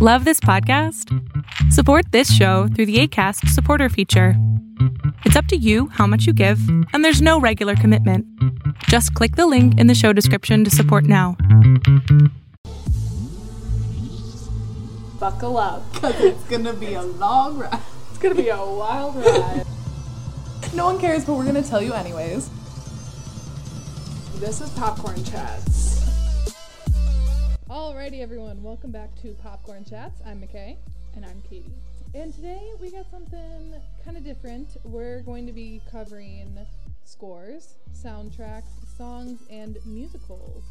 Love 0.00 0.24
this 0.24 0.38
podcast? 0.38 1.12
Support 1.72 2.12
this 2.12 2.32
show 2.32 2.68
through 2.68 2.86
the 2.86 3.00
ACAST 3.00 3.48
supporter 3.48 3.88
feature. 3.88 4.34
It's 5.24 5.34
up 5.34 5.46
to 5.46 5.56
you 5.56 5.88
how 5.88 6.06
much 6.06 6.24
you 6.24 6.32
give, 6.32 6.60
and 6.92 7.04
there's 7.04 7.20
no 7.20 7.40
regular 7.40 7.74
commitment. 7.74 8.24
Just 8.84 9.12
click 9.14 9.34
the 9.34 9.48
link 9.48 9.76
in 9.76 9.88
the 9.88 9.96
show 9.96 10.12
description 10.12 10.62
to 10.62 10.70
support 10.70 11.02
now. 11.02 11.36
Buckle 15.18 15.56
up. 15.56 15.92
Because 15.92 16.14
it's 16.20 16.44
gonna 16.44 16.74
be 16.74 16.94
a 16.94 17.02
long 17.02 17.58
ride. 17.58 17.80
It's 18.10 18.18
gonna 18.18 18.36
be 18.36 18.50
a 18.50 18.56
wild 18.56 19.16
ride. 19.16 19.66
No 20.74 20.84
one 20.86 21.00
cares, 21.00 21.24
but 21.24 21.34
we're 21.34 21.44
gonna 21.44 21.60
tell 21.60 21.82
you 21.82 21.92
anyways. 21.92 22.48
this 24.36 24.60
is 24.60 24.70
Popcorn 24.70 25.24
Chats. 25.24 25.97
Alrighty, 27.68 28.20
everyone, 28.22 28.62
welcome 28.62 28.90
back 28.90 29.14
to 29.22 29.34
Popcorn 29.34 29.84
Chats. 29.84 30.20
I'm 30.24 30.40
McKay, 30.40 30.76
And 31.14 31.24
I'm 31.24 31.42
Katie. 31.42 31.74
and 32.14 32.32
today 32.34 32.70
we 32.80 32.90
got 32.90 33.10
something 33.10 33.74
kind 34.04 34.16
of 34.16 34.24
different. 34.24 34.76
We're 34.84 35.20
going 35.20 35.46
to 35.46 35.52
be 35.52 35.82
covering 35.90 36.58
scores, 37.04 37.74
soundtracks, 37.92 38.70
songs, 38.96 39.40
and 39.50 39.76
musicals, 39.84 40.64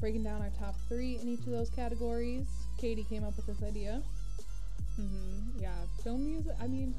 breaking 0.00 0.22
down 0.24 0.40
our 0.40 0.50
top 0.58 0.74
three 0.88 1.18
in 1.20 1.28
each 1.28 1.40
of 1.40 1.50
those 1.50 1.68
categories. 1.70 2.46
Katie 2.78 3.04
came 3.04 3.22
up 3.24 3.36
with 3.36 3.46
this 3.46 3.62
idea. 3.62 4.02
Mm-hmm. 4.98 5.60
Yeah, 5.60 5.74
film 6.02 6.24
music. 6.24 6.52
I 6.60 6.66
mean, 6.66 6.94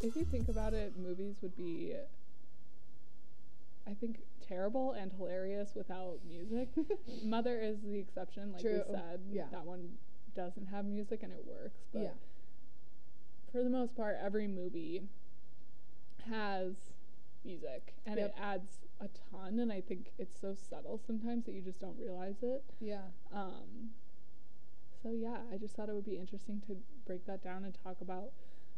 if 0.00 0.16
you 0.16 0.24
think 0.24 0.48
about 0.48 0.72
it, 0.74 0.94
movies 0.98 1.36
would 1.42 1.56
be, 1.56 1.94
I 3.86 3.94
think, 3.94 4.18
terrible 4.52 4.92
and 4.92 5.12
hilarious 5.12 5.70
without 5.74 6.18
music. 6.28 6.68
Mother 7.24 7.58
is 7.60 7.78
the 7.82 7.98
exception, 7.98 8.52
like 8.52 8.62
True. 8.62 8.82
we 8.88 8.94
said. 8.94 9.20
Yeah. 9.30 9.44
That 9.50 9.64
one 9.64 9.90
doesn't 10.34 10.66
have 10.66 10.84
music 10.84 11.22
and 11.22 11.32
it 11.32 11.44
works. 11.46 11.80
But 11.92 12.02
yeah, 12.02 12.08
for 13.50 13.62
the 13.62 13.70
most 13.70 13.96
part, 13.96 14.16
every 14.22 14.46
movie 14.46 15.02
has 16.30 16.74
music 17.44 17.94
and 18.06 18.18
Yep. 18.18 18.28
it 18.30 18.34
adds 18.40 18.78
a 19.00 19.08
ton. 19.30 19.58
And 19.58 19.72
I 19.72 19.80
think 19.80 20.12
it's 20.18 20.38
so 20.40 20.54
subtle 20.54 20.98
sometimes 21.04 21.46
that 21.46 21.52
you 21.52 21.60
just 21.60 21.80
don't 21.80 21.98
realize 21.98 22.42
it. 22.42 22.64
yeah, 22.80 23.02
Um, 23.32 23.90
so 25.02 25.10
yeah, 25.10 25.38
I 25.52 25.56
just 25.58 25.74
thought 25.74 25.88
it 25.88 25.94
would 25.94 26.04
be 26.04 26.16
interesting 26.16 26.60
to 26.68 26.76
break 27.04 27.26
that 27.26 27.42
down 27.42 27.64
and 27.64 27.76
talk 27.82 28.00
about 28.00 28.30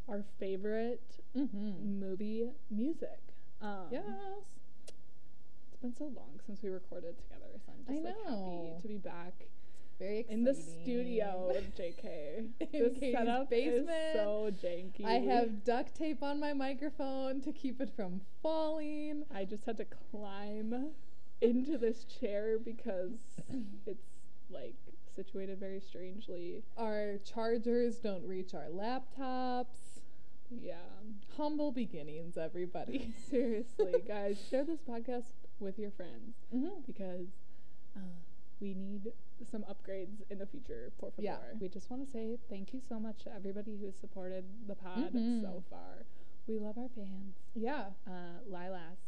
our 0.09 0.22
favorite 0.38 1.20
mm-hmm. 1.36 2.00
movie 2.00 2.48
music. 2.70 3.20
Um, 3.61 3.88
Yes, 3.91 4.05
been 5.84 5.94
so 5.94 6.04
long 6.04 6.40
since 6.46 6.62
we 6.62 6.70
recorded 6.70 7.14
together, 7.18 7.44
so 7.66 7.72
I'm 7.72 7.94
just 7.94 8.06
I 8.06 8.08
like 8.08 8.16
happy 8.24 8.72
to 8.80 8.88
be 8.88 8.96
back 8.96 9.34
very 9.98 10.20
exciting. 10.20 10.38
in 10.38 10.44
the 10.44 10.54
studio 10.54 11.52
with 11.52 11.76
JK. 11.78 12.46
This 12.72 12.94
Katie's 12.94 13.14
setup 13.14 13.50
basement. 13.50 13.91
is 13.91 14.14
so 14.14 14.50
janky. 14.62 15.04
I 15.04 15.18
have 15.18 15.62
duct 15.62 15.94
tape 15.94 16.22
on 16.22 16.41
my 16.41 16.54
microphone 16.54 17.42
to 17.42 17.52
keep 17.52 17.82
it 17.82 17.91
from 17.94 18.22
falling. 18.42 19.24
I 19.34 19.44
just 19.44 19.66
had 19.66 19.76
to 19.76 19.84
climb 20.10 20.92
into 21.42 21.76
this 21.76 22.04
chair 22.04 22.58
because 22.58 23.12
it's 23.86 24.06
like 24.50 24.76
situated 25.14 25.60
very 25.60 25.80
strangely. 25.80 26.62
Our 26.78 27.19
chargers 27.30 27.96
don't 27.96 28.26
reach 28.26 28.54
our 28.54 28.69
laptops. 28.72 30.00
Yeah. 30.50 30.76
Humble 31.36 31.72
beginnings, 31.72 32.38
everybody. 32.38 33.12
Seriously, 33.30 33.96
guys, 34.08 34.38
share 34.50 34.64
this 34.64 34.80
podcast 34.80 35.24
with 35.60 35.78
your 35.78 35.91
friends 35.91 36.34
mm-hmm. 36.55 36.80
because 36.86 37.27
uh, 37.97 38.00
we 38.60 38.74
need 38.74 39.12
some 39.50 39.64
upgrades 39.64 40.22
in 40.30 40.38
the 40.38 40.47
future. 40.47 40.91
Por 40.98 41.10
favor. 41.10 41.22
Yeah. 41.22 41.36
We 41.60 41.69
just 41.69 41.91
want 41.91 42.05
to 42.05 42.10
say 42.10 42.38
thank 42.48 42.72
you 42.72 42.80
so 42.88 42.98
much 43.00 43.24
to 43.24 43.34
everybody 43.34 43.77
who's 43.80 43.94
supported 44.00 44.44
the 44.69 44.75
pod 44.75 45.12
Mhm. 45.12 45.42
so 45.42 45.62
far. 45.70 46.05
We 46.47 46.58
love 46.58 46.77
our 46.78 46.88
fans. 46.94 47.34
Yeah. 47.55 47.86
Uh, 48.06 48.38
Lilas. 48.50 48.98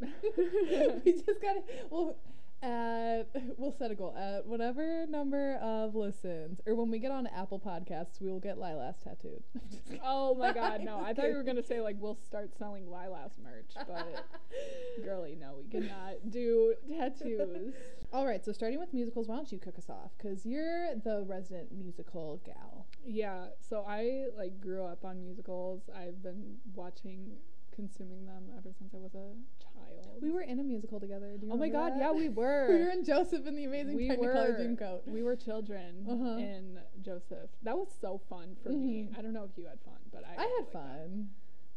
we 1.04 1.12
just 1.12 1.40
gotta 1.42 1.62
well 1.90 2.16
Uh, 2.62 3.00
at 3.10 3.26
we'll 3.58 3.72
set 3.72 3.90
a 3.90 3.94
goal 3.94 4.14
at 4.16 4.46
whatever 4.46 5.06
number 5.06 5.54
of 5.62 5.94
listens 5.94 6.60
or 6.66 6.74
when 6.74 6.90
we 6.90 6.98
get 6.98 7.10
on 7.10 7.26
Apple 7.26 7.60
Podcasts 7.60 8.20
we 8.20 8.30
will 8.30 8.40
get 8.40 8.58
Lilas 8.58 9.02
tattooed. 9.02 9.42
I'm 9.54 9.70
just 9.70 9.84
kidding. 9.84 10.00
Oh 10.04 10.34
my 10.34 10.52
god, 10.52 10.82
no. 10.82 11.00
I 11.04 11.12
thought 11.12 11.28
you 11.28 11.34
were 11.34 11.42
going 11.42 11.56
to 11.56 11.62
say, 11.62 11.80
like, 11.80 11.96
we'll 11.98 12.18
start 12.24 12.50
selling 12.58 12.86
Lilas 12.86 13.32
merch, 13.42 13.72
but 13.86 14.26
girly, 15.04 15.36
no, 15.40 15.56
we 15.58 15.68
cannot 15.70 16.30
do 16.30 16.74
tattoos. 16.88 17.74
All 18.12 18.26
right, 18.26 18.44
so 18.44 18.52
starting 18.52 18.80
with 18.80 18.92
musicals, 18.92 19.28
why 19.28 19.36
don't 19.36 19.50
you 19.52 19.58
cook 19.58 19.78
us 19.78 19.88
off? 19.88 20.10
Because 20.18 20.44
you're 20.44 20.96
the 20.96 21.24
resident 21.26 21.72
musical 21.72 22.40
gal. 22.44 22.86
Yeah, 23.06 23.46
so 23.60 23.84
I 23.88 24.26
like 24.36 24.60
grew 24.60 24.84
up 24.84 25.04
on 25.04 25.20
musicals. 25.22 25.82
I've 25.94 26.22
been 26.22 26.56
watching, 26.74 27.36
consuming 27.80 28.26
them 28.26 28.44
ever 28.58 28.70
since 28.78 28.92
I 28.94 28.98
was 28.98 29.14
a 29.14 29.32
child. 29.62 30.18
We 30.20 30.30
were 30.30 30.42
in 30.42 30.60
a 30.60 30.62
musical 30.62 31.00
together. 31.00 31.36
Oh 31.50 31.56
my 31.56 31.68
god, 31.70 31.92
that? 31.94 31.98
yeah, 31.98 32.12
we 32.12 32.28
were. 32.40 32.68
we 32.68 32.80
were 32.84 32.90
in 32.90 33.04
Joseph 33.04 33.46
and 33.46 33.56
the 33.56 33.64
Amazing 33.64 33.96
we 33.96 34.08
Technicolor 34.08 34.58
Dreamcoat. 34.58 35.06
we 35.06 35.22
were 35.22 35.34
children 35.36 36.04
Uh-huh. 36.08 36.36
in 36.38 36.78
Joseph. 37.02 37.48
That 37.62 37.76
was 37.78 37.88
so 38.00 38.20
fun 38.28 38.56
for 38.62 38.68
me. 38.70 39.08
Mhm. 39.10 39.18
I 39.18 39.22
don't 39.22 39.32
know 39.32 39.44
if 39.44 39.56
you 39.56 39.64
had 39.66 39.80
fun, 39.80 39.98
but 40.12 40.24
I 40.26 40.42
I 40.42 40.46
had 40.58 40.66
that. 40.66 40.72
fun. 40.72 41.30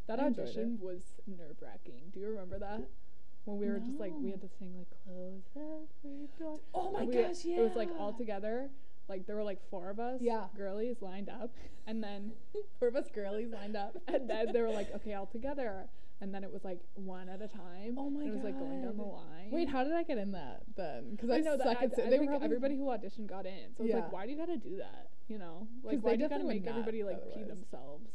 That 0.07 0.19
enjoyed 0.19 0.43
audition 0.47 0.79
was 0.81 1.01
nerve 1.25 1.55
wracking. 1.61 2.03
Do 2.13 2.19
you 2.19 2.27
remember 2.27 2.59
that? 2.59 2.81
When 3.45 3.57
we 3.57 3.67
were 3.67 3.79
just 3.79 3.99
like 3.99 4.11
we 4.19 4.31
had 4.31 4.41
to 4.41 4.49
sing 4.59 4.73
like 4.77 4.87
close 5.05 5.41
every 5.55 6.27
door. 6.37 6.59
Oh 6.73 6.91
my 6.91 7.05
gosh, 7.05 7.45
It 7.45 7.59
was 7.61 7.75
like 7.75 7.89
all 7.97 8.11
together. 8.13 8.69
Like 9.09 9.27
there 9.27 9.35
were 9.35 9.43
like 9.43 9.59
four 9.69 9.89
of 9.89 9.99
us. 9.99 10.19
Yeah. 10.21 10.45
Girlies 10.55 10.97
lined 11.01 11.29
up, 11.29 11.51
and 11.87 12.03
then 12.03 12.31
Four 12.79 12.87
of 12.87 12.95
us 12.95 13.07
girlies 13.13 13.51
lined 13.51 13.75
up. 13.75 13.97
and 14.07 14.29
then 14.29 14.51
they 14.53 14.61
were 14.61 14.69
like, 14.69 14.93
okay, 14.95 15.13
all 15.13 15.25
together. 15.25 15.87
And 16.21 16.33
then 16.33 16.43
it 16.45 16.53
was 16.53 16.63
like 16.63 16.79
one 16.93 17.27
at 17.27 17.41
a 17.41 17.47
time. 17.49 17.95
Oh 17.97 18.09
my 18.09 18.21
and 18.21 18.29
It 18.29 18.35
was 18.35 18.43
like 18.43 18.57
going 18.57 18.81
down 18.81 18.95
the 18.95 19.03
line. 19.03 19.49
Wait, 19.51 19.67
how 19.67 19.83
did 19.83 19.91
I 19.93 20.03
get 20.03 20.17
in 20.17 20.31
that 20.31 20.61
then? 20.77 21.11
Because 21.11 21.29
I, 21.29 21.37
I 21.37 21.39
know 21.41 21.57
that 21.57 21.67
suck 21.67 21.77
I, 21.81 22.01
I 22.05 22.09
they 22.09 22.19
were 22.19 22.33
everybody 22.41 22.77
who 22.77 22.85
auditioned 22.85 23.27
got 23.27 23.45
in. 23.45 23.75
So 23.75 23.83
it's 23.83 23.89
Yeah. 23.89 23.97
like, 23.97 24.11
why 24.13 24.25
do 24.25 24.31
you 24.31 24.37
gotta 24.37 24.55
do 24.55 24.77
that? 24.77 25.09
You 25.27 25.37
know, 25.37 25.67
like 25.83 25.99
why 25.99 26.15
do 26.15 26.23
you 26.23 26.29
gotta 26.29 26.45
make 26.45 26.65
everybody 26.65 27.03
like 27.03 27.19
pee 27.33 27.43
themselves? 27.43 28.07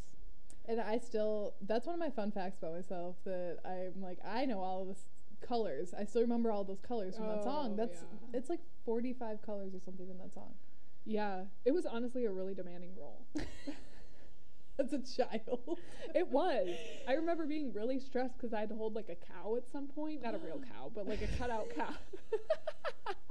And 0.66 0.80
I 0.80 0.98
still, 0.98 1.54
that's 1.66 1.86
one 1.86 1.94
of 1.94 2.00
my 2.00 2.10
fun 2.10 2.30
facts 2.30 2.58
about 2.58 2.74
myself 2.74 3.16
that 3.24 3.58
I'm 3.64 4.02
like, 4.02 4.18
I 4.26 4.44
know 4.46 4.60
all 4.60 4.82
of 4.82 4.88
the 4.88 5.46
colors. 5.46 5.92
I 5.98 6.04
still 6.04 6.20
remember 6.22 6.50
all 6.50 6.62
those 6.64 6.80
colors 6.80 7.16
from 7.16 7.26
that 7.28 7.42
song. 7.42 7.70
Oh, 7.72 7.76
That's, 7.76 8.00
yeah. 8.32 8.38
it's 8.38 8.50
like 8.50 8.60
45 8.84 9.40
colors 9.42 9.74
or 9.74 9.80
something 9.80 10.08
in 10.10 10.18
that 10.18 10.34
song. 10.34 10.52
Yeah, 11.08 11.44
it 11.64 11.72
was 11.72 11.86
honestly 11.86 12.26
a 12.26 12.30
really 12.30 12.52
demanding 12.54 12.90
role. 13.00 13.24
As 14.78 14.92
a 14.92 14.98
child. 14.98 15.78
It 16.14 16.26
was. 16.28 16.68
I 17.06 17.12
remember 17.14 17.44
being 17.46 17.72
really 17.74 17.98
stressed 18.00 18.36
because 18.38 18.54
I 18.54 18.60
had 18.60 18.70
to 18.70 18.74
hold 18.74 18.94
like 18.94 19.08
a 19.10 19.14
cow 19.14 19.56
at 19.56 19.68
some 19.70 19.88
point. 19.88 20.22
Not 20.22 20.34
a 20.34 20.38
real 20.38 20.58
cow, 20.72 20.90
but 20.94 21.06
like 21.06 21.20
a 21.22 21.26
cutout 21.38 21.66
cow. 21.76 21.92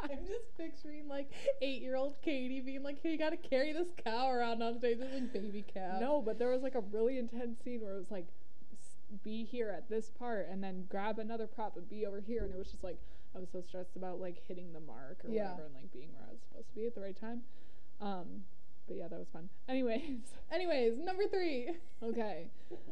I'm 0.04 0.26
just 0.28 0.56
picturing 0.58 1.08
like 1.08 1.32
eight 1.62 1.82
year 1.82 1.96
old 1.96 2.16
Katie 2.22 2.62
being 2.62 2.84
like, 2.84 3.02
hey, 3.02 3.12
you 3.14 3.18
gotta 3.18 3.38
carry 3.38 3.74
this 3.74 3.88
cow 4.04 4.30
around 4.30 4.62
on 4.62 4.78
stage. 4.78 4.98
It's 5.02 5.12
like 5.14 5.34
baby 5.34 5.66
cow. 5.74 5.98
no, 6.00 6.22
but 6.22 6.38
there 6.38 6.50
was 6.50 6.62
like 6.62 6.76
a 6.76 6.82
really 6.92 7.18
intense 7.18 7.60
scene 7.64 7.82
where 7.82 7.96
it 7.96 8.00
was 8.00 8.12
like, 8.12 8.28
s- 8.74 9.18
be 9.24 9.44
here 9.44 9.70
at 9.76 9.90
this 9.90 10.12
part 10.12 10.48
and 10.52 10.64
then 10.64 10.86
grab 10.90 11.18
another 11.18 11.48
prop 11.48 11.78
and 11.78 11.90
be 11.90 12.06
over 12.06 12.22
here. 12.22 12.44
And 12.44 12.52
it 12.54 12.58
was 12.58 12.70
just 12.70 12.84
like, 12.84 13.00
I 13.36 13.40
was 13.40 13.50
so 13.52 13.62
stressed 13.62 13.96
about 13.96 14.20
like 14.22 14.38
hitting 14.48 14.72
the 14.72 14.80
mark 14.82 15.26
or 15.26 15.30
Yeah. 15.32 15.46
whatever 15.52 15.66
and 15.66 15.74
like 15.76 15.92
being 15.92 16.10
where 16.14 16.26
I 16.28 16.32
was 16.32 16.40
supposed 16.48 16.70
to 16.70 16.76
be 16.76 16.86
at 16.86 16.94
the 16.94 17.02
right 17.02 17.20
time. 17.20 17.42
Um, 18.02 18.44
but 18.88 18.96
yeah, 18.98 19.08
that 19.10 19.20
was 19.20 19.28
fun. 19.34 19.50
Anyways, 19.68 20.02
Anyways, 20.52 20.98
number 21.00 21.28
three. 21.28 21.72
okay. 22.02 22.50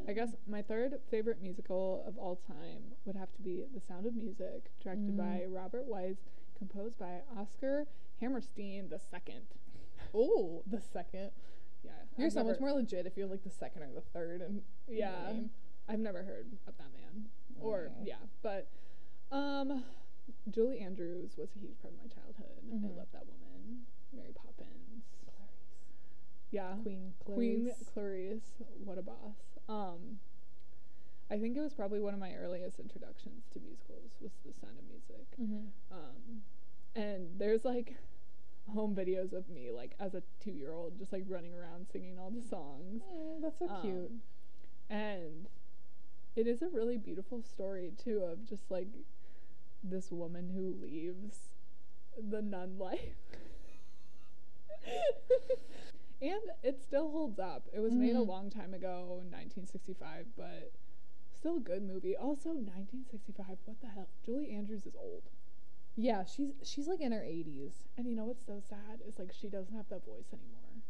I 0.08 0.12
guess 0.12 0.30
my 0.46 0.60
third 0.62 0.94
favorite 1.10 1.40
musical 1.40 2.04
of 2.06 2.18
all 2.18 2.36
time 2.46 2.82
would 3.06 3.16
have 3.16 3.32
to 3.34 3.42
be 3.42 3.64
The 3.74 3.80
Sound 3.80 4.04
of 4.06 4.14
Music, 4.14 4.70
directed 4.82 5.14
Mm. 5.14 5.16
by 5.16 5.44
Robert 5.48 5.86
Wise, 5.86 6.16
composed 6.58 6.98
by 6.98 7.20
Oscar 7.38 7.86
Hammerstein 8.20 8.88
the 8.90 8.98
second. 9.10 9.42
Oh, 10.14 10.62
the 10.66 10.80
second. 10.92 11.30
Yeah, 11.84 11.90
You're 12.16 12.26
I've 12.28 12.32
so 12.32 12.44
much 12.44 12.60
more 12.60 12.72
legit 12.72 13.06
if 13.06 13.16
you're 13.16 13.26
like 13.26 13.42
the 13.44 13.50
second 13.50 13.82
or 13.82 13.88
the 13.94 14.00
third. 14.12 14.40
And 14.40 14.62
Yeah, 14.88 15.10
name. 15.32 15.50
I've 15.88 15.98
never 15.98 16.22
heard 16.22 16.46
of 16.66 16.76
that 16.78 16.90
man. 16.92 17.26
Or 17.60 17.90
Mm. 18.00 18.06
yeah, 18.06 18.16
but 18.42 18.68
um, 19.32 19.84
Julie 20.50 20.78
Andrews 20.80 21.36
was 21.36 21.48
a 21.56 21.58
huge 21.58 21.78
part 21.82 21.92
of 21.94 22.00
my 22.00 22.06
childhood. 22.08 22.62
Mhm. 22.66 22.84
I 22.94 22.96
love 22.96 23.08
that 23.12 23.24
woman. 23.26 23.84
Mary 24.16 24.32
Poppins. 24.34 25.04
Yeah, 26.50 26.72
Queen 26.82 27.12
Queen 27.24 27.64
Clarice. 27.64 27.90
Clarice, 27.92 28.52
what 28.84 28.98
a 28.98 29.02
boss. 29.02 29.36
Um, 29.68 30.20
I 31.30 31.38
think 31.38 31.56
it 31.56 31.60
was 31.60 31.74
probably 31.74 32.00
one 32.00 32.14
of 32.14 32.20
my 32.20 32.34
earliest 32.34 32.78
introductions 32.78 33.44
to 33.52 33.60
musicals 33.60 34.12
was 34.20 34.30
The 34.44 34.52
Sound 34.60 34.78
of 34.78 34.84
Music. 34.88 35.26
Mm-hmm. 35.40 35.66
Um, 35.90 36.42
and 36.94 37.28
there's 37.36 37.64
like 37.64 37.96
home 38.72 38.94
videos 38.94 39.32
of 39.32 39.48
me 39.48 39.70
like 39.70 39.92
as 40.00 40.14
a 40.14 40.22
two 40.42 40.50
year 40.50 40.72
old 40.72 40.98
just 40.98 41.12
like 41.12 41.24
running 41.28 41.54
around 41.54 41.86
singing 41.92 42.18
all 42.18 42.30
the 42.30 42.46
songs. 42.46 43.02
Mm, 43.02 43.42
that's 43.42 43.58
so 43.58 43.66
cute. 43.82 44.10
Um, 44.10 44.20
and 44.88 45.46
it 46.36 46.46
is 46.46 46.62
a 46.62 46.68
really 46.68 46.96
beautiful 46.96 47.42
story 47.42 47.92
too 48.02 48.20
of 48.20 48.48
just 48.48 48.70
like 48.70 48.88
this 49.82 50.10
woman 50.10 50.50
who 50.54 50.74
leaves 50.84 51.50
the 52.16 52.42
nun 52.42 52.78
life 52.78 52.98
And 56.22 56.40
it 56.62 56.80
still 56.80 57.10
holds 57.10 57.38
up. 57.38 57.68
It 57.74 57.80
was 57.80 57.92
made 57.94 58.16
a 58.16 58.20
Mhm. 58.20 58.26
long 58.26 58.48
time 58.48 58.72
ago 58.72 59.18
in 59.20 59.30
1965, 59.30 60.26
but 60.34 60.72
still 61.30 61.58
a 61.58 61.60
good 61.60 61.82
movie. 61.82 62.16
Also, 62.16 62.52
1965. 62.54 63.58
What 63.66 63.80
the 63.80 63.88
hell? 63.88 64.08
Julie 64.24 64.50
Andrews 64.50 64.86
is 64.86 64.96
old. 64.96 65.24
Yeah, 65.94 66.24
she's 66.24 66.52
she's 66.62 66.88
like 66.88 67.02
in 67.02 67.12
her 67.12 67.22
80s. 67.22 67.84
And 67.98 68.06
you 68.08 68.16
know 68.16 68.24
what's 68.24 68.46
so 68.46 68.60
sad 68.66 69.02
is 69.06 69.18
like 69.18 69.30
she 69.32 69.48
doesn't 69.50 69.74
have 69.74 69.88
that 69.90 70.06
voice 70.06 70.32
anymore 70.32 70.82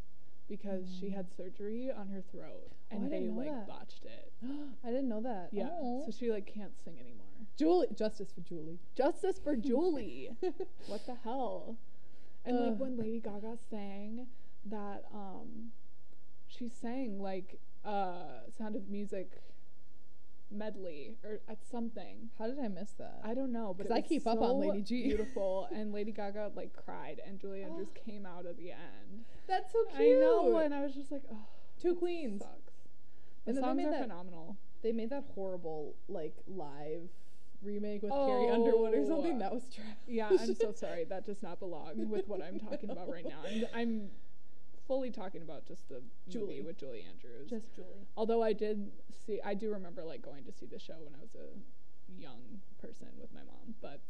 because 0.46 0.88
she 0.94 1.06
Mm. 1.10 1.14
had 1.14 1.32
surgery 1.32 1.90
on 1.90 2.08
her 2.08 2.22
throat 2.22 2.70
Oh, 2.92 2.96
and 2.96 3.10
they 3.12 3.28
like 3.28 3.48
that. 3.50 3.66
botched 3.66 4.04
it. 4.04 4.32
I 4.84 4.90
didn't 4.90 5.08
know 5.08 5.22
that. 5.22 5.52
Yeah, 5.52 5.70
Oh. 5.72 6.04
so 6.04 6.12
she 6.12 6.30
like 6.30 6.46
can't 6.46 6.78
sing 6.78 7.00
anymore. 7.00 7.26
Julie, 7.56 7.88
justice 7.94 8.30
for 8.30 8.42
Julie. 8.42 8.78
Justice 8.94 9.40
for 9.40 9.56
Julie. 9.68 10.30
what 10.86 11.04
the 11.04 11.16
hell? 11.16 11.78
And 12.46 12.58
like 12.60 12.78
when 12.78 12.96
Lady 12.96 13.20
Gaga 13.20 13.56
sang 13.70 14.26
that 14.64 15.04
um 15.12 15.72
she 16.46 16.68
sang 16.68 17.20
like 17.20 17.58
uh 17.84 18.40
Sound 18.56 18.76
of 18.76 18.88
Music 18.88 19.42
medley 20.50 21.16
or 21.24 21.40
at 21.48 21.58
something. 21.68 22.30
How 22.38 22.46
did 22.46 22.58
I 22.60 22.68
miss 22.68 22.92
that? 22.98 23.20
I 23.24 23.34
don't 23.34 23.52
know, 23.52 23.74
but 23.76 23.90
I 23.90 24.00
keep 24.00 24.26
up 24.26 24.40
on 24.40 24.60
Lady 24.60 24.80
G. 24.82 25.02
beautiful, 25.04 25.68
and 25.74 25.92
Lady 25.92 26.12
Gaga 26.12 26.52
like 26.54 26.72
cried, 26.72 27.20
and 27.26 27.40
Julie 27.40 27.62
Andrews 27.64 27.88
came 28.06 28.24
out 28.26 28.46
at 28.46 28.56
the 28.56 28.70
end. 28.70 29.24
That's 29.48 29.72
so 29.72 29.78
cute. 29.96 30.18
I 30.18 30.20
know, 30.20 30.58
and 30.58 30.72
I 30.72 30.82
was 30.82 30.94
just 30.94 31.10
like, 31.10 31.22
oh, 31.32 31.46
Two 31.80 31.94
queens. 31.96 32.42
sucks. 32.42 32.72
The 33.44 33.50
And 33.50 33.58
songs 33.58 33.84
are 33.84 33.90
that- 33.90 34.02
phenomenal. 34.02 34.56
They 34.82 34.92
made 34.92 35.10
that 35.10 35.24
horrible 35.34 35.96
like 36.08 36.36
live 36.46 37.08
remake 37.62 38.02
with 38.02 38.12
Carrie 38.12 38.48
Underwood 38.50 38.94
or 38.94 39.04
something. 39.06 39.36
Oh. 39.36 39.38
That 39.38 39.52
was 39.52 39.62
trash. 39.74 39.86
Yeah, 40.06 40.28
I'm 40.30 40.54
so 40.54 40.72
sorry. 40.76 41.04
That 41.04 41.24
does 41.24 41.42
not 41.42 41.58
belong 41.58 42.08
with 42.08 42.26
what 42.28 42.42
I'm 42.42 42.58
talking 42.58 42.90
about 42.90 43.10
right 43.10 43.24
now. 43.24 43.40
I'm, 43.48 43.64
I'm 43.74 44.10
fully 44.86 45.10
talking 45.10 45.42
about 45.42 45.66
just 45.66 45.88
the 45.88 46.02
Julie. 46.28 46.46
movie 46.46 46.62
with 46.62 46.78
Julie 46.78 47.04
Andrews. 47.08 47.50
Just 47.50 47.74
Julie. 47.74 48.06
Although 48.16 48.42
I 48.42 48.52
did 48.52 48.90
see, 49.26 49.40
I 49.44 49.54
do 49.54 49.72
remember 49.72 50.04
like 50.04 50.22
going 50.22 50.44
to 50.44 50.52
see 50.52 50.66
the 50.66 50.78
show 50.78 50.94
when 51.02 51.14
I 51.14 51.20
was 51.20 51.34
a 51.34 52.20
young 52.20 52.60
person 52.80 53.08
with 53.20 53.32
my 53.32 53.40
mom. 53.40 53.74
But 53.82 54.00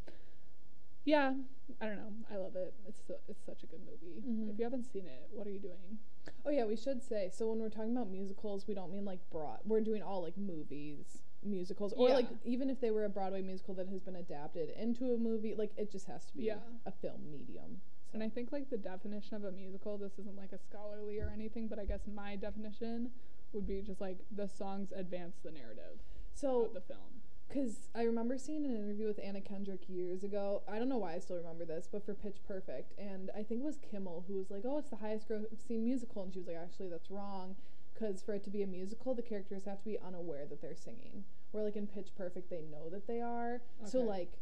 yeah, 1.04 1.34
I 1.81 1.87
don't 1.87 1.96
know. 1.96 2.12
I 2.32 2.37
love 2.37 2.56
it. 2.56 2.75
It's 2.87 3.00
it's 3.28 3.44
such 3.44 3.62
a 3.62 3.66
good 3.66 3.81
movie. 3.81 4.22
Mhm. 4.26 4.52
If 4.52 4.58
you 4.58 4.64
haven't 4.64 4.84
seen 4.93 5.06
it, 5.06 5.28
what 5.31 5.46
are 5.46 5.50
you 5.50 5.60
doing? 5.60 5.98
Oh 6.44 6.50
yeah, 6.50 6.64
we 6.64 6.76
should 6.76 7.02
say. 7.02 7.31
So 7.32 7.48
when 7.48 7.60
we're 7.60 7.70
talking 7.70 7.93
about 7.96 8.10
musicals, 8.10 8.66
we 8.66 8.75
don't 8.75 8.93
mean 8.93 9.04
like 9.04 9.20
broad. 9.31 9.60
We're 9.64 9.81
doing 9.81 10.02
all 10.02 10.22
like 10.22 10.37
movies, 10.37 11.22
musicals, 11.42 11.92
or 11.96 12.10
like 12.10 12.28
even 12.44 12.70
if 12.70 12.80
they 12.80 12.90
were 12.90 13.04
a 13.04 13.08
Broadway 13.08 13.42
musical 13.42 13.74
that 13.74 13.88
has 13.88 14.00
been 14.00 14.16
adapted 14.16 14.70
into 14.70 15.12
a 15.12 15.16
movie, 15.18 15.54
like 15.54 15.70
it 15.76 15.90
just 15.90 16.06
has 16.06 16.24
to 16.26 16.34
be 16.36 16.44
Yeah. 16.44 16.58
a 16.84 16.90
film 16.92 17.30
medium. 17.30 17.80
And 18.12 18.22
I 18.22 18.28
think 18.28 18.50
like 18.52 18.70
the 18.70 18.78
definition 18.78 19.36
of 19.36 19.44
a 19.44 19.52
musical, 19.52 19.98
this 19.98 20.18
isn't 20.18 20.36
like 20.36 20.52
a 20.52 20.58
scholarly 20.58 21.20
or 21.20 21.30
anything, 21.32 21.66
but 21.68 21.78
I 21.78 21.84
guess 21.84 22.00
my 22.06 22.36
definition 22.36 23.10
would 23.52 23.66
be 23.66 23.82
just 23.82 24.00
like 24.00 24.18
the 24.34 24.48
songs 24.48 24.92
advance 24.92 25.36
the 25.42 25.50
narrative 25.50 25.98
So 26.34 26.66
of 26.66 26.74
the 26.74 26.80
film. 26.80 27.20
Because 27.48 27.88
I 27.94 28.02
remember 28.02 28.38
seeing 28.38 28.64
an 28.64 28.74
interview 28.74 29.06
with 29.06 29.20
Anna 29.22 29.40
Kendrick 29.40 29.88
years 29.88 30.24
ago. 30.24 30.62
I 30.68 30.78
don't 30.80 30.88
know 30.88 30.96
why 30.96 31.14
I 31.14 31.20
still 31.20 31.36
remember 31.36 31.64
this, 31.64 31.88
but 31.90 32.04
for 32.04 32.12
Pitch 32.12 32.38
Perfect. 32.48 32.92
And 32.98 33.30
I 33.36 33.44
think 33.44 33.60
it 33.60 33.64
was 33.64 33.78
Kimmel 33.88 34.24
who 34.26 34.34
was 34.34 34.50
like, 34.50 34.62
oh, 34.64 34.78
it's 34.78 34.90
the 34.90 34.96
highest 34.96 35.28
grossing 35.28 35.80
musical. 35.84 36.24
And 36.24 36.32
she 36.32 36.40
was 36.40 36.48
like, 36.48 36.56
actually, 36.56 36.88
that's 36.88 37.08
wrong. 37.10 37.54
Because 37.98 38.22
for 38.22 38.34
it 38.34 38.44
to 38.44 38.50
be 38.50 38.62
a 38.62 38.66
musical, 38.66 39.14
the 39.14 39.22
characters 39.22 39.64
have 39.64 39.78
to 39.78 39.84
be 39.84 39.98
unaware 40.06 40.44
that 40.46 40.60
they're 40.60 40.76
singing. 40.76 41.25
Where, 41.52 41.64
like, 41.64 41.76
in 41.76 41.87
Pitch 41.87 42.08
Perfect, 42.16 42.50
they 42.50 42.60
know 42.70 42.90
that 42.90 43.06
they 43.06 43.20
are. 43.20 43.62
So, 43.84 44.00
like, 44.00 44.32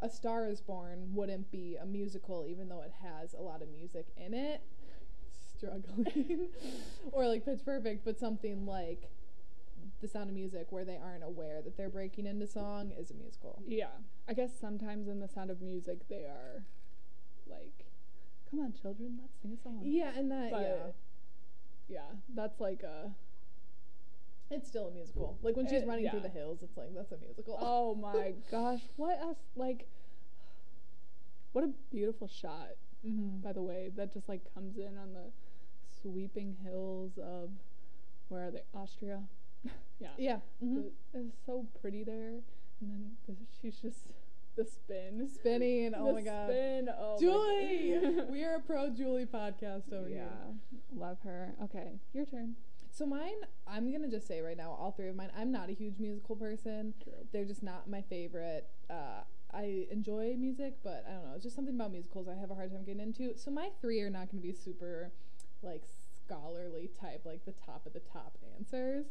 A 0.00 0.08
Star 0.08 0.46
is 0.46 0.60
Born 0.60 1.14
wouldn't 1.14 1.50
be 1.50 1.76
a 1.80 1.86
musical, 1.86 2.46
even 2.48 2.68
though 2.68 2.82
it 2.82 2.92
has 3.02 3.34
a 3.34 3.40
lot 3.40 3.62
of 3.62 3.68
music 3.70 4.06
in 4.16 4.34
it. 4.34 4.60
Struggling. 5.56 6.48
or, 7.12 7.26
like, 7.26 7.44
Pitch 7.44 7.64
Perfect, 7.64 8.04
but 8.04 8.20
something 8.20 8.66
like 8.66 9.10
the 10.00 10.08
sound 10.08 10.28
of 10.28 10.34
music 10.34 10.66
where 10.70 10.84
they 10.84 10.96
aren't 10.96 11.24
aware 11.24 11.60
that 11.62 11.76
they're 11.76 11.88
breaking 11.88 12.26
into 12.26 12.46
song 12.46 12.92
is 12.98 13.10
a 13.10 13.14
musical. 13.14 13.62
Yeah. 13.66 13.88
I 14.28 14.34
guess 14.34 14.50
sometimes 14.58 15.08
in 15.08 15.20
the 15.20 15.28
sound 15.28 15.50
of 15.50 15.60
music 15.60 16.08
they 16.08 16.24
are 16.24 16.64
like, 17.48 17.86
come 18.50 18.60
on, 18.60 18.72
children, 18.72 19.18
let's 19.20 19.40
sing 19.40 19.56
a 19.58 19.62
song. 19.62 19.80
Yeah, 19.82 20.10
and 20.16 20.30
that 20.30 20.50
But 20.50 20.60
yeah. 20.60 20.92
Yeah, 21.88 22.00
that's 22.34 22.60
like 22.60 22.82
a 22.82 23.12
It's 24.50 24.68
still 24.68 24.88
a 24.88 24.90
musical. 24.90 25.38
Like 25.42 25.56
when 25.56 25.66
she's 25.66 25.82
It- 25.82 25.88
running 25.88 26.08
through 26.10 26.20
the 26.20 26.28
hills, 26.28 26.58
it's 26.62 26.76
like 26.76 26.94
that's 26.94 27.12
a 27.12 27.18
musical. 27.18 27.58
oh 27.60 27.94
my 27.94 28.34
gosh, 28.50 28.82
what 28.96 29.18
a 29.20 29.34
Like, 29.56 29.88
what 31.52 31.64
a 31.64 31.68
beautiful 31.90 32.26
shot, 32.28 32.70
hmm 33.04 33.38
by 33.42 33.52
the 33.52 33.62
way, 33.62 33.90
that 33.96 34.12
just 34.12 34.28
like 34.28 34.42
comes 34.54 34.76
in 34.76 34.96
on 34.98 35.12
the 35.12 35.30
sweeping 36.02 36.56
hills 36.62 37.12
of 37.18 37.50
where 38.28 38.48
are 38.48 38.50
they? 38.50 38.62
Austria. 38.74 39.22
yeah. 40.00 40.08
Yeah. 40.18 40.38
hmm 40.60 40.74
The- 40.76 40.92
it's 41.14 41.36
so 41.46 41.66
pretty 41.80 42.02
there, 42.04 42.40
and 42.80 42.90
then 42.90 43.16
the, 43.26 43.34
she's 43.60 43.76
just 43.76 44.12
the 44.56 44.64
spin. 44.64 45.28
Spinning. 45.32 45.94
Oh 45.96 46.12
my 46.12 46.22
god. 46.22 46.48
Spin. 46.48 46.88
Oh 46.96 47.14
my 47.14 47.20
Julie! 47.20 48.22
We 48.30 48.44
are 48.44 48.56
a 48.56 48.60
pro 48.60 48.90
Julie 48.90 49.26
podcast 49.26 49.92
over 49.92 50.08
yeah, 50.08 50.16
here. 50.16 50.28
love 50.94 51.18
her. 51.24 51.54
Okay, 51.64 51.92
your 52.12 52.24
turn. 52.24 52.54
So 52.90 53.04
mine, 53.04 53.34
I'm 53.66 53.90
gonna 53.90 54.08
just 54.08 54.28
say 54.28 54.40
right 54.40 54.56
now, 54.56 54.76
all 54.78 54.92
three 54.92 55.08
of 55.08 55.16
mine. 55.16 55.30
I'm 55.36 55.50
not 55.50 55.68
a 55.68 55.72
huge 55.72 55.98
musical 55.98 56.36
person. 56.36 56.94
True. 57.02 57.12
They're 57.32 57.44
just 57.44 57.62
not 57.62 57.90
my 57.90 58.02
favorite. 58.02 58.68
Uh, 58.88 59.22
I 59.52 59.86
enjoy 59.90 60.36
music, 60.38 60.74
but 60.82 61.04
I 61.08 61.12
don't 61.14 61.24
know. 61.24 61.32
It's 61.34 61.44
just 61.44 61.56
something 61.56 61.74
about 61.74 61.90
musicals 61.90 62.28
I 62.28 62.34
have 62.34 62.50
a 62.50 62.54
hard 62.54 62.70
time 62.70 62.84
getting 62.84 63.02
into. 63.02 63.36
So 63.36 63.50
my 63.50 63.70
three 63.80 64.00
are 64.00 64.10
not 64.10 64.30
gonna 64.30 64.42
be 64.42 64.52
super, 64.52 65.12
like 65.62 65.82
scholarly 66.24 66.90
type, 67.00 67.22
like 67.24 67.44
the 67.44 67.52
top 67.52 67.86
of 67.86 67.92
the 67.92 68.00
top 68.00 68.38
answers. 68.56 69.06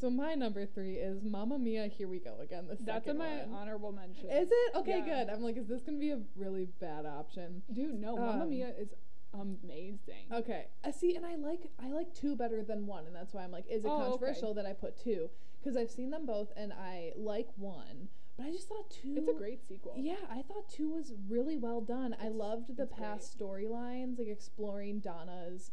So 0.00 0.08
my 0.10 0.34
number 0.34 0.64
three 0.64 0.94
is 0.94 1.24
Mamma 1.24 1.58
Mia. 1.58 1.88
Here 1.88 2.06
we 2.06 2.20
go 2.20 2.36
again. 2.40 2.66
The 2.68 2.76
That's 2.80 3.08
in 3.08 3.18
my 3.18 3.38
one. 3.44 3.52
honorable 3.54 3.90
mention. 3.92 4.30
Is 4.30 4.48
it 4.50 4.76
okay? 4.76 5.02
Yeah. 5.04 5.24
Good. 5.24 5.32
I'm 5.32 5.42
like, 5.42 5.56
is 5.56 5.66
this 5.66 5.82
gonna 5.82 5.98
be 5.98 6.10
a 6.10 6.20
really 6.36 6.68
bad 6.80 7.04
option? 7.04 7.62
Dude, 7.72 8.00
no, 8.00 8.16
Mamma 8.16 8.44
Um, 8.44 8.50
Mia 8.50 8.72
is 8.78 8.90
amazing. 9.34 10.26
Okay. 10.32 10.66
I 10.84 10.90
see, 10.92 11.16
and 11.16 11.26
I 11.26 11.34
like 11.34 11.70
I 11.82 11.90
like 11.90 12.14
two 12.14 12.36
better 12.36 12.62
than 12.62 12.86
one, 12.86 13.06
and 13.06 13.14
that's 13.14 13.34
why 13.34 13.42
I'm 13.42 13.50
like, 13.50 13.64
is 13.68 13.84
it 13.84 13.88
Oh, 13.88 13.96
okay. 13.96 14.10
controversial 14.10 14.54
that 14.54 14.66
I 14.66 14.72
put 14.72 14.96
two? 15.02 15.30
Because 15.58 15.76
I've 15.76 15.90
seen 15.90 16.10
them 16.10 16.26
both, 16.26 16.52
and 16.56 16.72
I 16.72 17.12
like 17.16 17.48
one, 17.56 18.08
but 18.36 18.46
I 18.46 18.52
just 18.52 18.68
thought 18.68 18.88
two. 18.90 19.14
It's 19.16 19.28
a 19.28 19.32
great 19.32 19.66
sequel. 19.66 19.94
Yeah, 19.96 20.14
I 20.30 20.42
thought 20.42 20.68
two 20.70 20.90
was 20.90 21.12
really 21.28 21.56
well 21.56 21.80
done. 21.80 22.14
I 22.22 22.28
loved 22.28 22.76
the 22.76 22.86
past 22.86 23.36
storylines, 23.36 24.16
like 24.18 24.28
exploring 24.28 25.00
Donna's, 25.00 25.72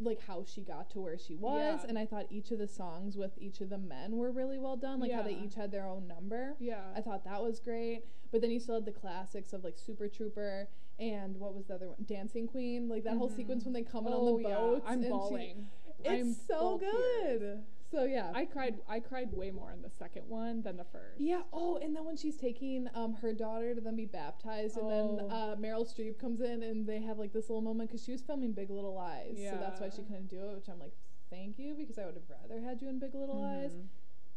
like 0.00 0.20
how 0.26 0.44
she 0.44 0.62
got 0.62 0.90
to 0.90 1.00
where 1.00 1.18
she 1.18 1.34
was, 1.36 1.80
Yeah. 1.82 1.88
and 1.88 1.98
I 1.98 2.06
thought 2.06 2.26
each 2.30 2.50
of 2.50 2.58
the 2.58 2.66
songs 2.66 3.16
with 3.16 3.32
each 3.38 3.60
of 3.60 3.68
the 3.70 3.78
men 3.78 4.16
were 4.16 4.30
really 4.32 4.58
well 4.58 4.76
done, 4.76 5.00
like 5.00 5.12
how 5.12 5.22
they 5.22 5.34
each 5.34 5.54
had 5.54 5.70
their 5.70 5.86
own 5.86 6.06
number. 6.08 6.54
Yeah. 6.58 6.80
I 6.96 7.00
thought 7.00 7.24
that 7.24 7.42
was 7.42 7.60
great. 7.60 8.04
But 8.30 8.40
then 8.40 8.50
you 8.50 8.58
still 8.60 8.76
had 8.76 8.86
the 8.86 8.92
classics 8.92 9.52
of 9.52 9.62
like 9.64 9.78
Super 9.78 10.08
Trooper 10.08 10.68
and 10.98 11.36
what 11.38 11.54
was 11.54 11.66
the 11.66 11.74
other 11.74 11.88
one? 11.88 11.98
Dancing 12.06 12.48
Queen. 12.48 12.88
Like 12.88 13.04
that 13.04 13.16
whole 13.16 13.28
Mhm. 13.30 13.36
sequence 13.36 13.64
when 13.64 13.74
they 13.74 13.82
come 13.82 14.06
in 14.06 14.12
oh, 14.14 14.36
on 14.36 14.42
the 14.42 14.48
yeah. 14.48 14.54
boats. 14.56 14.84
I'm 14.86 14.94
and 14.94 15.04
she- 15.04 15.10
bawling. 15.10 15.68
it's 16.04 16.08
I'm 16.10 16.32
so 16.34 16.78
good 16.78 17.38
tears. 17.40 17.60
So 17.92 18.04
yeah. 18.04 18.32
I 18.34 18.46
cried. 18.46 18.76
I 18.88 18.98
cried 19.00 19.32
way 19.32 19.50
more 19.50 19.70
in 19.70 19.82
the 19.82 19.90
second 19.90 20.22
one 20.26 20.62
than 20.62 20.76
the 20.78 20.84
first. 20.84 21.20
yeah. 21.20 21.42
Oh, 21.52 21.76
and 21.76 21.94
then 21.94 22.04
when 22.04 22.16
she's 22.16 22.36
taking 22.38 22.88
um 22.94 23.12
her 23.14 23.32
daughter 23.34 23.74
to 23.74 23.80
then 23.80 23.94
be 23.96 24.06
baptized, 24.06 24.78
and 24.78 24.90
then 24.90 25.18
Oh. 25.20 25.28
uh, 25.30 25.56
Meryl 25.56 25.86
Streep 25.86 26.18
comes 26.18 26.40
in, 26.40 26.62
and 26.62 26.86
they 26.86 27.00
have 27.02 27.18
like 27.18 27.32
this 27.32 27.48
little 27.50 27.60
moment 27.62 27.90
because 27.90 28.02
she 28.02 28.12
was 28.12 28.22
filming 28.22 28.52
Big 28.52 28.70
Little 28.70 28.94
Lies, 28.94 29.36
so 29.38 29.56
that's 29.60 29.80
why 29.80 29.90
she 29.90 30.02
couldn't 30.02 30.28
do 30.28 30.40
it. 30.50 30.54
Which 30.56 30.68
I'm 30.70 30.78
like, 30.80 30.94
thank 31.30 31.58
you, 31.58 31.74
because 31.74 31.98
I 31.98 32.06
would 32.06 32.14
have 32.14 32.30
rather 32.30 32.60
had 32.62 32.80
you 32.80 32.88
in 32.88 32.98
Big 32.98 33.14
Little 33.14 33.40
Lies. 33.40 33.72
Mhm. 33.72 33.86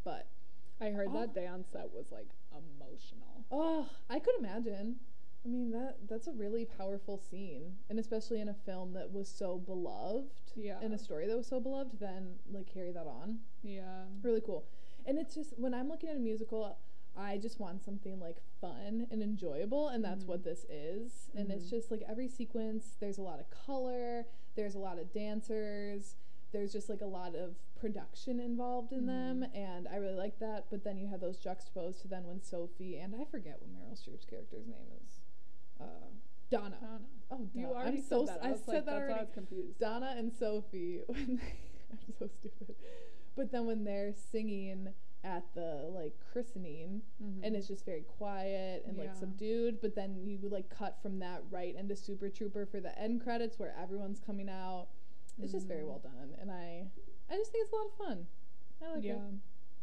But 0.03 0.27
I 0.81 0.89
heard 0.89 1.07
Oh. 1.11 1.25
that 1.33 1.47
on 1.47 1.63
set 1.63 1.91
was 1.93 2.11
like 2.11 2.29
emotional. 2.51 3.45
Oh, 3.51 3.89
I 4.09 4.19
could 4.19 4.35
imagine. 4.37 4.99
I 5.45 5.47
mean 5.47 5.69
that 5.71 5.97
that's 6.09 6.25
a 6.27 6.31
really 6.31 6.65
powerful 6.65 7.19
scene, 7.19 7.75
and 7.89 7.99
especially 7.99 8.41
in 8.41 8.49
a 8.49 8.53
film 8.53 8.93
that 8.93 9.11
was 9.13 9.29
so 9.29 9.59
beloved, 9.59 10.41
Yeah. 10.55 10.81
in 10.81 10.91
a 10.93 10.97
story 10.97 11.27
that 11.27 11.37
was 11.37 11.45
so 11.45 11.59
beloved, 11.59 11.99
then 11.99 12.39
like 12.51 12.65
carry 12.65 12.91
that 12.91 13.05
on. 13.05 13.39
Yeah. 13.61 14.05
Really 14.23 14.41
cool. 14.41 14.65
And 15.05 15.19
it's 15.19 15.35
just 15.35 15.57
when 15.59 15.73
I'm 15.75 15.87
looking 15.87 16.09
at 16.09 16.15
a 16.15 16.19
musical, 16.19 16.75
I 17.15 17.37
just 17.37 17.59
want 17.59 17.83
something 17.83 18.19
like 18.19 18.37
fun 18.59 19.07
and 19.11 19.21
enjoyable, 19.21 19.89
and 19.89 20.03
that's 20.03 20.25
what 20.25 20.39
Mhm. 20.41 20.45
this 20.45 20.65
is. 20.67 21.29
And 21.35 21.51
it's 21.51 21.67
Mhm. 21.67 21.69
just 21.69 21.91
like 21.91 22.01
every 22.07 22.27
sequence, 22.27 22.95
there's 22.99 23.19
a 23.19 23.21
lot 23.21 23.39
of 23.39 23.49
color, 23.51 24.25
there's 24.55 24.73
a 24.75 24.79
lot 24.79 24.97
of 24.97 25.13
dancers, 25.13 26.15
there's 26.51 26.71
just 26.73 26.89
like 26.89 27.01
a 27.01 27.05
lot 27.05 27.35
of 27.35 27.55
production 27.75 28.39
involved 28.39 28.91
in 28.93 29.05
them, 29.05 29.41
Mhm. 29.41 29.55
and 29.55 29.87
I 29.87 29.97
really 29.97 30.15
like 30.15 30.39
that. 30.39 30.69
But 30.71 30.83
then 30.83 30.97
you 30.97 31.07
have 31.07 31.19
those 31.21 31.37
juxtaposed 31.37 32.01
to 32.01 32.07
then 32.07 32.25
when 32.25 32.41
Sophie 32.41 32.97
and 32.97 33.15
I 33.15 33.25
forget 33.25 33.61
what 33.61 33.69
Meryl 33.71 33.93
Streep's 33.95 34.25
character's 34.25 34.65
name 34.67 34.87
is, 35.05 35.21
uh, 35.79 35.83
Donna. 36.49 36.77
Donna. 36.81 36.99
Oh, 37.31 37.49
You 37.53 37.63
Donna. 37.63 37.73
already 37.75 37.97
I'm 37.97 38.03
said 38.03 38.09
so 38.09 38.25
that. 38.25 38.39
I, 38.43 38.49
I 38.49 38.55
said 38.55 38.67
like, 38.67 38.85
that 38.85 38.95
already. 38.95 39.13
I 39.13 39.19
was 39.21 39.29
confused. 39.33 39.79
Donna 39.79 40.15
and 40.17 40.31
Sophie 40.33 41.01
when 41.07 41.37
they 41.37 41.53
I'm 41.91 42.13
so 42.19 42.27
stupid. 42.27 42.75
But 43.35 43.51
then 43.51 43.65
when 43.65 43.83
they're 43.83 44.13
singing 44.31 44.89
at 45.23 45.43
the 45.55 45.89
like 45.91 46.13
christening 46.31 47.01
Mhm. 47.23 47.39
and 47.43 47.55
it's 47.55 47.67
just 47.67 47.83
very 47.83 48.03
quiet 48.17 48.83
and 48.87 48.95
like 48.97 49.15
subdued, 49.15 49.81
but 49.81 49.95
then 49.95 50.15
you 50.23 50.37
like 50.49 50.69
cut 50.69 50.99
from 51.01 51.17
that 51.19 51.41
right 51.49 51.75
into 51.75 51.95
Super 51.95 52.29
Trooper 52.29 52.65
for 52.67 52.79
the 52.79 52.97
end 52.99 53.21
credits 53.23 53.57
where 53.57 53.75
everyone's 53.81 54.19
coming 54.19 54.49
out. 54.49 54.87
it's 55.41 55.51
just 55.51 55.67
very 55.67 55.81
Mhm. 55.83 55.87
well 55.87 55.99
done, 55.99 56.35
and 56.39 56.49
I 56.51 56.85
I 57.29 57.35
just 57.37 57.51
think 57.51 57.63
it's 57.65 57.73
a 57.73 57.75
lot 57.75 57.87
of 57.87 57.93
fun. 57.93 58.27
I 58.81 58.93
like 58.95 59.03
yeah, 59.03 59.19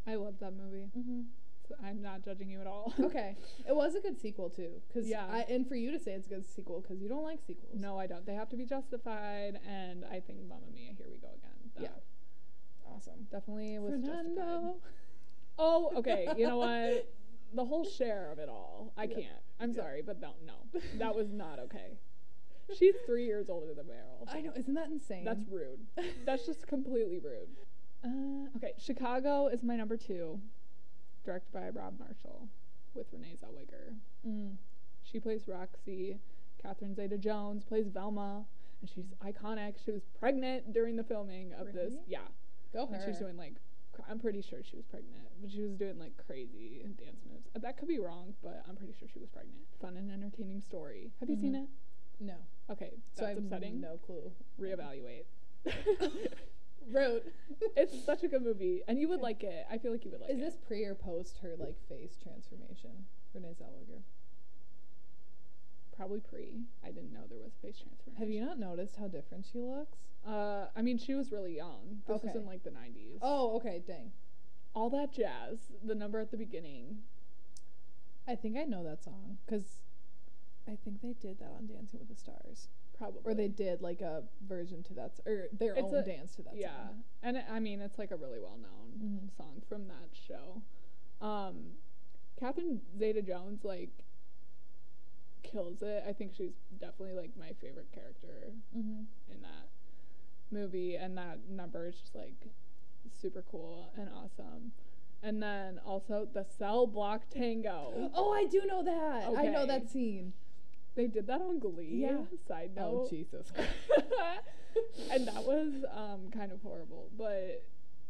I 0.07 0.15
love 0.15 0.39
that 0.39 0.53
movie. 0.55 0.91
it. 0.95 1.25
I'm 1.85 2.00
not 2.02 2.23
judging 2.25 2.49
you 2.50 2.61
at 2.61 2.67
all. 2.67 2.93
Okay, 3.00 3.37
it 3.69 3.75
was 3.75 3.95
a 3.95 4.00
good 4.00 4.19
sequel 4.21 4.49
too, 4.50 4.81
cause 4.93 5.07
Yeah. 5.07 5.26
I, 5.31 5.41
and 5.49 5.67
for 5.67 5.75
you 5.75 5.91
to 5.91 5.99
say 5.99 6.12
it's 6.12 6.26
a 6.26 6.31
good 6.31 6.47
sequel, 6.47 6.81
cause 6.83 7.00
you 7.00 7.09
don't 7.09 7.25
like 7.25 7.41
sequels. 7.47 7.75
no, 7.79 7.99
I 7.99 8.07
don't. 8.07 8.25
They 8.26 8.35
have 8.35 8.49
to 8.50 8.57
be 8.57 8.64
justified, 8.64 9.59
and 9.69 10.05
I 10.05 10.21
think 10.21 10.41
Mamma 10.49 10.62
Mia, 10.75 10.93
here 10.97 11.07
we 11.11 11.19
go 11.19 11.29
again. 11.29 11.71
That 11.76 11.83
Yeah. 11.83 11.88
awesome. 12.95 13.26
definitely 13.31 13.79
was 13.79 13.93
justified. 14.00 14.35
Fernando. 14.35 14.76
Oh, 15.59 15.93
okay. 15.97 16.29
You 16.37 16.47
know 16.49 16.59
what? 16.59 17.09
The 17.55 17.67
whole 17.67 17.85
Cher 17.85 18.31
of 18.33 18.38
it 18.38 18.49
all. 18.49 18.95
I 18.97 19.05
Yeah. 19.05 19.14
can't. 19.14 19.43
I'm 19.61 19.71
Yeah. 19.73 19.83
sorry, 19.83 20.00
but 20.00 20.19
no, 20.23 20.33
no, 20.47 20.55
that 20.99 21.14
was 21.14 21.31
not 21.33 21.59
okay. 21.59 21.99
She's 22.75 22.95
three 23.05 23.26
years 23.26 23.50
older 23.50 23.75
than 23.75 23.85
Meryl. 23.85 24.26
I 24.26 24.41
know, 24.41 24.52
isn't 24.57 24.73
that 24.73 24.87
insane? 24.88 25.25
That's 25.25 25.47
rude. 25.50 25.81
That's 26.25 26.47
just 26.47 26.67
completely 26.67 27.19
rude. 27.19 27.50
Uh, 28.02 28.49
okay, 28.57 28.73
Chicago 28.79 29.49
is 29.49 29.62
my 29.62 29.76
number 29.76 29.99
two, 29.99 30.41
directed 31.25 31.52
by 31.52 31.69
Rob 31.71 31.99
Marshall 31.99 32.49
with 32.95 33.07
Renee 33.12 33.37
Zellweger. 33.43 33.95
Mm. 34.26 34.57
She 35.02 35.19
plays 35.21 35.43
Roxie. 35.49 36.19
Catherine 36.62 36.95
Zeta-Jones 36.95 37.64
plays 37.64 37.88
Velma, 37.88 38.45
and 38.81 38.88
she's 38.88 39.07
iconic. 39.25 39.75
She 39.85 39.91
was 39.91 40.02
pregnant 40.21 40.73
during 40.73 40.95
the 40.97 41.02
filming 41.02 41.52
of 41.55 41.73
this. 41.73 41.95
Yeah, 42.07 42.19
Go 42.73 42.87
her. 42.87 42.95
and 42.95 43.02
she 43.02 43.11
was 43.11 43.19
doing 43.19 43.37
like, 43.37 43.55
I'm 44.09 44.19
pretty 44.21 44.43
sure 44.43 44.61
she 44.62 44.76
was 44.76 44.85
pregnant, 44.87 45.26
but 45.41 45.50
she 45.50 45.61
was 45.62 45.73
doing 45.73 45.99
like 45.99 46.12
crazy 46.26 46.83
dance 46.99 47.21
moves. 47.29 47.49
Uh, 47.55 47.59
That 47.59 47.76
could 47.79 47.88
be 47.88 47.99
wrong, 47.99 48.35
but 48.43 48.62
I'm 48.69 48.76
pretty 48.76 48.95
sure 48.99 49.09
she 49.12 49.19
was 49.19 49.29
pregnant. 49.29 49.59
Fun 49.81 49.97
and 49.97 50.11
entertaining 50.11 50.61
story. 50.61 51.11
Have 51.21 51.29
you 51.29 51.37
seen 51.37 51.52
Mhm. 51.55 51.64
it? 51.64 51.69
no, 52.21 52.37
Okay, 52.71 52.93
so 53.14 53.25
that's 53.26 53.38
upsetting. 53.38 53.81
no 53.81 53.99
clue. 53.99 54.31
Reevaluate. 54.61 55.25
Road. 56.91 57.23
it's 57.77 58.05
such 58.05 58.23
a 58.23 58.29
good 58.29 58.43
movie, 58.43 58.83
and 58.89 58.99
you 58.99 59.09
would 59.09 59.21
like 59.21 59.43
it. 59.43 59.67
I 59.71 59.79
feel 59.79 59.93
like 59.93 60.05
you 60.05 60.11
would 60.11 60.21
like 60.21 60.31
Is 60.31 60.39
it. 60.39 60.45
this 60.45 60.57
pre 60.67 60.85
or 60.85 60.95
post 60.95 61.39
her 61.43 61.55
like 61.59 61.77
face 61.89 62.17
transformation? 62.23 62.91
Renee 63.35 63.55
Zellweger. 63.61 64.01
Probably 65.97 66.21
pre. 66.21 66.62
I 66.85 66.91
didn't 66.91 67.12
know 67.12 67.21
there 67.29 67.39
was 67.39 67.53
a 67.53 67.67
face 67.67 67.79
transformation. 67.79 68.19
Have 68.19 68.31
you 68.31 68.45
not 68.45 68.59
noticed 68.59 68.97
how 68.97 69.09
different 69.09 69.47
she 69.53 69.59
looks? 69.61 69.99
Uh, 70.27 70.67
I 70.75 70.83
mean, 70.83 70.99
she 70.99 71.15
was 71.15 71.31
really 71.31 71.57
young. 71.57 72.03
This 72.07 72.23
was 72.23 72.31
Okay. 72.31 72.39
in 72.39 72.47
like 72.47 72.62
the 72.65 72.71
90s. 72.71 73.19
Oh, 73.21 73.57
okay, 73.57 73.83
dang. 73.87 74.12
all 74.75 74.89
that 74.91 75.12
jazz. 75.12 75.59
The 75.85 75.95
number 75.95 76.19
at 76.19 76.31
the 76.31 76.37
beginning. 76.39 76.99
I 78.27 78.37
think 78.37 78.57
I 78.57 78.65
know 78.65 78.83
that 78.85 79.03
song 79.03 79.39
because 79.45 79.65
I 80.69 80.77
think 80.85 81.03
they 81.03 81.12
did 81.21 81.39
that 81.41 81.53
on 81.59 81.67
Dancing 81.67 81.99
with 81.99 82.09
the 82.09 82.15
Stars, 82.17 82.69
Probably. 82.99 83.21
or 83.25 83.35
they 83.35 83.49
did 83.49 83.83
like 83.83 84.01
a 84.01 84.23
version 84.47 84.83
to 84.85 84.95
that, 84.95 85.19
or 85.27 85.49
their 85.53 85.75
It's 85.75 85.83
own 85.83 85.95
a- 85.95 86.03
dance 86.05 86.35
to 86.37 86.43
that. 86.43 86.57
yeah, 86.57 86.89
song. 86.89 87.05
and 87.23 87.37
it, 87.39 87.45
I 87.51 87.59
mean 87.61 87.81
it's 87.81 87.99
like 87.99 88.11
a 88.13 88.17
really 88.17 88.39
well 88.41 88.59
known 88.59 88.93
Mhm. 89.31 89.37
song 89.37 89.63
from 89.69 89.89
that 89.89 90.11
show. 90.13 90.63
Um, 91.21 91.77
Catherine 92.37 92.81
Zeta-Jones 92.99 93.65
like 93.65 94.05
kills 95.43 95.83
it. 95.83 96.05
I 96.07 96.13
think 96.13 96.35
she's 96.35 96.53
definitely 96.81 97.15
like 97.15 97.37
my 97.37 97.53
favorite 97.61 97.91
character 97.93 98.53
Mm-hmm. 98.77 99.03
in 99.33 99.43
that 99.43 99.69
movie, 100.51 100.97
and 100.97 101.17
that 101.19 101.49
number 101.49 101.87
is 101.87 101.97
just 101.97 102.15
like 102.15 102.49
super 103.21 103.43
cool 103.51 103.93
and 103.97 104.09
awesome. 104.11 104.73
And 105.25 105.43
then 105.43 105.79
also 105.85 106.27
the 106.33 106.45
cell 106.59 106.87
block 106.87 107.29
tango. 107.31 108.11
Oh, 108.15 108.33
I 108.33 108.47
do 108.47 108.63
know 108.67 108.83
that. 108.83 109.29
I 109.37 109.47
know 109.49 109.67
that 109.67 109.89
scene. 109.89 110.33
They 110.95 111.07
did 111.07 111.27
that 111.29 111.41
on 111.41 111.59
Glee. 111.59 111.89
Yeah. 112.03 112.19
Side 112.47 112.73
note. 112.77 112.85
Oh 112.91 112.99
note. 113.03 113.11
Jesus. 113.11 113.53
and 115.11 115.27
that 115.27 115.43
was 115.45 115.73
um, 115.95 116.31
kind 116.33 116.53
of 116.53 116.61
horrible, 116.63 117.09
but 117.17 117.65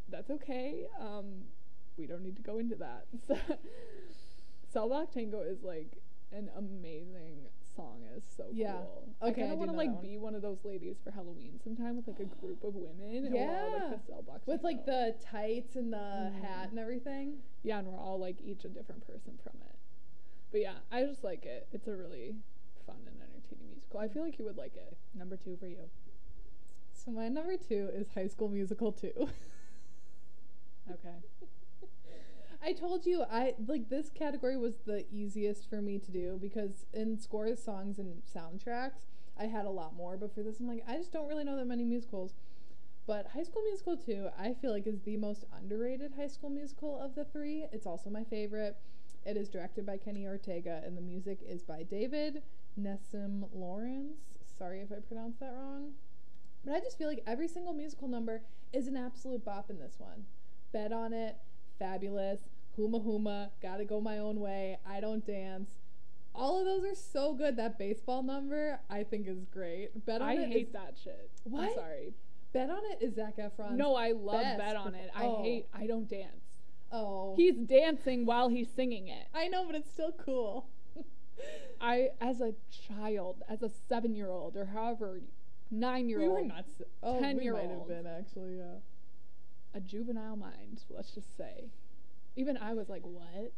that's 0.08 0.30
okay. 0.30 0.86
Um, 1.00 1.42
we 1.96 2.06
don't 2.06 2.22
need 2.22 2.36
to 2.36 2.42
go 2.42 2.58
into 2.58 2.74
that. 2.76 3.06
Cell 4.72 4.88
Block 4.88 5.12
Tango 5.12 5.42
is 5.42 5.62
like 5.62 5.98
an 6.32 6.50
amazing 6.56 7.46
song. 7.76 8.00
It's 8.16 8.34
so 8.36 8.46
Yeah. 8.52 8.72
cool. 8.72 9.08
Okay, 9.22 9.42
I 9.42 9.44
kind 9.44 9.52
of 9.52 9.58
want 9.58 9.70
to 9.70 9.76
like 9.76 9.92
one. 9.92 10.02
be 10.02 10.16
one 10.18 10.34
of 10.34 10.42
those 10.42 10.58
ladies 10.64 10.96
for 11.04 11.10
Halloween 11.10 11.60
sometime 11.62 11.96
with 11.96 12.08
like 12.08 12.20
a 12.20 12.24
group 12.24 12.64
of 12.64 12.74
women. 12.74 13.26
And 13.26 13.34
we're 13.34 13.40
all 13.48 13.72
like 13.72 13.82
Yeah. 13.82 13.96
the 14.46 14.50
With 14.52 14.62
like 14.64 14.86
the 14.86 15.14
tights 15.22 15.76
and 15.76 15.92
the 15.92 15.96
Mhm. 16.32 16.40
hat 16.40 16.70
and 16.70 16.78
everything. 16.78 17.42
yeah, 17.62 17.78
and 17.78 17.86
we're 17.88 17.98
all 17.98 18.18
like 18.18 18.40
each 18.42 18.64
a 18.64 18.68
different 18.68 19.06
person 19.06 19.38
from 19.42 19.60
it. 19.68 19.76
But 20.50 20.60
yeah, 20.62 20.74
I 20.90 21.04
just 21.04 21.22
like 21.22 21.44
it. 21.44 21.68
It's 21.72 21.86
a 21.86 21.94
really 21.94 22.36
fun 22.86 22.96
and 23.06 23.16
entertaining 23.20 23.70
musical. 23.70 24.00
I 24.00 24.08
feel 24.08 24.22
like 24.22 24.38
you 24.38 24.44
would 24.44 24.56
like 24.56 24.76
it. 24.76 24.96
Number 25.14 25.36
two 25.36 25.56
for 25.56 25.66
you. 25.66 25.90
So 26.92 27.10
my 27.10 27.28
number 27.28 27.56
two 27.56 27.90
is 27.94 28.06
High 28.14 28.28
School 28.28 28.48
Musical 28.48 28.92
two. 28.92 29.28
Okay. 30.90 31.16
I 32.64 32.72
told 32.72 33.06
you 33.06 33.24
I 33.30 33.54
like 33.66 33.88
this 33.88 34.08
category 34.08 34.56
was 34.56 34.74
the 34.86 35.04
easiest 35.12 35.68
for 35.68 35.82
me 35.82 35.98
to 35.98 36.10
do 36.12 36.38
because 36.40 36.86
in 36.92 37.18
scores, 37.18 37.62
songs, 37.62 37.98
and 37.98 38.22
soundtracks, 38.24 39.06
I 39.38 39.46
had 39.46 39.64
a 39.64 39.70
lot 39.70 39.96
more. 39.96 40.16
But 40.16 40.34
for 40.34 40.42
this, 40.42 40.60
I'm 40.60 40.68
like, 40.68 40.84
I 40.86 40.96
just 40.96 41.12
don't 41.12 41.28
really 41.28 41.44
know 41.44 41.56
that 41.56 41.66
many 41.66 41.84
musicals. 41.84 42.34
But 43.04 43.26
High 43.34 43.42
School 43.42 43.62
Musical 43.62 43.96
2, 43.96 44.28
I 44.38 44.54
feel 44.54 44.70
like 44.70 44.86
is 44.86 45.00
the 45.00 45.16
most 45.16 45.44
underrated 45.56 46.12
High 46.16 46.28
School 46.28 46.50
Musical 46.50 47.00
of 47.00 47.16
the 47.16 47.24
three. 47.24 47.66
It's 47.72 47.86
also 47.86 48.10
my 48.10 48.22
favorite. 48.22 48.76
It 49.26 49.36
is 49.36 49.48
directed 49.48 49.84
by 49.84 49.96
Kenny 49.96 50.26
Ortega, 50.26 50.82
and 50.84 50.96
the 50.96 51.00
music 51.00 51.40
is 51.44 51.62
by 51.62 51.82
David 51.82 52.42
Nessim 52.80 53.44
Lawrence. 53.52 54.38
Sorry 54.58 54.80
if 54.80 54.92
I 54.92 54.96
pronounced 55.06 55.40
that 55.40 55.52
wrong. 55.54 55.92
But 56.64 56.74
I 56.74 56.80
just 56.80 56.96
feel 56.98 57.08
like 57.08 57.22
every 57.26 57.48
single 57.48 57.72
musical 57.72 58.08
number 58.08 58.42
is 58.72 58.86
an 58.86 58.96
absolute 58.96 59.44
bop 59.44 59.70
in 59.70 59.78
this 59.78 59.96
one. 59.98 60.24
Bet 60.72 60.92
on 60.92 61.12
it, 61.12 61.36
fabulous, 61.78 62.40
huma 62.78 63.04
huma, 63.04 63.50
gotta 63.60 63.84
go 63.84 64.00
my 64.00 64.18
own 64.18 64.40
way, 64.40 64.78
I 64.86 65.00
don't 65.00 65.26
dance. 65.26 65.70
All 66.34 66.58
of 66.58 66.64
those 66.64 66.84
are 66.84 66.94
so 66.94 67.34
good. 67.34 67.56
That 67.56 67.78
baseball 67.78 68.22
number 68.22 68.80
I 68.88 69.02
think 69.02 69.26
is 69.28 69.44
great. 69.52 70.06
Bet 70.06 70.22
on 70.22 70.28
I 70.28 70.34
it 70.34 70.48
hate 70.48 70.66
is- 70.68 70.72
that 70.72 70.94
shit. 71.02 71.30
I'm 71.44 71.52
What? 71.52 71.74
sorry. 71.74 72.14
Bet 72.54 72.70
on 72.70 72.80
it 72.92 73.02
is 73.02 73.14
Zac 73.16 73.36
Efron. 73.36 73.72
No, 73.72 73.94
I 73.96 74.12
love 74.12 74.40
best 74.42 74.58
Bet 74.58 74.76
on 74.76 74.94
it. 74.94 75.10
I 75.14 75.24
perfor- 75.24 75.42
hate. 75.42 75.66
Oh. 75.74 75.78
I 75.78 75.86
don't 75.86 76.08
dance. 76.08 76.60
Oh. 76.90 77.34
He's 77.36 77.56
dancing 77.56 78.24
while 78.26 78.48
he's 78.48 78.68
singing 78.70 79.08
it. 79.08 79.26
I 79.34 79.48
know, 79.48 79.64
but 79.66 79.74
it's 79.74 79.90
still 79.90 80.12
cool. 80.12 80.66
I, 81.80 82.10
as 82.20 82.40
a 82.40 82.54
child, 82.70 83.42
as 83.48 83.62
a 83.62 83.68
seven-year-old 83.88 84.56
or 84.56 84.66
however, 84.66 85.20
nine-year-old, 85.70 86.30
were 86.30 86.44
not. 86.46 86.58
s- 86.60 86.82
Oh, 87.02 87.14
we 87.20 87.50
might 87.50 87.70
have 87.70 87.88
been 87.88 88.06
actually. 88.06 88.58
Yeah. 88.58 88.76
a 89.74 89.80
juvenile 89.80 90.36
mind. 90.36 90.84
Let's 90.90 91.10
just 91.12 91.36
say, 91.36 91.70
even 92.36 92.56
I 92.56 92.74
was 92.74 92.88
like, 92.88 93.02
"What?" 93.06 93.52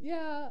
Yeah, 0.00 0.48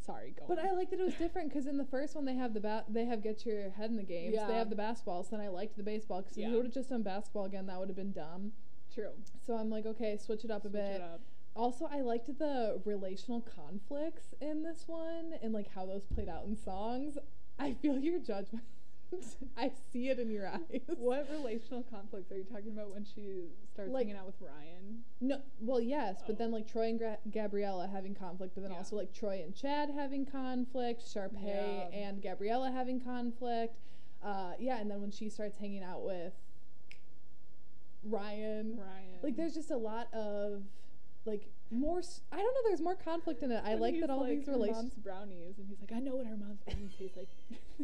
Sorry, 0.00 0.34
go. 0.38 0.44
but 0.46 0.58
on. 0.58 0.66
I 0.66 0.70
liked 0.72 0.90
that 0.92 1.00
it 1.00 1.04
was 1.04 1.14
different 1.14 1.48
because 1.48 1.66
in 1.66 1.76
the 1.76 1.84
first 1.86 2.14
one 2.14 2.24
they 2.24 2.34
have 2.34 2.54
the 2.54 2.60
bat, 2.60 2.84
they 2.88 3.04
have 3.06 3.22
get 3.22 3.44
your 3.46 3.70
head 3.70 3.90
in 3.90 3.96
the 3.96 4.02
game. 4.02 4.32
Yeah. 4.32 4.46
They 4.46 4.54
have 4.54 4.70
the 4.70 4.76
basketball. 4.76 5.22
So 5.24 5.30
then 5.36 5.40
I 5.44 5.48
liked 5.48 5.76
the 5.76 5.82
baseball 5.82 6.20
because 6.22 6.36
if 6.36 6.42
Yeah. 6.42 6.48
you 6.50 6.56
would 6.56 6.66
have 6.66 6.74
just 6.74 6.90
done 6.90 7.02
basketball 7.02 7.44
again, 7.46 7.66
that 7.66 7.78
would 7.80 7.88
have 7.88 7.96
been 7.96 8.12
dumb. 8.12 8.52
True. 8.94 9.10
So 9.46 9.54
I'm 9.56 9.70
like, 9.70 9.86
okay, 9.86 10.16
switch 10.18 10.44
it 10.44 10.50
up 10.50 10.64
a 10.66 10.68
Switch 10.68 10.82
bit. 10.82 10.96
it 10.96 11.00
up. 11.02 11.20
Also, 11.56 11.88
I 11.90 12.00
liked 12.00 12.26
the 12.38 12.80
relational 12.84 13.40
conflicts 13.40 14.34
in 14.40 14.62
this 14.64 14.84
one 14.88 15.34
and 15.42 15.52
like 15.52 15.68
how 15.74 15.86
those 15.86 16.04
played 16.04 16.28
out 16.28 16.44
in 16.46 16.56
songs. 16.56 17.16
I 17.58 17.72
feel 17.74 17.98
your 17.98 18.18
judgment. 18.18 18.64
I 19.56 19.70
see 19.92 20.08
it 20.08 20.18
in 20.18 20.28
your 20.30 20.48
eyes. 20.48 20.80
What 20.98 21.28
relational 21.30 21.84
conflicts 21.84 22.32
are 22.32 22.36
you 22.36 22.42
talking 22.42 22.72
about 22.72 22.90
when 22.92 23.04
she 23.04 23.44
starts 23.72 23.92
Like- 23.92 24.06
hanging 24.06 24.18
out 24.18 24.26
with 24.26 24.40
Ryan? 24.40 25.04
No, 25.20 25.40
well, 25.60 25.80
yes, 25.80 26.16
Oh. 26.20 26.24
but 26.26 26.38
then 26.38 26.50
like 26.50 26.66
Troy 26.66 26.88
and 26.88 26.98
Gra- 26.98 27.18
Gabriella 27.30 27.86
having 27.86 28.14
conflict, 28.16 28.54
but 28.56 28.62
then 28.62 28.72
Yeah. 28.72 28.78
also 28.78 28.96
like 28.96 29.12
Troy 29.12 29.40
and 29.44 29.54
Chad 29.54 29.90
having 29.90 30.26
conflict, 30.26 31.02
Sharpay 31.02 31.44
Yeah. 31.46 31.88
and 31.92 32.20
Gabriella 32.20 32.72
having 32.72 32.98
conflict. 33.00 33.78
Uh, 34.20 34.54
yeah, 34.58 34.80
and 34.80 34.90
then 34.90 35.00
when 35.00 35.12
she 35.12 35.28
starts 35.28 35.58
hanging 35.58 35.84
out 35.84 36.02
with 36.04 36.32
Ryan, 38.02 38.76
Ryan. 38.78 39.18
like 39.22 39.36
there's 39.36 39.54
just 39.54 39.70
a 39.70 39.76
lot 39.76 40.12
of 40.12 40.62
like 41.26 41.50
more. 41.70 41.98
s- 42.00 42.20
I 42.32 42.36
don't 42.36 42.54
know. 42.54 42.60
There's 42.66 42.80
more 42.80 42.94
conflict 42.94 43.42
in 43.42 43.50
it. 43.50 43.62
I 43.64 43.74
like 43.74 43.98
that 44.00 44.10
all 44.10 44.20
like, 44.20 44.38
these 44.38 44.46
"Her 44.46 44.52
relations. 44.52 44.94
brownies, 44.94 45.58
and 45.58 45.66
he's 45.68 45.80
like, 45.80 45.92
I 45.92 46.00
know 46.00 46.16
what 46.16 46.26
her 46.26 46.36
mom's 46.36 46.60
brownies 46.60 46.92
taste 46.98 47.16
like. 47.16 47.28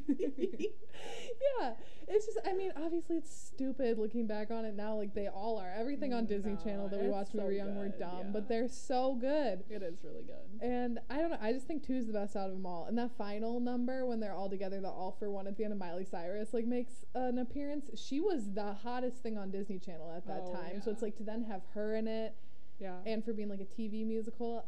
yeah, 1.61 1.73
it's 2.09 2.27
just. 2.27 2.39
I 2.47 2.53
mean, 2.53 2.73
obviously, 2.77 3.17
it's 3.17 3.35
stupid 3.35 3.99
looking 3.99 4.27
back 4.27 4.51
on 4.51 4.65
it 4.65 4.75
now. 4.75 4.97
Like 4.97 5.15
they 5.15 5.27
all 5.29 5.59
are. 5.59 5.73
Everything 5.77 6.13
on 6.13 6.25
mm, 6.25 6.29
Disney 6.29 6.53
No, 6.53 6.59
Channel 6.63 6.89
that 6.89 7.01
we 7.01 7.09
watched 7.09 7.35
when 7.35 7.45
we 7.47 7.51
were 7.53 7.57
young 7.57 7.77
were 7.77 7.89
dumb, 7.89 8.19
yeah. 8.19 8.31
but 8.33 8.49
they're 8.49 8.69
so 8.69 9.15
good. 9.21 9.65
it 9.71 9.83
is 9.83 9.99
really 10.05 10.23
good. 10.25 10.61
And 10.67 10.99
I 11.09 11.19
don't 11.19 11.31
know. 11.31 11.39
I 11.41 11.53
just 11.53 11.67
think 11.67 11.87
two 11.87 11.95
is 11.95 12.07
the 12.07 12.13
best 12.13 12.37
out 12.37 12.49
of 12.49 12.53
them 12.55 12.67
all. 12.67 12.87
And 12.87 12.99
that 12.99 13.11
final 13.17 13.61
number 13.61 14.05
when 14.07 14.21
they're 14.21 14.35
all 14.35 14.51
together, 14.51 14.81
the 14.81 14.89
all 14.89 15.17
for 15.19 15.31
one 15.31 15.47
at 15.47 15.57
the 15.57 15.65
end 15.65 15.73
of 15.73 15.79
Miley 15.79 16.05
Cyrus 16.05 16.53
like 16.53 16.67
makes 16.67 17.05
an 17.15 17.39
appearance. 17.39 17.91
She 18.01 18.21
was 18.21 18.53
the 18.53 18.75
hottest 18.75 19.17
thing 19.23 19.39
on 19.39 19.51
Disney 19.51 19.79
Channel 19.79 20.13
at 20.17 20.27
that 20.27 20.43
Oh, 20.47 20.55
time. 20.55 20.83
So 20.83 20.91
it's 20.91 21.03
like 21.03 21.17
to 21.17 21.23
then 21.23 21.45
have 21.45 21.63
her 21.75 21.95
in 21.97 22.07
it 22.07 22.35
Yeah. 22.81 22.97
and 23.07 23.25
for 23.25 23.33
being 23.33 23.49
like 23.49 23.61
a 23.61 23.65
TV 23.65 24.05
musical. 24.07 24.65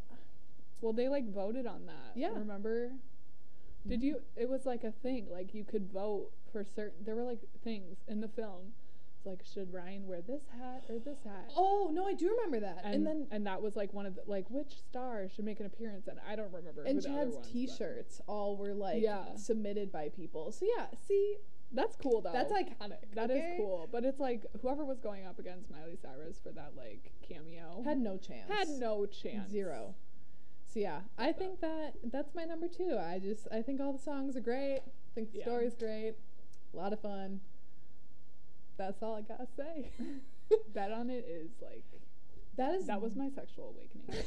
well, 0.80 0.92
they 0.92 1.08
like 1.08 1.28
voted 1.32 1.66
on 1.66 1.86
that. 1.86 2.12
Yeah. 2.16 2.30
Remember? 2.34 2.92
Did 3.86 4.00
Mhm. 4.00 4.04
you? 4.04 4.22
It 4.36 4.48
was 4.48 4.66
like 4.66 4.84
a 4.84 4.90
thing. 4.92 5.28
Like 5.30 5.54
you 5.54 5.64
could 5.64 5.90
vote 5.92 6.30
for 6.52 6.64
certain. 6.64 7.04
There 7.04 7.14
were 7.16 7.24
like 7.24 7.40
things 7.64 7.98
in 8.08 8.20
the 8.20 8.28
film. 8.28 8.74
It's 9.16 9.26
like, 9.26 9.44
should 9.44 9.72
Ryan 9.72 10.08
wear 10.08 10.20
this 10.20 10.42
hat 10.58 10.84
or 10.88 10.98
this 10.98 11.22
hat? 11.22 11.52
Oh 11.56 11.90
no, 11.92 12.04
I 12.06 12.12
do 12.14 12.28
remember 12.28 12.58
that. 12.60 12.80
And, 12.84 12.94
and, 12.96 13.06
then 13.06 13.26
and 13.30 13.46
that 13.46 13.62
was 13.62 13.76
like 13.76 13.92
one 13.94 14.04
of 14.06 14.16
the 14.16 14.22
like 14.26 14.50
which 14.50 14.72
star 14.88 15.28
should 15.28 15.44
make 15.44 15.60
an 15.60 15.66
appearance 15.66 16.08
and 16.08 16.18
I 16.28 16.34
don't 16.34 16.52
remember. 16.52 16.82
and 16.82 16.96
who 16.96 17.02
the 17.02 17.08
other 17.10 17.24
Chad's 17.26 17.34
ones, 17.36 17.48
T-shirts 17.52 18.20
all 18.26 18.56
were 18.56 18.74
like 18.74 19.00
Yeah. 19.02 19.34
submitted 19.36 19.92
by 19.92 20.08
people. 20.08 20.50
So 20.50 20.66
yeah, 20.76 20.86
see, 21.06 21.36
That's 21.74 21.96
cool 21.96 22.20
though. 22.20 22.32
that's 22.32 22.52
iconic. 22.52 22.98
That 23.14 23.30
is 23.30 23.38
okay? 23.38 23.54
cool. 23.56 23.88
But 23.90 24.04
it's 24.04 24.20
like 24.20 24.44
whoever 24.60 24.84
was 24.84 24.98
going 25.00 25.24
up 25.26 25.38
against 25.38 25.70
Miley 25.70 25.96
Cyrus 26.00 26.38
for 26.42 26.50
that 26.52 26.72
like 26.76 27.12
cameo 27.26 27.82
Had 27.84 27.98
no 27.98 28.16
chance. 28.18 28.50
had 28.50 28.68
no 28.68 29.06
chance. 29.06 29.50
Zero. 29.50 29.94
So 30.72 30.80
yeah, 30.80 31.00
I 31.18 31.32
think 31.32 31.60
that 31.60 31.94
that's 32.04 32.34
my 32.34 32.44
number 32.44 32.68
two. 32.68 32.98
I 32.98 33.18
just 33.18 33.46
I 33.52 33.62
think 33.62 33.80
all 33.80 33.92
the 33.92 33.98
songs 34.02 34.36
are 34.36 34.40
great. 34.40 34.80
I 34.84 35.14
think 35.14 35.32
the 35.32 35.38
Yeah. 35.38 35.44
story's 35.44 35.74
great. 35.74 36.14
A 36.74 36.76
lot 36.76 36.92
of 36.92 37.00
fun. 37.00 37.40
That's 38.76 39.02
all 39.02 39.14
I 39.14 39.20
gotta 39.22 39.46
say. 39.56 39.90
Bet 40.74 40.92
on 40.92 41.08
it 41.10 41.26
is 41.28 41.50
like 41.62 41.84
that 42.56 42.74
is 42.74 42.86
that 42.86 43.00
was 43.00 43.14
my 43.16 43.30
sexual 43.30 43.74
awakening. 43.74 44.24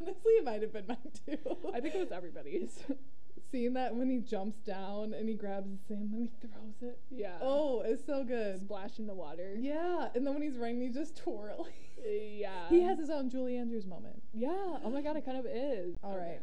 honestly 0.00 0.32
it 0.34 0.44
might 0.44 0.62
have 0.62 0.72
been 0.72 0.86
mine 0.86 0.98
too. 1.26 1.56
I 1.74 1.80
think 1.80 1.94
it 1.96 1.98
was 2.00 2.12
everybody's. 2.12 2.78
Seeing 3.52 3.74
that 3.74 3.94
when 3.94 4.08
he 4.08 4.18
jumps 4.18 4.56
down 4.60 5.12
and 5.12 5.28
he 5.28 5.34
grabs 5.34 5.68
the 5.70 5.76
sand 5.86 6.00
and 6.00 6.12
then 6.14 6.20
he 6.22 6.46
throws 6.48 6.90
it. 6.90 6.98
yeah. 7.10 7.36
Oh, 7.42 7.82
it's 7.84 8.04
so 8.06 8.24
good. 8.24 8.60
Splash 8.62 8.98
in 8.98 9.06
the 9.06 9.14
water. 9.14 9.54
Yeah, 9.58 10.08
and 10.14 10.26
then 10.26 10.32
when 10.32 10.42
he's 10.42 10.56
running, 10.56 10.80
he's 10.80 10.94
just 10.94 11.16
twirling. 11.22 11.66
Yeah. 12.04 12.68
he 12.70 12.80
has 12.80 12.98
his 12.98 13.10
own 13.10 13.28
Julie 13.28 13.56
Andrews 13.58 13.86
moment. 13.86 14.22
Yeah. 14.32 14.48
Oh 14.82 14.90
my 14.90 15.02
god, 15.02 15.16
it 15.16 15.24
kind 15.26 15.36
of 15.36 15.44
is. 15.46 15.96
All 16.02 16.16
right. 16.16 16.40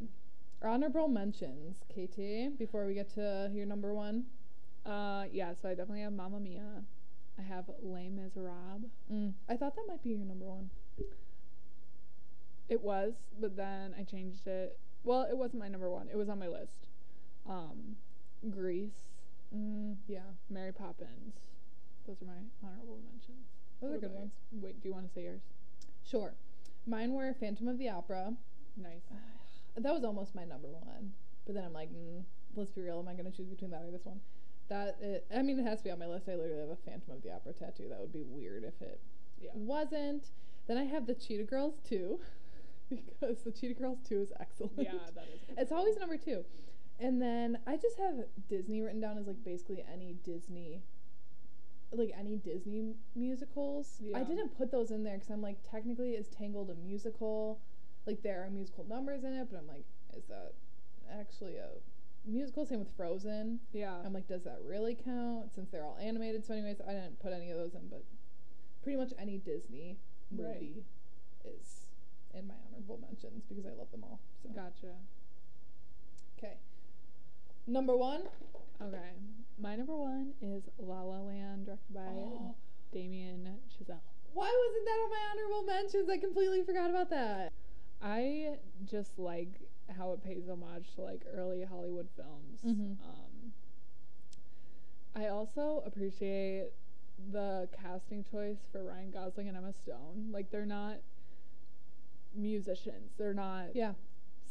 Honorable 0.62 1.08
mentions, 1.08 1.78
KT, 1.90 2.58
before 2.60 2.86
we 2.86 2.94
get 2.94 3.10
to 3.16 3.50
your 3.54 3.66
number 3.66 3.94
one. 3.94 4.26
Uh 4.86 5.26
yeah, 5.32 5.54
so 5.60 5.68
I 5.68 5.72
definitely 5.72 6.02
have 6.02 6.14
Mamma 6.14 6.40
Mia. 6.40 6.84
I 7.38 7.42
have 7.42 7.66
Les 7.82 8.10
Miserables. 8.10 8.92
Mm. 9.12 9.34
I 9.50 9.56
thought 9.58 9.76
that 9.76 9.86
might 9.88 10.04
be 10.04 10.10
your 10.12 10.26
number 10.26 10.46
one. 10.46 10.70
It 12.68 12.82
was, 12.82 13.14
but 13.40 13.56
then 13.56 13.96
I 13.98 14.04
changed 14.04 14.46
it. 14.48 14.78
Well, 15.04 15.24
it 15.30 15.36
wasn't 15.38 15.60
my 15.62 15.70
number 15.70 15.90
one. 15.90 16.08
It 16.12 16.18
was 16.18 16.30
on 16.30 16.38
my 16.40 16.48
list. 16.48 16.89
Um, 17.50 17.96
Grease, 18.52 18.92
Mm, 19.56 19.96
yeah, 20.08 20.20
Mary 20.52 20.72
Poppins. 20.72 21.34
Those 22.06 22.22
are 22.22 22.26
my 22.26 22.38
honorable 22.64 23.00
mentions. 23.12 23.48
those 23.82 23.90
What 23.90 23.98
are 23.98 24.00
good 24.00 24.14
ones. 24.14 24.32
Wait, 24.52 24.80
do 24.80 24.88
you 24.88 24.94
want 24.94 25.08
to 25.08 25.14
say 25.14 25.24
yours? 25.24 25.42
Sure. 26.06 26.34
Mine 26.86 27.14
were 27.14 27.34
Phantom 27.40 27.68
of 27.68 27.80
the 27.80 27.90
Opera. 27.90 28.34
Nice. 28.78 29.02
That 29.76 29.92
was 29.92 30.04
almost 30.04 30.36
my 30.36 30.46
number 30.46 30.68
one. 30.68 31.14
But 31.48 31.56
then 31.56 31.64
I'm 31.64 31.74
like, 31.74 31.90
mm, 31.90 32.22
let's 32.56 32.72
be 32.72 32.82
real. 32.82 33.00
Am 33.00 33.08
I 33.08 33.14
going 33.14 33.26
to 33.30 33.36
choose 33.36 33.48
between 33.48 33.72
that 33.72 33.82
or 33.82 33.90
this 33.92 34.06
one? 34.06 34.20
That 34.70 34.98
it, 35.02 35.26
I 35.36 35.42
mean, 35.42 35.58
it 35.58 35.64
has 35.64 35.80
to 35.80 35.86
be 35.86 35.90
on 35.92 35.98
my 35.98 36.06
list. 36.06 36.30
I 36.30 36.36
literally 36.36 36.62
have 36.62 36.70
a 36.70 36.76
Phantom 36.76 37.12
of 37.16 37.24
the 37.24 37.32
Opera 37.34 37.54
tattoo. 37.54 37.88
That 37.90 38.00
would 38.00 38.14
be 38.14 38.22
weird 38.22 38.64
if 38.64 38.80
it 38.84 39.00
Yeah. 39.42 39.50
wasn't. 39.56 40.26
Then 40.68 40.78
I 40.78 40.84
have 40.84 41.08
the 41.08 41.16
Cheetah 41.16 41.46
Girls 41.46 41.74
2 41.90 42.20
because 42.92 43.42
the 43.44 43.52
Cheetah 43.52 43.74
Girls 43.80 43.98
2 44.08 44.22
is 44.22 44.32
excellent. 44.40 44.74
Yeah, 44.78 44.92
that 45.16 45.26
is. 45.34 45.58
a 45.58 45.62
It's 45.62 45.72
always 45.72 45.98
number 45.98 46.18
two. 46.18 46.46
And 47.00 47.22
then 47.22 47.60
I 47.66 47.78
just 47.78 47.98
have 47.98 48.26
Disney 48.50 48.82
written 48.82 49.00
down 49.00 49.18
as 49.18 49.28
like 49.28 49.44
basically 49.46 49.84
any 49.92 50.16
Disney, 50.26 50.82
like 51.94 52.12
any 52.18 52.36
Disney 52.36 52.94
musicals. 53.16 54.02
I 54.14 54.24
didn't 54.24 54.58
put 54.58 54.72
those 54.72 54.92
in 54.92 55.04
there 55.04 55.16
because 55.16 55.30
I'm 55.30 55.42
like, 55.42 55.58
technically, 55.70 56.12
is 56.12 56.28
Tangled 56.28 56.70
a 56.70 56.76
musical? 56.76 57.62
Like, 58.06 58.22
there 58.24 58.44
are 58.44 58.50
musical 58.50 58.86
numbers 58.88 59.24
in 59.24 59.34
it, 59.34 59.48
but 59.52 59.60
I'm 59.60 59.68
like, 59.68 59.86
is 60.18 60.26
that 60.28 60.54
actually 61.20 61.58
a 61.58 61.68
musical? 62.26 62.66
Same 62.66 62.80
with 62.80 62.96
Frozen. 62.98 63.60
Yeah. 63.72 63.96
I'm 64.04 64.14
like, 64.14 64.28
does 64.28 64.44
that 64.44 64.60
really 64.66 64.96
count 64.96 65.54
since 65.54 65.70
they're 65.70 65.86
all 65.86 65.98
animated? 66.02 66.46
So, 66.46 66.54
anyways, 66.54 66.82
I 66.88 66.94
didn't 66.94 67.20
put 67.20 67.34
any 67.34 67.52
of 67.52 67.58
those 67.58 67.76
in, 67.76 67.88
but 67.90 68.04
pretty 68.84 68.98
much 68.98 69.14
any 69.20 69.38
Disney 69.38 69.98
Right. 70.32 70.56
movie 70.56 70.84
is 71.46 71.90
in 72.34 72.48
my 72.48 72.54
honorable 72.68 73.00
mentions 73.02 73.44
because 73.48 73.66
I 73.66 73.72
love 73.78 73.92
them 73.92 74.04
all. 74.04 74.20
So. 74.44 74.50
Gotcha. 74.50 74.96
Okay. 76.38 76.54
Number 77.68 77.96
one. 77.96 78.22
Okay. 78.82 79.12
My 79.62 79.76
number 79.76 79.96
one 79.96 80.34
is 80.42 80.64
La 80.80 81.02
La 81.02 81.20
Land, 81.20 81.66
directed 81.66 81.94
by 81.94 82.00
Oh, 82.02 82.56
Damien 82.94 83.58
Chazelle. 83.70 84.00
why 84.34 84.46
wasn't 84.68 84.86
that 84.86 85.00
on 85.04 85.10
my 85.10 85.32
honorable 85.32 85.64
mentions? 85.64 86.10
I 86.10 86.18
completely 86.18 86.64
forgot 86.64 86.90
about 86.90 87.10
that. 87.10 87.52
I 88.02 88.56
just 88.86 89.20
like 89.20 89.50
how 89.98 90.14
it 90.14 90.24
pays 90.24 90.48
homage 90.50 90.86
to 90.96 91.02
like 91.02 91.22
early 91.34 91.64
Hollywood 91.64 92.08
films. 92.16 92.62
Mhm. 92.66 92.98
Um, 93.04 93.54
I 95.16 95.28
also 95.28 95.84
appreciate 95.86 96.68
the 97.32 97.68
casting 97.82 98.24
choice 98.24 98.60
for 98.72 98.84
Ryan 98.84 99.12
Gosling 99.12 99.50
and 99.50 99.58
Emma 99.58 99.74
Stone. 99.74 100.30
Like 100.32 100.50
they're 100.52 100.66
not 100.66 100.98
musicians. 102.34 103.12
They're 103.18 103.34
not 103.34 103.76
Yeah. 103.76 103.94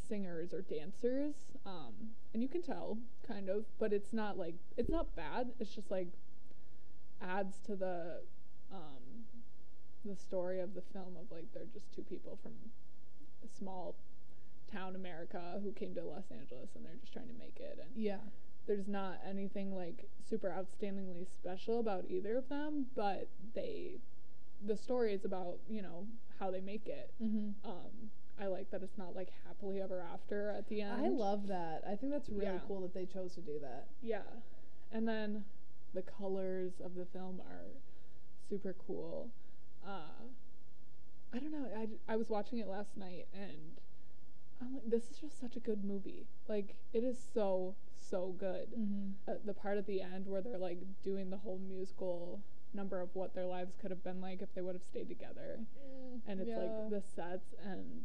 Singers 0.09 0.53
or 0.53 0.63
dancers. 0.63 1.35
Um, 1.67 1.93
and 2.33 2.43
you 2.43 2.49
can 2.49 2.63
tell 2.63 2.99
kind 3.27 3.49
of, 3.49 3.65
but 3.79 3.93
it's 3.93 4.13
not 4.13 4.39
like 4.39 4.55
it's 4.77 4.91
not 4.91 5.15
bad. 5.17 5.49
It's 5.61 5.75
just 5.75 5.91
like 5.91 6.09
adds 7.21 7.57
to 7.67 7.75
the 7.77 8.21
um 8.73 9.25
the 10.05 10.15
story 10.17 10.61
of 10.61 10.75
the 10.75 10.83
film 10.93 11.17
of 11.21 11.31
like 11.31 11.47
they're 11.53 11.65
just 11.73 11.93
two 11.95 12.03
people 12.03 12.39
from 12.43 12.53
a 13.45 13.49
small 13.59 13.95
town 14.73 14.95
America 14.95 15.61
who 15.63 15.73
came 15.73 15.95
to 15.95 16.03
Los 16.05 16.25
Angeles 16.31 16.69
and 16.77 16.85
they're 16.85 16.95
just 17.01 17.13
trying 17.13 17.27
to 17.29 17.35
make 17.39 17.59
it 17.59 17.79
and 17.81 17.91
Yeah. 17.97 18.19
there's 18.67 18.87
not 18.87 19.19
anything 19.29 19.75
like 19.75 20.09
super 20.29 20.49
outstandingly 20.49 21.27
special 21.41 21.81
about 21.81 22.05
either 22.09 22.37
of 22.37 22.49
them, 22.49 22.87
but 22.95 23.29
they 23.55 23.99
the 24.65 24.77
story 24.77 25.13
is 25.15 25.25
about, 25.25 25.59
you 25.69 25.83
know, 25.83 26.07
how 26.39 26.51
they 26.51 26.61
make 26.61 26.87
it. 26.87 27.13
Mm-hmm. 27.23 27.69
Um 27.69 28.11
I 28.41 28.47
like 28.47 28.71
that 28.71 28.83
it's 28.83 28.97
not 28.99 29.15
like 29.17 29.29
happily 29.47 29.81
ever 29.81 30.01
after 30.01 30.51
at 30.51 30.69
the 30.69 30.83
end. 30.83 31.05
I 31.05 31.09
love 31.09 31.47
that. 31.49 31.83
I 31.87 31.97
think 31.97 32.13
that's 32.13 32.29
really 32.29 32.45
Yeah. 32.47 32.61
cool 32.67 32.81
that 32.83 32.95
they 32.95 33.07
chose 33.07 33.35
to 33.35 33.41
do 33.41 33.59
that. 33.61 33.89
Yeah. 34.03 34.23
And 34.93 35.07
then 35.09 35.45
the 35.95 36.03
colors 36.03 36.75
of 36.85 36.95
the 36.95 37.05
film 37.07 37.41
are 37.41 37.67
super 38.49 38.75
cool. 38.87 39.31
Uh, 39.87 40.23
I 41.33 41.39
don't 41.39 41.53
know. 41.53 41.67
I, 41.77 41.89
I 42.13 42.17
was 42.17 42.29
watching 42.31 42.59
it 42.59 42.69
last 42.69 42.97
night 42.97 43.27
and 43.35 43.79
I'm 44.61 44.75
like, 44.75 44.89
this 44.89 45.11
is 45.11 45.19
just 45.19 45.41
such 45.41 45.57
a 45.57 45.61
good 45.61 45.85
movie. 45.85 46.27
Like, 46.49 46.75
it 46.93 47.05
is 47.05 47.19
so, 47.35 47.75
so 47.99 48.35
good. 48.39 48.69
Mm-hmm. 48.79 49.11
Uh, 49.31 49.35
the 49.45 49.55
part 49.55 49.79
at 49.79 49.87
the 49.87 50.01
end 50.01 50.27
where 50.27 50.41
they're 50.41 50.59
like 50.59 50.79
doing 51.03 51.31
the 51.31 51.37
whole 51.39 51.59
musical 51.69 52.41
number 52.75 53.01
of 53.01 53.09
what 53.15 53.35
their 53.35 53.47
lives 53.47 53.75
could 53.81 53.91
have 53.91 54.05
been 54.05 54.21
like 54.21 54.43
if 54.43 54.55
they 54.55 54.61
would 54.61 54.75
have 54.75 54.85
stayed 54.85 55.09
together 55.09 55.59
and 56.27 56.39
it's 56.41 56.51
Yeah. 56.51 56.59
like 56.59 56.91
the 56.91 57.01
sets 57.01 57.55
and 57.65 58.03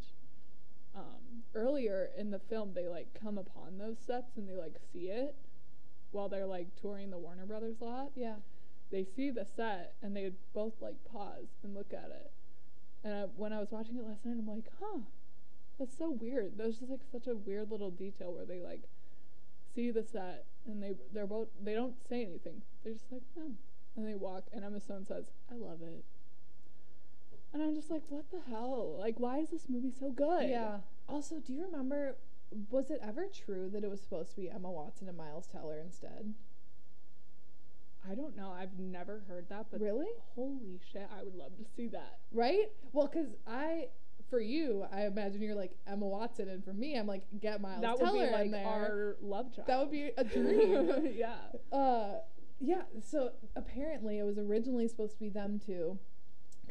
um 0.95 1.43
earlier 1.55 2.09
in 2.17 2.31
the 2.31 2.39
film 2.39 2.73
they 2.73 2.87
like 2.87 3.07
come 3.19 3.37
upon 3.37 3.77
those 3.77 3.97
sets 4.05 4.37
and 4.37 4.47
they 4.47 4.55
like 4.55 4.75
see 4.91 5.07
it 5.07 5.35
while 6.11 6.29
they're 6.29 6.45
like 6.45 6.67
touring 6.79 7.09
the 7.09 7.17
Warner 7.17 7.45
Brothers 7.45 7.81
lot. 7.81 8.11
Yeah. 8.15 8.35
They 8.91 9.03
see 9.03 9.31
the 9.31 9.45
set 9.55 9.95
and 10.01 10.15
they 10.15 10.31
both 10.53 10.73
like 10.79 11.03
pause 11.11 11.47
and 11.63 11.73
look 11.73 11.91
at 11.91 12.11
it. 12.11 12.31
And 13.03 13.13
I, 13.13 13.21
when 13.35 13.51
I 13.51 13.59
was 13.59 13.71
watching 13.71 13.97
it 13.97 14.07
last 14.07 14.23
night, 14.23 14.37
I'm 14.39 14.47
like, 14.47 14.69
huh, 14.79 14.99
that's 15.77 15.97
so 15.97 16.11
weird. 16.11 16.53
There's 16.57 16.77
just 16.77 16.91
like 16.91 17.01
such 17.11 17.27
a 17.27 17.35
weird 17.35 17.71
little 17.71 17.89
detail 17.89 18.31
where 18.31 18.45
they 18.45 18.61
like 18.61 18.83
see 19.75 19.89
the 19.91 20.03
set 20.03 20.45
and 20.65 20.81
they 20.81 20.93
they're 21.11 21.27
both 21.27 21.47
they 21.61 21.73
don't 21.73 21.95
say 22.07 22.23
anything. 22.23 22.61
They're 22.83 22.93
just 22.93 23.11
like, 23.11 23.23
oh, 23.39 23.51
and 23.95 24.07
they 24.07 24.15
walk. 24.15 24.43
And 24.53 24.63
Emma 24.63 24.79
Stone 24.79 25.05
says, 25.07 25.25
I 25.51 25.55
love 25.55 25.79
it. 25.81 26.05
And 27.53 27.61
I'm 27.61 27.75
just 27.75 27.91
like, 27.91 28.01
what 28.09 28.25
the 28.31 28.39
hell? 28.49 28.95
Like, 28.99 29.19
why 29.19 29.37
is 29.39 29.49
this 29.51 29.69
movie 29.69 29.91
so 29.97 30.09
good? 30.11 30.49
Yeah. 30.49 30.77
Also, 31.07 31.35
do 31.39 31.53
you 31.53 31.63
remember? 31.65 32.15
Was 32.69 32.89
it 32.91 32.99
ever 33.03 33.27
true 33.27 33.69
that 33.73 33.83
it 33.83 33.89
was 33.89 34.01
supposed 34.01 34.31
to 34.31 34.41
be 34.41 34.49
Emma 34.49 34.69
Watson 34.71 35.07
and 35.07 35.17
Miles 35.17 35.47
Teller 35.47 35.79
instead? 35.79 36.33
I 38.09 38.15
don't 38.15 38.35
know. 38.35 38.51
I've 38.51 38.77
never 38.77 39.23
heard 39.27 39.47
that, 39.49 39.67
but 39.71 39.79
Really? 39.79 40.07
holy 40.35 40.79
shit, 40.91 41.07
I 41.17 41.23
would 41.23 41.35
love 41.35 41.55
to 41.57 41.63
see 41.75 41.87
that. 41.87 42.19
Right? 42.33 42.69
Well, 42.91 43.07
because 43.07 43.29
I, 43.47 43.87
for 44.29 44.39
you, 44.41 44.85
I 44.91 45.05
imagine 45.05 45.41
you're 45.41 45.55
like 45.55 45.71
Emma 45.87 46.05
Watson, 46.05 46.49
and 46.49 46.63
for 46.63 46.73
me, 46.73 46.97
I'm 46.97 47.07
like 47.07 47.23
get 47.39 47.61
Miles 47.61 47.81
that 47.81 47.97
would 47.97 48.05
Teller 48.05 48.25
be 48.27 48.31
like 48.31 48.45
in 48.47 48.51
there. 48.51 48.65
our 48.67 49.15
love 49.21 49.55
child. 49.55 49.67
that 49.67 49.79
would 49.79 49.91
be 49.91 50.11
a 50.17 50.23
dream. 50.25 51.13
yeah. 51.15 51.35
Uh, 51.71 52.15
yeah. 52.59 52.81
So 53.01 53.31
apparently, 53.55 54.19
it 54.19 54.23
was 54.23 54.37
originally 54.37 54.87
supposed 54.89 55.13
to 55.13 55.19
be 55.19 55.29
them 55.29 55.59
two, 55.65 55.97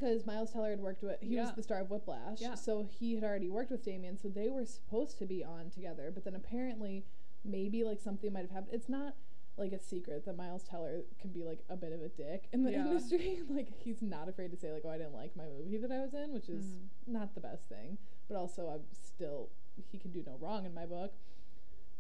because 0.02 0.26
Miles 0.26 0.50
Teller 0.52 0.70
had 0.70 0.80
worked 0.80 1.02
with. 1.02 1.16
He 1.20 1.36
was 1.36 1.52
the 1.52 1.62
star 1.62 1.80
of 1.80 1.90
Whiplash. 1.90 2.40
Yeah. 2.40 2.54
So 2.54 2.82
he 2.82 3.14
had 3.14 3.24
already 3.24 3.48
worked 3.48 3.70
with 3.70 3.84
Damien. 3.84 4.18
So 4.18 4.28
they 4.28 4.48
were 4.50 4.64
supposed 4.64 5.18
to 5.18 5.26
be 5.26 5.44
on 5.44 5.70
together. 5.70 6.10
But 6.12 6.24
then 6.24 6.34
apparently, 6.34 7.04
maybe 7.44 7.84
like 7.84 8.00
something 8.00 8.32
might 8.32 8.40
have 8.42 8.50
happened. 8.50 8.74
It's 8.74 8.88
not 8.88 9.14
like 9.56 9.72
a 9.72 9.78
secret 9.78 10.24
that 10.24 10.36
Miles 10.36 10.64
Teller 10.64 11.02
can 11.20 11.30
be 11.30 11.44
like 11.44 11.60
a 11.68 11.76
bit 11.76 11.92
of 11.92 12.00
a 12.02 12.08
dick 12.08 12.48
in 12.52 12.62
the 12.64 12.72
Yeah. 12.72 12.86
industry. 12.86 13.42
like 13.48 13.68
he's 13.78 14.02
not 14.02 14.28
afraid 14.28 14.50
to 14.50 14.56
say 14.56 14.72
like, 14.72 14.82
"Oh, 14.84 14.90
I 14.90 14.98
didn't 14.98 15.14
like 15.14 15.36
my 15.36 15.44
movie 15.46 15.76
that 15.78 15.92
I 15.92 16.00
was 16.00 16.14
in," 16.14 16.32
which 16.32 16.48
is 16.48 16.64
Mhm. 16.64 16.88
not 17.12 17.34
the 17.34 17.40
best 17.40 17.68
thing. 17.68 17.98
But 18.28 18.36
also, 18.36 18.68
I'm 18.68 18.82
still 18.92 19.50
he 19.90 19.98
can 19.98 20.10
do 20.10 20.22
no 20.26 20.36
wrong 20.40 20.66
in 20.66 20.74
my 20.74 20.86
book. 20.86 21.14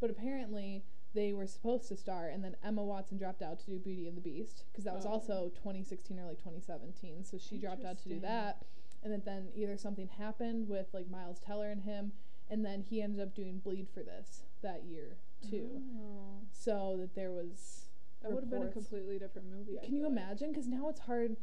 But 0.00 0.10
apparently, 0.10 0.84
they 1.14 1.32
were 1.32 1.46
supposed 1.46 1.88
to 1.88 1.96
star, 1.96 2.28
and 2.28 2.42
then 2.42 2.56
Emma 2.64 2.82
Watson 2.82 3.18
dropped 3.18 3.42
out 3.42 3.58
to 3.60 3.66
do 3.66 3.78
Beauty 3.78 4.08
and 4.08 4.16
the 4.16 4.20
Beast 4.22 4.64
because 4.70 4.84
that 4.84 4.94
was 4.94 5.04
Oh. 5.06 5.10
also 5.10 5.50
2016 5.54 6.18
or 6.18 6.24
like 6.26 6.38
2017. 6.38 7.24
So 7.24 7.38
she 7.38 7.58
dropped 7.58 7.84
out 7.84 7.98
to 8.02 8.08
do 8.08 8.18
that, 8.20 8.64
and 9.02 9.12
then, 9.12 9.22
then 9.24 9.48
either 9.54 9.76
something 9.76 10.08
happened 10.08 10.68
with 10.68 10.92
like 10.94 11.10
Miles 11.10 11.38
Teller 11.40 11.68
and 11.70 11.82
him, 11.82 12.12
and 12.48 12.64
then 12.64 12.82
he 12.82 13.02
ended 13.02 13.20
up 13.20 13.34
doing 13.34 13.58
Bleed 13.58 13.88
for 13.92 14.02
this 14.02 14.42
that 14.62 14.84
year 14.84 15.16
too. 15.48 15.82
Oh. 15.98 16.40
So 16.52 16.96
that 16.98 17.14
there 17.14 17.32
was 17.32 17.88
That 18.22 18.32
would 18.32 18.44
have 18.44 18.50
been 18.50 18.62
a 18.62 18.68
completely 18.70 19.18
different 19.18 19.48
movie. 19.50 19.78
I 19.80 19.84
Can 19.84 19.96
you 19.96 20.06
imagine? 20.06 20.50
Because 20.50 20.68
now 20.68 20.88
it's 20.88 21.00
hard. 21.00 21.36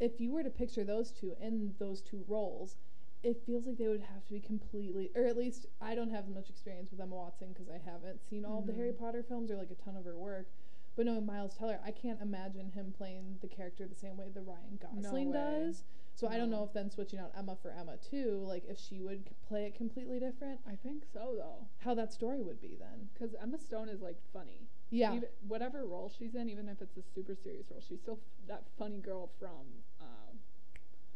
If 0.00 0.20
you 0.20 0.32
were 0.32 0.42
to 0.42 0.50
picture 0.50 0.82
those 0.82 1.12
two 1.12 1.36
in 1.40 1.74
those 1.78 2.00
two 2.00 2.24
roles, 2.26 2.76
it 3.22 3.40
feels 3.46 3.66
like 3.66 3.76
they 3.78 3.88
would 3.88 4.00
have 4.00 4.24
to 4.26 4.32
be 4.32 4.40
completely, 4.40 5.10
or 5.14 5.24
at 5.24 5.36
least 5.36 5.66
I 5.80 5.94
don't 5.94 6.10
have 6.10 6.28
much 6.28 6.50
experience 6.50 6.90
with 6.90 7.00
Emma 7.00 7.14
Watson 7.14 7.48
because 7.52 7.68
I 7.68 7.78
haven't 7.78 8.20
seen 8.28 8.44
all 8.44 8.58
of 8.58 8.66
the 8.66 8.72
Harry 8.72 8.92
Mhm. 8.92 8.98
Potter 8.98 9.22
films 9.22 9.50
or 9.50 9.56
like 9.56 9.70
a 9.70 9.74
ton 9.76 9.96
of 9.96 10.04
her 10.04 10.18
work. 10.18 10.48
But 10.94 11.06
knowing 11.06 11.24
Miles 11.24 11.54
Teller, 11.56 11.80
I 11.82 11.90
can't 11.90 12.20
imagine 12.20 12.68
him 12.68 12.92
playing 12.92 13.38
the 13.40 13.48
character 13.48 13.86
the 13.86 13.94
same 13.94 14.16
way 14.18 14.28
that 14.28 14.42
Ryan 14.42 14.76
Gosling 14.78 15.28
way. 15.28 15.32
does. 15.32 15.84
So 16.14 16.26
I 16.28 16.36
don't 16.36 16.50
know 16.50 16.64
if 16.64 16.74
then 16.74 16.90
switching 16.90 17.18
out 17.18 17.30
Emma 17.34 17.56
for 17.56 17.70
Emma 17.70 17.96
too, 17.96 18.44
like 18.46 18.66
if 18.66 18.78
she 18.78 19.00
would 19.00 19.26
c- 19.26 19.34
play 19.48 19.64
it 19.64 19.74
completely 19.74 20.18
different, 20.20 20.60
I 20.66 20.76
think 20.76 21.06
so 21.06 21.34
though, 21.36 21.66
how 21.78 21.94
that 21.94 22.12
story 22.12 22.42
would 22.42 22.60
be 22.60 22.74
then. 22.76 23.08
because 23.14 23.34
Emma 23.36 23.56
Stone 23.58 23.88
is 23.88 24.02
like 24.02 24.20
funny. 24.34 24.68
Yeah. 24.90 25.14
Even, 25.14 25.28
whatever 25.48 25.86
role 25.86 26.10
she's 26.10 26.34
in, 26.34 26.50
even 26.50 26.68
if 26.68 26.82
it's 26.82 26.98
a 26.98 27.02
super 27.02 27.34
serious 27.34 27.70
role, 27.70 27.80
she's 27.80 28.00
still 28.00 28.18
f- 28.20 28.46
that 28.48 28.68
funny 28.76 28.98
girl 28.98 29.28
from 29.38 29.84
uh, 29.98 30.32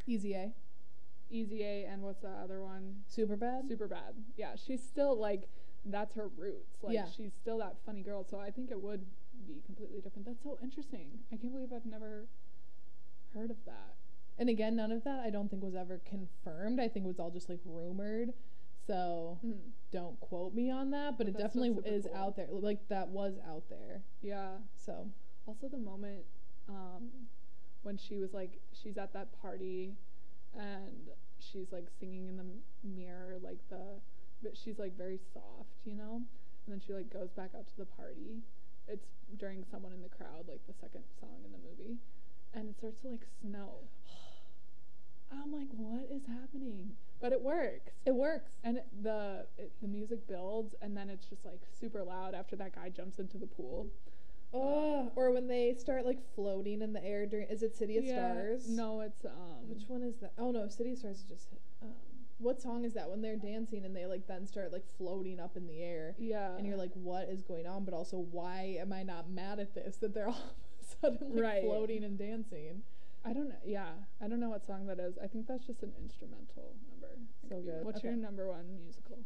Easy 0.07 0.33
A. 0.35 0.55
Easy 1.31 1.62
A 1.62 1.85
and 1.87 2.03
what's 2.03 2.21
the 2.21 2.29
other 2.29 2.62
one? 2.62 2.97
Super 3.09 3.37
bad. 3.37 3.69
Super 3.69 3.89
bad. 3.89 4.15
Yeah, 4.37 4.55
she's 4.57 4.83
still 4.83 5.19
like 5.19 5.49
that's 5.85 6.15
her 6.15 6.29
roots. 6.37 6.83
Like 6.83 6.95
Yeah. 6.95 7.07
she's 7.07 7.33
still 7.35 7.59
that 7.59 7.77
funny 7.85 8.03
girl. 8.03 8.25
So 8.25 8.39
I 8.39 8.51
think 8.51 8.71
it 8.71 8.81
would 8.81 9.05
be 9.47 9.61
completely 9.65 10.01
different. 10.01 10.27
That's 10.27 10.43
so 10.43 10.59
interesting. 10.62 11.19
I 11.33 11.37
can't 11.37 11.53
believe 11.53 11.73
I've 11.73 11.87
never 11.87 12.27
heard 13.35 13.51
of 13.51 13.57
that. 13.67 13.95
And 14.39 14.49
again, 14.49 14.77
none 14.77 14.93
of 14.93 15.05
that 15.05 15.21
I 15.21 15.31
don't 15.31 15.49
think 15.49 15.62
was 15.62 15.75
ever 15.75 16.01
confirmed. 16.05 16.81
I 16.81 16.89
think 16.89 17.05
it 17.05 17.09
was 17.09 17.19
all 17.21 17.31
just 17.31 17.49
like 17.49 17.61
rumored. 17.65 18.33
So 18.87 19.39
Mm. 19.45 19.73
don't 19.91 20.19
quote 20.21 20.55
me 20.55 20.71
on 20.71 20.91
that, 20.91 21.19
but, 21.19 21.27
But 21.27 21.29
it 21.29 21.39
definitely 21.39 21.77
is 21.91 22.07
cool. 22.07 22.15
out 22.15 22.37
there. 22.37 22.49
Like 22.51 22.87
that 22.89 23.09
was 23.09 23.35
out 23.49 23.69
there. 23.69 24.03
Yeah. 24.23 24.59
So 24.75 25.11
Also 25.47 25.69
the 25.69 25.79
moment 25.79 26.25
um, 26.69 27.11
when 27.83 27.97
she 27.97 28.17
was 28.19 28.33
like 28.35 28.59
she's 28.73 28.97
at 28.99 29.12
that 29.12 29.33
party 29.41 29.97
and 30.59 31.11
she's 31.38 31.71
like 31.73 31.87
singing 32.01 32.27
in 32.29 32.37
the 32.37 32.45
mirror 32.83 33.37
like 33.42 33.59
the 33.69 34.01
but 34.42 34.57
she's 34.57 34.79
like 34.79 34.97
very 34.97 35.19
soft, 35.33 35.81
you 35.85 35.95
know? 35.95 36.16
And 36.66 36.69
then 36.75 36.81
she 36.85 36.92
like 36.92 37.11
goes 37.12 37.31
back 37.31 37.51
out 37.57 37.66
to 37.69 37.77
the 37.79 37.87
party. 37.87 38.42
It's 38.88 39.07
during 39.38 39.64
someone 39.71 39.92
in 39.92 40.03
the 40.03 40.09
crowd, 40.09 40.47
like 40.49 40.61
the 40.66 40.75
second 40.81 41.05
song 41.21 41.38
in 41.45 41.53
the 41.53 41.59
movie. 41.59 41.97
And 42.55 42.69
it 42.69 42.77
starts 42.77 43.01
to 43.03 43.09
like 43.09 43.27
snow. 43.40 43.88
I'm 45.33 45.53
like, 45.53 45.69
what 45.73 46.07
is 46.11 46.23
happening? 46.27 46.92
But 47.21 47.33
it 47.33 47.40
works. 47.40 47.90
it 48.05 48.14
works. 48.14 48.51
And 48.62 48.77
it- 48.79 48.87
the 49.03 49.47
it, 49.59 49.73
the 49.81 49.88
music 49.88 50.27
builds, 50.29 50.75
and 50.83 50.97
then 50.97 51.09
it's 51.11 51.27
just 51.27 51.45
like 51.45 51.61
super 51.81 52.03
loud 52.05 52.35
after 52.35 52.57
that 52.57 52.75
guy 52.75 52.90
jumps 52.90 53.19
into 53.19 53.38
the 53.38 53.47
pool. 53.47 53.87
Oh, 54.55 55.11
or 55.17 55.33
when 55.33 55.49
they 55.49 55.75
start 55.79 56.07
like 56.07 56.19
floating 56.35 56.81
in 56.83 56.93
the 56.93 57.05
air 57.05 57.27
during 57.27 57.49
is 57.49 57.63
it 57.63 57.77
City 57.77 57.99
of 57.99 58.05
Yeah, 58.05 58.15
Stars? 58.33 58.69
No, 58.69 59.01
it's 59.01 59.25
um. 59.25 59.69
Which 59.69 59.85
one 59.89 60.03
is 60.03 60.17
that? 60.21 60.33
Oh 60.39 60.51
no, 60.51 60.69
City 60.69 60.93
of 60.93 60.99
Stars 60.99 61.19
is 61.19 61.25
just 61.25 61.49
um 61.83 61.91
what 62.39 62.61
song 62.61 62.85
is 62.85 62.93
that 62.93 63.09
when 63.09 63.23
they're 63.23 63.37
dancing 63.37 63.87
and 63.87 63.97
they 63.97 64.05
like 64.05 64.27
then 64.27 64.47
start 64.47 64.71
like 64.71 64.85
floating 64.99 65.41
up 65.41 65.57
in 65.57 65.67
the 65.67 65.83
air 65.83 66.15
Yeah. 66.19 66.55
and 66.59 66.67
you're 66.67 66.77
like 66.77 66.91
what 66.93 67.31
is 67.31 67.41
going 67.41 67.67
on 67.67 67.87
but 67.87 67.95
also 67.95 68.19
why 68.31 68.77
am 68.79 68.93
I 68.93 69.05
not 69.05 69.31
mad 69.31 69.59
at 69.59 69.75
this 69.75 69.97
that 69.99 70.13
they're 70.13 70.29
all 70.29 70.35
of 70.35 70.41
a 70.83 71.19
sudden 71.19 71.35
like 71.35 71.43
Right. 71.43 71.63
floating 71.65 72.05
and 72.05 72.19
dancing. 72.19 72.83
I 73.25 73.33
don't 73.33 73.49
know. 73.49 73.57
Yeah, 73.65 73.89
I 74.23 74.29
don't 74.29 74.39
know 74.39 74.51
what 74.51 74.67
song 74.67 74.87
that 74.87 75.01
is. 75.01 75.17
I 75.23 75.27
think 75.29 75.47
that's 75.49 75.65
just 75.67 75.83
an 75.83 75.93
instrumental 76.01 76.75
number. 76.91 77.09
So 77.49 77.57
could 77.57 77.65
be 77.65 77.71
wrong. 77.71 77.79
good. 77.79 77.85
What's 77.87 78.03
your 78.05 78.13
number 78.17 78.49
one 78.49 78.67
musical? 78.85 79.19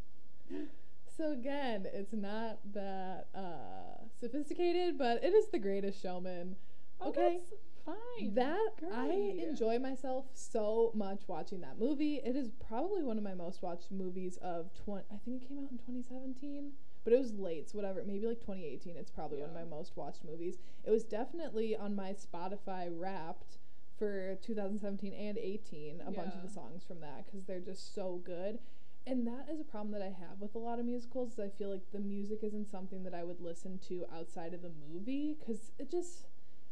So 1.21 1.33
again, 1.33 1.87
it's 1.93 2.15
not 2.15 2.61
that 2.73 3.27
uh 3.35 4.07
sophisticated, 4.19 4.97
but 4.97 5.23
it 5.23 5.35
is 5.35 5.49
The 5.49 5.59
Greatest 5.59 6.01
Showman. 6.01 6.57
Okay. 7.05 7.41
Oh, 7.87 7.93
that's 7.93 7.99
fine. 8.17 8.35
That 8.35 8.71
I 8.91 9.35
enjoy 9.39 9.79
myself 9.79 10.29
so 10.33 10.93
much 10.95 11.29
watching 11.29 11.61
that 11.61 11.79
movie. 11.79 12.23
It 12.25 12.37
is 12.37 12.49
probably 12.67 13.03
one 13.03 13.19
of 13.19 13.23
my 13.23 13.35
most 13.35 13.61
watched 13.61 13.93
movies 13.93 14.39
of 14.41 14.73
20 14.73 15.05
I 15.13 15.19
think 15.23 15.43
it 15.43 15.47
came 15.47 15.59
out 15.59 15.71
in 15.71 15.77
2017, 15.77 16.73
but 17.05 17.13
it 17.13 17.19
was 17.19 17.35
late, 17.35 17.69
so 17.69 17.77
whatever, 17.77 18.03
maybe 18.07 18.27
like 18.27 18.41
2018. 18.41 18.97
It's 18.97 19.11
probably 19.11 19.41
one 19.41 19.51
of 19.51 19.55
my 19.55 19.65
most 19.65 19.99
watched 19.99 20.25
movies. 20.25 20.57
It 20.85 20.91
was 20.91 21.05
definitely 21.05 21.77
on 21.77 21.95
my 21.95 22.15
Spotify 22.15 22.89
Wrapped 22.91 23.59
for 23.99 24.39
2017 24.41 25.13
and 25.13 25.37
18, 25.37 26.01
a 26.01 26.11
bunch 26.13 26.35
of 26.35 26.43
the 26.43 26.49
songs 26.49 26.83
from 26.83 27.01
that 27.01 27.31
cuz 27.31 27.45
they're 27.45 27.61
just 27.61 27.95
so 27.95 28.23
good. 28.25 28.59
And 29.07 29.27
that 29.27 29.47
is 29.51 29.61
a 29.61 29.65
problem 29.65 29.93
that 29.93 30.03
I 30.03 30.07
have 30.07 30.41
with 30.41 30.55
a 30.55 30.59
lot 30.59 30.79
of 30.79 30.85
musicals. 30.85 31.33
Is 31.33 31.41
I 31.41 31.49
feel 31.49 31.71
like 31.71 31.91
the 31.93 31.99
music 31.99 32.41
isn't 32.43 32.71
something 32.71 33.03
that 33.05 33.15
I 33.15 33.25
would 33.25 33.41
listen 33.41 33.79
to 33.89 34.05
outside 34.15 34.55
of 34.55 34.63
the 34.63 34.73
movie 34.89 35.37
cuz 35.45 35.73
it 35.79 35.91
just 35.91 36.27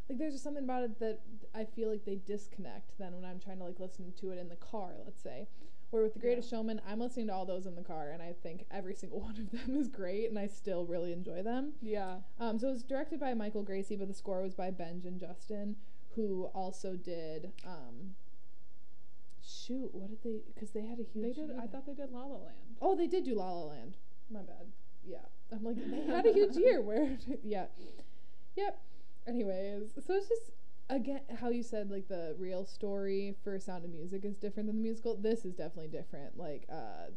like 0.08 0.18
there's 0.18 0.34
just 0.34 0.44
something 0.44 0.64
about 0.64 0.84
it 0.84 0.98
that 1.00 1.20
I 1.54 1.64
feel 1.64 1.90
like 1.90 2.04
they 2.04 2.16
disconnect 2.16 2.96
then 2.98 3.14
when 3.14 3.24
I'm 3.24 3.38
trying 3.38 3.58
to 3.58 3.64
like 3.64 3.78
listen 3.78 4.12
to 4.20 4.30
it 4.30 4.38
in 4.38 4.48
the 4.48 4.56
car, 4.56 4.94
let's 5.04 5.22
say. 5.22 5.48
Where 5.90 6.02
with 6.02 6.12
The 6.12 6.20
Greatest 6.20 6.50
Showman, 6.50 6.82
I'm 6.86 7.00
listening 7.00 7.28
to 7.28 7.32
all 7.32 7.46
those 7.46 7.64
in 7.64 7.74
the 7.74 7.82
car 7.82 8.10
and 8.10 8.22
I 8.22 8.34
think 8.42 8.66
every 8.70 8.94
single 8.94 9.20
one 9.28 9.38
of 9.38 9.50
them 9.50 9.76
is 9.76 9.88
great 9.88 10.28
and 10.28 10.38
I 10.38 10.46
still 10.46 10.84
really 10.84 11.12
enjoy 11.12 11.42
them. 11.42 11.72
Yeah. 11.80 12.18
Um, 12.38 12.58
so 12.58 12.68
it 12.68 12.72
was 12.72 12.82
directed 12.82 13.20
by 13.20 13.34
Michael 13.34 13.62
Gracie, 13.62 13.96
but 13.96 14.08
the 14.08 14.14
score 14.14 14.42
was 14.42 14.54
by 14.54 14.70
Benj 14.70 15.06
and 15.06 15.18
Justin, 15.18 15.76
who 16.10 16.50
also 16.54 16.94
did 16.94 17.52
um 17.64 18.14
shoot, 19.48 19.90
what 19.94 20.08
did 20.08 20.22
they 20.22 20.40
cuz 20.58 20.70
they 20.72 20.82
had 20.82 20.98
a 21.00 21.02
huge 21.02 21.36
They 21.36 21.42
did. 21.46 21.50
I 21.56 21.66
thought 21.66 21.86
they 21.86 21.94
did 21.94 22.10
La 22.12 22.24
La 22.26 22.36
Land. 22.38 22.76
Oh, 22.80 22.94
they 22.96 23.06
did 23.06 23.24
do 23.24 23.34
La 23.34 23.50
La 23.52 23.64
Land. 23.64 23.96
My 24.30 24.42
bad. 24.42 24.66
Yeah. 25.04 25.24
I'm 25.50 25.64
like, 25.64 25.76
they 25.90 26.02
had 26.02 26.26
a 26.26 26.32
huge 26.32 26.56
year 26.56 26.82
where, 26.82 27.16
yeah. 27.42 27.66
Yep. 28.56 28.80
Anyways, 29.26 29.92
so 30.04 30.14
it's 30.14 30.28
just, 30.28 30.50
again, 30.90 31.20
how 31.40 31.48
you 31.48 31.62
said, 31.62 31.90
like, 31.90 32.08
the 32.08 32.34
real 32.38 32.64
story 32.66 33.34
for 33.42 33.58
Sound 33.58 33.84
of 33.84 33.90
Music 33.90 34.24
is 34.24 34.36
different 34.36 34.66
than 34.66 34.76
the 34.76 34.82
musical. 34.82 35.16
This 35.16 35.44
is 35.46 35.54
definitely 35.54 35.88
different. 35.88 36.36
Like, 36.36 36.66
uh, 36.70 37.10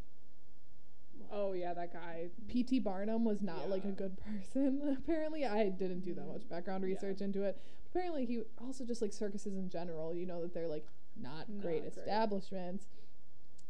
Oh 1.34 1.54
yeah, 1.54 1.74
that 1.74 1.94
guy. 1.94 2.28
P.T. 2.48 2.80
Barnum 2.80 3.24
was 3.24 3.42
not, 3.42 3.70
like, 3.70 3.86
a 3.86 3.92
good 3.92 4.18
person, 4.26 4.98
apparently. 4.98 5.46
I 5.46 5.70
didn't 5.70 6.02
do 6.02 6.14
that 6.16 6.28
much 6.28 6.48
background 6.50 6.84
Yeah. 6.84 6.94
research 6.94 7.22
into 7.22 7.44
it. 7.44 7.58
Apparently, 7.90 8.26
he 8.26 8.42
also 8.60 8.84
just, 8.86 9.02
like, 9.02 9.14
circuses 9.14 9.56
in 9.56 9.70
general, 9.70 10.14
you 10.16 10.26
know, 10.26 10.42
that 10.42 10.54
they're, 10.54 10.68
like, 10.68 10.86
not 11.16 11.50
Not 11.50 11.62
great 11.62 11.82
great. 11.82 11.94
establishments. 11.98 12.86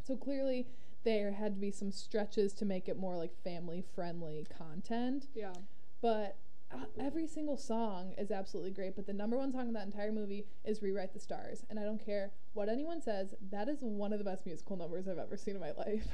So 0.03 0.15
clearly, 0.15 0.67
there 1.03 1.31
had 1.31 1.55
to 1.55 1.59
be 1.61 1.71
some 1.71 1.91
stretches 1.91 2.53
to 2.53 2.65
make 2.65 2.87
it 2.87 2.97
more 2.97 3.17
like 3.17 3.31
family 3.43 3.83
friendly 3.95 4.45
content. 4.57 5.27
Yeah. 5.33 5.53
But 6.01 6.37
uh, 6.71 6.85
every 6.99 7.27
single 7.27 7.57
song 7.57 8.13
is 8.17 8.31
absolutely 8.31 8.71
great. 8.71 8.95
But 8.95 9.05
the 9.05 9.13
number 9.13 9.37
one 9.37 9.51
song 9.51 9.67
in 9.67 9.73
that 9.73 9.85
entire 9.85 10.11
movie 10.11 10.45
is 10.63 10.81
Rewrite 10.81 11.13
the 11.13 11.19
Stars. 11.19 11.63
And 11.69 11.79
I 11.79 11.83
don't 11.83 12.03
care 12.03 12.31
what 12.53 12.69
anyone 12.69 13.01
says, 13.01 13.33
that 13.51 13.67
is 13.67 13.79
one 13.81 14.13
of 14.13 14.19
the 14.19 14.25
best 14.25 14.45
musical 14.45 14.77
numbers 14.77 15.07
I've 15.07 15.17
ever 15.17 15.37
seen 15.37 15.55
in 15.55 15.61
my 15.61 15.71
life. 15.77 16.07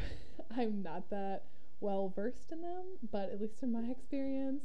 I'm 0.56 0.82
not 0.82 1.10
that 1.10 1.44
well 1.80 2.12
versed 2.16 2.52
in 2.52 2.62
them, 2.62 2.86
but 3.12 3.30
at 3.30 3.40
least 3.40 3.62
in 3.62 3.72
my 3.72 3.84
experience. 3.92 4.64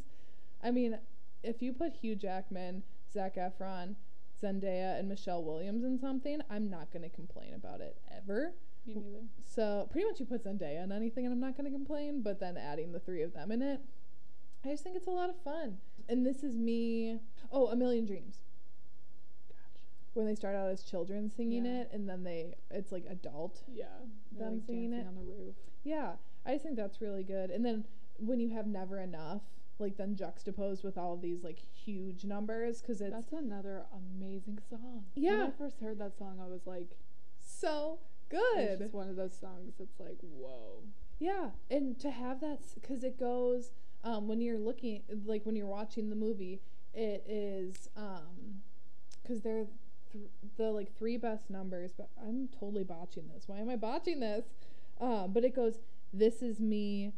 I 0.62 0.70
mean, 0.70 0.98
if 1.42 1.60
you 1.60 1.72
put 1.72 1.92
Hugh 1.94 2.14
Jackman, 2.16 2.82
Zac 3.12 3.36
Efron, 3.36 3.96
Zendaya, 4.42 4.98
and 4.98 5.08
Michelle 5.08 5.42
Williams 5.44 5.84
in 5.84 5.98
something, 5.98 6.40
I'm 6.50 6.68
not 6.68 6.92
going 6.92 7.02
to 7.02 7.08
complain 7.08 7.54
about 7.54 7.80
it 7.80 7.96
ever. 8.16 8.52
Me 8.86 8.94
neither. 8.94 9.24
So 9.44 9.88
pretty 9.92 10.06
much 10.06 10.18
you 10.18 10.26
put 10.26 10.44
Zendaya 10.44 10.82
in 10.82 10.90
anything 10.92 11.24
and 11.24 11.32
I'm 11.32 11.40
not 11.40 11.56
going 11.56 11.70
to 11.70 11.76
complain, 11.76 12.20
but 12.22 12.40
then 12.40 12.56
adding 12.56 12.92
the 12.92 12.98
three 12.98 13.22
of 13.22 13.32
them 13.32 13.52
in 13.52 13.62
it, 13.62 13.80
I 14.64 14.68
just 14.70 14.82
think 14.82 14.96
it's 14.96 15.06
a 15.06 15.10
lot 15.10 15.30
of 15.30 15.36
fun. 15.42 15.78
And 16.08 16.26
this 16.26 16.42
is 16.42 16.56
me. 16.56 17.18
Oh, 17.52 17.68
A 17.68 17.76
Million 17.76 18.04
Dreams. 18.04 18.38
Gotcha. 19.48 19.84
When 20.14 20.26
they 20.26 20.34
start 20.34 20.56
out 20.56 20.70
as 20.70 20.82
children 20.82 21.30
singing 21.30 21.64
Yeah. 21.64 21.82
it 21.82 21.90
and 21.92 22.08
then 22.08 22.24
they 22.24 22.54
it's 22.70 22.90
like 22.92 23.04
adult. 23.08 23.62
Yeah. 23.72 23.86
Them 24.38 24.54
like, 24.54 24.66
singing 24.66 24.90
dancing 24.90 25.06
it. 25.06 25.08
on 25.08 25.14
the 25.14 25.22
roof. 25.32 25.54
Yeah, 25.84 26.12
I 26.46 26.52
just 26.52 26.64
think 26.64 26.76
that's 26.76 27.00
really 27.00 27.22
good. 27.24 27.50
And 27.50 27.64
then 27.64 27.84
when 28.18 28.40
you 28.40 28.50
have 28.50 28.66
Never 28.66 28.98
Enough, 28.98 29.42
like 29.82 29.96
then 29.96 30.14
juxtaposed 30.16 30.82
with 30.84 30.96
all 30.96 31.14
of 31.14 31.20
these 31.20 31.42
like 31.44 31.58
huge 31.72 32.24
numbers 32.24 32.80
cuz 32.80 33.00
it's 33.00 33.12
That's 33.12 33.32
another 33.32 33.84
amazing 33.92 34.58
song. 34.70 35.04
Yeah, 35.14 35.38
When. 35.38 35.46
I 35.48 35.50
first 35.50 35.80
heard 35.80 35.98
that 35.98 36.16
song, 36.16 36.40
I 36.40 36.46
was 36.46 36.66
like, 36.66 36.96
so 37.38 37.98
good. 38.28 38.58
it's 38.58 38.80
just 38.80 38.94
one 38.94 39.08
of 39.08 39.16
those 39.16 39.34
songs 39.34 39.74
that's 39.78 40.00
like, 40.00 40.18
whoa. 40.22 40.84
Yeah, 41.18 41.50
and 41.70 41.98
to 42.00 42.10
have 42.10 42.40
that 42.40 42.60
because 42.74 43.04
it 43.04 43.18
goes 43.18 43.70
um, 44.04 44.26
when 44.26 44.40
you're 44.40 44.58
looking 44.58 45.02
like 45.24 45.44
when 45.46 45.54
you're 45.54 45.66
watching 45.66 46.08
the 46.10 46.16
movie, 46.16 46.60
it 46.94 47.24
is 47.28 47.88
um 47.96 48.62
because 49.22 49.42
they're 49.42 49.66
th- 50.12 50.24
the 50.56 50.72
like 50.72 50.96
three 50.96 51.16
best 51.16 51.50
numbers. 51.50 51.92
But 51.96 52.08
I'm 52.20 52.48
totally 52.48 52.84
botching 52.84 53.28
this. 53.32 53.44
Why 53.46 53.58
am 53.60 53.68
I 53.68 53.76
botching 53.76 54.20
this? 54.20 54.46
Um, 55.00 55.32
but 55.32 55.44
it 55.44 55.54
goes, 55.54 55.78
"This 56.12 56.42
is 56.42 56.58
me." 56.60 57.12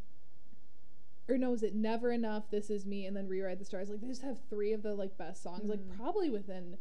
Or 1.29 1.39
no, 1.39 1.53
is 1.55 1.63
it 1.63 1.75
Never 1.75 2.11
Enough, 2.13 2.51
This 2.51 2.69
Is 2.71 2.85
Me, 2.85 3.07
and 3.07 3.17
then 3.17 3.29
Rewrite 3.29 3.59
the 3.59 3.65
Stars? 3.65 3.89
Like 3.89 4.01
they 4.01 4.07
just 4.09 4.23
have 4.23 4.39
three 4.51 4.73
of 4.73 4.83
the 4.83 4.95
like 4.95 5.17
best 5.17 5.43
songs, 5.43 5.65
like 5.65 5.81
Mhm. 5.81 5.97
probably 5.97 6.31
within 6.31 6.77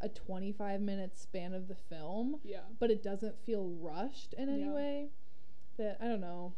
a 0.00 0.08
25 0.08 0.80
minute 0.80 1.16
span 1.18 1.52
of 1.52 1.66
the 1.68 1.74
film, 1.74 2.40
Yeah. 2.44 2.60
but 2.78 2.90
it 2.90 3.02
doesn't 3.02 3.36
feel 3.40 3.66
rushed 3.68 4.32
in 4.34 4.48
any 4.48 4.62
Yeah. 4.64 4.72
way. 4.74 5.10
That 5.76 5.98
I 6.00 6.06
don't 6.08 6.20
know. 6.20 6.54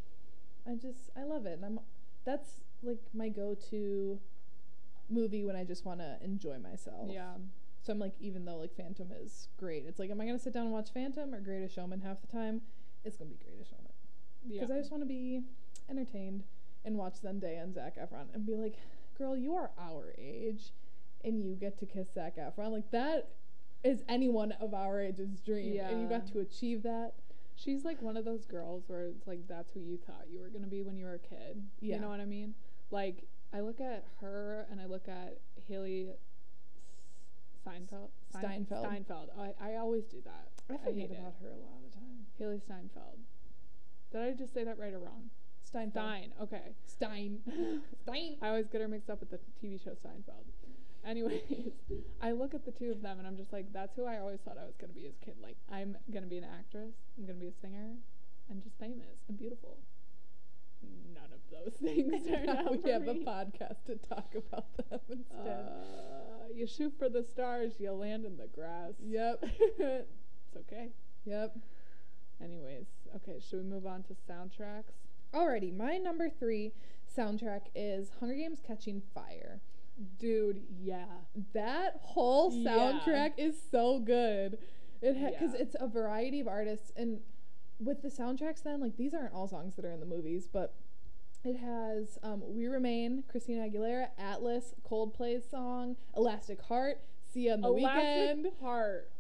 I 0.66 0.74
just 0.74 1.10
I 1.16 1.24
love 1.24 1.46
it, 1.46 1.54
and 1.54 1.64
I'm 1.64 1.80
that's 2.24 2.60
like 2.82 2.98
my 3.14 3.28
go-to 3.30 4.20
movie 5.08 5.44
when 5.44 5.56
I 5.56 5.64
just 5.64 5.84
want 5.84 6.00
to 6.00 6.18
enjoy 6.22 6.58
myself. 6.58 7.10
Yeah. 7.10 7.36
So 7.82 7.92
I'm 7.92 7.98
like, 7.98 8.12
even 8.20 8.44
though 8.44 8.56
like 8.58 8.74
Phantom 8.74 9.10
is 9.12 9.48
great, 9.56 9.86
it's 9.86 9.98
like, 9.98 10.10
am 10.10 10.20
I 10.20 10.26
gonna 10.26 10.38
sit 10.38 10.52
down 10.52 10.64
and 10.64 10.72
watch 10.72 10.90
Phantom 10.90 11.34
or 11.34 11.40
Greatest 11.40 11.74
Showman 11.74 12.00
half 12.00 12.20
the 12.20 12.26
time? 12.26 12.60
It's 13.04 13.16
gonna 13.16 13.30
be 13.30 13.36
Greatest 13.36 13.70
Showman 13.70 13.92
Yeah. 14.44 14.60
because 14.60 14.70
I 14.70 14.78
just 14.78 14.90
want 14.90 15.02
to 15.02 15.06
be 15.06 15.42
entertained 15.88 16.44
and 16.84 16.96
watch 16.96 17.14
Zendaya 17.22 17.62
and 17.62 17.74
Zac 17.74 17.96
Efron 17.98 18.26
and 18.34 18.46
be 18.46 18.54
like, 18.56 18.76
girl, 19.18 19.36
you 19.36 19.54
are 19.54 19.70
our 19.78 20.14
age, 20.18 20.72
and 21.24 21.44
you 21.44 21.54
get 21.54 21.78
to 21.78 21.86
kiss 21.86 22.08
Zac 22.14 22.36
Efron. 22.36 22.70
Like 22.72 22.90
that 22.92 23.28
is 23.84 24.02
anyone 24.08 24.52
of 24.60 24.74
our 24.74 25.00
age's 25.00 25.40
dream, 25.40 25.74
Yeah. 25.74 25.88
and 25.88 26.00
you 26.02 26.08
got 26.08 26.26
to 26.32 26.40
achieve 26.40 26.82
that. 26.84 27.12
She's 27.56 27.84
like 27.84 28.00
one 28.00 28.16
of 28.16 28.24
those 28.24 28.46
girls 28.46 28.84
where 28.86 29.04
it's 29.06 29.26
like 29.26 29.46
that's 29.46 29.70
who 29.72 29.80
you 29.80 29.98
thought 30.06 30.24
you 30.30 30.40
were 30.40 30.48
gonna 30.48 30.66
be 30.66 30.82
when 30.82 30.96
you 30.96 31.04
were 31.04 31.14
a 31.14 31.18
kid. 31.18 31.62
Yeah. 31.80 31.96
You 31.96 32.00
know 32.00 32.08
what 32.08 32.20
I 32.20 32.24
mean? 32.24 32.54
Like 32.90 33.24
I 33.52 33.60
look 33.60 33.80
at 33.80 34.04
her 34.22 34.66
and 34.70 34.80
I 34.80 34.86
look 34.86 35.08
at 35.08 35.38
Hailee 35.68 36.08
S- 36.10 36.16
Steinfeld. 37.62 38.10
Stein- 38.30 38.66
Steinfeld. 38.66 39.28
I, 39.38 39.52
I 39.72 39.76
always 39.76 40.04
do 40.06 40.18
that. 40.24 40.48
I 40.70 40.78
forget 40.78 40.94
hate 40.94 41.10
it. 41.10 41.18
about 41.18 41.34
her 41.42 41.48
a 41.50 41.56
lot 41.56 41.76
of 41.84 41.90
the 41.90 41.96
time. 41.98 42.26
Hailee 42.40 42.62
Steinfeld. 42.62 43.18
Did 44.12 44.22
I 44.22 44.32
just 44.32 44.54
say 44.54 44.64
that 44.64 44.78
right 44.78 44.94
or 44.94 44.98
wrong? 45.00 45.30
Steinfeld. 45.70 46.04
Stein. 46.04 46.32
Okay. 46.42 46.74
Stein. 46.86 47.38
Stein. 48.02 48.36
I 48.42 48.48
always 48.48 48.66
get 48.66 48.80
her 48.80 48.88
mixed 48.88 49.08
up 49.08 49.20
with 49.20 49.30
the 49.30 49.38
TV 49.62 49.82
show 49.82 49.90
Seinfeld. 49.90 50.44
Anyways, 51.06 51.40
I 52.22 52.32
look 52.32 52.54
at 52.54 52.64
the 52.64 52.72
two 52.72 52.90
of 52.90 53.02
them 53.02 53.18
and 53.18 53.26
I'm 53.26 53.36
just 53.36 53.52
like, 53.52 53.72
that's 53.72 53.96
who 53.96 54.04
I 54.04 54.18
always 54.18 54.40
thought 54.40 54.58
I 54.60 54.64
was 54.64 54.74
gonna 54.78 54.92
be 54.92 55.06
as 55.06 55.14
a 55.20 55.24
kid. 55.24 55.34
Like, 55.42 55.56
I'm 55.72 55.96
gonna 56.12 56.26
be 56.26 56.38
an 56.38 56.44
actress, 56.44 56.92
I'm 57.18 57.26
gonna 57.26 57.38
be 57.38 57.48
a 57.48 57.54
singer, 57.62 57.94
and 58.50 58.62
just 58.62 58.78
famous 58.78 59.24
and 59.28 59.38
beautiful. 59.38 59.78
None 61.14 61.30
of 61.32 61.40
those 61.50 61.74
things 61.82 62.26
turned 62.28 62.46
Now 62.46 62.66
out 62.66 62.84
we 62.84 62.90
have 62.90 63.08
a 63.08 63.14
podcast 63.14 63.84
to 63.86 63.96
talk 64.08 64.34
about 64.34 64.66
them 64.76 65.00
instead. 65.10 65.46
Uh, 65.46 66.48
you 66.54 66.66
shoot 66.66 66.92
for 66.98 67.08
the 67.08 67.22
stars, 67.22 67.74
you 67.78 67.92
land 67.92 68.24
in 68.24 68.36
the 68.36 68.48
grass. 68.48 68.92
yep. 69.02 69.42
it's 69.78 70.56
okay. 70.56 70.88
Yep. 71.24 71.56
Anyways, 72.42 72.86
okay, 73.16 73.38
should 73.40 73.58
we 73.58 73.64
move 73.64 73.86
on 73.86 74.02
to 74.04 74.14
soundtracks? 74.28 75.09
Alrighty, 75.34 75.74
my 75.76 75.96
number 75.98 76.28
three 76.28 76.72
soundtrack 77.16 77.62
is 77.74 78.10
Hunger 78.20 78.34
Games 78.34 78.60
Catching 78.66 79.00
Fire. 79.14 79.60
Dude, 80.18 80.62
yeah. 80.82 81.04
That 81.52 81.98
whole 82.02 82.52
Yeah. 82.52 82.70
soundtrack 83.02 83.32
is 83.36 83.60
so 83.70 83.98
good. 83.98 84.58
It 85.02 85.14
because 85.14 85.54
Yeah. 85.54 85.60
it's 85.60 85.76
a 85.78 85.86
variety 85.86 86.40
of 86.40 86.48
artists, 86.48 86.92
and 86.96 87.22
with 87.78 88.02
the 88.02 88.08
soundtracks, 88.08 88.62
then 88.62 88.80
like 88.80 88.96
these 88.96 89.14
aren't 89.14 89.32
all 89.34 89.46
songs 89.48 89.76
that 89.76 89.84
are 89.84 89.92
in 89.92 90.00
the 90.00 90.06
movies, 90.06 90.46
but 90.46 90.74
it 91.44 91.56
has 91.56 92.18
um, 92.22 92.42
"We 92.54 92.66
Remain," 92.66 93.22
Christina 93.28 93.68
Aguilera, 93.68 94.10
Atlas, 94.18 94.74
Coldplay's 94.84 95.48
song, 95.48 95.96
"Elastic 96.16 96.60
Heart," 96.62 97.00
Sia 97.24 97.54
and 97.54 97.64
the 97.64 97.68
Elastic 97.68 98.52
Weeknd. 98.52 98.60
Heart. 98.60 99.10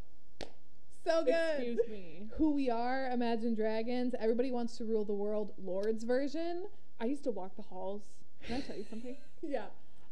So 1.06 1.24
good. 1.24 1.34
Excuse 1.56 1.78
me. 1.90 2.28
Who 2.36 2.50
We 2.50 2.68
Are, 2.70 3.08
Imagine 3.10 3.54
Dragons, 3.54 4.14
Everybody 4.18 4.50
Wants 4.50 4.76
to 4.78 4.84
Rule 4.84 5.04
the 5.04 5.14
World, 5.14 5.52
Lorde's 5.62 6.04
version. 6.04 6.66
I 7.00 7.06
used 7.06 7.24
to 7.24 7.30
walk 7.30 7.56
the 7.56 7.62
halls. 7.62 8.02
Can 8.46 8.56
I 8.56 8.60
tell 8.60 8.76
you 8.76 8.84
something? 8.88 9.16
Yeah. 9.42 9.66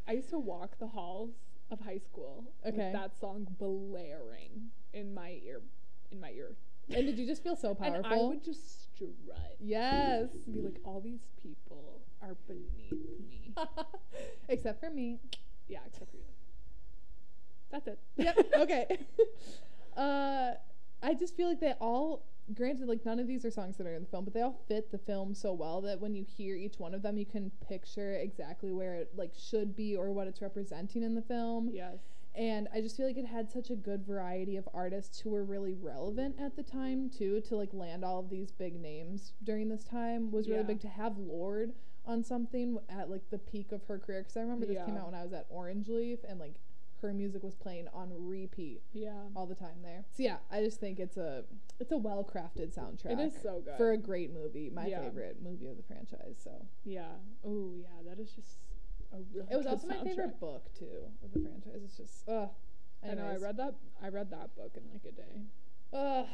I 0.07 0.13
used 0.13 0.31
to 0.31 0.39
walk 0.39 0.79
the 0.79 0.87
halls 0.87 1.33
of 1.71 1.81
high 1.81 1.99
school 1.99 2.45
Okay. 2.67 2.77
with 2.79 2.93
that 2.95 3.15
song 3.21 3.47
blaring 3.59 4.71
in 4.95 5.13
my 5.13 5.39
ear, 5.45 5.61
in 6.11 6.19
my 6.19 6.31
ear, 6.31 6.53
And 6.89 7.07
did 7.07 7.19
you 7.19 7.27
just 7.27 7.43
feel 7.43 7.57
so 7.57 7.75
powerful? 7.75 7.97
and 8.05 8.07
I 8.07 8.17
would 8.17 8.43
just 8.43 8.85
strut. 8.95 9.57
yes. 9.61 10.31
be 10.51 10.63
like, 10.63 10.79
all 10.85 11.01
these 11.03 11.21
people 11.43 12.01
are 12.23 12.37
beneath 12.47 12.91
me. 13.29 13.53
Except 14.49 14.81
for 14.81 14.89
me. 14.89 15.19
yeah, 15.69 15.81
except 15.87 16.11
for 16.11 16.17
you. 16.17 16.23
That's 17.71 17.87
it. 17.87 17.99
Yep. 18.17 18.47
Okay. 18.61 18.99
uh, 19.95 20.53
I 21.03 21.15
just 21.15 21.37
feel 21.37 21.49
like 21.49 21.61
they 21.61 21.75
all, 21.81 22.27
granted, 22.55 22.89
like 22.89 23.05
none 23.05 23.19
of 23.21 23.27
these 23.27 23.45
are 23.45 23.51
songs 23.51 23.77
that 23.77 23.87
are 23.87 23.95
in 23.95 24.03
the 24.03 24.09
film, 24.09 24.25
but 24.25 24.35
they 24.35 24.41
all 24.43 24.61
fit 24.69 24.91
the 24.91 24.99
film 24.99 25.35
so 25.35 25.53
well 25.53 25.81
that 25.83 26.01
when 26.01 26.15
you 26.15 26.25
hear 26.25 26.57
each 26.57 26.79
one 26.79 26.95
of 26.95 27.03
them, 27.03 27.17
you 27.19 27.27
can 27.27 27.51
picture 27.69 28.15
exactly 28.15 28.73
where 28.73 28.95
it 28.95 29.11
like 29.17 29.33
should 29.39 29.77
be 29.77 29.95
or 29.97 30.13
what 30.13 30.27
it's 30.27 30.43
representing 30.43 31.03
in 31.03 31.15
the 31.15 31.23
film. 31.23 31.71
yes. 31.73 31.97
And 32.35 32.69
I 32.73 32.81
just 32.81 32.97
feel 32.97 33.07
like 33.07 33.17
it 33.17 33.27
had 33.27 33.51
such 33.51 33.71
a 33.71 33.75
good 33.75 34.07
variety 34.07 34.57
of 34.57 34.69
artists 34.73 35.19
who 35.19 35.31
were 35.31 35.45
really 35.45 35.73
relevant 35.75 36.37
at 36.41 36.55
the 36.55 36.63
time 36.63 37.11
too 37.11 37.41
to 37.49 37.57
like 37.57 37.73
land 37.75 38.05
all 38.05 38.21
of 38.21 38.31
these 38.31 38.53
big 38.53 38.81
names 38.81 39.33
during 39.43 39.69
this 39.69 39.83
time 39.83 40.31
was 40.31 40.47
really 40.47 40.61
Yeah. 40.61 40.67
big 40.67 40.81
to 40.83 40.89
have 40.89 41.19
Lorde 41.19 41.73
on 42.07 42.23
something 42.23 42.79
at 42.89 43.11
like 43.11 43.29
the 43.31 43.39
peak 43.39 43.73
of 43.73 43.83
her 43.85 43.99
career 43.99 44.21
because 44.21 44.37
I 44.37 44.41
remember 44.43 44.67
this 44.67 44.79
came 44.85 44.97
out 44.97 45.07
when 45.07 45.15
I 45.17 45.25
was 45.25 45.33
at 45.33 45.47
Orange 45.51 45.89
Leaf 45.89 46.21
and 46.29 46.39
like 46.39 46.55
her 47.03 47.13
music 47.15 47.43
was 47.43 47.55
playing 47.55 47.87
on 47.95 48.11
repeat 48.13 48.83
Yeah. 48.93 49.13
all 49.37 49.47
the 49.47 49.55
time 49.55 49.83
there. 49.83 50.05
So 50.13 50.23
yeah, 50.23 50.39
I 50.51 50.63
just 50.63 50.81
think 50.81 50.99
it's 51.01 51.17
a 51.17 51.45
it's 51.81 51.93
a 51.93 51.99
well 51.99 52.25
crafted 52.25 52.75
soundtrack. 52.75 53.13
It 53.13 53.21
is 53.21 53.33
so 53.43 53.61
good. 53.65 53.77
for 53.77 53.93
a 53.93 53.97
great 53.99 54.33
movie, 54.33 54.71
my 54.71 54.87
Yeah. 54.87 55.03
favorite 55.03 55.43
movie 55.43 55.69
of 55.69 55.77
the 55.77 55.83
franchise. 55.83 56.37
So 56.43 56.67
yeah. 56.85 57.13
Oh 57.45 57.73
yeah, 57.77 57.89
that 58.09 58.19
is 58.21 58.31
just 58.33 58.59
a 59.13 59.19
really. 59.33 59.49
it 59.51 59.57
was 59.57 59.67
also 59.67 59.87
my 59.87 60.03
favorite 60.05 60.39
book 60.41 60.73
too 60.75 61.09
of 61.25 61.33
the 61.33 61.41
franchise. 61.41 61.83
It's 61.85 61.97
just 61.97 62.29
ugh. 62.29 62.51
I 63.03 63.15
know. 63.15 63.27
I 63.27 63.37
read 63.37 63.57
that. 63.59 63.75
I 64.03 64.09
read 64.09 64.31
that 64.31 64.55
book 64.57 64.77
in 64.77 64.83
like 64.93 65.05
a 65.05 65.13
day. 65.13 65.43
Ugh, 65.93 66.27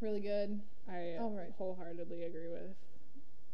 really 0.00 0.20
good. 0.20 0.60
I 0.88 1.16
All 1.18 1.30
right. 1.30 1.50
wholeheartedly 1.56 2.24
agree 2.24 2.48
with 2.48 2.76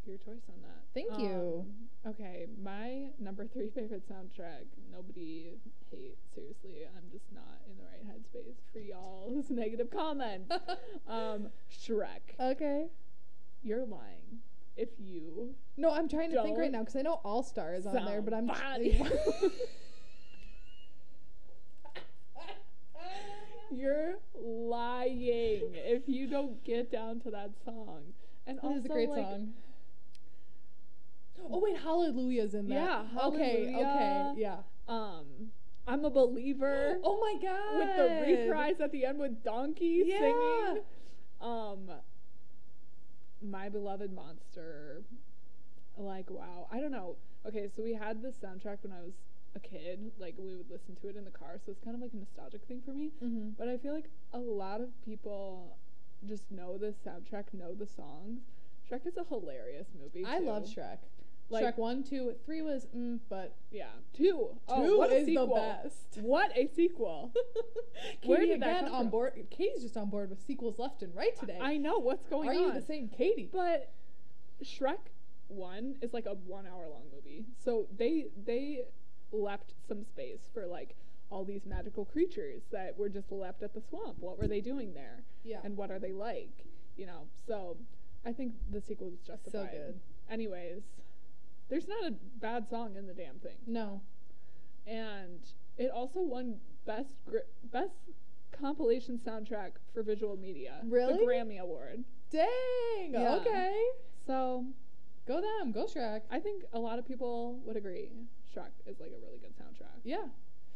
your 0.05 0.17
choice 0.17 0.43
on 0.49 0.61
that. 0.61 0.81
Thank 0.93 1.17
you. 1.19 1.65
Um, 2.05 2.11
okay, 2.11 2.47
my 2.61 3.09
number 3.19 3.45
three 3.45 3.69
favorite 3.75 4.03
soundtrack. 4.09 4.65
Nobody 4.91 5.53
hate. 5.89 6.17
Seriously, 6.35 6.87
I'm 6.95 7.09
just 7.11 7.25
not 7.33 7.61
in 7.69 7.77
the 7.77 7.83
right 7.83 8.05
headspace 8.05 8.55
for 8.73 8.79
y'all's 8.79 9.45
negative 9.49 9.89
comments. 9.91 10.51
um, 11.07 11.47
Shrek. 11.71 12.35
Okay. 12.39 12.87
You're 13.63 13.85
lying. 13.85 14.41
If 14.77 14.89
you 14.97 15.53
No, 15.77 15.91
I'm 15.91 16.07
trying 16.07 16.31
to 16.31 16.41
think 16.41 16.57
right 16.57 16.71
now 16.71 16.79
because 16.79 16.95
I 16.95 17.01
know 17.01 17.19
All 17.23 17.43
Star 17.43 17.75
is 17.75 17.85
on 17.85 18.05
there, 18.05 18.21
but 18.21 18.33
I'm. 18.33 18.47
Somebody. 18.47 19.05
You're 23.73 24.15
lying 24.35 25.71
if 25.73 26.03
you 26.07 26.27
don't 26.27 26.61
get 26.65 26.91
down 26.91 27.21
to 27.21 27.31
that 27.31 27.51
song. 27.63 28.01
And 28.45 28.57
That 28.57 28.63
also, 28.63 28.79
is 28.79 28.85
a 28.85 28.89
great 28.89 29.09
like, 29.09 29.23
song. 29.23 29.53
Oh 31.49 31.59
wait, 31.59 31.77
Hallelujah's 31.77 32.53
in 32.53 32.67
that. 32.69 32.75
Yeah, 32.75 33.03
Okay. 33.27 33.73
Okay. 33.75 34.33
Yeah. 34.37 34.57
Um, 34.87 35.25
I'm 35.87 36.05
a 36.05 36.09
believer 36.09 36.99
Oh 37.03 37.19
my 37.19 37.35
god. 37.41 37.77
with 37.79 37.95
the 37.97 38.31
reprise 38.37 38.75
at 38.81 38.91
the 38.91 39.05
end 39.05 39.19
with 39.19 39.43
Donkey 39.43 40.03
Yeah. 40.05 40.19
singing. 40.19 40.83
Um, 41.39 41.89
my 43.41 43.69
beloved 43.69 44.13
monster. 44.13 45.03
Like 45.97 46.29
wow, 46.29 46.67
I 46.71 46.79
don't 46.79 46.91
know. 46.91 47.15
Okay, 47.47 47.69
so 47.75 47.83
we 47.83 47.93
had 47.93 48.21
this 48.21 48.35
soundtrack 48.43 48.77
when 48.83 48.93
I 48.93 49.01
was 49.03 49.13
a 49.55 49.59
kid. 49.59 50.11
Like 50.19 50.35
we 50.37 50.55
would 50.55 50.69
listen 50.69 50.95
to 51.01 51.09
it 51.09 51.15
in 51.15 51.25
the 51.25 51.31
car, 51.31 51.57
so 51.65 51.71
it's 51.71 51.81
kind 51.83 51.95
of 51.95 52.01
like 52.01 52.11
a 52.13 52.17
nostalgic 52.17 52.61
thing 52.67 52.81
for 52.85 52.91
me. 52.91 53.11
Mm-hmm. 53.23 53.49
But 53.57 53.67
I 53.67 53.77
feel 53.77 53.93
like 53.93 54.09
a 54.33 54.39
lot 54.39 54.81
of 54.81 54.89
people 55.03 55.77
just 56.27 56.49
know 56.51 56.77
this 56.77 56.95
soundtrack, 57.05 57.45
know 57.53 57.73
the 57.73 57.87
songs. 57.87 58.41
Shrek 58.89 59.05
is 59.07 59.17
a 59.17 59.23
hilarious 59.23 59.87
movie. 59.99 60.25
I 60.25 60.39
love. 60.39 60.63
Shrek. 60.63 60.99
Like- 61.51 61.65
Shrek 61.65 61.77
one, 61.77 62.03
two, 62.03 62.33
three 62.45 62.61
was 62.61 62.87
mm, 62.95 63.19
but 63.29 63.55
Yeah, 63.71 63.87
two. 64.13 64.49
Oh, 64.67 64.87
two 64.87 64.97
what 64.97 65.11
is 65.11 65.25
the 65.25 65.45
best. 65.45 66.17
What 66.21 66.51
a 66.55 66.67
sequel! 66.67 67.33
Katie 68.21 68.27
Where 68.27 68.39
did 68.39 68.51
again 68.51 68.85
on 68.85 69.09
board. 69.09 69.33
Katie's 69.49 69.83
just 69.83 69.97
on 69.97 70.09
board 70.09 70.29
with 70.29 70.41
sequels 70.45 70.79
left 70.79 71.03
and 71.03 71.13
right 71.15 71.37
today. 71.37 71.59
I 71.61 71.77
know 71.77 71.99
what's 71.99 72.25
going 72.27 72.49
Are 72.49 72.53
on. 72.53 72.57
Are 72.57 72.67
you 72.67 72.73
the 72.73 72.85
same 72.85 73.09
Katie? 73.09 73.49
But 73.51 73.91
Shrek 74.63 74.97
one 75.47 75.95
is 76.01 76.13
like 76.13 76.25
a 76.25 76.35
one 76.45 76.65
hour 76.65 76.87
long 76.89 77.03
movie. 77.13 77.45
So 77.63 77.87
they 77.97 78.27
they 78.45 78.81
left 79.31 79.73
some 79.87 80.03
space 80.03 80.49
for 80.53 80.65
like 80.65 80.95
all 81.29 81.45
these 81.45 81.65
magical 81.65 82.05
creatures 82.05 82.63
that 82.71 82.97
were 82.97 83.09
just 83.09 83.31
left 83.31 83.63
at 83.63 83.73
the 83.73 83.81
swamp. 83.81 84.17
What 84.19 84.37
were 84.37 84.47
they 84.47 84.61
doing 84.61 84.93
there? 84.93 85.23
Yeah. 85.43 85.59
And 85.63 85.77
what 85.77 85.91
are 85.91 85.99
they 85.99 86.11
like? 86.11 86.65
You 86.97 87.05
know. 87.05 87.27
So 87.47 87.77
I 88.25 88.33
think 88.33 88.53
the 88.71 88.81
sequel 88.81 89.07
is 89.07 89.19
justified. 89.25 89.51
So 89.51 89.77
good. 89.77 89.99
Anyways, 90.29 90.81
there's 91.71 91.87
not 91.87 92.05
a 92.05 92.13
bad 92.39 92.69
song 92.69 92.95
in 92.95 93.07
the 93.07 93.13
damn 93.13 93.39
thing. 93.39 93.57
no. 93.65 94.01
And 94.85 95.39
it 95.77 95.89
also 95.91 96.19
won 96.21 96.55
best 96.85 97.13
gr- 97.27 97.37
best 97.71 97.93
compilation 98.51 99.17
soundtrack 99.25 99.71
for 99.93 100.03
visual 100.03 100.37
media. 100.37 100.81
Really? 100.83 101.13
The 101.13 101.23
Grammy 101.23 101.59
Award. 101.59 102.03
Dang. 102.31 103.11
Yeah. 103.11 103.35
Okay. 103.35 103.75
So, 104.25 104.65
Go 105.27 105.39
them. 105.39 105.71
Go 105.71 105.85
Shrek. 105.85 106.21
I 106.31 106.39
think 106.39 106.63
a 106.73 106.79
lot 106.79 106.99
of 106.99 107.07
people 107.07 107.59
would 107.65 107.77
agree. 107.77 108.09
Shrek 108.53 108.71
is 108.85 108.99
like 108.99 109.11
a 109.11 109.25
really 109.25 109.39
good 109.39 109.53
soundtrack. 109.55 109.99
Yeah. 110.03 110.23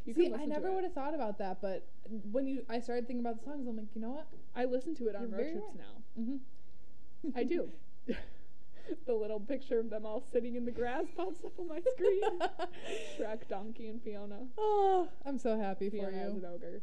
You 0.05 0.13
See, 0.13 0.31
I 0.33 0.45
never 0.45 0.71
would 0.71 0.83
have 0.83 0.93
thought 0.93 1.15
about 1.15 1.39
that, 1.39 1.61
but 1.61 1.87
when 2.31 2.45
you, 2.45 2.63
I 2.69 2.79
started 2.79 3.07
thinking 3.07 3.25
about 3.25 3.39
the 3.39 3.43
songs. 3.43 3.67
I'm 3.67 3.75
like, 3.75 3.87
you 3.95 4.01
know 4.01 4.11
what? 4.11 4.27
I 4.55 4.65
listen 4.65 4.93
to 4.97 5.07
it 5.07 5.15
on 5.15 5.29
You're 5.29 5.39
road 5.39 5.51
trips 5.51 5.65
right. 5.67 5.77
now. 5.77 6.21
Mm-hmm. 6.21 7.37
I 7.37 7.43
do. 7.43 7.69
the 9.05 9.13
little 9.13 9.39
picture 9.39 9.79
of 9.79 9.89
them 9.89 10.05
all 10.05 10.23
sitting 10.31 10.55
in 10.55 10.65
the 10.65 10.71
grass 10.71 11.05
pops 11.15 11.43
up 11.43 11.53
on 11.59 11.67
my 11.67 11.79
screen. 11.93 12.21
Shrek, 13.17 13.47
Donkey, 13.47 13.87
and 13.87 14.01
Fiona. 14.01 14.39
oh, 14.57 15.09
I'm 15.25 15.37
so 15.37 15.57
happy 15.57 15.89
for 15.89 15.97
Fiona 15.97 16.17
as 16.17 16.33
you. 16.33 16.39
an 16.39 16.45
ogre. 16.53 16.81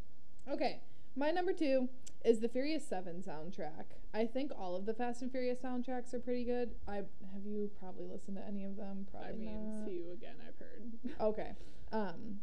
Okay, 0.51 0.81
my 1.17 1.31
number 1.31 1.53
two 1.53 1.89
is 2.25 2.41
the 2.41 2.49
Furious 2.49 2.87
Seven 2.87 3.23
soundtrack. 3.27 3.85
I 4.15 4.27
think 4.27 4.53
all 4.59 4.77
of 4.77 4.87
the 4.87 4.95
Fast 4.95 5.23
and 5.23 5.31
Furious 5.31 5.59
soundtracks 5.61 6.13
are 6.15 6.19
pretty 6.21 6.45
good. 6.45 6.71
I 6.87 6.97
have 6.97 7.45
you 7.45 7.71
probably 7.81 8.07
listened 8.07 8.37
to 8.37 8.47
any 8.47 8.65
of 8.65 8.77
them? 8.77 9.07
Probably 9.11 9.31
I 9.31 9.37
mean, 9.37 9.71
not. 9.81 9.87
see 9.87 9.95
you 9.95 10.13
again. 10.13 10.35
I've 10.47 10.59
heard. 10.59 10.83
Okay. 11.21 11.53
Um, 11.93 12.41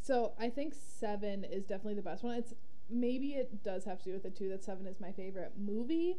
so 0.00 0.32
I 0.38 0.48
think 0.48 0.74
seven 0.74 1.44
is 1.44 1.64
definitely 1.64 1.94
the 1.94 2.02
best 2.02 2.22
one. 2.24 2.34
It's 2.36 2.54
maybe 2.90 3.28
it 3.34 3.62
does 3.62 3.84
have 3.84 3.98
to 3.98 4.04
do 4.04 4.12
with 4.12 4.22
the 4.22 4.30
two 4.30 4.48
that 4.50 4.64
seven 4.64 4.86
is 4.86 4.98
my 5.00 5.12
favorite 5.12 5.52
movie, 5.58 6.16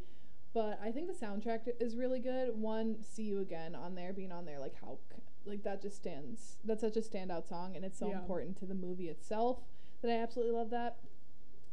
but 0.53 0.79
I 0.83 0.91
think 0.91 1.07
the 1.07 1.25
soundtrack 1.25 1.61
is 1.79 1.95
really 1.95 2.19
good. 2.19 2.55
One, 2.57 3.01
"See 3.03 3.23
You 3.23 3.39
Again" 3.39 3.75
on 3.75 3.95
there, 3.95 4.13
being 4.13 4.31
on 4.31 4.45
there, 4.45 4.59
like 4.59 4.75
how, 4.81 4.97
like 5.45 5.63
that 5.63 5.81
just 5.81 5.95
stands. 5.97 6.57
That's 6.63 6.81
such 6.81 6.97
a 6.97 7.01
standout 7.01 7.47
song, 7.47 7.75
and 7.75 7.83
it's 7.85 7.99
so 7.99 8.09
Yeah. 8.09 8.19
important 8.19 8.57
to 8.57 8.65
the 8.65 8.75
movie 8.75 9.09
itself 9.09 9.61
that 10.01 10.11
I 10.11 10.15
absolutely 10.21 10.53
love 10.55 10.69
that. 10.71 10.97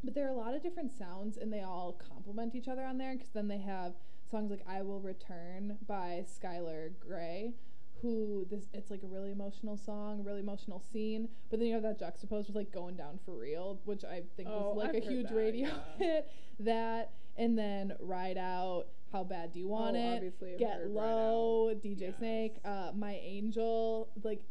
But 0.03 0.13
there 0.13 0.25
are 0.27 0.31
a 0.31 0.35
lot 0.37 0.53
of 0.53 0.61
different 0.61 0.91
sounds, 0.91 1.37
and 1.37 1.51
they 1.51 1.61
all 1.61 1.93
complement 1.93 2.53
each 2.55 2.67
other 2.67 2.83
on 2.85 2.97
there. 2.97 3.13
Because 3.13 3.29
then 3.31 3.47
they 3.47 3.57
have 3.59 3.95
songs 4.29 4.51
like 4.51 4.61
"I 4.67 4.81
Will 4.83 4.99
Return" 4.99 5.77
by 5.87 6.23
Skylar 6.27 6.91
Grey, 6.99 7.53
who 8.01 8.45
this 8.49 8.67
it's 8.73 8.91
like 8.91 9.01
a 9.01 9.07
really 9.07 9.31
emotional 9.31 9.75
song, 9.75 10.19
a 10.19 10.23
really 10.23 10.41
emotional 10.41 10.79
scene. 10.79 11.29
But 11.49 11.57
then 11.59 11.67
you 11.67 11.73
have 11.73 11.83
that 11.83 11.97
juxtaposed 11.97 12.47
with 12.47 12.55
like 12.55 12.71
"Going 12.71 12.95
Down 12.95 13.17
for 13.25 13.33
Real," 13.33 13.79
which 13.85 14.05
I 14.05 14.21
think 14.35 14.49
Oh, 14.51 14.69
was 14.73 14.77
like 14.77 14.95
I've 14.95 15.03
a 15.03 15.07
huge 15.09 15.29
that, 15.29 15.35
radio 15.35 15.67
yeah. 15.69 15.97
hit. 15.97 16.31
That 16.59 17.11
and 17.37 17.57
then 17.57 17.93
"Ride 17.99 18.37
Out," 18.37 18.87
"How 19.11 19.23
Bad 19.23 19.53
Do 19.53 19.59
You 19.59 19.67
Want 19.67 19.95
oh, 19.95 19.99
It," 19.99 20.15
obviously, 20.15 20.55
"Get 20.57 20.89
Low," 20.89 21.73
DJ 21.75 22.01
Yes. 22.01 22.17
Snake, 22.17 22.57
uh, 22.65 22.91
"My 22.95 23.13
Angel," 23.15 24.09
like 24.23 24.41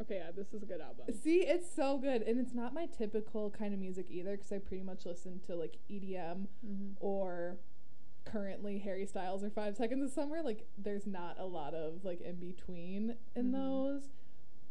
Okay, 0.00 0.16
yeah, 0.16 0.32
this 0.34 0.52
is 0.52 0.60
a 0.64 0.66
good 0.66 0.80
album. 0.80 1.06
See, 1.14 1.42
it's 1.46 1.72
so 1.72 1.98
good, 1.98 2.22
and 2.22 2.40
it's 2.40 2.52
not 2.52 2.74
my 2.74 2.86
typical 2.86 3.48
kind 3.50 3.72
of 3.72 3.78
music 3.78 4.06
either, 4.10 4.32
because 4.36 4.50
I 4.50 4.58
pretty 4.58 4.82
much 4.82 5.06
listen 5.06 5.38
to 5.46 5.54
like 5.54 5.78
EDM 5.88 6.48
Mm-hmm. 6.66 6.88
or 6.98 7.58
currently 8.24 8.78
Harry 8.78 9.06
Styles 9.06 9.44
or 9.44 9.50
Five 9.50 9.76
Seconds 9.76 10.02
of 10.02 10.10
Summer. 10.10 10.42
Like, 10.42 10.66
there's 10.76 11.06
not 11.06 11.38
a 11.38 11.44
lot 11.44 11.74
of 11.74 12.04
like 12.04 12.20
in 12.22 12.36
between 12.36 13.14
in 13.36 13.50
Mhm. 13.50 13.52
those. 13.52 14.08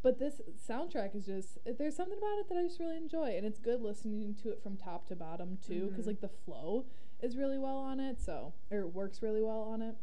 But 0.01 0.19
this 0.19 0.41
soundtrack 0.67 1.15
is 1.15 1.25
just 1.25 1.57
there's 1.77 1.95
something 1.95 2.17
about 2.17 2.39
it 2.39 2.49
that 2.49 2.57
I 2.57 2.63
just 2.63 2.79
really 2.81 2.97
enjoy, 2.97 3.37
and 3.37 3.45
it's 3.45 3.59
good 3.59 3.81
listening 3.81 4.33
to 4.43 4.49
it 4.49 4.61
from 4.61 4.75
top 4.75 5.07
to 5.07 5.15
bottom 5.15 5.57
too, 5.65 5.87
because 5.87 6.03
Mhm. 6.03 6.07
like 6.07 6.19
the 6.19 6.27
flow 6.27 6.85
is 7.23 7.35
really 7.37 7.57
well 7.57 7.77
on 7.77 7.99
it, 7.99 8.21
so 8.21 8.53
or 8.69 8.79
it 8.81 8.93
works 8.93 9.21
really 9.23 9.41
well 9.41 9.61
on 9.61 9.81
it. 9.81 9.95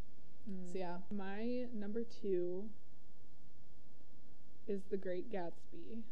So 0.72 0.78
yeah, 0.78 0.96
My 1.14 1.66
number 1.72 2.02
two 2.02 2.64
is 4.66 4.80
The 4.90 4.96
Great 4.96 5.30
Gatsby 5.30 6.02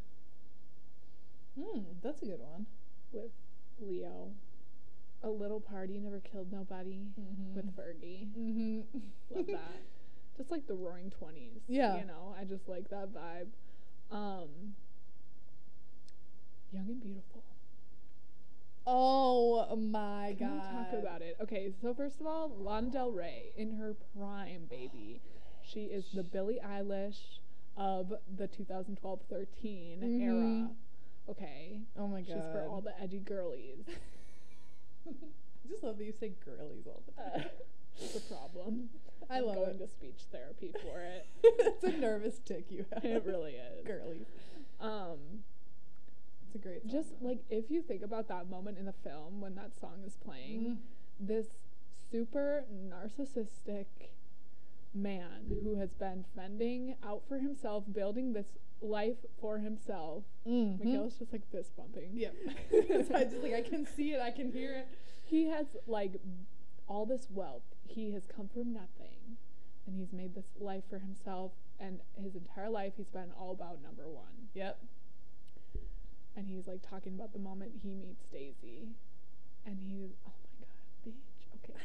hmm, 1.59 1.81
that's 2.05 2.23
a 2.23 2.27
good 2.27 2.39
one. 2.39 2.67
with 3.13 3.33
Leo. 3.81 4.31
A 5.25 5.29
little 5.29 5.59
party 5.61 5.99
never 5.99 6.21
killed 6.21 6.53
nobody 6.53 7.07
Mm-hmm. 7.19 7.55
with 7.57 7.77
Fergie. 7.77 8.29
mm-hmm. 8.39 8.81
Love 9.35 9.47
that. 9.49 9.81
just 10.37 10.53
like 10.53 10.69
the 10.69 10.75
Roaring 10.75 11.11
Twenties. 11.11 11.63
Yeah. 11.67 11.99
You 11.99 12.05
know, 12.07 12.33
I 12.41 12.45
just 12.45 12.69
like 12.69 12.89
that 12.91 13.09
vibe. 13.13 13.49
Um, 14.13 14.75
Young 16.73 16.87
and 16.87 17.01
Beautiful. 17.01 17.43
Oh 18.91 19.77
my 19.77 20.35
Can 20.39 20.49
god. 20.49 20.55
we 20.57 20.61
talk 20.97 21.03
about 21.03 21.21
it? 21.21 21.37
Okay, 21.43 21.71
so 21.83 21.93
first 21.93 22.21
of 22.23 22.27
all, 22.27 22.51
Lana 22.59 22.89
Del 22.91 23.11
Rey 23.13 23.53
in 23.55 23.73
her 23.73 23.95
prime, 24.17 24.63
baby. 24.71 25.21
She 25.63 25.81
is 25.85 26.07
the 26.15 26.23
Billie 26.23 26.59
Eilish 26.65 27.19
of 27.77 28.15
the 28.35 28.49
2012-13 28.49 30.01
Mhm. 30.01 30.21
era. 30.23 30.71
Okay, 31.29 31.83
Oh 31.99 32.09
my 32.09 32.23
god. 32.23 32.27
she's 32.29 32.53
for 32.53 32.67
all 32.67 32.81
the 32.81 32.99
edgy 32.99 33.19
girlies. 33.19 33.85
I 35.07 35.69
just 35.69 35.83
love 35.83 35.99
that 35.99 36.05
you 36.05 36.13
say 36.19 36.33
girlies 36.45 36.87
all 36.87 37.03
the 37.15 37.23
Uh, 37.23 37.31
time. 37.41 37.49
it's 38.01 38.17
a 38.17 38.21
problem. 38.23 38.89
I 39.29 39.37
I'm 39.39 39.45
love 39.45 39.57
going 39.57 39.71
it. 39.73 39.79
to 39.81 39.89
speech 39.89 40.25
therapy 40.33 40.73
for 40.83 41.03
it. 41.03 41.27
it's 41.43 41.85
a 41.85 41.93
nervous 41.93 42.39
tick 42.39 42.71
you 42.71 42.87
have. 42.95 43.05
it 43.05 43.23
really 43.27 43.57
is. 43.57 43.87
Girlies. 43.87 44.25
Um, 44.81 45.19
a 46.61 46.63
great 46.63 46.83
song. 46.83 46.91
just 46.91 47.21
though. 47.21 47.29
like 47.29 47.39
if 47.51 47.71
you 47.71 47.83
think 47.83 48.03
about 48.03 48.29
that 48.29 48.49
moment 48.51 48.79
in 48.79 48.85
the 48.87 48.93
film 49.05 49.41
when 49.41 49.55
that 49.57 49.71
song 49.81 50.03
is 50.07 50.17
playing, 50.17 50.61
Mm. 50.61 50.77
this 51.21 51.47
super 52.11 52.65
narcissistic 52.73 53.87
man 54.95 55.59
who 55.63 55.75
has 55.77 55.93
been 55.95 56.25
fending 56.35 56.97
out 57.05 57.23
for 57.29 57.39
himself, 57.39 57.85
building 57.93 58.33
this 58.33 58.47
life 58.81 59.19
for 59.41 59.59
himself. 59.59 60.25
Mhm. 60.47 60.79
Michaela's 60.85 61.19
just 61.19 61.33
like 61.33 61.45
fist 61.51 61.77
bumping. 61.77 62.11
Yep. 62.17 62.35
I 63.15 63.25
just 63.25 63.43
like 63.43 63.53
I 63.55 63.63
can 63.63 63.85
see 63.87 64.13
it, 64.15 64.21
I 64.21 64.31
can 64.31 64.51
hear 64.53 64.73
it. 64.75 64.89
He 65.25 65.47
has 65.49 65.67
like 65.87 66.21
all 66.89 67.05
this 67.05 67.29
wealth. 67.31 67.65
He 67.85 68.13
has 68.13 68.27
come 68.27 68.49
from 68.49 68.73
nothing 68.73 69.37
and 69.87 69.97
he's 69.97 70.13
made 70.13 70.35
this 70.35 70.47
life 70.59 70.85
for 70.89 70.99
himself 70.99 71.53
and 71.81 72.01
his 72.23 72.35
entire 72.35 72.71
life 72.71 72.95
he's 72.97 73.09
been 73.09 73.31
all 73.39 73.51
about 73.53 73.83
number 73.83 74.09
1. 74.09 74.25
Yep. 74.55 74.79
And 76.39 76.47
he's 76.47 76.69
like 76.69 76.89
talking 76.89 77.15
about 77.15 77.33
the 77.33 77.41
moment 77.41 77.73
he 77.83 77.93
meets 77.95 78.25
Daisy. 78.31 78.91
And 79.67 79.81
he's 79.81 80.11
oh 80.25 80.33
my 80.45 80.67
god, 80.67 81.15
bitch. 81.15 81.65
Okay. 81.65 81.79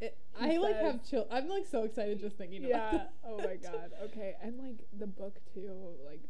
It, 0.00 0.18
I 0.38 0.56
like 0.58 0.76
have 0.76 1.02
chill. 1.08 1.26
I'm 1.30 1.48
like 1.48 1.64
so 1.70 1.84
excited 1.84 2.20
just 2.20 2.36
thinking 2.36 2.64
about 2.64 2.92
yeah. 2.92 3.02
Oh 3.26 3.38
my 3.38 3.56
god. 3.62 3.92
Okay. 4.04 4.34
And 4.42 4.58
like 4.58 4.76
the 4.98 5.06
book 5.06 5.38
too. 5.54 5.72
Like 6.06 6.20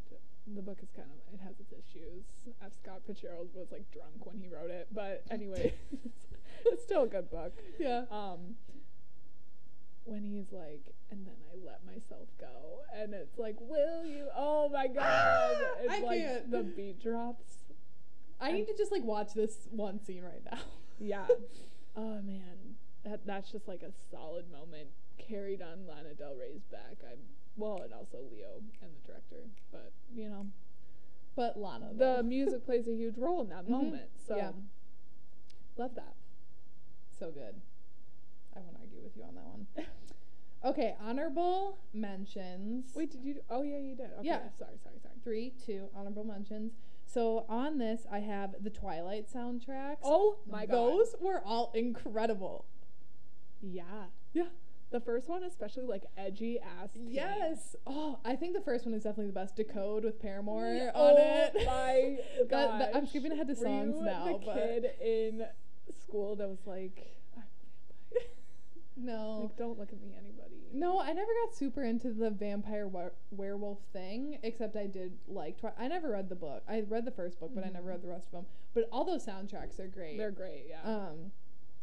the 0.54 0.62
book 0.62 0.78
is 0.82 0.88
kind 0.94 1.08
of 1.10 1.34
it 1.34 1.40
has 1.42 1.54
its 1.60 1.72
issues. 1.72 2.24
F. 2.62 2.72
Scott 2.82 3.02
Fitzgerald 3.06 3.48
was 3.54 3.68
like 3.70 3.88
drunk 3.92 4.26
when 4.26 4.36
he 4.38 4.48
wrote 4.48 4.70
it, 4.70 4.88
but 4.92 5.22
anyway, 5.30 5.74
it's 6.66 6.82
still 6.82 7.04
a 7.04 7.06
good 7.06 7.30
book. 7.30 7.54
Yeah. 7.78 8.04
Um. 8.10 8.56
When 10.04 10.24
he's 10.24 10.50
like, 10.50 10.94
and 11.10 11.26
then 11.26 11.34
I 11.52 11.64
let 11.64 11.84
myself 11.84 12.28
go, 12.40 12.80
and 12.96 13.14
it's 13.14 13.38
like, 13.38 13.56
will 13.60 14.04
you? 14.04 14.26
Oh 14.36 14.68
my 14.72 14.88
god! 14.88 15.56
It's 15.82 15.92
I 15.92 16.00
like 16.00 16.20
can't. 16.20 16.50
the 16.50 16.62
beat 16.62 17.00
drops. 17.02 17.59
I 18.40 18.52
need 18.52 18.66
to 18.68 18.74
just 18.76 18.90
like 18.92 19.02
watch 19.04 19.34
this 19.34 19.68
one 19.70 20.00
scene 20.04 20.22
right 20.22 20.42
now. 20.50 20.58
Yeah. 21.02 21.26
oh 21.96 22.20
man, 22.20 22.76
that 23.04 23.24
that's 23.24 23.50
just 23.50 23.66
like 23.66 23.82
a 23.82 23.90
solid 24.10 24.44
moment 24.50 24.88
carried 25.16 25.62
on 25.62 25.86
Lana 25.88 26.12
Del 26.12 26.34
Rey's 26.34 26.60
back. 26.70 26.98
I'm 27.10 27.18
well, 27.56 27.80
and 27.82 27.94
also 27.94 28.18
Leo 28.30 28.60
and 28.82 28.90
the 29.02 29.06
director, 29.08 29.44
but 29.72 29.92
you 30.14 30.28
know, 30.28 30.46
But 31.36 31.58
Lana. 31.58 31.92
the 31.96 32.22
music 32.22 32.66
plays 32.66 32.86
a 32.86 32.94
huge 32.94 33.16
role 33.16 33.40
in 33.40 33.48
that 33.48 33.64
Mhm. 33.64 33.68
moment. 33.70 34.10
So 34.26 34.36
Yeah. 34.36 34.52
love 35.78 35.94
that. 35.94 36.14
so 37.18 37.30
good. 37.30 37.54
I 38.56 38.60
won't 38.60 38.76
argue 38.80 39.00
with 39.02 39.16
you 39.16 39.24
on 39.24 39.34
that 39.36 39.46
one. 39.46 39.66
Okay, 40.62 40.94
honorable 41.00 41.78
mentions. 41.94 42.94
Wait, 42.94 43.10
did 43.10 43.24
you? 43.24 43.32
Do, 43.34 43.40
oh 43.48 43.62
yeah, 43.62 43.78
you 43.78 43.94
did. 43.94 44.10
Okay, 44.18 44.26
Yeah. 44.26 44.50
Sorry, 44.58 44.76
sorry, 44.84 44.98
sorry. 45.02 45.14
three, 45.24 45.54
two 45.64 45.88
honorable 45.94 46.24
mentions. 46.24 46.72
So 47.12 47.44
on 47.48 47.78
this, 47.78 48.02
I 48.10 48.20
have 48.20 48.54
the 48.62 48.70
Twilight 48.70 49.26
soundtracks. 49.32 49.96
Oh 50.04 50.36
my 50.48 50.66
god. 50.66 50.74
those 50.74 51.14
were 51.20 51.42
all 51.44 51.72
incredible. 51.74 52.66
Yeah. 53.60 53.82
Yeah. 54.32 54.44
The 54.90 55.00
first 55.00 55.28
one, 55.28 55.42
especially 55.44 55.84
like 55.84 56.04
edgy 56.16 56.58
ass. 56.58 56.90
teen. 56.94 57.08
Yes. 57.10 57.76
Oh, 57.86 58.18
I 58.24 58.34
think 58.36 58.54
the 58.54 58.60
first 58.60 58.84
one 58.84 58.94
is 58.94 59.02
definitely 59.04 59.26
the 59.28 59.32
best. 59.32 59.54
Decode 59.56 60.04
with 60.04 60.20
Paramore 60.20 60.66
Yeah, 60.74 60.90
on 60.94 61.14
oh 61.14 61.50
it. 61.54 61.66
my 61.66 62.18
god. 62.50 62.88
I'm 62.94 63.06
skipping 63.06 63.32
ahead 63.32 63.46
to 63.48 63.54
Were 63.54 63.60
songs 63.64 63.96
you 63.98 64.04
now, 64.04 64.24
The 64.24 64.46
but- 64.46 64.54
kid 64.54 64.84
in 65.00 65.46
school 66.06 66.36
that 66.36 66.48
was 66.48 66.66
like, 66.66 66.96
I'm 66.96 67.02
a 67.02 67.02
vampire. 67.02 67.19
No. 69.02 69.40
Like, 69.42 69.56
don't 69.56 69.78
look 69.78 69.92
at 69.92 70.00
me, 70.00 70.14
anybody. 70.18 70.54
No, 70.72 71.00
I 71.00 71.12
never 71.12 71.30
got 71.44 71.54
super 71.54 71.82
into 71.82 72.10
the 72.12 72.30
vampire 72.30 72.86
were- 72.86 73.12
werewolf 73.32 73.78
thing, 73.92 74.38
except 74.42 74.76
I 74.76 74.86
did 74.86 75.12
like. 75.28 75.58
Twi- 75.58 75.72
I 75.78 75.88
never 75.88 76.10
read 76.10 76.28
the 76.28 76.36
book. 76.36 76.62
I 76.68 76.80
read 76.82 77.04
the 77.04 77.10
first 77.10 77.40
book, 77.40 77.50
but 77.54 77.64
I 77.64 77.70
never 77.70 77.88
read 77.88 78.02
the 78.02 78.08
rest 78.08 78.26
of 78.26 78.32
them. 78.32 78.46
But 78.74 78.88
all 78.92 79.04
those 79.04 79.26
soundtracks 79.26 79.80
are 79.80 79.88
great. 79.88 80.16
They're 80.16 80.30
great, 80.30 80.66
yeah. 80.68 80.82
Um, 80.82 81.32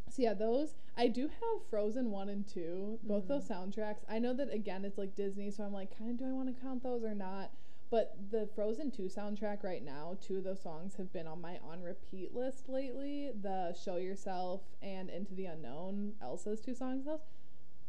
so 0.10 0.22
yeah, 0.22 0.34
those 0.34 0.76
I 0.96 1.08
do 1.08 1.28
have 1.28 1.64
Frozen 1.70 2.12
one 2.12 2.30
and 2.30 2.48
two, 2.48 2.98
both 3.04 3.26
Mhm. 3.26 3.28
those 3.28 3.48
soundtracks. 3.50 4.04
I 4.08 4.20
know 4.20 4.34
that 4.34 4.54
again 4.54 4.86
it's 4.86 4.98
like 4.98 5.16
Disney, 5.16 5.52
so 5.52 5.64
I'm 5.66 5.74
like, 5.74 5.98
kind 5.98 6.12
of 6.12 6.18
do 6.18 6.26
I 6.26 6.32
want 6.32 6.56
to 6.56 6.62
count 6.62 6.82
those 6.84 7.04
or 7.04 7.14
not? 7.14 7.52
But 7.90 8.18
the 8.32 8.50
Frozen 8.54 8.92
two 8.92 9.04
soundtrack 9.04 9.64
right 9.64 9.84
now, 9.84 10.18
two 10.22 10.38
of 10.38 10.44
those 10.44 10.62
songs 10.62 10.96
have 10.96 11.14
been 11.14 11.26
on 11.28 11.40
my 11.40 11.58
on 11.64 11.82
repeat 11.82 12.34
list 12.34 12.68
lately. 12.68 13.32
The 13.42 13.74
Show 13.74 13.96
Yourself 13.96 14.62
and 14.82 15.10
Into 15.10 15.34
the 15.34 15.46
Unknown, 15.46 16.14
Elsa's 16.22 16.60
two 16.60 16.74
songs. 16.76 17.06
Those 17.06 17.22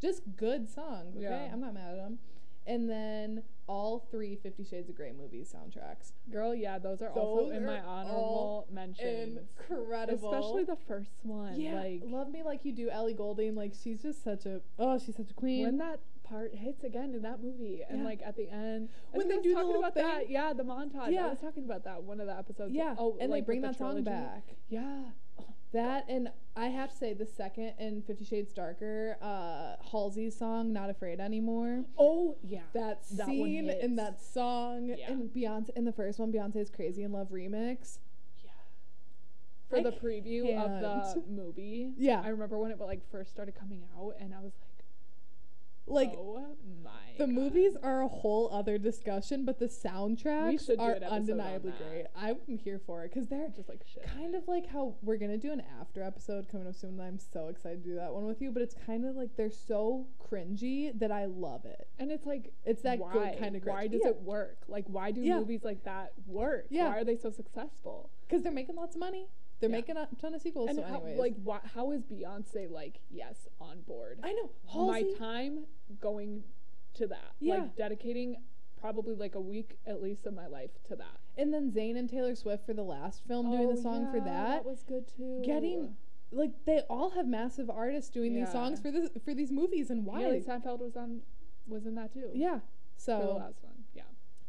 just 0.01 0.23
good 0.37 0.69
songs. 0.69 1.17
Okay, 1.17 1.25
Yeah. 1.25 1.51
I'm 1.53 1.61
not 1.61 1.75
mad 1.75 1.91
at 1.91 1.97
them. 1.97 2.19
And 2.69 2.89
then 2.89 3.43
all 3.66 4.07
three 4.11 4.37
Fifty 4.37 4.62
Shades 4.64 4.89
of 4.89 4.95
Grey 4.97 5.12
movies 5.12 5.53
soundtracks. 5.55 6.12
Girl, 6.31 6.55
yeah, 6.55 6.79
those 6.79 7.03
are 7.03 7.09
also 7.11 7.45
Those 7.49 7.57
in 7.57 7.66
my 7.66 7.81
honorable 7.81 8.66
mentions. 8.73 9.39
Incredible. 9.69 10.33
Especially 10.33 10.64
the 10.64 10.77
first 10.87 11.11
one. 11.23 11.61
yeah, 11.61 11.75
Like 11.75 12.03
love 12.05 12.31
me 12.31 12.43
like 12.45 12.64
you 12.64 12.73
do, 12.73 12.89
Ellie 12.91 13.14
Goulding. 13.14 13.55
Like 13.57 13.73
she's 13.83 14.01
just 14.01 14.23
such 14.23 14.47
a 14.47 14.61
oh, 14.79 14.99
she's 14.99 15.16
such 15.16 15.31
a 15.31 15.35
queen. 15.35 15.64
when 15.64 15.79
that 15.79 15.99
part 16.23 16.55
hits 16.55 16.85
again 16.85 17.14
in 17.14 17.23
that 17.23 17.43
movie 17.43 17.81
and 17.89 18.01
Yeah. 18.01 18.05
like 18.05 18.21
at 18.23 18.37
the 18.37 18.51
end 18.51 18.91
When 19.12 19.29
they 19.29 19.37
do 19.41 19.49
the 19.49 19.55
talking 19.55 19.66
little 19.69 19.83
about 19.83 19.95
that 19.95 20.29
yeah 20.29 20.53
the 20.53 20.62
montage 20.62 21.11
Yeah. 21.11 21.25
I 21.25 21.29
was 21.31 21.39
talking 21.41 21.64
about 21.64 21.85
that 21.85 22.03
one 22.03 22.21
of 22.21 22.27
the 22.27 22.37
episodes 22.37 22.75
yeah, 22.75 22.95
oh 22.99 23.16
and 23.19 23.31
like 23.31 23.45
they 23.45 23.47
bring 23.47 23.62
that 23.62 23.73
the 23.73 23.79
song 23.79 24.03
back. 24.05 24.45
yeah 24.69 25.05
That 25.73 26.07
and 26.09 26.31
I 26.57 26.66
have 26.69 26.91
to 26.91 26.97
say 26.97 27.12
the 27.12 27.27
second 27.27 27.75
in 27.79 28.03
Fifty 28.03 28.25
Shades 28.25 28.53
Darker, 28.55 29.16
uh, 29.21 29.77
Halsey's 29.93 30.37
song 30.37 30.73
"Not 30.73 30.89
Afraid 30.91 31.21
Anymore." 31.21 31.85
oh 31.99 32.37
yeah 32.43 32.61
That 32.73 33.03
That 33.12 33.27
scene 33.27 33.57
in 33.57 33.66
hits. 33.66 33.97
that 33.97 34.21
song 34.23 34.95
Yeah. 34.97 35.11
and 35.12 35.31
Beyonce 35.31 35.71
in 35.77 35.85
the 35.85 35.93
first 35.93 36.19
one, 36.19 36.33
Beyonce's 36.33 36.71
"Crazy 36.71 37.03
in 37.03 37.12
Love" 37.12 37.29
remix. 37.31 37.99
yeah 38.43 38.51
for 39.69 39.79
I 39.79 39.83
the 39.83 39.93
preview 39.93 40.57
of 40.57 40.81
the 40.81 41.23
movie 41.31 41.93
Yeah. 41.99 42.23
I 42.25 42.29
remember 42.29 42.59
when 42.59 42.71
it 42.71 42.81
like 42.81 43.09
first 43.11 43.31
started 43.31 43.55
coming 43.55 43.85
out 43.97 44.14
and 44.19 44.33
I 44.35 44.39
was 44.41 44.53
like 44.62 44.68
Like 45.89 46.12
oh 46.16 46.57
my 46.84 46.91
the 47.18 47.26
God. 47.26 47.34
movies 47.34 47.76
are 47.82 48.03
a 48.03 48.09
whole 48.09 48.49
other 48.53 48.78
discussion, 48.78 49.45
but 49.45 49.59
the 49.59 49.66
soundtracks 49.66 50.68
are 50.78 50.93
an 50.93 51.03
episode 51.03 51.05
on 51.05 51.12
undeniably 51.12 51.72
great. 51.89 52.07
I'm 52.16 52.36
here 52.47 52.80
for 52.86 53.05
it 53.05 53.12
because 53.12 53.28
they're 53.28 53.49
just 53.49 53.68
like 53.68 53.80
shit 53.93 54.05
kind 54.07 54.34
of 54.34 54.47
like 54.47 54.66
how 54.68 54.95
we're 55.03 55.16
gonna 55.16 55.36
do 55.39 55.51
an 55.53 55.62
after 55.80 56.03
episode 56.03 56.49
coming 56.49 56.68
up 56.68 56.74
soon. 56.76 56.91
And 56.91 57.03
I'm 57.03 57.18
so 57.18 57.49
excited 57.49 57.82
to 57.82 57.89
do 57.91 57.97
that 57.97 58.12
one 58.12 58.26
with 58.26 58.41
you. 58.41 58.53
But 58.53 58.62
it's 58.62 58.74
kind 58.86 59.05
of 59.05 59.16
like 59.16 59.36
they're 59.36 59.51
so 59.51 60.07
cringy 60.30 60.97
that 60.99 61.11
I 61.11 61.24
love 61.26 61.64
it. 61.64 61.89
and 61.99 62.11
it's 62.12 62.26
like 62.26 62.53
It's 62.64 62.82
that 62.82 62.99
why? 62.99 63.12
good 63.12 63.39
kind 63.41 63.57
of 63.57 63.62
cringe. 63.62 63.74
why 63.74 63.86
does 63.89 64.01
yeah. 64.05 64.11
it 64.11 64.20
work 64.22 64.59
like 64.68 64.84
why 64.86 65.11
do 65.11 65.20
Yeah. 65.20 65.39
movies 65.41 65.64
like 65.64 65.84
that 65.84 66.12
work 66.26 66.66
Yeah. 66.70 66.89
why 66.91 66.99
are 67.01 67.05
they 67.05 67.16
so 67.16 67.30
successful 67.30 68.11
Because 68.26 68.43
they're 68.43 68.53
making 68.53 68.76
lots 68.76 68.95
of 68.95 69.01
money. 69.01 69.28
They're 69.61 69.69
Yeah. 69.71 69.77
making 69.77 69.97
a 69.97 70.09
ton 70.21 70.35
of 70.35 70.41
sequels. 70.43 70.69
and 70.69 70.77
so, 70.79 70.83
how, 70.85 70.97
anyways, 70.97 71.19
like 71.19 71.35
why, 71.43 71.61
how 71.75 71.91
is 71.93 72.03
beyonce 72.05 72.71
like 72.71 73.01
yes 73.11 73.49
on 73.61 73.81
board 73.83 74.19
I 74.23 74.33
know 74.33 74.51
my 74.75 75.03
time 75.19 75.65
going 76.01 76.45
to 76.95 77.07
that 77.09 77.33
Yeah. 77.41 77.55
like 77.57 77.77
dedicating 77.77 78.37
probably 78.81 79.15
like 79.17 79.35
a 79.35 79.41
week 79.41 79.77
at 79.87 80.01
least 80.01 80.27
of 80.27 80.35
my 80.35 80.47
life 80.47 80.71
to 80.85 80.95
that 80.97 81.19
and 81.37 81.53
then 81.53 81.73
Zayn 81.73 81.97
and 81.97 82.09
Taylor 82.09 82.35
Swift 82.37 82.65
for 82.67 82.73
the 82.75 82.83
last 82.85 83.25
film 83.27 83.51
doing 83.51 83.69
the 83.69 83.79
oh, 83.79 83.83
song 83.83 84.07
for 84.13 84.19
Oh, 84.19 84.25
yeah, 84.25 84.33
that. 84.55 84.65
was 84.65 84.85
good 84.85 85.09
too 85.09 85.43
Getting 85.45 85.97
like 86.31 86.53
they 86.65 86.83
all 86.91 87.11
have 87.11 87.27
massive 87.27 87.69
artists 87.71 88.11
doing 88.11 88.35
these 88.35 88.53
songs 88.53 88.81
for 88.81 88.91
this 88.93 89.09
for 89.25 89.35
these 89.35 89.51
movies 89.51 89.91
and 89.91 90.05
why? 90.05 90.23
Hailee 90.23 90.43
Steinfeld 90.43 90.81
was 90.81 90.95
on 90.97 91.23
was 91.67 91.87
in 91.87 91.95
that 91.97 92.13
too 92.13 92.31
yeah. 92.35 92.59
for 92.59 92.61
the 92.61 92.63
So 92.99 93.35
last 93.39 93.65
one 93.65 93.75
yeah 93.95 94.03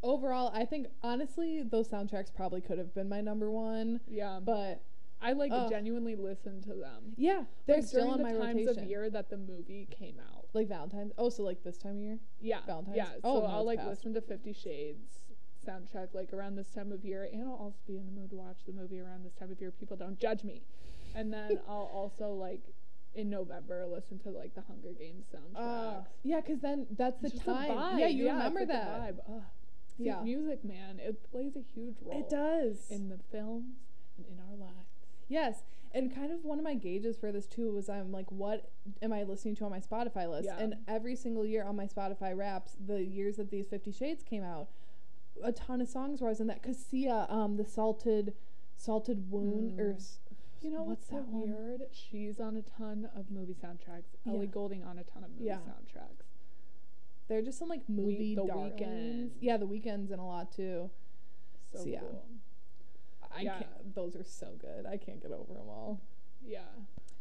overall, 0.04 0.52
I 0.54 0.66
think 0.66 0.88
honestly 1.02 1.64
those 1.64 1.88
soundtracks 1.90 2.34
probably 2.34 2.62
could 2.62 2.78
have 2.78 2.94
been 2.94 3.10
my 3.10 3.22
number 3.22 3.50
one, 3.50 4.00
yeah 4.08 4.40
but 4.44 4.82
I 5.22 5.34
like 5.34 5.52
Ugh. 5.54 5.70
genuinely 5.70 6.16
listen 6.16 6.62
to 6.62 6.74
them 6.76 7.14
yeah, 7.18 7.44
they're 7.66 7.78
Like, 7.78 7.86
still 7.86 8.10
on 8.10 8.18
the 8.20 8.24
my 8.24 8.32
times 8.34 8.60
rotation. 8.66 8.84
of 8.84 8.90
year 8.90 9.10
that 9.10 9.30
the 9.30 9.38
movie 9.38 9.88
came 9.92 10.16
out 10.20 10.46
Like 10.54 10.68
Valentine's. 10.70 11.12
Oh, 11.18 11.30
so 11.30 11.44
like 11.44 11.64
this 11.64 11.78
time 11.78 11.96
of 11.98 12.02
year. 12.02 12.20
Yeah. 12.42 12.60
Valentine's? 12.66 12.98
Yeah. 12.98 13.10
Oh, 13.24 13.42
so 13.42 13.48
no, 13.48 13.54
I'll 13.54 13.66
like 13.66 13.80
past. 13.80 13.90
listen 13.90 14.14
to 14.16 14.22
Fifty 14.22 14.54
Shades 14.54 15.20
soundtrack 15.68 16.14
like 16.14 16.32
around 16.34 16.56
this 16.56 16.70
time 16.70 16.92
of 16.92 17.04
year, 17.04 17.28
and 17.32 17.44
I'll 17.44 17.54
also 17.56 17.78
be 17.86 17.98
in 17.98 18.06
the 18.06 18.12
mood 18.14 18.30
to 18.32 18.38
watch 18.38 18.60
the 18.66 18.72
movie 18.74 19.00
around 19.00 19.24
this 19.26 19.34
time 19.34 19.52
of 19.52 19.60
year. 19.60 19.72
People 19.72 19.98
don't 19.98 20.18
judge 20.18 20.44
me. 20.44 20.64
And 21.16 21.32
then 21.34 21.60
I'll 21.70 21.92
also 21.94 22.30
like 22.32 22.62
in 23.14 23.30
November 23.30 23.86
listen 23.88 24.20
to 24.20 24.30
like 24.30 24.56
the 24.56 24.62
Hunger 24.62 24.94
Games 24.98 25.26
soundtrack. 25.36 25.98
Uh, 25.98 26.02
yeah, 26.24 26.40
because 26.40 26.60
then 26.62 26.88
that's 26.98 27.20
the 27.22 27.30
time. 27.32 28.00
Yeah, 28.00 28.08
you 28.08 28.26
it's 28.28 28.34
remember 28.34 28.60
like 28.62 28.70
that. 28.70 29.02
vibe. 29.02 29.20
Ugh. 29.28 29.42
See, 29.98 30.06
Yeah. 30.06 30.22
music, 30.22 30.64
man, 30.64 31.00
it 31.00 31.30
plays 31.30 31.56
a 31.58 31.62
huge 31.76 31.96
role. 32.06 32.18
It 32.20 32.30
does. 32.30 32.90
in 32.90 33.10
the 33.10 33.20
films 33.32 33.76
and 34.18 34.26
in 34.28 34.40
our 34.40 34.56
lives. 34.56 34.89
Yes. 35.30 35.64
And 35.92 36.14
kind 36.14 36.32
of 36.32 36.44
one 36.44 36.60
of 36.60 36.64
my 36.64 36.76
gauges 36.76 37.18
for 37.18 37.32
this 37.32 37.48
too 37.48 37.72
was 37.72 37.90
I'm 37.90 38.12
like, 38.12 38.30
what 38.32 38.70
am 39.02 39.12
I 39.14 39.24
listening 39.24 39.56
to 39.56 39.66
on 39.66 39.72
my 39.72 39.80
Spotify 39.80 40.30
list? 40.30 40.46
Yeah. 40.46 40.58
And 40.60 40.76
every 40.88 41.16
single 41.16 41.46
year 41.46 41.64
on 41.64 41.76
my 41.76 41.88
Spotify 41.88 42.36
wraps, 42.38 42.76
the 42.86 43.02
years 43.02 43.38
that 43.38 43.50
these 43.50 43.68
Fifty 43.68 43.92
Shades 43.92 44.22
came 44.24 44.44
out, 44.44 44.68
a 45.44 45.52
ton 45.52 45.82
of 45.82 45.88
songs 45.88 46.22
were 46.22 46.28
I 46.28 46.32
was 46.32 46.42
in 46.42 46.48
that. 46.48 46.62
Cause 46.62 46.78
Sia, 46.78 47.26
um, 47.30 47.58
the 47.58 47.66
salted, 47.66 48.34
salted 48.76 49.32
wound 49.32 49.80
or 49.80 49.94
Mm. 49.94 49.96
s- 49.96 50.20
You 50.62 50.72
know 50.72 50.84
what's, 50.84 51.10
What's 51.10 51.10
so 51.10 51.16
that 51.16 51.28
one? 51.30 51.50
weird? 51.50 51.84
She's 51.92 52.40
on 52.40 52.58
a 52.58 52.62
ton 52.62 53.10
of 53.16 53.32
movie 53.32 53.54
soundtracks. 53.56 54.16
Ellie 54.28 54.40
Yeah. 54.42 54.46
Goulding 54.48 54.84
on 54.84 55.00
a 55.00 55.04
ton 55.06 55.24
of 55.24 55.32
movie 55.32 55.46
Yeah. 55.46 55.60
soundtracks. 55.60 56.26
they're 57.30 57.42
just 57.44 57.60
some 57.60 57.70
like 57.70 57.88
movie 57.88 58.34
The 58.36 58.44
darlings. 58.46 58.82
Weeknd. 58.82 59.30
Yeah, 59.40 59.58
the 59.58 59.68
Weeknd's 59.68 60.10
and 60.12 60.20
a 60.20 60.24
lot 60.24 60.52
too. 60.52 60.90
So 61.72 61.80
So, 61.80 61.86
yeah. 61.86 62.02
I 63.32 63.42
Yeah. 63.42 63.60
can't. 63.60 63.96
Those 63.96 64.16
are 64.16 64.24
so 64.24 64.56
good. 64.60 64.86
I 64.86 64.98
can't 64.98 65.22
get 65.22 65.32
over 65.32 65.54
them 65.54 65.68
all. 65.70 66.00
Yeah. 66.42 66.66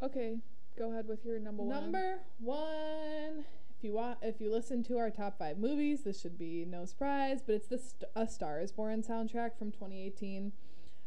Okay. 0.02 0.38
Go 0.76 0.90
ahead 0.92 1.06
with 1.08 1.24
your 1.24 1.38
number 1.38 1.62
one. 1.62 1.68
Number 1.82 2.20
one. 2.40 3.44
If 3.76 3.84
you 3.84 3.92
want, 3.92 4.18
if 4.22 4.40
you 4.40 4.50
listen 4.50 4.82
to 4.84 4.98
our 4.98 5.10
top 5.10 5.38
five 5.38 5.58
movies, 5.58 6.02
this 6.02 6.20
should 6.20 6.38
be 6.38 6.64
no 6.64 6.84
surprise. 6.84 7.42
But 7.44 7.54
it's 7.56 7.68
the 7.68 7.78
St- 7.78 8.10
A 8.16 8.26
Star 8.26 8.60
Is 8.60 8.72
Born 8.72 9.02
soundtrack 9.02 9.56
from 9.56 9.70
2018. 9.70 10.52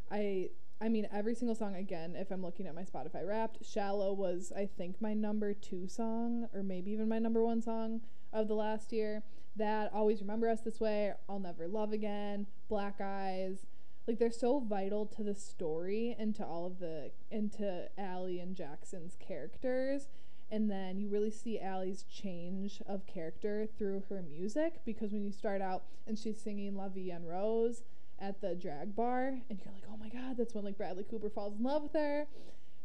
I 0.10 0.52
I 0.80 0.90
mean 0.90 1.08
every 1.12 1.36
single 1.36 1.56
song 1.56 1.76
again. 1.76 2.16
If 2.16 2.32
I'm 2.32 2.42
looking 2.42 2.68
at 2.68 2.76
my 2.76 2.84
Spotify 2.84 3.26
Wrapped, 3.28 3.64
"Shallow" 3.66 4.14
was 4.14 4.52
I 4.56 4.66
think 4.66 5.02
my 5.02 5.14
number 5.14 5.54
two 5.54 5.88
song, 5.88 6.48
or 6.54 6.64
maybe 6.64 6.92
even 6.92 7.08
my 7.10 7.20
number 7.20 7.44
one 7.44 7.62
song 7.62 8.02
of 8.34 8.48
the 8.48 8.56
last 8.56 8.92
year. 8.94 9.24
That 9.58 9.92
always 9.94 10.22
remember 10.22 10.48
us 10.48 10.62
this 10.62 10.80
way. 10.80 11.14
I'll 11.28 11.40
never 11.40 11.68
love 11.68 11.92
again. 11.92 12.48
Black 12.70 13.02
Eyes. 13.02 13.66
Like 14.12 14.20
they're 14.20 14.30
so 14.30 14.60
vital 14.60 15.06
to 15.06 15.24
the 15.24 15.34
story 15.34 16.18
and 16.20 16.36
to 16.36 16.46
all 16.46 16.66
of 16.66 16.80
the 16.80 17.12
into 17.32 17.88
Ally 17.98 18.40
and 18.42 18.58
Jackson's 18.58 19.16
characters. 19.26 20.10
And 20.52 20.70
then 20.70 21.00
you 21.00 21.08
really 21.08 21.32
see 21.32 21.58
Ally's 21.58 22.04
change 22.04 22.82
of 22.86 23.08
character 23.08 23.70
through 23.78 24.04
her 24.10 24.22
music 24.22 24.82
because 24.84 25.14
when 25.14 25.24
you 25.24 25.32
start 25.32 25.62
out 25.62 25.84
and 26.06 26.20
she's 26.20 26.42
singing 26.42 26.76
La 26.76 26.90
Vie 26.90 27.10
en 27.10 27.24
Rose 27.24 27.84
at 28.20 28.42
the 28.42 28.54
drag 28.54 28.98
bar 28.98 29.40
and 29.50 29.62
you're 29.64 29.74
like, 29.74 29.86
oh 29.90 29.96
my 29.96 30.10
god, 30.10 30.36
that's 30.36 30.54
when 30.54 30.66
like 30.66 30.78
Bradley 30.78 31.06
Cooper 31.10 31.30
falls 31.30 31.56
in 31.58 31.64
love 31.64 31.84
with 31.84 31.94
her. 31.94 32.28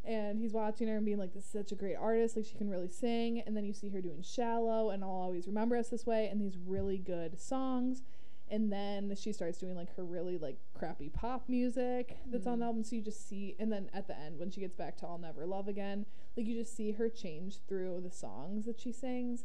And 0.04 0.38
he's 0.38 0.52
watching 0.52 0.86
her 0.86 0.98
and 0.98 1.04
being 1.04 1.18
like, 1.18 1.34
this 1.34 1.46
is 1.46 1.50
such 1.50 1.72
a 1.72 1.74
great 1.74 1.96
artist. 1.96 2.36
Like, 2.36 2.46
she 2.46 2.54
can 2.54 2.70
really 2.70 2.86
sing. 2.86 3.42
And 3.44 3.56
then 3.56 3.64
you 3.64 3.72
see 3.72 3.88
her 3.88 4.00
doing 4.00 4.22
Shallow 4.22 4.90
and 4.90 5.02
I'll 5.02 5.10
Always 5.10 5.48
Remember 5.48 5.76
Us 5.76 5.88
This 5.88 6.06
Way 6.06 6.28
and 6.28 6.40
these 6.40 6.56
really 6.64 6.98
good 6.98 7.40
songs. 7.40 8.02
And 8.48 8.72
then 8.72 9.14
she 9.16 9.32
starts 9.32 9.58
doing 9.58 9.74
like 9.74 9.94
her 9.96 10.04
really 10.04 10.38
like 10.38 10.56
crappy 10.74 11.08
pop 11.08 11.48
music 11.48 12.16
that's 12.30 12.46
on 12.46 12.60
the 12.60 12.64
mm. 12.64 12.68
album. 12.68 12.84
So 12.84 12.96
you 12.96 13.02
just 13.02 13.28
see, 13.28 13.56
and 13.58 13.72
then 13.72 13.90
at 13.92 14.06
the 14.06 14.16
end, 14.18 14.38
when 14.38 14.50
she 14.50 14.60
gets 14.60 14.74
back 14.74 14.96
to 14.98 15.06
I'll 15.06 15.18
Never 15.18 15.46
Love 15.46 15.66
Again, 15.66 16.06
like 16.36 16.46
you 16.46 16.54
just 16.54 16.76
see 16.76 16.92
her 16.92 17.08
change 17.08 17.56
through 17.68 18.02
the 18.04 18.10
songs 18.10 18.66
that 18.66 18.80
she 18.80 18.92
sings. 18.92 19.44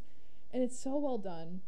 And 0.52 0.62
it's 0.62 0.78
so 0.78 0.96
well 0.96 1.18
done. 1.18 1.62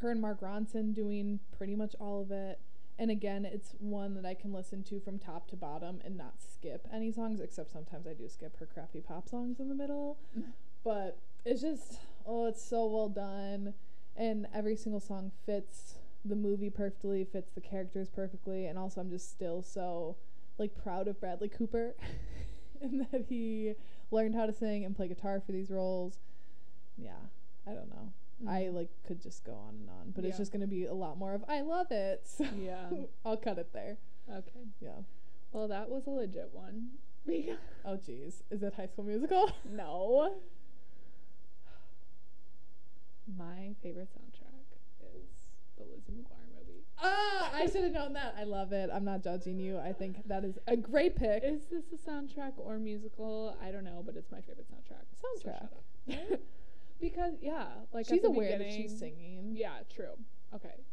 Her 0.00 0.10
and 0.10 0.20
Mark 0.20 0.40
Ronson 0.40 0.94
doing 0.94 1.40
pretty 1.56 1.76
much 1.76 1.94
all 2.00 2.20
of 2.20 2.30
it. 2.30 2.60
And 2.98 3.10
again, 3.10 3.44
it's 3.44 3.74
one 3.78 4.14
that 4.14 4.24
I 4.24 4.34
can 4.34 4.52
listen 4.52 4.82
to 4.84 5.00
from 5.00 5.18
top 5.18 5.48
to 5.48 5.56
bottom 5.56 6.00
and 6.04 6.16
not 6.16 6.34
skip 6.38 6.86
any 6.92 7.10
songs, 7.10 7.40
except 7.40 7.72
sometimes 7.72 8.06
I 8.06 8.14
do 8.14 8.28
skip 8.28 8.56
her 8.58 8.66
crappy 8.66 9.00
pop 9.00 9.28
songs 9.28 9.58
in 9.58 9.68
the 9.68 9.74
middle. 9.74 10.18
but 10.84 11.18
it's 11.44 11.60
just, 11.60 11.98
oh, 12.26 12.46
it's 12.46 12.62
so 12.62 12.86
well 12.86 13.08
done. 13.08 13.74
And 14.16 14.46
every 14.54 14.76
single 14.76 15.00
song 15.00 15.32
fits 15.44 15.96
the 16.24 16.36
movie 16.36 16.70
perfectly, 16.70 17.24
fits 17.24 17.50
the 17.54 17.60
characters 17.60 18.08
perfectly. 18.08 18.66
And 18.66 18.78
also, 18.78 19.00
I'm 19.00 19.10
just 19.10 19.30
still 19.30 19.62
so, 19.62 20.16
like, 20.58 20.74
proud 20.82 21.08
of 21.08 21.20
Bradley 21.20 21.48
Cooper 21.48 21.94
and 22.80 23.06
that 23.12 23.26
he 23.28 23.74
learned 24.10 24.34
how 24.34 24.46
to 24.46 24.52
sing 24.52 24.84
and 24.84 24.94
play 24.94 25.08
guitar 25.08 25.42
for 25.44 25.52
these 25.52 25.70
roles. 25.70 26.18
Yeah, 26.96 27.12
I 27.66 27.72
don't 27.72 27.88
know. 27.88 28.12
I 28.48 28.62
mm-hmm. 28.62 28.76
like 28.76 28.88
could 29.06 29.22
just 29.22 29.44
go 29.44 29.52
on 29.52 29.74
and 29.74 29.88
on, 29.88 30.12
but 30.14 30.24
it's 30.24 30.36
just 30.36 30.52
gonna 30.52 30.66
be 30.66 30.86
a 30.86 30.92
lot 30.92 31.18
more 31.18 31.34
of 31.34 31.44
I 31.48 31.60
love 31.60 31.90
it. 31.90 32.26
So 32.36 32.44
Yeah. 32.58 32.90
I'll 33.24 33.36
cut 33.36 33.58
it 33.58 33.72
there. 33.72 33.96
Okay. 34.30 34.66
Yeah. 34.80 35.02
Well, 35.52 35.68
that 35.68 35.88
was 35.88 36.06
a 36.06 36.10
legit 36.10 36.50
one. 36.52 36.90
Oh 37.84 37.96
geez, 37.96 38.42
is 38.50 38.62
it 38.62 38.74
High 38.74 38.86
School 38.86 39.04
Musical? 39.04 39.50
no. 39.70 40.34
My 43.38 43.74
favorite 43.82 44.02
is 44.02 44.10
the 45.76 45.84
Lizzie 45.84 46.12
McGuire 46.12 46.48
movie. 46.58 46.84
ah, 47.02 47.50
I 47.54 47.66
should 47.66 47.84
have 47.84 47.92
known 47.92 48.12
that. 48.14 48.34
I 48.38 48.44
love 48.44 48.72
it. 48.72 48.90
I'm 48.92 49.04
not 49.04 49.22
judging 49.22 49.58
you. 49.58 49.78
I 49.78 49.92
think 49.92 50.26
that 50.28 50.44
is 50.44 50.58
a 50.66 50.76
great 50.76 51.16
pick. 51.16 51.42
Is 51.44 51.62
this 51.70 51.84
a 51.92 52.10
soundtrack 52.10 52.52
or 52.56 52.78
musical? 52.78 53.56
I 53.62 53.70
don't 53.70 53.84
know, 53.84 54.02
but 54.04 54.16
it's 54.16 54.30
my 54.30 54.40
favorite 54.40 54.66
soundtrack. 54.70 55.04
so 55.20 55.48
Soundtrack. 55.50 55.62
up. 56.32 56.40
because 57.00 57.34
yeah, 57.40 57.66
like 57.92 58.06
she's 58.06 58.24
aware 58.24 58.58
that 58.58 58.72
she's 58.72 58.96
singing. 58.98 59.52
Yeah, 59.54 59.78
true. 59.94 60.14
Okay. 60.54 60.84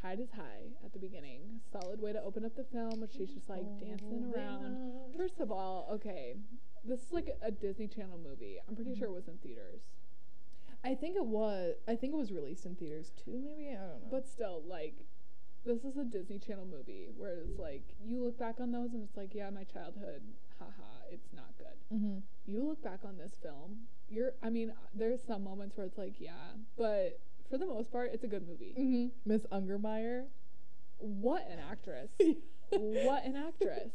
Tide 0.00 0.20
is 0.20 0.30
high 0.30 0.72
at 0.82 0.94
the 0.94 0.98
beginning. 0.98 1.60
Solid 1.70 2.00
way 2.00 2.12
to 2.14 2.22
open 2.22 2.44
up 2.46 2.56
the 2.56 2.64
film, 2.64 3.04
she's 3.14 3.28
just 3.30 3.50
like 3.50 3.64
dancing 3.78 4.32
around. 4.34 4.78
First 5.14 5.40
of 5.40 5.50
all, 5.52 5.88
okay, 5.92 6.36
this 6.86 7.00
is 7.00 7.12
like 7.12 7.28
a 7.42 7.50
Disney 7.50 7.86
Channel 7.86 8.18
movie. 8.24 8.56
I'm 8.66 8.74
pretty 8.74 8.94
sure 8.94 9.08
it 9.08 9.12
was 9.12 9.28
in 9.28 9.36
theaters. 9.38 9.82
I 10.84 10.94
think 10.94 11.16
it 11.16 11.24
was. 11.24 11.74
I 11.86 11.94
think 11.96 12.14
it 12.14 12.16
was 12.16 12.32
released 12.32 12.64
in 12.66 12.74
theaters 12.74 13.12
too. 13.24 13.42
Maybe 13.44 13.70
I 13.70 13.80
don't 13.80 14.00
know. 14.02 14.08
But 14.10 14.28
still, 14.28 14.62
like, 14.66 14.94
this 15.64 15.84
is 15.84 15.96
a 15.96 16.04
Disney 16.04 16.38
Channel 16.38 16.66
movie 16.70 17.08
where 17.16 17.34
it's 17.34 17.58
like 17.58 17.82
you 18.04 18.22
look 18.24 18.38
back 18.38 18.60
on 18.60 18.72
those 18.72 18.92
and 18.92 19.02
it's 19.02 19.16
like, 19.16 19.34
yeah, 19.34 19.50
my 19.50 19.64
childhood, 19.64 20.22
haha, 20.58 21.04
it's 21.10 21.32
not 21.34 21.50
good. 21.58 21.96
mm-hmm. 21.96 22.18
You 22.46 22.66
look 22.66 22.82
back 22.82 23.00
on 23.04 23.18
this 23.18 23.32
film, 23.42 23.80
you're, 24.08 24.32
I 24.42 24.50
mean, 24.50 24.72
there's 24.94 25.20
some 25.22 25.44
moments 25.44 25.76
where 25.76 25.86
it's 25.86 25.98
like, 25.98 26.14
yeah, 26.18 26.54
but 26.76 27.20
for 27.50 27.58
the 27.58 27.66
most 27.66 27.92
part, 27.92 28.10
it's 28.12 28.24
a 28.24 28.28
good 28.28 28.46
movie. 28.48 28.74
Mm-hmm. 28.78 29.06
Miss 29.30 29.42
Ungermeyer. 29.52 30.24
What 30.98 31.48
an 31.50 31.58
actress! 31.70 32.10
what 32.70 33.24
an 33.24 33.34
actress! 33.34 33.90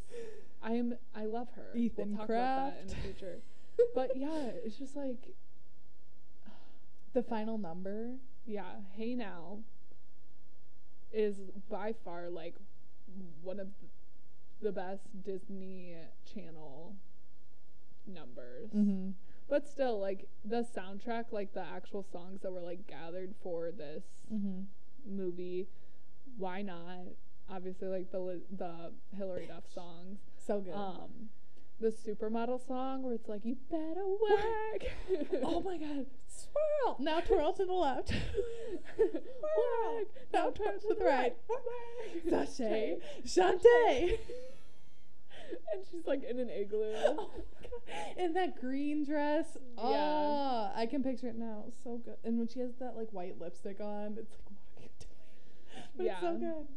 I 0.64 0.72
am, 0.74 0.96
I 1.16 1.26
love 1.26 1.50
her. 1.56 1.76
Ethan 1.76 2.18
we'll 2.18 2.18
talk 2.18 2.30
about 2.30 2.74
that 2.74 2.82
in 2.82 2.88
the 2.88 2.96
future. 2.96 3.40
But 3.94 4.12
yeah, 4.16 4.52
it's 4.64 4.78
just 4.78 4.96
like, 4.96 5.36
The 7.16 7.24
final 7.24 7.58
number. 7.58 8.12
yeah, 8.46 8.74
Hey 8.96 9.16
Now 9.16 9.60
is 11.14 11.38
by 11.70 11.94
far 12.04 12.30
like 12.30 12.56
one 13.42 13.58
of 13.60 13.68
the 14.62 14.72
best 14.74 15.04
Disney 15.24 15.96
Channel 16.34 16.94
numbers. 18.06 18.70
Mm-hmm. 18.76 19.12
But 19.48 19.68
still, 19.70 19.98
like 20.00 20.28
the 20.44 20.66
soundtrack, 20.76 21.32
like 21.32 21.54
the 21.54 21.64
actual 21.64 22.04
songs 22.12 22.42
that 22.42 22.52
were 22.52 22.60
like 22.60 22.86
gathered 22.86 23.34
for 23.42 23.72
this 23.72 24.04
Mm-hmm. 24.34 24.64
movie, 25.18 25.68
why 26.38 26.62
not? 26.64 27.06
Obviously, 27.50 27.88
like 27.88 28.12
the 28.12 28.42
the 28.58 28.92
Hilary 29.18 29.46
Duff 29.48 29.64
songs. 29.74 30.20
So 30.46 30.60
good. 30.60 30.74
Um, 30.74 31.30
the 31.80 31.92
supermodel 31.92 32.66
song 32.68 33.04
where 33.04 33.14
it's 33.14 33.30
like 33.30 33.46
you 33.46 33.56
better 33.70 34.06
work. 34.06 35.40
oh 35.44 35.62
my 35.62 35.78
god. 35.78 36.06
Swirl. 36.36 36.98
Now 37.00 37.20
twirl 37.22 37.54
to 37.54 37.66
the 37.66 37.74
left. 37.74 38.12
work. 38.98 40.08
Now 40.34 40.50
twirl 40.50 40.80
to 40.80 40.96
the 40.98 41.06
right. 41.06 41.36
Sashay. 42.30 42.98
Shantay. 43.26 44.18
and 45.74 45.86
she's 45.90 46.06
like 46.06 46.24
in 46.24 46.40
an 46.40 46.50
igloo. 46.50 46.94
Oh. 46.96 47.30
In 48.18 48.34
that 48.34 48.60
green 48.60 49.04
dress. 49.06 49.58
Yeah. 49.78 49.84
Oh, 49.84 50.72
I 50.76 50.86
can 50.86 51.04
picture 51.04 51.28
it 51.28 51.36
now. 51.38 51.66
So 51.84 51.98
good. 52.04 52.16
And 52.24 52.38
when 52.38 52.48
she 52.48 52.60
has 52.60 52.72
that 52.80 52.96
like 52.96 53.10
white 53.12 53.40
lipstick 53.40 53.80
on, 53.80 54.18
it's 54.20 54.32
like, 54.32 54.46
what 54.48 54.80
are 54.80 54.84
you 54.84 54.90
doing? 55.00 55.88
But 55.98 56.06
it's 56.06 56.20
so 56.22 56.32
Yeah. 56.32 56.38
good. 56.54 56.68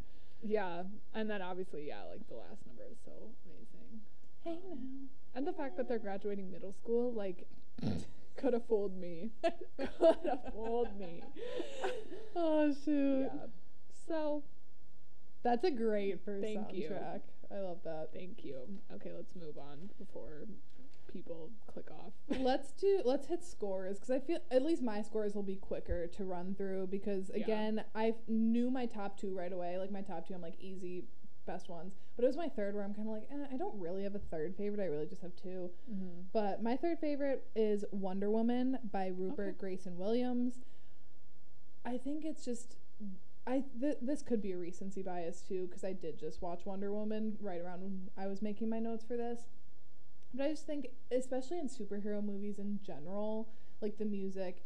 Yeah, 0.41 0.83
and 1.15 1.29
then 1.29 1.43
obviously, 1.43 1.89
yeah, 1.89 2.05
like 2.09 2.27
the 2.29 2.35
last 2.37 2.65
number 2.65 2.83
is 2.91 2.99
so 3.05 3.11
amazing. 3.45 4.01
Hey 4.45 4.53
um, 4.71 4.79
now. 4.79 5.09
And 5.35 5.47
the 5.47 5.53
fact 5.53 5.77
that 5.77 5.89
they're 5.89 5.99
graduating 5.99 6.49
middle 6.51 6.73
school, 6.73 7.13
like, 7.13 7.47
could 8.39 8.53
have 8.55 8.66
fooled 8.66 8.97
me. 8.99 9.30
could 9.43 9.89
have 10.24 10.53
fooled 10.53 10.99
me. 10.99 11.22
Oh 12.36 12.72
shoot. 12.84 13.28
Yeah. 13.32 13.47
So, 14.07 14.43
That's 15.43 15.64
a 15.64 15.70
great 15.70 16.24
first 16.24 16.45
Thank 16.45 16.72
you. 16.72 16.95
I 17.51 17.59
love 17.61 17.78
that. 17.84 18.11
thank 18.14 18.45
you. 18.45 18.57
Okay, 18.95 19.11
let's 19.16 19.34
move 19.34 19.57
on 19.59 19.91
before 19.99 20.45
people 21.12 21.51
click 21.66 21.86
off. 21.91 22.12
let's 22.41 22.72
do 22.72 23.01
let's 23.05 23.26
hit 23.26 23.43
scores 23.45 23.97
because 23.97 24.11
I 24.11 24.20
feel 24.20 24.39
at 24.51 24.62
least 24.62 24.82
my 24.82 25.03
scores 25.03 25.34
will 25.34 25.43
be 25.43 25.57
quicker 25.57 26.07
to 26.07 26.24
run 26.24 26.55
through 26.55 26.89
because 26.89 27.30
Yeah. 27.34 27.43
again 27.45 27.84
I 27.95 28.14
knew 28.28 28.70
my 28.70 28.86
top 28.86 29.18
two 29.18 29.34
right 29.36 29.53
away 29.53 29.78
like 29.78 29.91
my 29.91 30.03
top 30.03 30.28
two 30.28 30.34
I'm 30.34 30.43
like 30.43 30.61
easy 30.61 31.05
best 31.49 31.68
ones 31.68 31.94
but 32.14 32.24
it 32.24 32.28
was 32.28 32.36
my 32.36 32.49
third 32.49 32.74
where 32.74 32.84
I'm 32.84 32.94
kind 32.94 33.09
of 33.09 33.14
like 33.14 33.24
eh, 33.32 33.46
I 33.53 33.57
don't 33.57 33.74
really 33.80 34.03
have 34.05 34.14
a 34.14 34.18
third 34.20 34.55
favorite 34.57 34.80
I 34.80 34.86
really 34.86 35.07
just 35.07 35.22
have 35.22 35.34
two 35.34 35.70
Mm-hmm. 35.90 36.20
but 36.32 36.62
my 36.62 36.76
third 36.76 36.99
favorite 37.01 37.44
is 37.57 37.84
Wonder 37.90 38.30
Woman 38.30 38.78
by 38.92 39.09
Rupert 39.09 39.49
Okay. 39.49 39.59
Gregson-Williams 39.59 40.55
I 41.84 41.96
think 41.99 42.24
it's 42.24 42.44
just 42.44 42.76
I 43.46 43.64
th- 43.80 43.96
this 44.03 44.20
could 44.22 44.42
be 44.42 44.53
a 44.53 44.59
recency 44.59 45.03
bias 45.03 45.40
too 45.40 45.66
because 45.66 45.82
I 45.82 45.94
did 45.94 46.18
just 46.18 46.42
watch 46.42 46.66
Wonder 46.66 46.92
Woman 46.92 47.36
right 47.40 47.61
around 47.61 47.80
when 47.82 48.11
I 48.16 48.26
was 48.26 48.42
making 48.42 48.68
my 48.68 48.78
notes 48.78 49.05
for 49.07 49.16
this. 49.16 49.40
But 50.34 50.44
I 50.44 50.51
just 50.51 50.66
think, 50.66 50.88
especially 51.11 51.59
in 51.59 51.68
superhero 51.68 52.22
movies 52.22 52.59
in 52.59 52.78
general, 52.84 53.49
like 53.80 53.96
the 53.96 54.05
music 54.05 54.64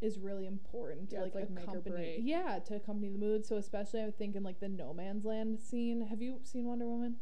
is 0.00 0.18
really 0.18 0.46
important 0.46 1.10
to 1.10 1.20
like, 1.20 1.34
like 1.34 1.48
accompany. 1.56 2.18
Yeah, 2.20 2.58
to 2.66 2.76
accompany 2.76 3.10
the 3.10 3.18
mood. 3.18 3.46
So 3.46 3.56
especially 3.56 4.02
I 4.02 4.10
think 4.10 4.36
in 4.36 4.42
like 4.42 4.60
the 4.60 4.68
No 4.68 4.92
Man's 4.92 5.24
Land 5.24 5.60
scene. 5.60 6.02
Have 6.08 6.20
you 6.20 6.40
seen 6.42 6.66
Wonder 6.66 6.86
Woman? 6.86 7.16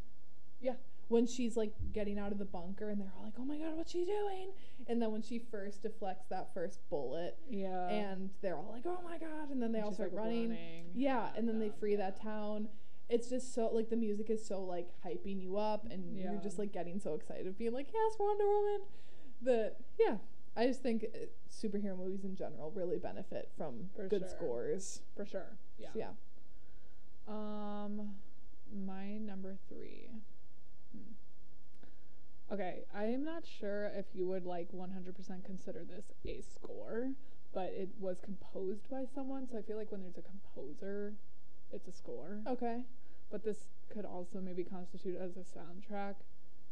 Yeah. 0.61 0.75
When 1.09 1.27
she's 1.27 1.57
like 1.57 1.73
getting 1.93 2.19
out 2.19 2.33
of 2.33 2.39
the 2.39 2.45
bunker 2.47 2.89
and 2.89 2.99
they're 3.01 3.13
all 3.19 3.25
like, 3.25 3.35
"Oh 3.39 3.45
my 3.45 3.59
god, 3.59 3.77
what's 3.77 3.93
she 3.93 4.05
doing?" 4.05 4.53
And 4.87 5.03
then 5.03 5.13
when 5.13 5.21
she 5.21 5.39
first 5.39 5.83
deflects 5.83 6.27
that 6.31 6.55
first 6.55 6.81
bullet, 6.89 7.37
Yeah. 7.51 7.89
and 7.89 8.31
they're 8.41 8.57
all 8.57 8.71
like, 8.73 8.85
"Oh 8.87 9.01
my 9.05 9.19
god!" 9.19 9.51
And 9.51 9.61
then 9.63 9.73
they 9.73 9.79
And 9.81 9.89
all 9.89 9.93
start 9.93 10.15
like, 10.15 10.25
running. 10.25 10.57
Yeah, 10.95 11.29
and 11.37 11.47
then 11.47 11.59
they 11.59 11.69
free 11.69 11.93
yeah. 11.93 11.99
that 11.99 12.21
town. 12.23 12.69
It's 13.11 13.29
just 13.29 13.53
so 13.53 13.69
like 13.75 13.91
the 13.91 13.97
music 13.97 14.31
is 14.31 14.43
so 14.43 14.63
like 14.63 14.89
hyping 15.05 15.43
you 15.43 15.59
up, 15.59 15.87
and 15.91 16.17
you're 16.17 16.41
just 16.43 16.59
like 16.59 16.73
getting 16.73 16.99
so 16.99 17.13
excited, 17.15 17.59
being 17.59 17.75
like, 17.75 17.89
"Yes, 17.93 18.15
Wonder 18.19 18.47
Woman." 18.49 18.81
That 19.43 19.77
yeah, 19.99 20.17
I 20.57 20.67
just 20.67 20.83
think 20.83 21.05
uh, 21.05 21.19
superhero 21.51 21.97
movies 21.97 22.25
in 22.25 22.37
general 22.37 22.71
really 22.75 22.99
benefit 22.99 23.51
from 23.57 23.89
For 23.97 24.09
good 24.09 24.23
sure. 24.23 24.29
scores. 24.29 25.01
For 25.17 25.25
sure. 25.25 25.47
Yeah. 25.79 25.89
So, 25.93 25.99
yeah. 25.99 26.11
Um, 27.29 28.17
my 28.87 29.19
number 29.19 29.57
three. 29.69 30.11
Hmm. 30.95 32.55
Okay, 32.55 32.81
I 32.95 33.05
am 33.05 33.25
not 33.25 33.45
sure 33.47 33.91
if 33.95 34.07
you 34.15 34.27
would 34.27 34.45
like 34.45 34.71
100% 34.73 35.45
consider 35.45 35.85
this 35.85 36.13
a 36.27 36.43
score, 36.43 37.13
but 37.55 37.73
it 37.75 37.89
was 37.99 38.19
composed 38.21 38.91
by 38.91 39.05
someone, 39.15 39.49
so 39.51 39.57
I 39.59 39.63
feel 39.63 39.77
like 39.79 39.91
when 39.91 40.03
there's 40.03 40.19
a 40.19 40.23
composer, 40.23 41.15
it's 41.73 41.89
a 41.89 41.93
score. 41.93 42.41
Okay. 42.47 42.85
But 43.31 43.45
this 43.45 43.69
could 43.89 44.05
also 44.05 44.41
maybe 44.41 44.65
constitute 44.65 45.19
as 45.19 45.37
a 45.37 45.41
soundtrack 45.41 46.17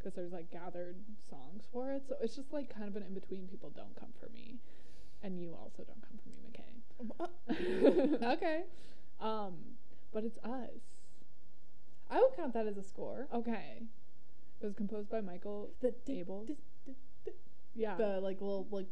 because 0.01 0.15
there's 0.15 0.33
like 0.33 0.51
gathered 0.51 0.97
songs 1.29 1.65
for 1.73 1.93
it. 1.93 2.03
So 2.09 2.17
it's 2.23 2.35
just 2.37 2.53
like 2.53 2.75
kind 2.75 2.89
of 2.89 2.97
an 2.97 3.03
in 3.03 3.15
between. 3.15 3.47
People 3.47 3.71
don't 3.75 3.95
come 3.99 4.11
for 4.19 4.29
me, 4.33 4.59
and 5.23 5.39
you 5.39 5.55
also 5.61 5.85
don't 5.85 6.03
come 6.03 6.19
for 6.23 6.29
me, 6.31 6.41
McKay. 6.49 8.23
okay. 8.35 8.63
Um, 9.21 9.55
but 10.13 10.25
it's 10.25 10.39
us. 10.45 10.71
I 12.11 12.19
would 12.21 12.35
count 12.37 12.55
that 12.55 12.67
as 12.67 12.77
a 12.77 12.83
score. 12.83 13.29
Okay. 13.33 13.83
It 14.61 14.67
was 14.67 14.75
composed 14.75 15.09
by 15.09 15.21
Michael 15.21 15.71
The 15.81 15.95
d- 16.05 16.25
Yeah. 17.75 17.97
the 17.97 18.21
like 18.21 18.41
little 18.41 18.67
like 18.71 18.87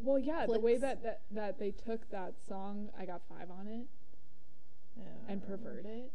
well, 0.00 0.18
yeah, 0.18 0.46
the 0.46 0.60
way 0.60 0.76
that, 0.76 1.02
that 1.02 1.22
that 1.32 1.58
they 1.58 1.72
took 1.72 2.08
that 2.10 2.34
song, 2.48 2.88
I 2.98 3.04
got 3.04 3.20
five 3.28 3.50
on 3.50 3.66
it, 3.66 3.86
yeah, 4.96 5.02
and 5.28 5.42
remember. 5.42 5.82
it. 5.84 6.12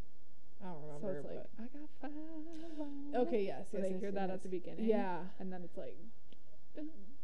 I 0.63 0.67
don't 0.71 1.01
So 1.01 1.07
remember. 1.07 1.19
it's 1.19 1.27
like 1.27 1.45
I 1.59 1.65
got 1.77 1.89
five. 2.01 3.27
okay, 3.27 3.41
it." 3.43 3.45
yes, 3.51 3.61
So 3.71 3.77
yes, 3.77 3.83
they 3.83 3.91
yes, 3.91 3.99
hear 3.99 4.09
yes, 4.09 4.15
that 4.15 4.29
at 4.29 4.43
the 4.43 4.49
beginning. 4.49 4.85
Yeah. 4.85 5.19
And 5.39 5.51
then 5.51 5.61
it's 5.63 5.77
like, 5.77 5.97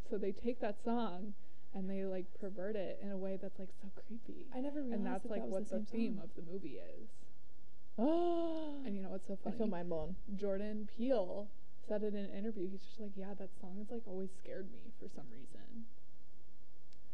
so 0.10 0.18
they 0.18 0.32
take 0.32 0.60
that 0.62 0.76
song, 0.84 1.34
and 1.74 1.90
they 1.90 2.04
like 2.06 2.26
pervert 2.40 2.76
it 2.76 3.00
in 3.02 3.12
a 3.12 3.18
way 3.18 3.38
that's 3.42 3.58
like 3.60 3.70
so 3.82 3.88
creepy. 4.08 4.46
I 4.56 4.60
never 4.60 4.82
realized 4.82 4.96
and 4.96 5.06
that's 5.06 5.24
that 5.24 5.32
like 5.32 5.42
that 5.42 5.50
was 5.50 5.64
what 5.72 5.72
the, 5.72 5.80
the, 5.80 5.98
theme 5.98 6.16
song. 6.18 6.24
of 6.26 6.30
the 6.36 6.52
movie 6.52 6.80
is. 6.80 7.08
Oh, 7.98 8.76
And 8.86 8.96
you 8.96 9.02
know 9.02 9.10
what's 9.10 9.28
so 9.28 9.38
I 9.46 9.52
feel 9.52 9.68
mind 9.68 9.90
blown. 9.90 10.16
Jordan 10.36 10.88
Peele 10.98 11.48
said 11.88 12.04
in 12.04 12.16
an 12.16 12.30
interview, 12.38 12.68
he's 12.70 12.82
just 12.82 13.00
like, 13.00 13.12
yeah, 13.16 13.34
that 13.40 13.50
song 13.62 13.76
has 13.80 13.88
like 13.92 14.04
always 14.08 14.30
scared 14.44 14.68
me 14.72 14.92
for 15.00 15.08
some 15.16 15.26
reason. 15.32 15.86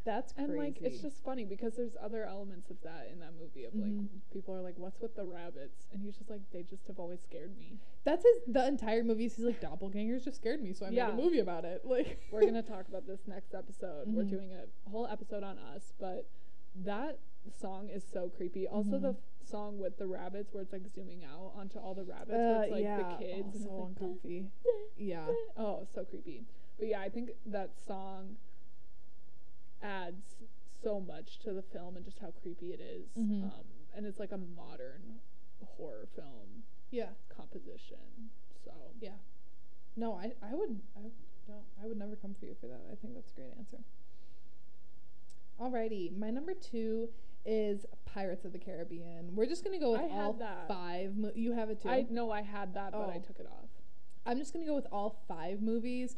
That's 0.05 0.31
crazy. 0.33 0.49
And 0.51 0.57
like, 0.59 0.77
it's 0.81 1.01
just 1.01 1.23
funny 1.23 1.45
because 1.45 1.73
there's 1.75 1.95
other 2.01 2.25
elements 2.25 2.69
of 2.69 2.77
that 2.83 3.09
in 3.11 3.19
that 3.19 3.31
movie. 3.41 3.65
Of 3.65 3.73
like, 3.75 3.91
Mhm. 3.91 4.07
people 4.31 4.53
are 4.53 4.61
like, 4.61 4.77
what's 4.77 5.01
with 5.01 5.15
the 5.15 5.25
rabbits? 5.25 5.87
And 5.91 6.01
he's 6.01 6.15
just 6.15 6.29
like, 6.29 6.41
they 6.51 6.61
just 6.63 6.85
have 6.87 6.99
always 6.99 7.21
scared 7.21 7.57
me. 7.57 7.79
that's 8.03 8.23
his 8.23 8.53
the 8.53 8.67
entire 8.67 9.03
movie. 9.03 9.23
He's 9.23 9.39
like 9.39 9.59
doppelgangers 9.59 10.23
just 10.23 10.37
scared 10.37 10.61
me, 10.61 10.73
so 10.73 10.85
I 10.85 10.89
Yeah. 10.89 11.07
made 11.07 11.13
a 11.19 11.23
movie 11.23 11.39
about 11.39 11.65
it. 11.65 11.83
Like 11.95 12.19
We're 12.31 12.45
gonna 12.45 12.61
talk 12.61 12.87
about 12.87 13.07
this 13.07 13.21
next 13.27 13.55
episode. 13.55 14.07
We're 14.13 14.23
Mhm. 14.25 14.29
doing 14.29 14.51
a 14.53 14.89
whole 14.91 15.07
episode 15.07 15.41
on 15.43 15.57
us, 15.57 15.91
but 15.99 16.27
that 16.75 17.17
song 17.59 17.89
is 17.89 18.03
so 18.03 18.29
creepy. 18.29 18.67
Also, 18.67 18.99
the 18.99 19.13
Mhm. 19.13 19.15
f- 19.15 19.47
song 19.47 19.79
with 19.79 19.97
the 19.97 20.05
rabbits, 20.07 20.53
where 20.53 20.61
it's 20.61 20.71
like 20.73 20.87
zooming 20.93 21.23
out 21.23 21.53
onto 21.55 21.79
all 21.79 21.95
the 21.95 22.03
rabbits, 22.03 22.31
Uh, 22.33 22.35
where 22.37 22.63
it's 22.63 22.71
like 22.73 22.83
yeah. 22.83 22.97
the 23.17 23.25
kids, 23.25 23.33
Oh, 23.33 23.39
and 23.53 23.55
so 23.63 23.69
like, 23.75 23.87
uncomfy. 23.89 24.51
Yeah. 24.97 25.33
Oh, 25.57 25.85
so 25.93 26.05
creepy. 26.05 26.45
But 26.77 26.87
yeah, 26.89 27.01
I 27.01 27.09
think 27.09 27.31
that 27.47 27.71
song 27.87 28.37
adds 29.95 30.35
so 30.83 30.99
much 30.99 31.39
to 31.39 31.53
the 31.53 31.61
film 31.61 31.95
and 31.95 32.03
just 32.05 32.19
how 32.19 32.31
creepy 32.41 32.73
it 32.73 32.79
is. 32.81 33.07
Mhm. 33.15 33.43
Um, 33.43 33.65
and 33.95 34.05
it's 34.05 34.19
like 34.19 34.31
a 34.31 34.37
modern 34.37 35.19
horror 35.63 36.07
film 36.15 36.63
Yeah. 36.91 37.13
composition. 37.29 38.29
So 38.63 38.71
Yeah. 38.99 39.17
No, 39.95 40.13
I 40.13 40.33
I 40.41 40.53
would 40.53 40.81
I 40.97 41.11
don't 41.47 41.65
I 41.81 41.87
would 41.87 41.97
never 41.97 42.15
come 42.15 42.33
for 42.33 42.45
you 42.45 42.55
for 42.55 42.67
that. 42.67 42.81
I 42.91 42.95
think 42.95 43.13
that's 43.13 43.31
a 43.31 43.35
great 43.35 43.53
answer. 43.57 43.83
Alrighty, 45.59 46.15
my 46.17 46.31
number 46.31 46.53
two 46.53 47.09
is 47.45 47.85
Pirates 48.05 48.43
of 48.43 48.51
the 48.51 48.59
Caribbean. 48.59 49.35
We're 49.35 49.45
just 49.45 49.63
gonna 49.63 49.79
go 49.79 49.91
with 49.91 50.01
I 50.01 50.09
all 50.09 50.33
five. 50.67 51.15
Mo- 51.15 51.31
you 51.35 51.53
have 51.53 51.69
it 51.69 51.79
too. 51.81 51.89
I 51.89 52.01
know 52.09 52.31
I 52.31 52.41
had 52.41 52.73
that, 52.73 52.91
but 52.91 53.09
I 53.09 53.17
Oh. 53.17 53.21
took 53.21 53.39
it 53.39 53.47
off. 53.47 53.69
I'm 54.25 54.37
just 54.37 54.51
gonna 54.51 54.65
go 54.65 54.75
with 54.75 54.87
all 54.91 55.11
five 55.27 55.61
movies. 55.61 56.15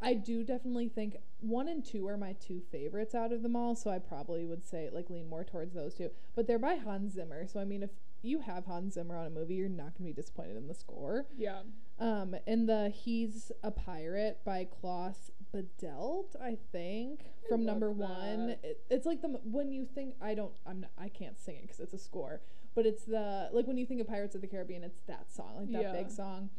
I 0.00 0.14
do 0.14 0.44
definitely 0.44 0.88
think 0.88 1.16
one 1.40 1.68
and 1.68 1.84
two 1.84 2.06
are 2.06 2.16
my 2.16 2.34
two 2.34 2.60
favorites 2.70 3.14
out 3.14 3.32
of 3.32 3.42
them 3.42 3.56
all, 3.56 3.74
so 3.74 3.90
I 3.90 3.98
probably 3.98 4.44
would 4.44 4.64
say 4.64 4.90
like 4.92 5.08
lean 5.10 5.28
more 5.28 5.44
towards 5.44 5.74
those 5.74 5.94
two. 5.94 6.10
But 6.34 6.46
they're 6.46 6.58
by 6.58 6.76
Hans 6.76 7.14
Zimmer, 7.14 7.46
so 7.46 7.60
I 7.60 7.64
mean 7.64 7.82
if 7.82 7.90
you 8.22 8.40
have 8.40 8.66
Hans 8.66 8.94
Zimmer 8.94 9.16
on 9.16 9.26
a 9.26 9.30
movie, 9.30 9.54
you're 9.54 9.68
not 9.68 9.96
gonna 9.96 10.08
be 10.08 10.12
disappointed 10.12 10.56
in 10.56 10.66
the 10.68 10.74
score. 10.74 11.26
Yeah. 11.36 11.60
Um, 11.98 12.36
and 12.46 12.68
the 12.68 12.90
He's 12.90 13.52
a 13.62 13.70
Pirate 13.70 14.40
by 14.44 14.64
Klaus 14.64 15.30
Badelt, 15.54 16.36
I 16.42 16.58
think, 16.72 17.20
I 17.44 17.48
from 17.48 17.64
number 17.64 17.90
one. 17.90 18.56
It, 18.62 18.80
it's 18.90 19.06
like 19.06 19.22
the 19.22 19.28
when 19.44 19.72
you 19.72 19.86
think 19.86 20.14
I 20.20 20.34
don't 20.34 20.52
I'm 20.66 20.80
not, 20.82 20.90
I 20.98 21.08
can't 21.08 21.38
sing 21.38 21.56
it 21.56 21.62
because 21.62 21.80
it's 21.80 21.94
a 21.94 21.98
score, 21.98 22.42
but 22.74 22.84
it's 22.84 23.04
the 23.04 23.48
like 23.52 23.66
when 23.66 23.78
you 23.78 23.86
think 23.86 24.00
of 24.02 24.08
Pirates 24.08 24.34
of 24.34 24.42
the 24.42 24.46
Caribbean, 24.46 24.82
it's 24.84 25.00
that 25.06 25.32
song, 25.32 25.56
like 25.56 25.72
that 25.72 25.82
Yeah. 25.82 25.92
big 25.92 26.10
song. 26.10 26.50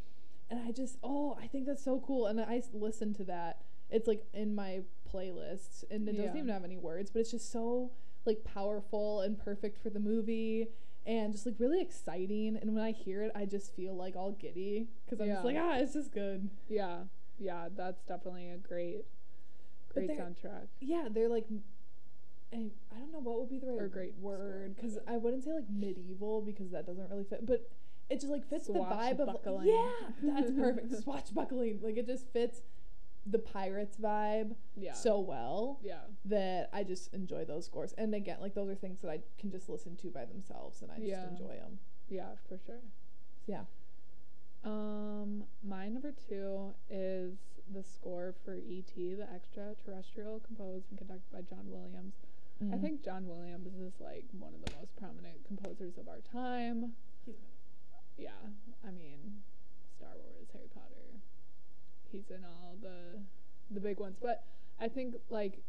And 0.50 0.62
I 0.68 0.72
just 0.72 0.98
oh 1.04 1.38
I 1.42 1.48
think 1.48 1.66
that's 1.66 1.84
so 1.84 2.02
cool, 2.06 2.28
and 2.28 2.40
I 2.40 2.62
listen 2.74 3.14
to 3.16 3.24
that. 3.26 3.62
It's 3.90 4.08
like 4.08 4.26
in 4.34 4.56
my 4.56 4.82
playlist, 5.14 5.84
and 5.90 6.08
it 6.08 6.14
doesn't 6.18 6.38
even 6.38 6.50
have 6.50 6.64
any 6.64 6.78
words, 6.78 7.10
but 7.12 7.20
it's 7.20 7.32
just 7.32 7.52
so 7.52 7.92
like 8.26 8.44
powerful 8.44 9.22
and 9.22 9.38
perfect 9.40 9.82
for 9.82 9.90
the 9.90 10.00
movie 10.00 10.68
and 11.06 11.32
just 11.32 11.46
like 11.46 11.56
really 11.58 11.82
exciting. 11.82 12.58
And 12.62 12.76
when 12.76 12.84
I 12.84 12.92
hear 12.92 13.24
it, 13.24 13.32
I 13.34 13.46
just 13.46 13.74
feel 13.74 13.96
like 13.96 14.16
all 14.16 14.32
giddy 14.34 14.88
because 15.06 15.22
I'm 15.22 15.28
just 15.30 15.46
like, 15.46 15.56
ah, 15.58 15.78
it's 15.78 15.94
just 15.94 16.12
good. 16.12 16.50
Yeah. 16.68 16.98
Yeah. 17.40 17.70
That's 17.76 18.04
definitely 18.04 18.50
a 18.50 18.58
great, 18.58 19.06
great 19.94 20.10
soundtrack. 20.10 20.68
Yeah, 20.82 21.08
they're 21.10 21.30
like, 21.30 21.46
I, 22.54 22.58
I 22.94 23.00
don't 23.00 23.14
know 23.14 23.20
what 23.20 23.40
would 23.40 23.50
be 23.50 23.60
the 23.60 23.68
right 23.68 23.84
Or 23.84 23.88
great 23.88 24.16
word 24.20 24.76
because 24.76 24.98
I 25.08 25.16
wouldn't 25.18 25.46
say 25.46 25.54
like 25.54 25.70
medieval 25.70 26.42
because 26.42 26.72
that 26.72 26.86
doesn't 26.86 27.10
really 27.10 27.24
fit, 27.24 27.46
but 27.46 27.70
it 28.10 28.16
just 28.22 28.32
like 28.32 28.48
fits 28.50 28.68
the 28.68 28.74
vibe 28.74 29.20
of 29.20 29.64
yeah, 29.66 29.90
that's 30.24 30.52
perfect. 30.52 30.94
Swashbuckling, 31.04 31.80
like 31.82 31.98
it 31.98 32.06
just 32.08 32.28
fits 32.32 32.62
the 33.30 33.40
pirates 33.40 33.98
vibe 33.98 34.56
Yeah. 34.78 34.94
so 34.94 35.20
well 35.20 35.80
Yeah. 35.84 36.00
that 36.26 36.70
I 36.72 36.84
just 36.84 37.14
enjoy 37.14 37.44
those 37.44 37.66
scores. 37.66 37.94
And 37.98 38.16
again, 38.16 38.38
like 38.40 38.54
those 38.54 38.70
are 38.70 38.76
things 38.76 39.00
that 39.02 39.10
I 39.10 39.20
can 39.38 39.52
just 39.52 39.68
listen 39.68 39.98
to 39.98 40.10
by 40.10 40.24
themselves 40.26 40.82
and 40.82 40.92
I 40.92 40.96
just 41.00 41.28
enjoy 41.28 41.56
them. 41.56 41.80
Yeah, 42.10 42.30
for 42.48 42.58
sure. 42.66 42.80
Yeah. 43.46 43.64
Um, 44.64 45.44
my 45.64 45.90
number 45.90 46.14
two 46.30 46.74
is 46.90 47.38
the 47.74 47.84
score 47.84 48.34
for 48.46 48.56
E.T., 48.56 49.16
the 49.16 49.30
extraterrestrial, 49.34 50.40
composed 50.40 50.86
and 50.90 50.98
conducted 50.98 51.32
by 51.32 51.42
John 51.42 51.66
Williams. 51.70 52.14
Mm-hmm. 52.64 52.74
I 52.74 52.78
think 52.78 53.04
John 53.04 53.28
Williams 53.28 53.76
is 53.76 53.94
like 54.00 54.26
one 54.40 54.54
of 54.54 54.62
the 54.66 54.76
most 54.80 54.96
prominent 54.96 55.44
composers 55.46 55.98
of 55.98 56.08
our 56.08 56.20
time. 56.32 56.94
Yeah, 58.18 58.30
I 58.86 58.92
mean, 58.92 59.44
Star 59.98 60.10
Wars, 60.16 60.48
Harry 60.54 60.70
Potter. 60.74 61.22
He's 62.12 62.30
in 62.30 62.44
all 62.44 62.76
the 62.82 63.20
the 63.70 63.80
big 63.80 64.00
ones, 64.00 64.16
but 64.22 64.44
I 64.80 64.88
think 64.88 65.16
like 65.30 65.60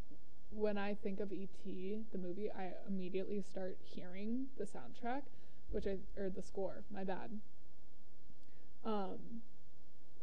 when 0.50 0.78
I 0.78 0.94
think 0.94 1.20
of 1.20 1.32
E.T. 1.32 1.98
the 2.12 2.18
movie, 2.18 2.50
I 2.50 2.72
immediately 2.86 3.42
start 3.42 3.76
hearing 3.82 4.46
the 4.56 4.64
soundtrack, 4.64 5.22
which 5.70 5.86
I 5.86 5.98
or 6.16 6.30
the 6.30 6.42
score. 6.42 6.84
My 6.92 7.04
bad. 7.04 7.30
Um, 8.84 9.42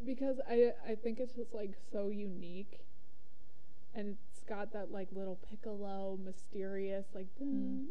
because 0.05 0.37
I 0.49 0.73
I 0.87 0.95
think 0.95 1.19
it's 1.19 1.35
just 1.35 1.53
like 1.53 1.73
so 1.91 2.09
unique, 2.09 2.79
and 3.93 4.17
it's 4.31 4.43
got 4.43 4.73
that 4.73 4.91
like 4.91 5.09
little 5.11 5.37
piccolo, 5.49 6.17
mysterious 6.23 7.05
like. 7.13 7.27
Mm. 7.43 7.85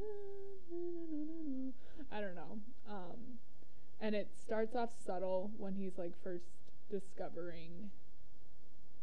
I 2.11 2.21
don't 2.21 2.35
know. 2.35 2.59
Um, 2.89 3.39
and 4.01 4.15
it 4.15 4.29
starts 4.45 4.75
off 4.75 4.91
subtle 5.07 5.51
when 5.57 5.75
he's 5.75 5.99
like 5.99 6.13
first 6.23 6.45
discovering 6.91 7.91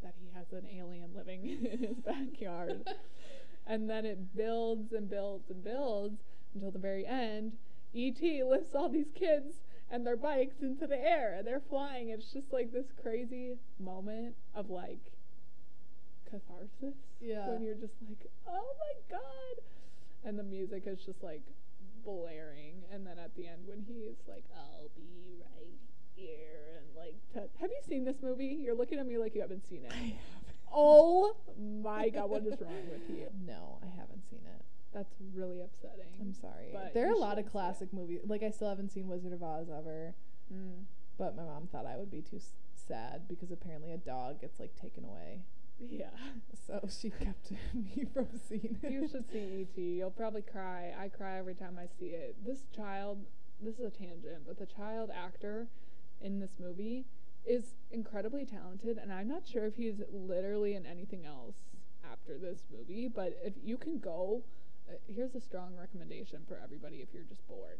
that 0.03 0.15
he 0.19 0.29
has 0.33 0.51
an 0.51 0.67
alien 0.75 1.09
living 1.15 1.45
in 1.71 1.79
his 1.79 1.97
backyard. 1.97 2.87
and 3.67 3.89
then 3.89 4.05
it 4.05 4.35
builds 4.35 4.91
and 4.91 5.09
builds 5.09 5.49
and 5.49 5.63
builds 5.63 6.21
until 6.53 6.71
the 6.71 6.79
very 6.79 7.05
end. 7.05 7.53
E.T. 7.93 8.43
lifts 8.43 8.73
all 8.73 8.89
these 8.89 9.11
kids 9.13 9.55
and 9.89 10.07
their 10.07 10.15
bikes 10.15 10.61
into 10.61 10.87
the 10.87 10.97
air 10.97 11.35
and 11.37 11.45
they're 11.45 11.61
flying. 11.69 12.09
It's 12.09 12.31
just 12.31 12.51
like 12.51 12.71
this 12.71 12.87
crazy 13.01 13.57
moment 13.79 14.35
of 14.55 14.69
like 14.69 15.11
catharsis. 16.29 16.97
Yeah. 17.19 17.49
When 17.49 17.61
you're 17.61 17.75
just 17.75 17.93
like, 18.07 18.31
oh 18.47 18.75
my 18.79 19.17
god. 19.17 19.63
And 20.23 20.39
the 20.39 20.43
music 20.43 20.83
is 20.85 20.99
just 21.05 21.21
like 21.21 21.41
blaring. 22.04 22.84
And 22.91 23.06
then 23.06 23.18
at 23.20 23.36
the 23.36 23.47
end, 23.47 23.62
when 23.66 23.80
he's 23.88 24.18
like, 24.28 24.43
I'll 24.56 24.89
be 24.95 25.38
right 25.39 25.80
here. 26.16 26.82
And 26.82 26.95
like, 26.95 27.16
t- 27.34 27.52
have 27.60 27.70
you 27.70 27.80
seen 27.88 28.04
this 28.06 28.18
movie? 28.22 28.58
You're 28.62 28.76
looking 28.76 28.99
at 28.99 29.08
me 29.08 29.18
like 29.18 29.34
you 29.36 29.41
haven't 29.41 29.68
seen 29.68 29.84
it. 29.86 29.93
Oh 30.74 31.36
my 31.84 32.10
god, 32.10 32.30
what 32.30 32.43
is 32.45 32.60
wrong 32.62 32.74
with 32.91 33.10
you? 33.10 33.28
No, 33.45 33.80
I 33.84 33.88
haven't 33.99 34.24
seen 34.30 34.39
it. 34.45 34.64
That's 34.93 35.14
really 35.34 35.62
upsetting. 35.62 36.12
I'm 36.20 36.34
sorry. 36.34 36.70
But 36.74 36.93
there 36.93 37.08
are 37.10 37.14
a 37.14 37.18
lot 37.18 37.39
of 37.39 37.45
it. 37.45 37.52
classic 37.52 37.91
movies. 37.93 38.20
Like 38.26 38.43
I 38.43 38.49
still 38.52 38.70
haven't 38.70 38.91
seen 38.91 39.08
Wizard 39.08 39.34
of 39.34 39.43
Oz 39.43 39.68
ever, 39.70 40.14
Mm. 40.54 40.84
but 41.18 41.36
my 41.38 41.43
mom 41.43 41.68
thought 41.72 41.86
I 41.86 41.95
would 41.95 42.12
be 42.12 42.22
too 42.22 42.36
s- 42.36 42.52
sad 42.76 43.22
because 43.30 43.52
apparently 43.52 43.91
a 43.93 43.97
dog 43.97 44.41
gets 44.41 44.60
like 44.60 44.76
taken 44.76 45.06
away. 45.06 45.39
Yeah. 45.89 46.05
So 46.67 46.88
she 46.88 47.09
kept 47.09 47.51
me 47.73 48.05
from 48.13 48.27
seeing 48.47 48.77
it. 48.82 48.91
you 48.91 49.05
should 49.07 49.29
see 49.29 49.39
E.T. 49.39 49.82
You'll 49.82 50.11
probably 50.11 50.43
cry. 50.43 50.93
I 50.97 51.09
cry 51.09 51.38
every 51.38 51.55
time 51.55 51.77
I 51.77 51.88
see 51.99 52.11
it. 52.11 52.36
This 52.45 52.59
child, 52.73 53.17
this 53.61 53.75
is 53.79 53.86
a 53.88 53.89
tangent, 53.89 54.43
but 54.47 54.57
the 54.57 54.67
child 54.67 55.09
actor 55.13 55.67
in 56.21 56.39
this 56.39 56.51
movie 56.59 57.05
is 57.45 57.73
incredibly 57.91 58.45
talented, 58.45 58.97
and 58.97 59.11
I'm 59.11 59.27
not 59.27 59.45
sure 59.45 59.65
if 59.65 59.75
he's 59.75 59.95
literally 60.13 60.75
in 60.75 60.86
anything 60.86 61.25
else 61.25 61.55
after 62.09 62.38
this 62.38 62.59
movie, 62.71 63.09
but 63.13 63.38
if 63.43 63.53
you 63.61 63.75
can 63.75 63.97
go, 63.99 64.43
uh, 64.89 64.93
here's 65.13 65.36
a 65.36 65.41
strong 65.41 65.75
recommendation 65.75 66.39
for 66.47 66.59
everybody 66.63 66.97
if 66.97 67.09
you're 67.13 67.23
just 67.23 67.45
bored. 67.47 67.79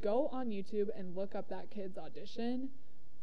Go 0.00 0.28
on 0.32 0.48
YouTube 0.48 0.88
and 0.96 1.14
look 1.14 1.34
up 1.34 1.48
that 1.50 1.70
kid's 1.70 1.98
audition 1.98 2.70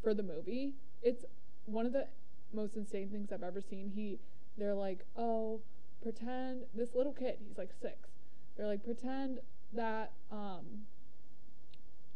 for 0.01 0.14
the 0.14 0.24
movie. 0.24 0.74
It's 1.01 1.26
one 1.66 1.86
of 1.86 1.91
the 1.93 2.08
most 2.56 2.76
insane 2.76 3.10
things 3.10 3.32
I've 3.32 3.43
ever 3.43 3.62
seen. 3.62 3.91
He 3.95 4.20
they're 4.58 4.76
like, 4.76 5.06
"Oh, 5.18 5.62
pretend 6.01 6.62
this 6.74 6.95
little 6.95 7.14
kid, 7.14 7.38
he's 7.45 7.58
like 7.58 7.74
6. 7.82 8.10
They're 8.56 8.68
like, 8.68 8.84
"Pretend 8.84 9.39
that 9.74 10.12
um 10.32 10.86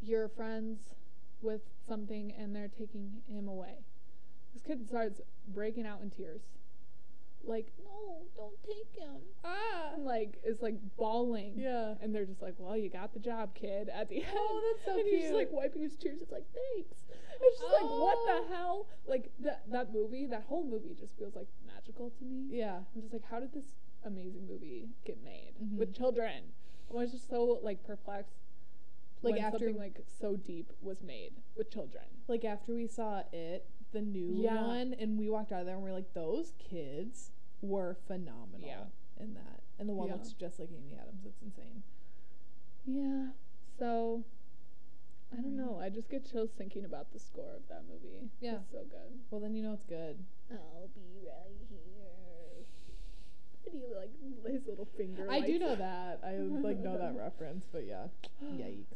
you're 0.02 0.30
friends 0.30 0.96
with 1.42 1.62
something 1.88 2.32
and 2.32 2.56
they're 2.56 2.70
taking 2.70 3.22
him 3.28 3.48
away." 3.48 3.84
This 4.54 4.64
kid 4.64 4.88
starts 4.88 5.22
breaking 5.48 5.86
out 5.86 6.02
in 6.02 6.10
tears. 6.10 6.42
Like, 7.44 7.72
"No, 7.84 8.22
don't 8.36 8.62
take 8.64 8.92
him." 9.02 9.22
ah. 9.44 9.94
And 9.96 10.06
like 10.06 10.40
is 10.44 10.62
like 10.62 10.76
bawling. 10.98 11.54
Yeah. 11.58 11.96
And 12.02 12.14
they're 12.14 12.26
just 12.26 12.42
like, 12.42 12.56
"Well, 12.58 12.78
you 12.78 12.90
got 12.90 13.14
the 13.14 13.20
job, 13.20 13.56
kid." 13.56 13.90
At 13.90 14.10
the 14.10 14.18
end. 14.24 14.34
Oh, 14.36 14.74
that's 14.74 14.86
so 14.86 14.94
cute. 14.96 15.06
and 15.06 15.16
he's 15.16 15.24
just 15.24 15.34
like 15.36 15.52
wiping 15.52 15.82
his 15.82 15.96
tears. 15.96 16.22
It's 16.22 16.32
like, 16.32 16.46
"Thanks." 16.54 16.98
It's 17.42 17.60
just 17.60 17.72
like, 17.72 17.84
what 17.84 18.18
Oh. 18.20 18.46
the 18.48 18.54
hell? 18.56 18.88
Like 19.08 19.32
that 19.40 19.64
that 19.72 19.94
movie, 19.94 20.26
that 20.28 20.44
whole 20.44 20.64
movie 20.66 20.94
just 21.00 21.18
feels 21.18 21.36
like 21.36 21.48
magical 21.66 22.10
to 22.20 22.26
me. 22.26 22.48
Yeah. 22.50 22.80
I'm 22.94 23.02
just 23.02 23.14
like, 23.14 23.24
how 23.30 23.40
did 23.40 23.54
this 23.54 23.66
amazing 24.04 24.46
movie 24.48 24.90
get 25.06 25.24
made 25.24 25.54
Mhm. 25.64 25.78
with 25.78 25.94
children? 25.96 26.52
I 26.92 26.94
was 26.96 27.12
just 27.12 27.30
so 27.30 27.60
like 27.64 27.84
perplexed. 27.84 28.36
Like, 29.22 29.36
when 29.36 29.44
after- 29.44 29.60
something 29.60 29.78
like 29.78 30.00
so 30.20 30.36
deep 30.36 30.72
was 30.82 31.02
made 31.02 31.34
with 31.56 31.70
children. 31.70 32.04
Like 32.28 32.44
after 32.46 32.74
we 32.74 32.88
saw 32.88 33.24
it, 33.34 33.66
the 33.92 34.02
new 34.02 34.34
Yeah. 34.36 34.66
one, 34.66 34.94
and 34.94 35.18
we 35.18 35.30
walked 35.30 35.52
out 35.52 35.62
of 35.62 35.66
there 35.66 35.76
and 35.76 35.84
we 35.84 35.90
are 35.90 35.94
like, 35.94 36.14
those 36.14 36.54
kids 36.60 37.32
were 37.62 37.96
phenomenal 38.08 38.68
Yeah. 38.68 38.86
in 39.20 39.34
that. 39.34 39.62
And 39.80 39.88
the 39.90 39.94
one 39.94 40.08
Yeah. 40.08 40.14
looks 40.16 40.34
just 40.34 40.60
like 40.60 40.72
Amy 40.72 40.96
Adams. 40.96 41.26
It's 41.26 41.42
insane. 41.42 41.84
Yeah. 42.86 43.32
So 43.78 44.24
I 45.32 45.36
don't 45.42 45.56
know. 45.56 45.78
I 45.80 45.90
just 45.90 46.10
get 46.10 46.26
chills 46.26 46.50
thinking 46.58 46.86
about 46.86 47.12
the 47.12 47.20
score 47.20 47.54
of 47.56 47.68
that 47.68 47.84
movie. 47.88 48.30
Yeah. 48.42 48.56
It's 48.62 48.72
so 48.72 48.84
good. 48.86 49.20
Well, 49.30 49.40
then 49.40 49.54
you 49.54 49.62
know 49.64 49.74
it's 49.74 49.86
good. 49.86 50.18
I'll 50.52 50.88
be 50.96 51.20
right 51.24 51.56
here. 51.70 52.66
And 53.72 53.80
he 53.82 53.94
like 53.94 54.52
his 54.52 54.66
little 54.66 54.86
finger. 54.98 55.28
I 55.30 55.42
do 55.42 55.60
know 55.60 55.76
that. 55.76 56.20
I 56.24 56.38
like 56.38 56.80
know 56.80 56.98
that 56.98 57.16
reference, 57.18 57.66
but 57.72 57.86
yeah. 57.86 58.08
Yikes. 58.44 58.96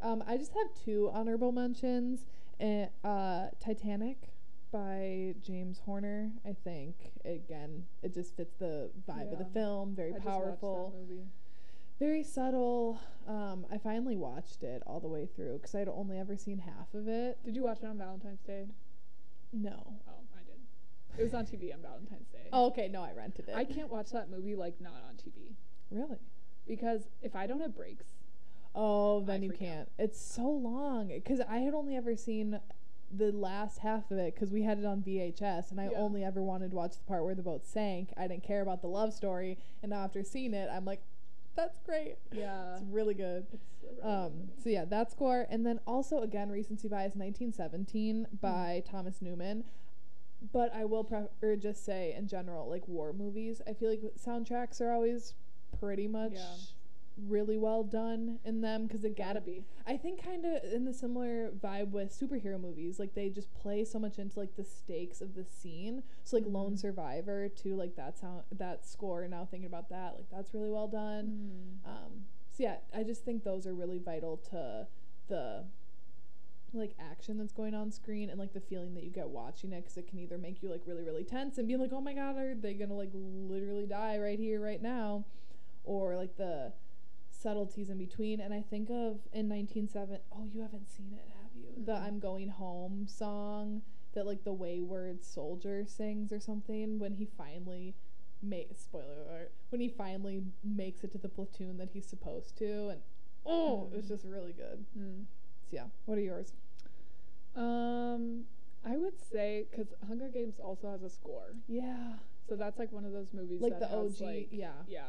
Um, 0.00 0.22
I 0.26 0.36
just 0.36 0.52
have 0.54 0.72
two 0.84 1.10
honorable 1.12 1.52
mentions. 1.52 2.26
Uh, 2.60 2.86
uh, 3.06 3.48
Titanic 3.60 4.30
by 4.72 5.34
James 5.40 5.80
Horner. 5.84 6.30
I 6.44 6.54
think 6.64 7.12
again, 7.24 7.84
it 8.02 8.12
just 8.14 8.36
fits 8.36 8.54
the 8.58 8.90
vibe 9.08 9.32
of 9.32 9.38
the 9.38 9.44
film. 9.46 9.94
Very 9.94 10.10
I 10.10 10.14
just 10.14 10.26
watched 10.26 10.38
that 10.40 10.60
powerful, 10.60 10.94
very 11.98 12.22
subtle. 12.22 13.00
Um, 13.26 13.66
I 13.72 13.78
finally 13.78 14.16
watched 14.16 14.62
it 14.62 14.82
all 14.86 15.00
the 15.00 15.08
way 15.08 15.26
through 15.26 15.54
because 15.58 15.74
I'd 15.74 15.88
only 15.88 16.18
ever 16.18 16.36
seen 16.36 16.58
half 16.58 16.92
of 16.94 17.08
it. 17.08 17.38
Did 17.44 17.56
you 17.56 17.62
watch 17.64 17.78
it 17.82 17.86
on 17.86 17.98
Valentine's 17.98 18.40
Day? 18.42 18.66
No. 19.52 19.94
Oh, 20.08 20.12
I 20.36 20.42
did. 20.44 21.20
It 21.20 21.24
was 21.24 21.34
on 21.34 21.46
TV 21.46 21.72
on 21.74 21.80
Valentine's 21.82 22.28
Day. 22.28 22.48
Oh, 22.52 22.66
okay. 22.66 22.88
No, 22.88 23.02
I 23.02 23.12
rented 23.12 23.48
it. 23.48 23.54
I 23.56 23.64
can't 23.64 23.90
watch 23.90 24.10
that 24.10 24.30
movie 24.30 24.54
like 24.54 24.80
not 24.80 25.02
on 25.08 25.14
TV 25.14 25.54
really. 25.90 26.18
because 26.66 27.08
if 27.22 27.34
I 27.34 27.46
don't 27.46 27.60
have 27.60 27.74
breaks, 27.74 28.04
Oh, 28.74 29.20
then 29.20 29.42
I 29.42 29.46
you 29.46 29.52
can't. 29.52 29.88
It's 29.98 30.20
so 30.20 30.42
long 30.48 31.08
because 31.08 31.40
I 31.48 31.58
had 31.58 31.74
only 31.74 31.96
ever 31.96 32.14
seen 32.16 32.60
the 33.10 33.32
last 33.32 33.78
half 33.78 34.10
of 34.10 34.18
it 34.18 34.34
because 34.34 34.50
we 34.50 34.62
had 34.62 34.78
it 34.78 34.84
on 34.84 35.02
VHS, 35.02 35.70
and 35.70 35.80
I 35.80 35.84
Yeah. 35.90 35.98
only 35.98 36.22
ever 36.24 36.42
wanted 36.42 36.70
to 36.70 36.76
watch 36.76 36.96
the 36.98 37.04
part 37.04 37.24
where 37.24 37.34
the 37.34 37.42
boat 37.42 37.64
sank. 37.66 38.12
I 38.16 38.26
didn't 38.28 38.42
care 38.44 38.60
about 38.60 38.82
the 38.82 38.88
love 38.88 39.12
story, 39.14 39.58
and 39.82 39.90
now 39.90 40.04
after 40.04 40.22
seeing 40.22 40.52
it, 40.54 40.68
I'm 40.70 40.84
like, 40.84 41.00
that's 41.56 41.78
great. 41.80 42.16
Yeah. 42.30 42.74
It's 42.76 42.84
really 42.84 43.14
good. 43.14 43.46
It's 43.52 43.64
really 43.82 44.02
Um, 44.02 44.50
so 44.62 44.68
yeah, 44.68 44.84
that 44.84 45.10
score, 45.10 45.46
and 45.50 45.64
then 45.66 45.80
also 45.86 46.18
again 46.20 46.50
recency 46.50 46.86
bias, 46.86 47.16
1917 47.16 48.26
by 48.40 48.82
Thomas 48.86 49.20
Newman. 49.22 49.64
But 50.52 50.72
I 50.72 50.84
will 50.84 51.02
pre- 51.02 51.26
or 51.42 51.56
just 51.56 51.84
say 51.84 52.14
in 52.14 52.28
general, 52.28 52.68
like 52.68 52.86
war 52.86 53.12
movies, 53.12 53.60
I 53.66 53.72
feel 53.72 53.90
like 53.90 54.02
soundtracks 54.22 54.80
are 54.80 54.92
always 54.92 55.34
pretty 55.80 56.06
much 56.06 56.34
Yeah. 56.34 56.54
Really 57.26 57.56
well 57.58 57.82
done 57.82 58.38
in 58.44 58.60
them 58.60 58.86
because 58.86 59.04
it 59.04 59.16
Gotta 59.16 59.40
be. 59.40 59.64
I 59.86 59.96
think 59.96 60.22
kind 60.22 60.44
of 60.44 60.62
in 60.72 60.84
the 60.84 60.92
similar 60.92 61.50
vibe 61.50 61.90
with 61.90 62.16
superhero 62.18 62.60
movies, 62.60 62.98
like 62.98 63.14
they 63.14 63.28
just 63.28 63.52
play 63.54 63.84
so 63.84 63.98
much 63.98 64.18
into 64.18 64.38
like 64.38 64.54
the 64.56 64.64
stakes 64.64 65.20
of 65.20 65.34
the 65.34 65.44
scene. 65.44 66.02
So 66.24 66.36
like 66.36 66.46
Lone 66.46 66.74
Mhm. 66.74 66.78
Survivor 66.78 67.48
too, 67.48 67.74
like 67.74 67.96
that 67.96 68.18
sound, 68.18 68.42
that 68.52 68.86
score. 68.86 69.26
Now 69.26 69.44
thinking 69.44 69.66
about 69.66 69.88
that, 69.88 70.14
like 70.16 70.30
that's 70.30 70.54
really 70.54 70.70
well 70.70 70.88
done. 70.88 71.80
Um, 71.84 72.26
so 72.50 72.62
yeah, 72.62 72.76
I 72.94 73.02
just 73.02 73.24
think 73.24 73.42
those 73.44 73.66
are 73.66 73.74
really 73.74 73.98
vital 73.98 74.36
to 74.50 74.86
the 75.28 75.64
like 76.74 76.94
action 77.00 77.38
that's 77.38 77.52
going 77.52 77.74
on 77.74 77.90
screen 77.90 78.28
and 78.28 78.38
like 78.38 78.52
the 78.52 78.60
feeling 78.60 78.94
that 78.94 79.02
you 79.02 79.10
get 79.10 79.28
watching 79.28 79.72
it 79.72 79.80
because 79.82 79.96
it 79.96 80.06
can 80.06 80.18
either 80.18 80.36
make 80.36 80.62
you 80.62 80.70
like 80.70 80.82
really 80.86 81.02
really 81.02 81.24
tense 81.24 81.56
and 81.56 81.66
be 81.66 81.76
like 81.76 81.92
oh 81.94 82.00
my 82.00 82.12
god 82.12 82.36
are 82.36 82.54
they 82.54 82.74
gonna 82.74 82.92
like 82.92 83.08
literally 83.14 83.86
die 83.86 84.18
right 84.18 84.38
here 84.38 84.60
right 84.60 84.82
now 84.82 85.24
or 85.84 86.14
like 86.14 86.36
the 86.36 86.70
subtleties 87.40 87.88
in 87.88 87.98
between 87.98 88.40
and 88.40 88.52
i 88.52 88.60
think 88.60 88.88
of 88.90 89.20
in 89.32 89.48
197 89.48 90.18
oh 90.32 90.44
you 90.52 90.60
haven't 90.60 90.88
seen 90.90 91.12
it 91.12 91.28
have 91.40 91.50
you 91.54 91.84
the 91.84 91.92
Mm-mm. 91.92 92.02
i'm 92.06 92.18
going 92.18 92.48
home 92.48 93.06
song 93.08 93.82
that 94.14 94.26
like 94.26 94.42
the 94.44 94.52
wayward 94.52 95.24
soldier 95.24 95.84
sings 95.86 96.32
or 96.32 96.40
something 96.40 96.98
when 96.98 97.14
he 97.14 97.24
finally 97.24 97.94
make 98.42 98.70
spoiler 98.76 99.22
alert 99.28 99.52
when 99.70 99.80
he 99.80 99.88
finally 99.88 100.42
makes 100.64 101.04
it 101.04 101.12
to 101.12 101.18
the 101.18 101.28
platoon 101.28 101.76
that 101.76 101.90
he's 101.92 102.06
supposed 102.06 102.56
to 102.58 102.88
and 102.88 103.00
oh 103.46 103.88
it 103.92 103.96
was 103.96 104.04
Mm. 104.06 104.08
just 104.08 104.24
really 104.24 104.52
good 104.52 104.84
Mm. 104.98 105.24
so 105.70 105.76
yeah 105.76 105.84
what 106.06 106.18
are 106.18 106.22
yours 106.22 106.52
Um, 107.56 108.44
I 108.84 108.96
would 108.96 109.20
say 109.32 109.66
because 109.70 109.88
Hunger 110.06 110.28
Games 110.28 110.60
also 110.60 110.90
has 110.90 111.02
a 111.02 111.10
score, 111.10 111.54
yeah 111.66 112.14
so 112.48 112.54
that's 112.56 112.78
like 112.78 112.92
one 112.92 113.04
of 113.04 113.12
those 113.12 113.26
movies 113.32 113.60
like 113.60 113.78
that 113.78 113.90
the 113.90 113.96
og 113.96 114.20
like, 114.20 114.48
yeah 114.52 114.70
yeah. 114.88 115.02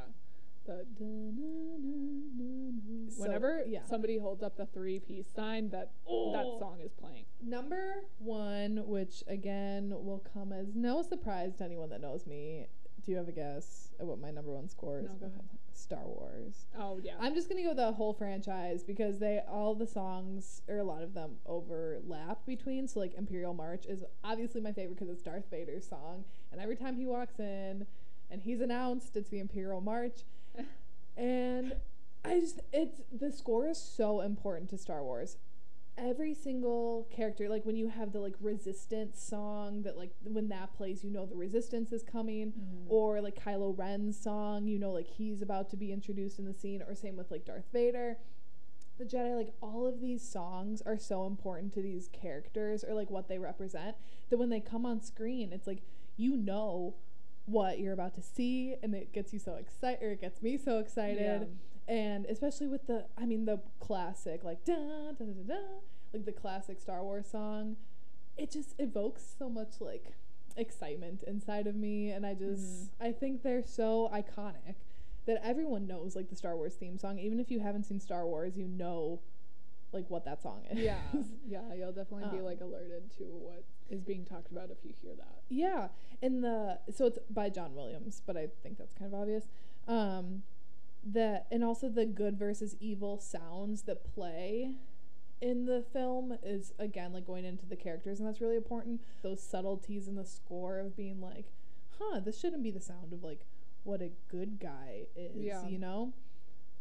The 0.65 0.85
So, 3.09 3.21
whenever 3.23 3.63
yeah. 3.65 3.83
somebody 3.85 4.17
holds 4.17 4.43
up 4.43 4.55
the 4.55 4.65
three 4.67 4.99
piece 4.99 5.27
sign, 5.35 5.69
that 5.69 5.91
that 6.05 6.45
Oh. 6.45 6.59
song 6.59 6.79
is 6.81 6.93
playing. 6.93 7.25
Number 7.41 8.03
one, 8.19 8.87
which 8.87 9.23
again 9.27 9.89
will 9.89 10.19
come 10.33 10.53
as 10.53 10.75
no 10.75 11.01
surprise 11.01 11.55
to 11.57 11.63
anyone 11.63 11.89
that 11.89 12.01
knows 12.01 12.25
me. 12.27 12.67
Do 13.01 13.11
you 13.11 13.17
have 13.17 13.27
a 13.29 13.31
guess 13.31 13.91
at 13.99 14.05
what 14.05 14.19
my 14.19 14.29
number 14.29 14.51
one 14.51 14.67
score 14.67 14.99
is? 14.99 15.05
No, 15.09 15.15
go 15.15 15.25
ahead. 15.27 15.41
Star 15.71 16.05
Wars. 16.05 16.67
Oh 16.77 16.99
yeah. 17.01 17.15
I'm 17.19 17.33
just 17.33 17.47
gonna 17.49 17.63
go 17.63 17.73
the 17.73 17.93
whole 17.93 18.13
franchise 18.13 18.83
because 18.83 19.17
they 19.19 19.41
all 19.47 19.73
the 19.73 19.87
songs 19.87 20.61
or 20.67 20.77
a 20.79 20.83
lot 20.83 21.01
of 21.01 21.13
them 21.13 21.37
overlap 21.45 22.45
between. 22.45 22.87
So 22.87 22.99
like 22.99 23.13
Imperial 23.15 23.53
March 23.53 23.85
is 23.85 24.03
obviously 24.23 24.59
my 24.61 24.73
favorite 24.73 24.95
because 24.99 25.09
it's 25.09 25.23
Darth 25.23 25.49
Vader's 25.49 25.87
song, 25.87 26.25
and 26.51 26.59
every 26.61 26.75
time 26.75 26.95
he 26.97 27.05
walks 27.05 27.39
in 27.39 27.87
and 28.29 28.41
he's 28.43 28.59
announced 28.61 29.15
it's 29.15 29.29
the 29.29 29.39
Imperial 29.39 29.81
March, 29.81 30.23
and 31.17 31.75
I 32.23 32.39
just 32.39 32.59
it's 32.73 33.01
the 33.11 33.31
score 33.31 33.67
is 33.67 33.77
so 33.77 34.21
important 34.21 34.69
to 34.71 34.77
Star 34.77 35.03
Wars. 35.03 35.37
Every 35.97 36.33
single 36.33 37.07
character, 37.11 37.49
like 37.49 37.65
when 37.65 37.75
you 37.75 37.89
have 37.89 38.13
the 38.13 38.19
like 38.21 38.35
resistance 38.39 39.21
song 39.21 39.81
that 39.83 39.97
like 39.97 40.11
when 40.23 40.47
that 40.49 40.73
plays, 40.73 41.03
you 41.03 41.11
know 41.11 41.25
the 41.25 41.35
resistance 41.35 41.91
is 41.91 42.03
coming 42.03 42.53
Mhm. 42.53 42.85
or 42.89 43.19
like 43.21 43.35
Kylo 43.43 43.77
Ren's 43.77 44.17
song, 44.17 44.65
you 44.67 44.79
know, 44.79 44.91
like 44.93 45.07
he's 45.07 45.41
about 45.41 45.69
to 45.71 45.77
be 45.77 45.91
introduced 45.91 46.39
in 46.39 46.45
the 46.45 46.53
scene, 46.53 46.81
or 46.81 46.95
same 46.95 47.17
with 47.17 47.31
like 47.31 47.43
Darth 47.45 47.67
Vader. 47.73 48.17
The 48.97 49.05
Jedi, 49.05 49.35
like 49.35 49.53
all 49.61 49.85
of 49.87 49.99
these 50.01 50.21
songs 50.21 50.81
are 50.81 50.97
so 50.97 51.25
important 51.25 51.73
to 51.73 51.81
these 51.81 52.09
characters 52.09 52.83
or 52.83 52.93
like 52.93 53.09
what 53.09 53.27
they 53.29 53.39
represent 53.39 53.95
that 54.29 54.37
when 54.37 54.49
they 54.49 54.59
come 54.59 54.85
on 54.85 55.01
screen, 55.01 55.51
it's 55.53 55.67
like 55.67 55.81
you 56.17 56.35
know 56.37 56.95
what 57.49 57.79
you're 57.79 57.93
about 57.93 58.15
to 58.15 58.21
see, 58.21 58.75
and 58.83 58.93
it 58.93 59.11
gets 59.13 59.33
you 59.33 59.39
so 59.39 59.55
excited, 59.55 60.03
or 60.03 60.11
it 60.11 60.21
gets 60.21 60.41
me 60.41 60.57
so 60.57 60.79
excited. 60.79 61.47
And 61.87 62.25
especially 62.27 62.67
with 62.67 62.85
the, 62.85 63.05
I 63.17 63.25
mean, 63.25 63.45
the 63.45 63.59
classic, 63.79 64.43
like 64.43 64.63
da 64.63 64.75
da 64.75 65.11
da 65.11 65.25
da, 65.25 65.55
da 65.55 65.61
like 66.13 66.25
the 66.25 66.31
classic 66.31 66.79
Star 66.79 67.03
Wars 67.03 67.27
song, 67.31 67.77
it 68.37 68.51
just 68.51 68.75
evokes 68.79 69.23
so 69.37 69.49
much 69.49 69.79
like 69.79 70.13
excitement 70.55 71.23
inside 71.23 71.67
of 71.67 71.75
me, 71.75 72.11
and 72.11 72.25
I 72.25 72.33
just, 72.33 72.61
mm-hmm. 72.61 73.07
I 73.07 73.11
think 73.11 73.43
they're 73.43 73.63
so 73.63 74.09
iconic 74.13 74.75
that 75.25 75.41
everyone 75.43 75.87
knows 75.87 76.15
like 76.15 76.29
the 76.29 76.35
Star 76.35 76.55
Wars 76.55 76.73
theme 76.75 76.97
song. 76.97 77.19
Even 77.19 77.39
if 77.39 77.51
you 77.51 77.59
haven't 77.59 77.85
seen 77.85 77.99
Star 77.99 78.25
Wars, 78.25 78.57
you 78.57 78.67
know, 78.67 79.19
like 79.91 80.09
what 80.09 80.25
that 80.25 80.41
song 80.41 80.61
is. 80.69 80.77
Yeah, 80.79 80.99
yeah, 81.47 81.73
you'll 81.75 81.91
definitely 81.91 82.29
be 82.31 82.39
Um, 82.39 82.45
like 82.45 82.61
alerted 82.61 83.09
to 83.17 83.23
what 83.23 83.63
is 83.89 84.01
being 84.01 84.23
talked 84.25 84.51
about 84.51 84.69
if 84.69 84.77
you 84.83 84.93
hear 85.01 85.13
that. 85.15 85.41
Yeah, 85.49 85.87
and 86.21 86.43
the 86.43 86.79
so 86.91 87.05
it's 87.07 87.19
by 87.29 87.49
John 87.49 87.75
Williams, 87.75 88.21
but 88.25 88.37
I 88.37 88.47
think 88.63 88.77
that's 88.77 88.93
kind 88.93 89.13
of 89.13 89.19
obvious. 89.19 89.45
Um, 89.87 90.43
the 91.03 91.43
and 91.51 91.63
also 91.63 91.89
the 91.89 92.05
good 92.05 92.37
versus 92.37 92.75
evil 92.79 93.19
sounds 93.19 93.83
that 93.83 94.03
play 94.13 94.73
in 95.41 95.65
the 95.65 95.81
film 95.93 96.37
is 96.43 96.73
again 96.77 97.13
like 97.13 97.25
going 97.25 97.45
into 97.45 97.65
the 97.65 97.75
characters, 97.77 98.19
and 98.19 98.27
that's 98.27 98.41
really 98.41 98.57
important. 98.57 99.01
Those 99.23 99.41
subtleties 99.41 100.07
in 100.07 100.15
the 100.15 100.25
score 100.25 100.79
of 100.79 100.95
being 100.97 101.21
like, 101.21 101.45
huh, 101.97 102.19
this 102.19 102.39
shouldn't 102.39 102.61
be 102.63 102.71
the 102.71 102.81
sound 102.81 103.13
of 103.13 103.23
like 103.23 103.39
what 103.83 104.01
a 104.01 104.11
good 104.29 104.59
guy 104.59 105.03
is, 105.15 105.31
Yeah. 105.37 105.65
you 105.67 105.77
know. 105.79 106.13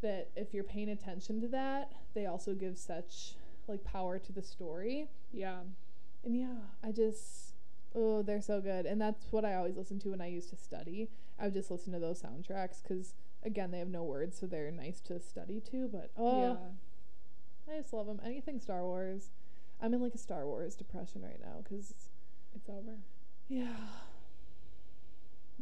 That 0.03 0.31
if 0.37 0.55
you're 0.55 0.65
paying 0.65 0.89
attention 0.89 1.41
to 1.41 1.49
that, 1.49 1.93
they 2.15 2.27
also 2.27 2.55
give 2.55 2.79
such 2.79 3.35
like 3.67 3.85
power 3.85 4.19
to 4.19 4.33
the 4.33 4.43
story. 4.43 5.09
Yeah, 5.33 5.59
And 6.25 6.37
yeah, 6.37 6.55
I 6.83 6.93
just 6.93 7.55
oh, 7.95 8.23
they're 8.23 8.41
so 8.41 8.61
good. 8.61 8.87
And 8.87 9.01
that's 9.01 9.27
what 9.33 9.45
I 9.45 9.55
always 9.55 9.77
listen 9.77 9.99
to 10.01 10.11
when 10.11 10.21
I 10.21 10.29
used 10.29 10.51
to 10.51 10.57
study. 10.57 11.09
I 11.39 11.45
would 11.45 11.55
just 11.55 11.71
listen 11.71 11.93
to 11.93 11.99
those 11.99 12.23
soundtracks 12.23 12.83
cuz 12.87 13.15
again, 13.43 13.71
they 13.71 13.79
have 13.79 13.89
no 13.89 14.03
words, 14.05 14.39
so 14.39 14.47
they're 14.47 14.71
nice 14.71 15.01
to 15.03 15.21
study 15.21 15.61
to, 15.71 15.89
but 15.89 16.11
oh, 16.17 16.41
yeah, 17.69 17.75
I 17.75 17.81
just 17.81 17.93
love 17.93 18.07
them. 18.07 18.21
Anything 18.25 18.61
Star 18.61 18.85
Wars. 18.85 19.31
I'm 19.81 19.95
in 19.95 20.01
like 20.01 20.15
a 20.15 20.19
Star 20.19 20.45
Wars 20.47 20.75
depression 20.75 21.23
right 21.23 21.41
now 21.41 21.63
cuz 21.69 21.95
it's 22.55 22.69
over. 22.69 22.99
yeah. 23.49 23.75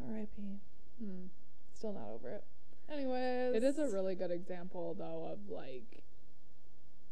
R.I.P. 0.02 0.42
Mm. 1.02 1.28
Still 1.72 1.92
not 1.94 2.08
over 2.14 2.30
it. 2.30 2.44
Anyways, 2.90 3.54
It 3.54 3.64
is 3.64 3.78
a 3.78 3.88
really 3.88 4.14
good 4.14 4.30
example, 4.30 4.94
though, 4.94 5.24
of 5.32 5.38
like 5.50 6.02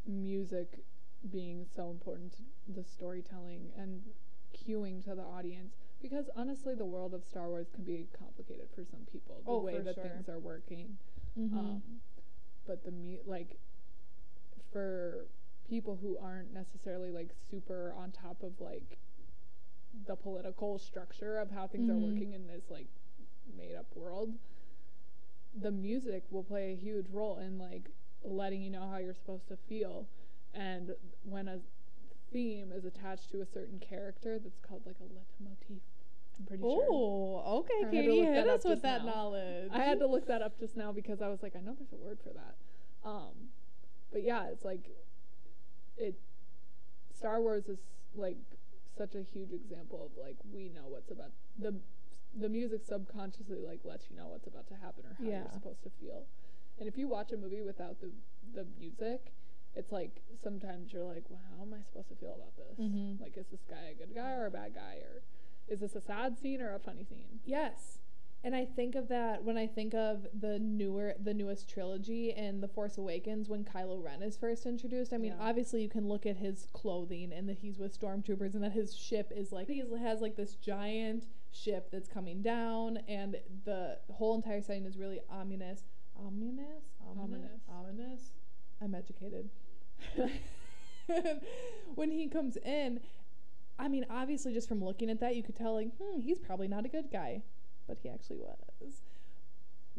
music 0.07 0.85
being 1.33 1.67
so 1.75 1.91
important 1.91 2.33
to 2.33 2.39
the 2.75 2.85
storytelling 2.85 3.73
and 3.77 4.03
cueing 4.57 5.03
to 5.05 5.15
the 5.15 5.23
audience. 5.23 5.75
Because 6.01 6.27
honestly, 6.37 6.75
the 6.75 6.85
world 6.85 7.15
of 7.15 7.25
Star 7.25 7.49
Wars 7.49 7.67
can 7.75 7.85
be 7.85 8.07
complicated 8.19 8.69
for 8.75 8.85
some 8.85 9.01
people. 9.11 9.41
The 9.45 9.51
Oh, 9.51 9.59
way 9.61 9.81
that 9.81 9.95
sure. 9.95 10.05
things 10.05 10.29
are 10.29 10.39
working. 10.39 10.99
Mhm. 11.37 11.53
Um, 11.59 12.01
but 12.67 12.85
the 12.85 12.91
mu- 12.93 13.23
like 13.27 13.59
for 14.71 15.27
people 15.69 15.97
who 15.97 16.17
aren't 16.19 16.53
necessarily 16.53 17.11
like 17.11 17.31
super 17.51 17.93
on 17.97 18.13
top 18.13 18.43
of 18.43 18.61
like 18.61 18.99
the 20.07 20.15
political 20.17 20.79
structure 20.79 21.39
of 21.39 21.51
how 21.51 21.67
things 21.67 21.89
Mhm. 21.89 21.95
are 21.97 21.99
working 22.13 22.33
in 22.33 22.47
this 22.47 22.69
like 22.71 22.89
made 23.57 23.75
up 23.75 23.87
world, 23.97 24.39
the 25.61 25.71
music 25.71 26.25
will 26.31 26.43
play 26.43 26.73
a 26.73 26.77
huge 26.77 27.07
role 27.13 27.39
in 27.39 27.59
like 27.59 27.91
letting 28.25 28.63
you 28.63 28.71
know 28.71 28.89
how 28.91 28.99
you're 28.99 29.15
supposed 29.15 29.49
to 29.49 29.57
feel. 29.69 30.07
And 30.55 30.95
when 31.25 31.49
a 31.49 31.59
theme 32.33 32.73
is 32.73 32.85
attached 32.85 33.31
to 33.33 33.41
a 33.41 33.47
certain 33.47 33.79
character, 33.79 34.39
that's 34.39 34.61
called 34.61 34.83
like 34.87 34.97
a 35.01 35.05
leitmotif. 35.05 35.83
I'm 36.39 36.47
pretty 36.47 36.63
sure. 36.63 36.87
Oh, 36.91 37.59
okay, 37.61 37.75
I 37.83 37.85
had 37.85 37.91
to 37.93 37.97
Katie, 37.97 38.23
hit 38.25 38.49
us 38.49 38.65
with 38.65 38.83
that 38.83 39.05
now. 39.05 39.13
knowledge. 39.13 39.71
I 39.73 39.83
had 39.85 40.01
to 40.01 40.07
look 40.07 40.27
that 40.27 40.43
up 40.43 40.59
just 40.59 40.77
now 40.77 40.91
because 40.91 41.23
I 41.23 41.29
was 41.29 41.43
like, 41.43 41.55
I 41.57 41.61
know 41.61 41.75
there's 41.79 41.93
a 41.93 42.05
word 42.05 42.19
for 42.23 42.31
that. 42.31 42.57
Um, 43.09 43.51
but 44.13 44.23
yeah, 44.25 44.47
it's 44.51 44.65
like 44.65 44.81
it. 45.97 46.15
Star 47.17 47.41
Wars 47.41 47.69
is 47.69 47.79
like 48.17 48.37
such 48.97 49.15
a 49.15 49.23
huge 49.23 49.53
example 49.53 50.05
of 50.05 50.23
like 50.23 50.37
we 50.53 50.69
know 50.71 50.87
what's 50.89 51.11
about 51.11 51.31
the 51.59 51.75
the 52.39 52.49
music 52.49 52.83
subconsciously 52.85 53.59
like 53.61 53.81
lets 53.85 54.11
you 54.11 54.17
know 54.17 54.29
what's 54.29 54.47
about 54.47 54.67
to 54.69 54.75
happen 54.75 55.05
or 55.07 55.15
how 55.19 55.25
Yeah. 55.25 55.41
you're 55.43 55.53
supposed 55.53 55.83
to 55.85 55.91
feel. 55.91 56.27
And 56.79 56.89
if 56.89 56.99
you 56.99 57.07
watch 57.09 57.33
a 57.33 57.37
movie 57.37 57.63
without 57.63 58.01
the 58.01 58.11
the 58.55 58.67
music, 58.79 59.33
it's 59.75 59.91
like 59.91 60.23
sometimes 60.43 60.93
you're 60.93 61.03
like, 61.05 61.25
well, 61.29 61.41
how 61.57 61.63
am 61.63 61.75
I 61.75 61.83
supposed 61.83 62.09
to 62.11 62.15
feel 62.17 62.35
about 62.35 62.55
this? 62.57 62.79
Mhm. 62.79 63.21
Like, 63.21 63.37
is 63.37 63.47
this 63.49 63.65
guy 63.69 63.87
a 63.91 63.95
good 63.95 64.15
guy 64.15 64.33
or 64.35 64.47
a 64.47 64.51
bad 64.51 64.75
guy, 64.75 64.97
or 64.99 65.23
is 65.69 65.81
this 65.81 65.97
a 65.97 66.01
sad 66.01 66.39
scene 66.39 66.61
or 66.61 66.75
a 66.75 66.79
funny 66.79 67.05
scene? 67.05 67.41
Yes. 67.45 67.99
And 68.45 68.55
I 68.55 68.67
think 68.67 68.95
of 68.95 69.09
that 69.09 69.43
when 69.43 69.57
I 69.57 69.67
think 69.67 69.95
of 69.95 70.27
the 70.39 70.59
newer, 70.59 71.15
the 71.19 71.33
newest 71.33 71.67
trilogy 71.69 72.31
in 72.31 72.61
The 72.61 72.69
Force 72.69 72.99
Awakens 72.99 73.49
when 73.49 73.65
Kylo 73.65 74.03
Ren 74.03 74.23
is 74.23 74.37
first 74.37 74.67
introduced. 74.67 75.15
I 75.15 75.17
mean, 75.17 75.33
Yeah. 75.33 75.41
obviously 75.49 75.81
you 75.83 75.89
can 75.89 76.07
look 76.07 76.27
at 76.27 76.37
his 76.37 76.67
clothing 76.75 77.33
and 77.33 77.49
that 77.49 77.59
he's 77.59 77.79
with 77.79 77.99
stormtroopers 77.99 78.53
and 78.55 78.63
that 78.63 78.73
his 78.73 78.95
ship 78.95 79.33
is 79.35 79.51
like 79.51 79.67
he 79.69 79.79
has 79.99 80.21
like 80.21 80.37
this 80.37 80.57
giant 80.57 81.27
ship 81.55 81.89
that's 81.93 82.09
coming 82.09 82.43
down 82.43 82.99
and 83.09 83.37
the 83.65 83.99
whole 84.13 84.35
entire 84.35 84.61
setting 84.61 84.85
is 84.85 84.97
really 84.99 85.21
ominous, 85.31 85.85
ominous, 86.17 86.67
ominous, 87.01 87.61
Ominous. 87.71 88.01
ominous. 88.01 88.21
I'm 88.83 88.95
educated. 88.95 89.51
when 91.95 92.11
he 92.11 92.29
comes 92.29 92.57
in, 92.57 93.01
I 93.79 93.89
mean, 93.89 94.07
obviously, 94.11 94.53
just 94.53 94.69
from 94.69 94.83
looking 94.85 95.11
at 95.11 95.21
that, 95.21 95.37
you 95.37 95.43
could 95.43 95.57
tell, 95.57 95.75
like, 95.75 95.89
hmm, 96.01 96.21
he's 96.21 96.39
probably 96.39 96.69
not 96.69 96.85
a 96.85 96.89
good 96.89 97.11
guy, 97.11 97.43
but 97.87 97.99
he 98.03 98.09
actually 98.09 98.39
was. 98.39 99.03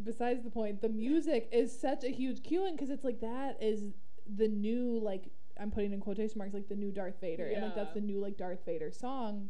Besides 0.02 0.44
the 0.44 0.50
point, 0.50 0.82
the 0.82 0.90
music 0.90 1.50
is 1.52 1.78
such 1.78 2.04
a 2.04 2.10
huge 2.10 2.44
cue 2.44 2.66
in 2.66 2.76
because 2.76 2.90
it's 2.90 3.04
like 3.04 3.22
that 3.22 3.58
is 3.62 3.94
the 4.34 4.48
new, 4.48 5.00
like, 5.00 5.26
I'm 5.60 5.72
putting 5.72 5.94
in 5.94 6.00
quotation 6.02 6.38
marks, 6.38 6.54
like 6.54 6.68
the 6.68 6.76
new 6.76 6.92
Darth 6.92 7.20
Vader. 7.22 7.48
And, 7.48 7.64
like, 7.64 7.76
that's 7.76 7.94
the 7.94 8.02
new, 8.02 8.20
like, 8.20 8.38
Darth 8.38 8.66
Vader 8.66 8.92
song. 8.92 9.50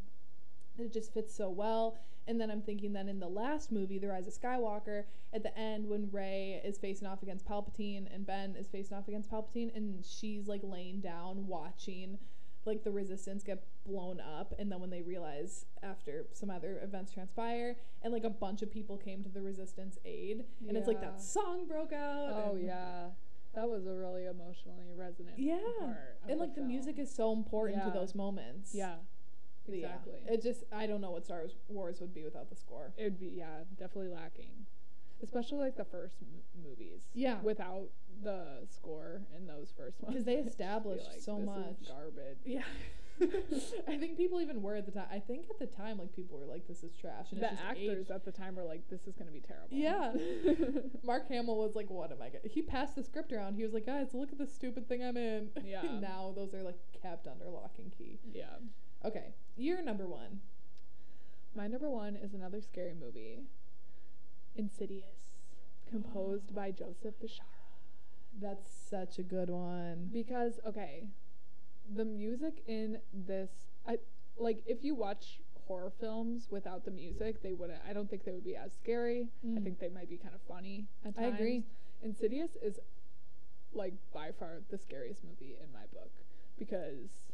It 0.78 0.94
just 0.94 1.14
fits 1.14 1.36
so 1.36 1.50
well. 1.50 1.98
And 2.28 2.42
then 2.42 2.50
I'm 2.50 2.62
thinking 2.62 2.94
then 2.94 3.08
in 3.08 3.20
the 3.20 3.28
last 3.28 3.72
movie, 3.72 4.00
The 4.00 4.08
Rise 4.08 4.28
of 4.28 4.34
Skywalker, 4.34 5.04
at 5.32 5.44
the 5.44 5.56
end 5.58 5.88
when 5.88 6.10
Rey 6.12 6.60
is 6.66 6.78
facing 6.78 7.08
off 7.08 7.22
against 7.22 7.46
Palpatine 7.46 8.08
and 8.14 8.26
Ben 8.26 8.56
is 8.56 8.68
facing 8.68 8.98
off 8.98 9.08
against 9.08 9.30
Palpatine 9.30 9.76
and 9.76 10.04
she's 10.04 10.48
like 10.48 10.62
laying 10.64 11.02
down 11.02 11.46
watching 11.48 12.18
like 12.66 12.84
the 12.84 12.92
resistance 12.92 13.44
get 13.44 13.64
blown 13.86 14.20
up. 14.20 14.54
And 14.58 14.72
then 14.72 14.80
when 14.80 14.90
they 14.90 15.04
realize 15.04 15.66
after 15.84 16.26
some 16.34 16.50
other 16.50 16.80
events 16.82 17.12
transpire 17.14 17.76
and 18.02 18.12
like 18.12 18.24
a 18.24 18.30
bunch 18.30 18.64
of 18.64 18.72
people 18.72 18.98
came 18.98 19.22
to 19.22 19.30
the 19.30 19.42
resistance 19.42 20.00
aid 20.04 20.46
and 20.68 20.76
it's 20.76 20.88
like 20.88 21.02
that 21.02 21.22
song 21.22 21.68
broke 21.68 21.94
out 21.94 22.32
Oh 22.48 22.58
yeah, 22.60 23.10
that 23.54 23.70
was 23.70 23.86
a 23.86 23.94
really 23.94 24.26
emotionally 24.26 24.92
resonant. 24.96 25.38
yeah. 25.38 25.58
and 26.28 26.40
like 26.40 26.56
the, 26.56 26.62
film. 26.62 26.68
music 26.68 26.98
is 26.98 27.14
so 27.14 27.32
important 27.34 27.84
to 27.84 27.92
those 27.92 28.16
moments. 28.16 28.72
Yeah, 28.74 28.96
But 29.68 29.78
yeah, 29.78 29.88
exactly. 29.88 30.14
it 30.28 30.42
just 30.44 30.64
i 30.72 30.86
don't 30.86 31.02
know 31.02 31.12
what 31.12 31.26
star 31.26 31.44
wars 31.70 32.00
would 32.02 32.14
be 32.14 32.24
without 32.24 32.50
the 32.50 32.56
score 32.56 32.94
It'd 32.98 33.20
be 33.20 33.28
yeah, 33.36 33.64
definitely 33.80 34.12
lacking, 34.14 34.66
especially 35.24 35.60
like 35.60 35.76
the 35.78 35.86
first 35.86 36.18
m- 36.22 36.64
movies. 36.68 37.02
Yeah. 37.14 37.42
without 37.42 37.90
the 38.24 38.66
score 38.70 39.22
in 39.36 39.46
those 39.48 39.74
first 39.76 40.02
ones. 40.02 40.14
Because 40.14 40.26
they 40.26 40.38
I'd 40.38 40.46
just 40.46 40.58
be 40.58 40.64
established 40.64 41.08
like, 41.12 41.20
so 41.22 41.34
"This 41.36 41.42
is 41.42 41.46
much." 41.48 41.88
garbage. 41.88 42.38
Yeah. 42.46 42.62
I 43.88 43.98
think 43.98 44.18
people 44.18 44.42
even 44.42 44.62
were 44.62 44.76
at 44.76 44.86
the 44.86 44.92
time. 44.92 45.08
I 45.10 45.20
think 45.20 45.46
at 45.50 45.58
the 45.58 45.68
time, 45.68 46.00
like 46.00 46.14
people 46.14 46.38
were 46.38 46.46
like, 46.46 46.68
"This 46.68 46.84
is 46.84 46.92
trash," 46.94 47.32
and 47.32 47.42
the 47.42 47.54
actors 47.54 48.00
aged. 48.08 48.12
at 48.12 48.26
the 48.26 48.32
time 48.34 48.56
were 48.58 48.66
like, 48.66 48.90
"This 48.90 49.08
is 49.08 49.16
gonna 49.16 49.32
be 49.32 49.40
terrible." 49.40 49.70
Yeah. 49.72 50.12
Mark 51.04 51.28
Hamill 51.30 51.58
was 51.58 51.76
like, 51.76 51.90
"What 51.90 52.12
am 52.12 52.22
I?" 52.22 52.26
Gonna? 52.28 52.40
He 52.44 52.62
passed 52.62 52.96
the 52.96 53.04
script 53.04 53.32
around. 53.32 53.56
He 53.56 53.64
was 53.64 53.74
like, 53.74 53.86
"Guys, 53.86 54.14
look 54.14 54.34
at 54.34 54.38
this 54.38 54.54
stupid 54.54 54.90
thing 54.90 55.02
I'm 55.02 55.16
in." 55.16 55.50
Yeah. 55.64 55.84
now 56.02 56.34
those 56.36 56.54
are 56.54 56.62
like 56.62 56.78
kept 57.02 57.26
under 57.28 57.46
lock 57.50 57.76
and 57.78 57.90
key. 57.90 58.20
yeah. 58.34 58.56
Okay, 59.06 59.34
year 59.56 59.82
number 59.84 60.08
one. 60.08 60.40
My 61.56 61.68
number 61.68 61.90
one 61.90 62.16
is 62.16 62.34
another 62.34 62.60
scary 62.62 62.94
movie, 63.00 63.44
Insidious, 64.56 65.36
composed 65.90 66.54
by 66.56 66.72
Joseph 66.72 67.14
Bishara. 67.22 67.42
That's 68.42 68.70
such 68.90 69.20
a 69.20 69.24
good 69.24 69.50
one. 69.50 70.10
because 70.12 70.60
okay 70.68 71.08
the 71.96 72.04
music 72.04 72.64
in 72.68 72.98
this 73.14 73.50
i 73.88 73.96
like 74.40 74.58
if 74.66 74.84
you 74.84 74.96
watch 74.96 75.40
horror 75.68 75.92
films 76.00 76.48
without 76.50 76.84
the 76.84 76.90
music 76.90 77.44
they 77.44 77.54
wouldn't 77.54 77.78
i 77.88 77.94
don't 77.94 78.10
think 78.10 78.24
they 78.26 78.32
would 78.32 78.44
be 78.44 78.56
as 78.56 78.74
scary 78.74 79.28
i 79.44 79.48
Mm. 79.48 79.64
think 79.64 79.80
they 79.80 79.90
might 79.90 80.10
be 80.10 80.18
kind 80.18 80.34
of 80.34 80.42
funny 80.48 80.88
at 81.06 81.14
I 81.18 81.26
agree. 81.26 81.64
insidious 82.02 82.58
is 82.62 82.80
like 83.72 83.94
by 84.12 84.32
far 84.32 84.62
the 84.72 84.80
scariest 84.80 85.24
movie 85.24 85.56
in 85.64 85.72
my 85.72 85.86
book 85.94 86.10
because 86.58 87.25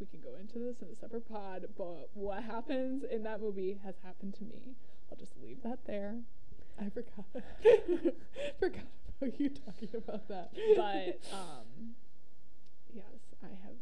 we 0.00 0.06
can 0.06 0.20
go 0.20 0.36
into 0.40 0.58
this 0.58 0.76
in 0.82 0.88
a 0.88 0.94
separate 0.96 1.28
pod 1.28 1.66
but 1.76 2.08
what 2.14 2.42
happens 2.42 3.04
in 3.10 3.22
that 3.22 3.40
movie 3.40 3.78
has 3.84 3.94
happened 4.02 4.34
to 4.34 4.44
me 4.44 4.74
i'll 5.10 5.16
just 5.18 5.32
leave 5.42 5.62
that 5.62 5.78
there 5.86 6.16
I 6.80 6.88
forgot. 6.88 7.26
forgot 8.58 8.84
about 9.20 9.38
you 9.38 9.50
talking 9.50 9.88
about 9.94 10.26
that. 10.28 10.50
but 10.76 11.20
um 11.36 11.94
yes 12.94 13.04
i 13.42 13.48
have 13.48 13.76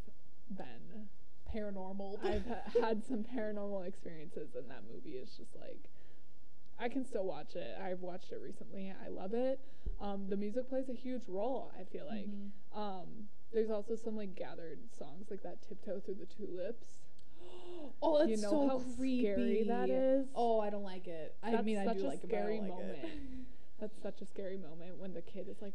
been 0.56 1.08
paranormal. 1.54 2.18
I've 2.24 2.44
ha- 2.46 2.80
had 2.80 3.04
some 3.06 3.24
paranormal 3.24 3.86
experiences, 3.86 4.48
and 4.56 4.68
that 4.70 4.82
movie 4.92 5.16
is 5.16 5.30
just 5.36 5.54
like 5.56 5.88
I 6.78 6.88
can 6.88 7.04
still 7.06 7.24
watch 7.24 7.54
it. 7.56 7.76
I've 7.82 8.00
watched 8.00 8.32
it 8.32 8.40
recently. 8.42 8.92
I 9.04 9.08
love 9.08 9.32
it. 9.34 9.58
Um, 10.00 10.26
the 10.28 10.36
music 10.36 10.68
plays 10.68 10.88
a 10.88 10.94
huge 10.94 11.22
role. 11.28 11.72
I 11.78 11.84
feel 11.84 12.06
like 12.06 12.26
Mhm. 12.28 12.50
um, 12.76 13.28
there's 13.52 13.70
also 13.70 13.94
some 13.96 14.16
like 14.16 14.34
gathered 14.34 14.78
songs 14.98 15.26
like 15.30 15.42
that 15.42 15.58
"Tiptoe 15.68 16.00
Through 16.00 16.16
the 16.16 16.26
Tulips." 16.26 16.86
Oh, 18.02 18.18
that's 18.18 18.30
you 18.30 18.36
know 18.36 18.50
so 18.50 18.68
how 18.68 18.78
creepy. 18.96 19.22
scary 19.22 19.64
that 19.68 19.90
is. 19.90 20.26
Oh, 20.34 20.60
I 20.60 20.70
don't 20.70 20.82
like 20.82 21.06
it. 21.08 21.34
I 21.42 21.52
That's 21.52 21.64
mean, 21.64 21.78
I 21.78 21.92
do 21.94 22.04
a 22.04 22.08
like 22.08 22.22
it, 22.24 22.28
but 22.30 22.36
I 22.36 22.40
scary 22.40 22.58
don't 22.58 22.68
like 22.68 22.78
moment. 22.78 22.98
it. 23.04 23.10
That's 23.80 24.02
such 24.02 24.20
a 24.20 24.26
scary 24.26 24.56
moment 24.56 24.98
when 24.98 25.14
the 25.14 25.22
kid 25.22 25.48
is 25.48 25.62
like 25.62 25.74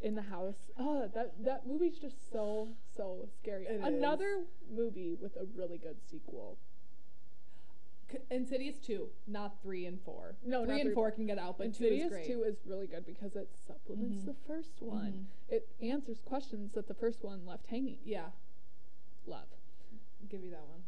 in 0.00 0.14
the 0.14 0.22
house. 0.22 0.70
Oh, 0.78 1.08
that 1.14 1.32
that 1.44 1.66
movie's 1.66 1.98
just 1.98 2.30
so 2.32 2.68
so 2.96 3.28
scary. 3.40 3.66
It 3.66 3.80
Another 3.82 4.44
movie 4.74 5.16
with 5.20 5.36
a 5.36 5.46
really 5.56 5.78
good 5.78 5.96
sequel. 6.10 6.58
Insidious 8.30 8.78
two, 8.78 9.08
not 9.26 9.60
three 9.62 9.84
and 9.86 10.00
four. 10.00 10.36
No, 10.44 10.60
three 10.64 10.68
not 10.68 10.80
and 10.80 10.86
three- 10.88 10.94
four 10.94 11.10
can 11.10 11.26
get 11.26 11.38
out, 11.38 11.58
but 11.58 11.66
Insidious 11.66 12.00
two 12.00 12.06
is 12.06 12.12
great. 12.12 12.26
2 12.26 12.42
is 12.44 12.56
really 12.66 12.86
good 12.86 13.04
because 13.04 13.36
it 13.36 13.48
supplements 13.66 14.22
Mhm. 14.22 14.26
the 14.26 14.34
first 14.46 14.80
one. 14.80 15.26
It 15.48 15.68
answers 15.80 16.20
questions 16.20 16.72
that 16.72 16.86
the 16.86 16.94
first 16.94 17.22
one 17.22 17.44
left 17.44 17.66
hanging. 17.66 17.98
Yeah, 18.04 18.30
Love. 19.26 19.48
give 20.28 20.42
you 20.42 20.50
that 20.50 20.66
one. 20.68 20.84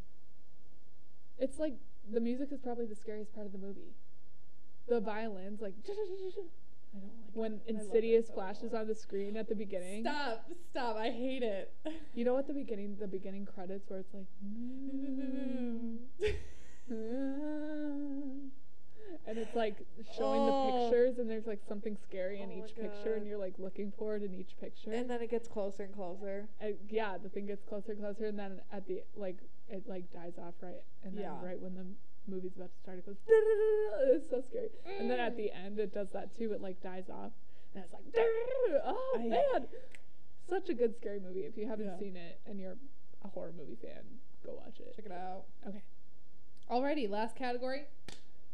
It's 1.39 1.59
like 1.59 1.75
the 2.11 2.21
music 2.21 2.53
is 2.53 2.61
probably 2.61 2.87
the 2.87 2.95
scariest 2.95 3.33
part 3.35 3.47
of 3.47 3.53
the 3.53 3.59
movie. 3.59 3.95
The 4.87 5.01
violins, 5.01 5.61
like 5.61 5.75
I 6.93 6.99
don't 6.99 7.05
like 7.05 7.35
when. 7.35 7.61
Insidious 7.67 8.29
it, 8.29 8.35
but 8.35 8.41
I 8.41 8.47
don't 8.47 8.57
flashes 8.57 8.75
on 8.75 8.87
the 8.89 8.95
screen 8.95 9.37
at 9.37 9.49
the 9.49 9.55
beginning. 9.55 10.03
Stop! 10.03 10.51
Stop! 10.71 10.97
I 10.97 11.11
hate 11.11 11.43
it. 11.43 11.73
You 12.15 12.25
know 12.25 12.35
what 12.35 12.47
the 12.47 12.55
beginning 12.55 12.97
the 12.97 13.07
beginning 13.07 13.45
credits 13.47 13.89
where 13.91 14.01
it's 14.01 14.13
like 14.15 14.27
and 16.91 18.51
it's 19.39 19.55
like 19.55 19.77
showing 20.17 20.41
Oh. 20.43 20.47
the 20.47 20.89
pictures 20.91 21.19
and 21.19 21.31
there's 21.31 21.47
like 21.47 21.61
something 21.69 21.97
scary 22.09 22.41
in 22.41 22.51
Oh 22.51 22.65
each 22.65 22.75
picture 22.75 23.15
and 23.15 23.27
you're 23.27 23.39
like 23.39 23.55
looking 23.59 23.93
for 23.99 24.17
it 24.17 24.23
in 24.23 24.35
each 24.35 24.57
picture. 24.61 24.93
And 24.93 25.09
then 25.09 25.23
it 25.23 25.31
gets 25.31 25.47
closer 25.49 25.85
and 25.85 25.95
closer. 25.95 26.49
uh, 26.63 26.69
yeah, 26.89 27.17
the 27.19 27.29
thing 27.29 27.47
gets 27.47 27.65
closer 27.65 27.93
and 27.93 28.01
closer, 28.01 28.27
and 28.27 28.39
then 28.39 28.61
at 28.73 28.87
the 28.87 29.03
like 29.17 29.37
it 29.69 29.89
like 29.89 30.13
dies 30.13 30.35
off 30.39 30.55
right, 30.61 30.83
and 31.05 31.15
then 31.17 31.25
Yeah. 31.25 31.45
right 31.45 31.61
when 31.61 31.75
the 31.75 31.87
movie's 32.31 32.57
about 32.57 32.71
to 32.75 32.79
start, 32.83 32.99
it 32.99 33.07
goes. 33.07 33.17
It's 34.17 34.31
so 34.31 34.43
scary, 34.49 34.71
and 34.99 35.11
then 35.11 35.21
at 35.21 35.37
the 35.37 35.51
end 35.53 35.79
it 35.79 35.95
does 35.95 36.09
that 36.13 36.35
too. 36.37 36.53
It 36.53 36.61
like 36.61 36.81
dies 36.83 37.09
off, 37.09 37.33
and 37.75 37.85
it's 37.85 37.93
like, 37.93 38.03
oh 38.85 39.17
I- 39.19 39.29
man, 39.29 39.67
such 40.49 40.69
a 40.69 40.75
good 40.75 40.97
scary 40.97 41.21
movie. 41.21 41.41
If 41.41 41.57
you 41.57 41.67
haven't 41.69 41.87
Yeah. 41.87 41.99
seen 41.99 42.17
it 42.17 42.41
and 42.47 42.59
you're 42.59 42.77
a 43.23 43.29
horror 43.29 43.53
movie 43.57 43.77
fan, 43.81 44.03
go 44.45 44.55
watch 44.55 44.81
it. 44.81 44.93
Check 44.97 45.07
it 45.07 45.13
out. 45.13 45.45
Okay, 45.69 45.83
Alrighty, 46.71 47.09
last 47.11 47.37
category. 47.37 47.85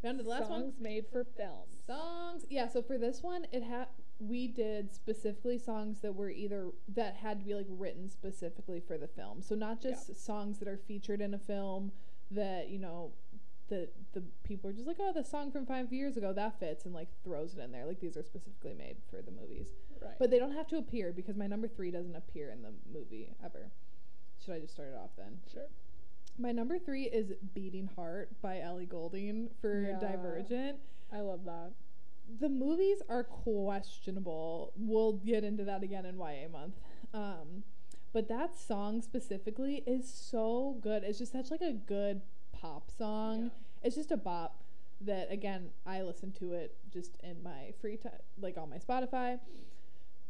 Down 0.02 0.16
to 0.16 0.22
the 0.22 0.28
last 0.28 0.48
songs 0.48 0.50
one. 0.50 0.60
Songs 0.62 0.74
made 0.80 1.06
for 1.10 1.24
films. 1.24 1.82
Songs. 1.86 2.44
Yeah, 2.48 2.68
so 2.68 2.82
for 2.82 2.98
this 2.98 3.22
one, 3.22 3.46
it 3.52 3.62
had 3.62 3.88
we 4.18 4.48
did 4.48 4.94
specifically 4.94 5.58
songs 5.58 6.00
that 6.00 6.14
were 6.14 6.30
either 6.30 6.68
that 6.88 7.16
had 7.16 7.38
to 7.38 7.44
be 7.44 7.54
like 7.54 7.66
written 7.68 8.08
specifically 8.08 8.80
for 8.80 8.96
the 8.96 9.08
film. 9.08 9.42
So 9.42 9.54
not 9.54 9.80
just 9.80 10.24
songs 10.24 10.58
that 10.58 10.68
are 10.68 10.78
featured 10.78 11.20
in 11.20 11.34
a 11.34 11.38
film 11.38 11.92
that, 12.30 12.70
you 12.70 12.78
know, 12.78 13.12
the 13.68 13.88
the 14.12 14.22
people 14.44 14.70
are 14.70 14.72
just 14.72 14.86
like, 14.86 14.96
"Oh, 15.00 15.12
the 15.12 15.24
song 15.24 15.50
from 15.50 15.66
5 15.66 15.92
years 15.92 16.16
ago, 16.16 16.32
that 16.32 16.58
fits." 16.58 16.84
and 16.84 16.94
like 16.94 17.08
throws 17.24 17.54
it 17.54 17.60
in 17.60 17.72
there. 17.72 17.84
Like 17.84 18.00
these 18.00 18.16
are 18.16 18.22
specifically 18.22 18.74
made 18.74 18.96
for 19.10 19.20
the 19.20 19.32
movies. 19.32 19.68
Right. 20.00 20.14
But 20.18 20.30
they 20.30 20.38
don't 20.38 20.52
have 20.52 20.68
to 20.68 20.76
appear 20.76 21.12
because 21.12 21.36
my 21.36 21.46
number 21.46 21.68
3 21.68 21.90
doesn't 21.90 22.16
appear 22.16 22.50
in 22.50 22.62
the 22.62 22.72
movie 22.90 23.34
ever. 23.44 23.70
Should 24.42 24.54
I 24.54 24.60
just 24.60 24.74
start 24.74 24.90
it 24.90 24.96
off 24.96 25.10
then? 25.16 25.40
sure. 25.52 25.68
My 26.38 26.52
number 26.52 26.78
3 26.78 27.04
is 27.04 27.32
Beating 27.54 27.88
Heart 27.96 28.30
by 28.42 28.60
Ellie 28.60 28.86
Goulding 28.86 29.48
for 29.60 29.80
Yeah. 29.80 29.98
Divergent 29.98 30.78
I 31.12 31.20
love 31.20 31.44
that. 31.44 31.72
the 32.40 32.48
movies 32.48 33.00
are 33.08 33.22
questionable. 33.22 34.72
We'll 34.76 35.12
get 35.12 35.44
into 35.44 35.62
that 35.64 35.82
again 35.84 36.04
in 36.04 36.18
YA 36.18 36.48
month. 36.50 36.74
Um, 37.14 37.62
but 38.12 38.26
that 38.28 38.58
song 38.58 39.00
specifically 39.00 39.84
is 39.86 40.12
so 40.12 40.76
good. 40.80 41.04
It's 41.04 41.18
just 41.18 41.30
such 41.32 41.50
like 41.52 41.60
a 41.60 41.72
good 41.72 42.20
pop 42.52 42.90
song. 42.90 43.44
Yeah. 43.44 43.50
It's 43.84 43.94
just 43.96 44.10
a 44.10 44.16
bop 44.16 44.62
that 45.02 45.30
again 45.30 45.70
I 45.86 46.02
listen 46.02 46.32
to 46.32 46.54
it 46.54 46.74
just 46.92 47.12
in 47.22 47.42
my 47.42 47.72
free 47.80 47.96
time, 47.96 48.12
like 48.40 48.58
on 48.58 48.70
my 48.70 48.78
Spotify. 48.78 49.38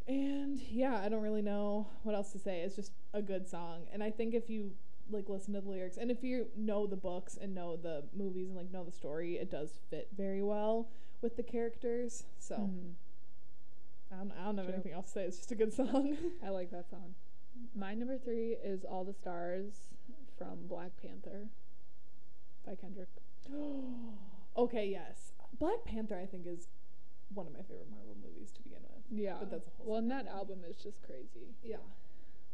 And 0.06 0.60
yeah, 0.70 1.00
I 1.02 1.08
don't 1.08 1.22
really 1.22 1.42
know 1.42 1.86
what 2.02 2.14
else 2.14 2.30
to 2.32 2.38
say. 2.38 2.60
It's 2.60 2.76
just 2.76 2.92
a 3.14 3.22
good 3.22 3.48
song. 3.48 3.86
And 3.92 4.02
I 4.02 4.10
think 4.10 4.34
if 4.34 4.50
you 4.50 4.72
like 5.10 5.28
listen 5.28 5.54
to 5.54 5.60
the 5.60 5.68
lyrics. 5.68 5.96
And 5.96 6.10
if 6.10 6.22
you 6.24 6.46
know 6.56 6.86
the 6.86 6.96
books 6.96 7.36
and 7.40 7.54
know 7.54 7.76
the 7.76 8.04
movies 8.16 8.48
and 8.48 8.56
like 8.56 8.72
know 8.72 8.84
the 8.84 8.92
story, 8.92 9.36
it 9.36 9.50
does 9.50 9.78
fit 9.90 10.08
very 10.16 10.42
well 10.42 10.88
with 11.22 11.36
the 11.36 11.42
characters. 11.42 12.24
So 12.38 12.56
Mhm. 12.56 12.94
I 14.12 14.16
don't 14.16 14.32
I 14.32 14.44
don't 14.44 14.56
have 14.58 14.66
True. 14.66 14.74
anything 14.74 14.92
else 14.92 15.06
to 15.06 15.12
say. 15.12 15.24
It's 15.24 15.36
just 15.38 15.52
a 15.52 15.54
good 15.54 15.72
song. 15.72 16.16
I 16.44 16.50
like 16.50 16.70
that 16.70 16.88
song. 16.90 17.14
My 17.74 17.94
number 17.94 18.18
three 18.18 18.52
is 18.64 18.84
All 18.84 19.04
the 19.04 19.14
Stars 19.14 19.72
from 20.36 20.66
Black 20.68 20.96
Panther 21.00 21.48
by 22.64 22.74
Kendrick. 22.74 23.08
okay, 24.56 24.86
yes. 24.88 25.32
Black 25.58 25.84
Panther 25.84 26.18
I 26.18 26.26
think 26.26 26.46
is 26.46 26.68
one 27.34 27.46
of 27.46 27.52
my 27.52 27.62
favorite 27.62 27.90
Marvel 27.90 28.16
movies 28.22 28.50
to 28.52 28.62
begin 28.62 28.80
with. 28.82 29.02
Yeah. 29.10 29.36
But 29.38 29.50
that's 29.50 29.66
a 29.66 29.70
whole 29.78 29.86
well, 29.86 29.98
and 29.98 30.10
that 30.10 30.26
album 30.28 30.60
is 30.68 30.76
just 30.76 31.02
crazy. 31.02 31.54
Yeah. 31.64 31.76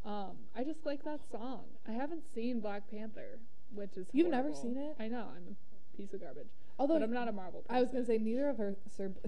Um, 0.05 0.33
I 0.57 0.65
just 0.65 0.85
like 0.85 1.05
that 1.05 1.21
song. 1.31 1.65
I 1.89 1.93
haven't 1.93 2.25
seen 2.35 2.61
Black 2.61 2.91
Panther, 2.91 3.39
which 3.73 3.97
is 3.97 4.07
You've 4.13 4.31
never 4.31 4.53
seen 4.53 4.77
it? 4.77 4.97
I 4.99 5.09
know. 5.09 5.27
I'm 5.37 5.57
a 5.57 5.97
piece 5.97 6.13
of 6.13 6.21
garbage. 6.21 6.49
Although 6.79 6.95
but 6.95 7.03
I'm 7.05 7.13
not 7.13 7.29
a 7.29 7.33
Marvel 7.33 7.61
person. 7.61 7.77
I 7.77 7.81
was 7.81 7.91
gonna 7.91 8.05
say 8.07 8.19
neither 8.19 8.49
of 8.49 8.57
her. 8.59 8.75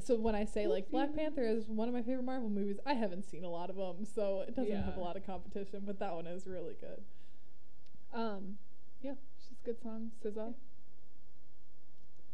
So 0.02 0.16
when 0.16 0.34
I 0.34 0.44
say 0.44 0.66
like 0.66 0.90
Black 0.90 1.14
Panther 1.14 1.42
is 1.46 1.68
one 1.68 1.86
of 1.88 1.94
my 1.94 2.02
favorite 2.02 2.24
Marvel 2.24 2.48
movies, 2.48 2.78
I 2.86 2.94
haven't 2.94 3.24
seen 3.30 3.44
a 3.44 3.48
lot 3.50 3.70
of 3.70 3.76
them, 3.76 4.04
so 4.04 4.40
it 4.48 4.56
doesn't 4.56 4.82
have 4.82 4.96
a 4.96 5.00
lot 5.00 5.16
of 5.16 5.24
competition. 5.26 5.82
But 5.86 5.98
that 6.00 6.14
one 6.14 6.26
is 6.26 6.46
really 6.46 6.74
good. 6.80 7.02
Um, 8.12 8.56
yeah, 9.02 9.12
it's 9.36 9.48
just 9.48 9.60
a 9.62 9.64
good 9.64 9.80
song. 9.82 10.10
SZA. 10.24 10.54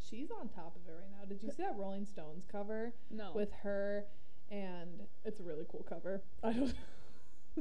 She's 0.08 0.30
on 0.30 0.48
top 0.48 0.74
of 0.76 0.88
it 0.88 0.92
right 0.96 1.10
now. 1.10 1.24
Did 1.28 1.42
you 1.42 1.50
see 1.50 1.62
that 1.62 1.76
Rolling 1.76 2.04
Stones 2.06 2.44
cover 2.50 2.92
No. 3.10 3.32
with 3.34 3.50
her? 3.62 4.04
And 4.50 5.02
it's 5.24 5.38
a 5.38 5.42
really 5.44 5.64
cool 5.70 5.84
cover. 5.88 6.22
I 6.42 6.52
don't. 6.52 6.74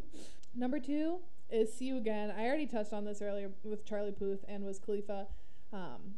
Number 0.56 0.80
two 0.80 1.20
is 1.50 1.74
"See 1.74 1.86
You 1.86 1.98
Again." 1.98 2.32
I 2.38 2.46
already 2.46 2.66
touched 2.68 2.94
on 2.94 3.06
this 3.06 3.22
earlier 3.22 3.52
with 3.64 3.86
Charlie 3.86 4.12
Puth 4.12 4.44
and 4.48 4.66
Wiz 4.66 4.80
Khalifa. 4.80 5.28
Um, 5.74 6.16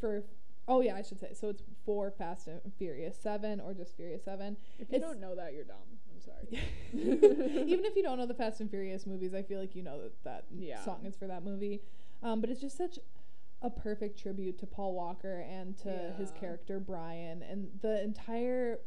for 0.00 0.24
oh 0.68 0.80
yeah, 0.80 0.94
I 0.96 1.02
should 1.02 1.20
say. 1.20 1.30
So 1.34 1.48
it's 1.48 1.62
for 1.84 2.10
Fast 2.10 2.46
and 2.48 2.60
Furious 2.78 3.16
Seven 3.16 3.60
or 3.60 3.72
just 3.74 3.96
Furious 3.96 4.24
Seven. 4.24 4.56
if 4.78 4.90
you 4.90 4.96
it's- 4.96 5.10
don't 5.10 5.20
know 5.20 5.34
that, 5.34 5.54
you're 5.54 5.64
dumb. 5.64 5.76
I'm 6.14 6.20
sorry. 6.20 6.62
Even 7.72 7.84
if 7.84 7.96
you 7.96 8.02
don't 8.02 8.18
know 8.18 8.26
the 8.26 8.34
Fast 8.34 8.60
and 8.60 8.70
Furious 8.70 9.06
movies, 9.06 9.34
I 9.34 9.42
feel 9.42 9.58
like 9.60 9.74
you 9.74 9.82
know 9.82 10.00
that 10.02 10.12
that 10.24 10.44
Yeah. 10.56 10.80
song 10.84 11.04
is 11.06 11.16
for 11.16 11.26
that 11.26 11.44
movie. 11.44 11.80
Um, 12.22 12.40
but 12.40 12.48
it's 12.50 12.60
just 12.60 12.76
such 12.76 12.98
a 13.62 13.70
perfect 13.70 14.18
tribute 14.18 14.58
to 14.58 14.66
Paul 14.66 14.94
Walker 14.94 15.40
and 15.50 15.76
to 15.78 16.14
his 16.18 16.30
character 16.32 16.78
Brian, 16.78 17.42
and 17.42 17.68
the 17.80 18.02
entire 18.02 18.80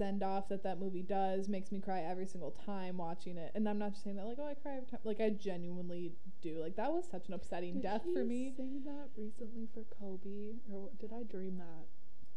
send 0.00 0.22
off 0.22 0.48
that 0.48 0.62
that 0.62 0.80
movie 0.80 1.02
does 1.02 1.46
makes 1.46 1.70
me 1.70 1.78
cry 1.78 2.00
every 2.00 2.26
single 2.26 2.52
time 2.64 2.96
watching 2.96 3.36
it. 3.36 3.52
And 3.54 3.68
I'm 3.68 3.78
not 3.78 3.90
just 3.92 4.02
saying 4.02 4.16
that 4.16 4.24
like 4.24 4.38
oh 4.40 4.46
I 4.48 4.54
cry 4.54 4.76
every 4.76 4.86
time. 4.86 5.00
Like 5.04 5.20
I 5.20 5.28
genuinely 5.28 6.12
do. 6.40 6.58
Like 6.62 6.76
that 6.76 6.90
was 6.90 7.04
such 7.10 7.28
an 7.28 7.34
upsetting 7.34 7.74
Did 7.74 7.82
death 7.82 8.02
for 8.14 8.24
me. 8.24 8.54
Sing 8.56 8.80
that 8.86 9.08
recently 9.14 9.68
for 9.74 9.84
Kobe, 9.98 10.54
or 10.72 10.80
what- 10.80 10.98
did 10.98 11.12
I 11.12 11.22
dream 11.24 11.58
that? 11.58 11.86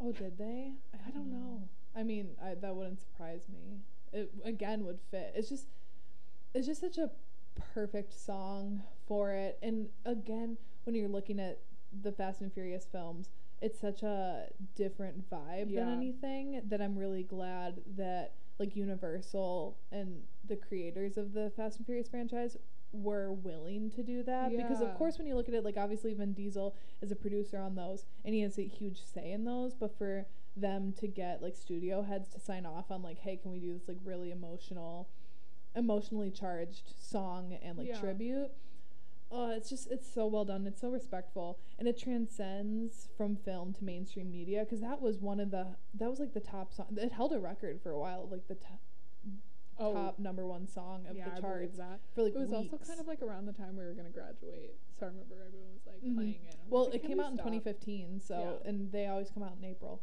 Oh, 0.02 0.12
did 0.12 0.38
they? 0.38 0.74
I 1.08 1.12
don't 1.12 1.32
know. 1.32 1.70
I 1.96 2.04
mean, 2.04 2.32
I, 2.44 2.56
that 2.56 2.76
wouldn't 2.76 3.00
surprise 3.00 3.46
me. 3.48 3.80
It 4.12 4.32
again 4.44 4.84
would 4.84 5.00
fit. 5.10 5.32
It's 5.36 5.48
just, 5.48 5.68
it's 6.54 6.68
just 6.68 6.82
such 6.82 6.98
a 6.98 7.10
perfect 7.74 8.14
song 8.14 8.84
for 9.08 9.32
it. 9.32 9.58
And 9.62 9.88
again, 10.06 10.58
when 10.84 10.96
you're 10.96 11.08
looking 11.08 11.40
at 11.40 11.60
the 12.02 12.12
Fast 12.12 12.42
and 12.42 12.52
Furious 12.52 12.86
films, 12.92 13.30
it's 13.64 13.80
such 13.80 14.04
a 14.04 14.48
different 14.76 15.30
vibe 15.30 15.74
than 15.74 15.88
anything 15.94 16.62
that 16.70 16.82
I'm 16.82 16.98
really 16.98 17.24
glad 17.24 17.82
that 17.98 18.34
like 18.60 18.76
Universal 18.76 19.78
and 19.92 20.22
the 20.48 20.56
creators 20.58 21.18
of 21.18 21.34
the 21.34 21.52
Fast 21.56 21.78
and 21.78 21.86
Furious 21.86 22.08
franchise 22.10 22.58
were 22.92 23.32
willing 23.32 23.90
to 23.92 24.04
do 24.04 24.22
that. 24.24 24.52
Because 24.58 24.82
of 24.82 24.94
course 24.96 25.18
when 25.18 25.26
you 25.26 25.36
look 25.36 25.48
at 25.48 25.56
it 25.56 25.64
like 25.64 25.78
obviously 25.78 26.14
Vin 26.14 26.34
Diesel 26.34 26.76
is 27.02 27.12
a 27.12 27.16
producer 27.16 27.58
on 27.58 27.74
those 27.76 28.06
and 28.26 28.36
he 28.36 28.42
has 28.42 28.60
a 28.60 28.68
huge 28.68 29.02
say 29.04 29.32
in 29.32 29.46
those 29.46 29.74
but 29.74 29.98
for 29.98 30.26
them 30.56 30.94
to 31.00 31.08
get 31.08 31.42
like 31.42 31.56
studio 31.56 32.04
heads 32.04 32.30
to 32.30 32.40
sign 32.40 32.66
off 32.66 32.92
on 32.92 33.02
like 33.02 33.18
hey 33.20 33.36
can 33.38 33.50
we 33.52 33.60
do 33.60 33.74
this 33.74 33.88
like 33.88 33.98
really 34.06 34.30
emotional 34.30 35.10
emotionally 35.76 36.30
charged 36.30 36.94
song 37.02 37.58
and 37.64 37.78
like 37.80 37.88
Yeah. 37.88 38.00
tribute 38.00 38.52
oh 39.34 39.50
it's 39.52 39.70
just 39.70 39.90
it's 39.92 40.08
so 40.12 40.28
well 40.28 40.46
done 40.46 40.66
it's 40.68 40.80
so 40.82 40.90
respectful 40.90 41.58
and 41.80 41.88
it 41.88 41.98
transcends 41.98 43.10
from 43.18 43.36
film 43.36 43.74
to 43.74 43.84
mainstream 43.84 44.32
media 44.32 44.60
because 44.64 44.80
that 44.82 45.02
was 45.02 45.18
one 45.20 45.40
of 45.40 45.50
the 45.52 45.66
that 45.94 46.10
was 46.10 46.20
like 46.20 46.34
the 46.34 46.40
top 46.40 46.72
song 46.74 46.86
it 46.98 47.12
held 47.12 47.34
a 47.34 47.40
record 47.40 47.80
for 47.82 47.92
a 47.92 48.00
while 48.00 48.28
like 48.32 48.48
the 48.48 48.56
top 48.56 48.80
Oh, 49.80 49.92
top 49.92 50.20
number 50.20 50.46
one 50.46 50.68
song 50.68 51.08
of 51.10 51.16
yeah, 51.18 51.34
the 51.34 51.42
charts 51.42 51.78
that. 51.80 52.00
for 52.14 52.22
like 52.22 52.36
it 52.36 52.38
was 52.38 52.50
weeks. 52.52 52.72
also 52.72 52.86
kind 52.86 53.00
of 53.00 53.08
like 53.08 53.24
around 53.24 53.48
the 53.48 53.54
time 53.54 53.76
we 53.76 53.84
were 53.84 53.94
gonna 53.94 54.12
graduate, 54.12 54.76
so 55.00 55.08
I 55.08 55.10
remember 55.10 55.34
everyone 55.48 55.74
was 55.74 55.82
like 55.88 56.00
Mhm. 56.04 56.14
playing 56.16 56.46
it. 56.48 56.56
I'm 56.64 56.70
Well, 56.70 56.86
like, 56.86 56.94
it 56.96 57.04
came 57.08 57.20
out 57.20 57.32
in 57.32 57.38
stop?" 57.38 57.48
2015, 57.48 58.20
so 58.20 58.60
Yeah. 58.62 58.70
and 58.70 58.92
they 58.92 59.08
always 59.08 59.32
come 59.32 59.42
out 59.42 59.58
in 59.58 59.64
April. 59.66 60.00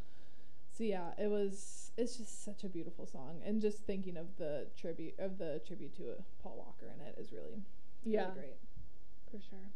So 0.72 0.83
yeah, 0.83 1.14
it 1.18 1.28
was. 1.28 1.93
It's 1.97 2.16
just 2.16 2.43
such 2.43 2.64
a 2.64 2.68
beautiful 2.68 3.07
song, 3.07 3.43
and 3.45 3.61
just 3.61 3.85
thinking 3.85 4.16
of 4.16 4.37
the 4.39 4.66
tribute 4.76 5.14
of 5.20 5.39
the 5.39 5.61
tribute 5.64 5.95
to 5.99 6.11
uh, 6.11 6.22
Paul 6.43 6.57
Walker 6.59 6.91
in 6.93 7.01
it 7.07 7.16
is 7.16 7.31
really, 7.31 7.62
Yeah, 8.05 8.22
really 8.31 8.41
great. 8.41 8.57
For 9.31 9.39
sure. 9.49 9.68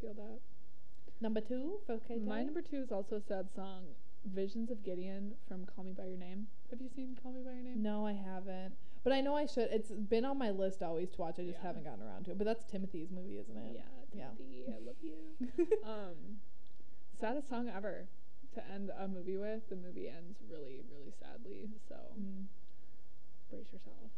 Feel 0.00 0.14
that. 0.14 0.40
Number 1.20 1.40
two, 1.40 1.80
K. 2.06 2.18
My 2.18 2.42
number 2.42 2.62
two 2.62 2.76
is 2.82 2.92
also 2.92 3.16
a 3.16 3.20
sad 3.20 3.48
song, 3.54 3.84
"Visions 4.24 4.70
of 4.70 4.84
Gideon" 4.84 5.34
from 5.48 5.66
Call 5.66 5.84
Me 5.84 5.92
by 5.92 6.06
Your 6.06 6.16
Name. 6.18 6.46
Have 6.70 6.80
you 6.80 6.88
seen 6.94 7.16
Call 7.20 7.32
Me 7.32 7.42
by 7.42 7.52
Your 7.52 7.62
Name? 7.64 7.82
No, 7.82 8.06
I 8.06 8.12
haven't, 8.12 8.74
but 9.02 9.12
I 9.12 9.20
know 9.20 9.34
I 9.34 9.46
should. 9.46 9.68
It's 9.72 9.90
been 9.90 10.24
on 10.24 10.38
my 10.38 10.50
list 10.50 10.82
always 10.82 11.10
to 11.10 11.20
watch. 11.20 11.38
I 11.38 11.42
just 11.44 11.58
Yeah. 11.58 11.62
haven't 11.66 11.84
gotten 11.84 12.02
around 12.02 12.24
to 12.26 12.30
it. 12.32 12.38
But 12.38 12.44
that's 12.44 12.64
Timothy's 12.64 13.10
movie, 13.10 13.38
isn't 13.38 13.56
it? 13.56 13.74
Yeah, 13.74 13.82
Yeah. 14.14 14.30
Timothy, 14.36 14.64
I 14.68 14.78
love 14.78 14.96
you. 15.02 15.78
um, 15.84 16.40
saddest 17.18 17.48
song 17.48 17.68
ever 17.68 18.06
to 18.54 18.64
end 18.70 18.90
a 18.96 19.08
movie 19.08 19.36
with. 19.36 19.68
The 19.68 19.76
movie 19.76 20.08
ends 20.08 20.38
really, 20.48 20.82
really 20.88 21.12
sadly. 21.18 21.68
So 21.88 21.96
Mm. 22.16 22.46
brace 23.50 23.72
yourself. 23.72 24.10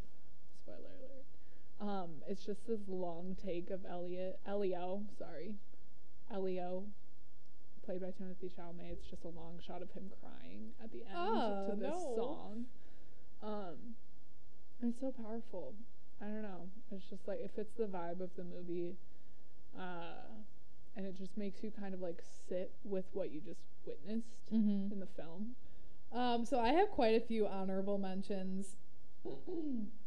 Um, 1.80 2.10
it's 2.28 2.44
just 2.44 2.66
this 2.66 2.80
long 2.88 3.36
take 3.42 3.70
of 3.70 3.80
Elliot, 3.88 4.38
Elio, 4.46 5.02
sorry, 5.18 5.54
Elio, 6.32 6.84
played 7.84 8.02
by 8.02 8.08
Timothée 8.08 8.50
Chalamet. 8.54 8.92
It's 8.92 9.06
just 9.08 9.24
a 9.24 9.28
long 9.28 9.58
shot 9.66 9.80
of 9.80 9.90
him 9.92 10.10
crying 10.20 10.72
at 10.84 10.92
the 10.92 10.98
end 10.98 11.16
Oh, 11.16 11.66
to 11.70 11.76
this 11.76 11.90
no. 11.90 12.12
song. 12.16 12.66
Um, 13.42 13.76
it's 14.82 15.00
so 15.00 15.10
powerful. 15.12 15.74
I 16.20 16.26
don't 16.26 16.42
know. 16.42 16.68
It's 16.92 17.04
just 17.08 17.26
like 17.26 17.40
it 17.40 17.50
fits 17.56 17.72
the 17.78 17.84
vibe 17.84 18.20
of 18.20 18.28
the 18.36 18.44
movie, 18.44 18.96
uh, 19.78 20.28
and 20.96 21.06
it 21.06 21.16
just 21.16 21.34
makes 21.38 21.62
you 21.62 21.70
kind 21.70 21.94
of 21.94 22.00
like 22.02 22.20
sit 22.48 22.72
with 22.84 23.06
what 23.14 23.30
you 23.32 23.40
just 23.40 23.60
witnessed 23.86 24.26
Mm-hmm. 24.52 24.92
in 24.92 25.00
the 25.00 25.06
film. 25.06 25.54
Um, 26.12 26.44
so 26.44 26.58
I 26.60 26.68
have 26.72 26.90
quite 26.90 27.14
a 27.14 27.20
few 27.20 27.46
honorable 27.46 27.96
mentions. 27.96 28.76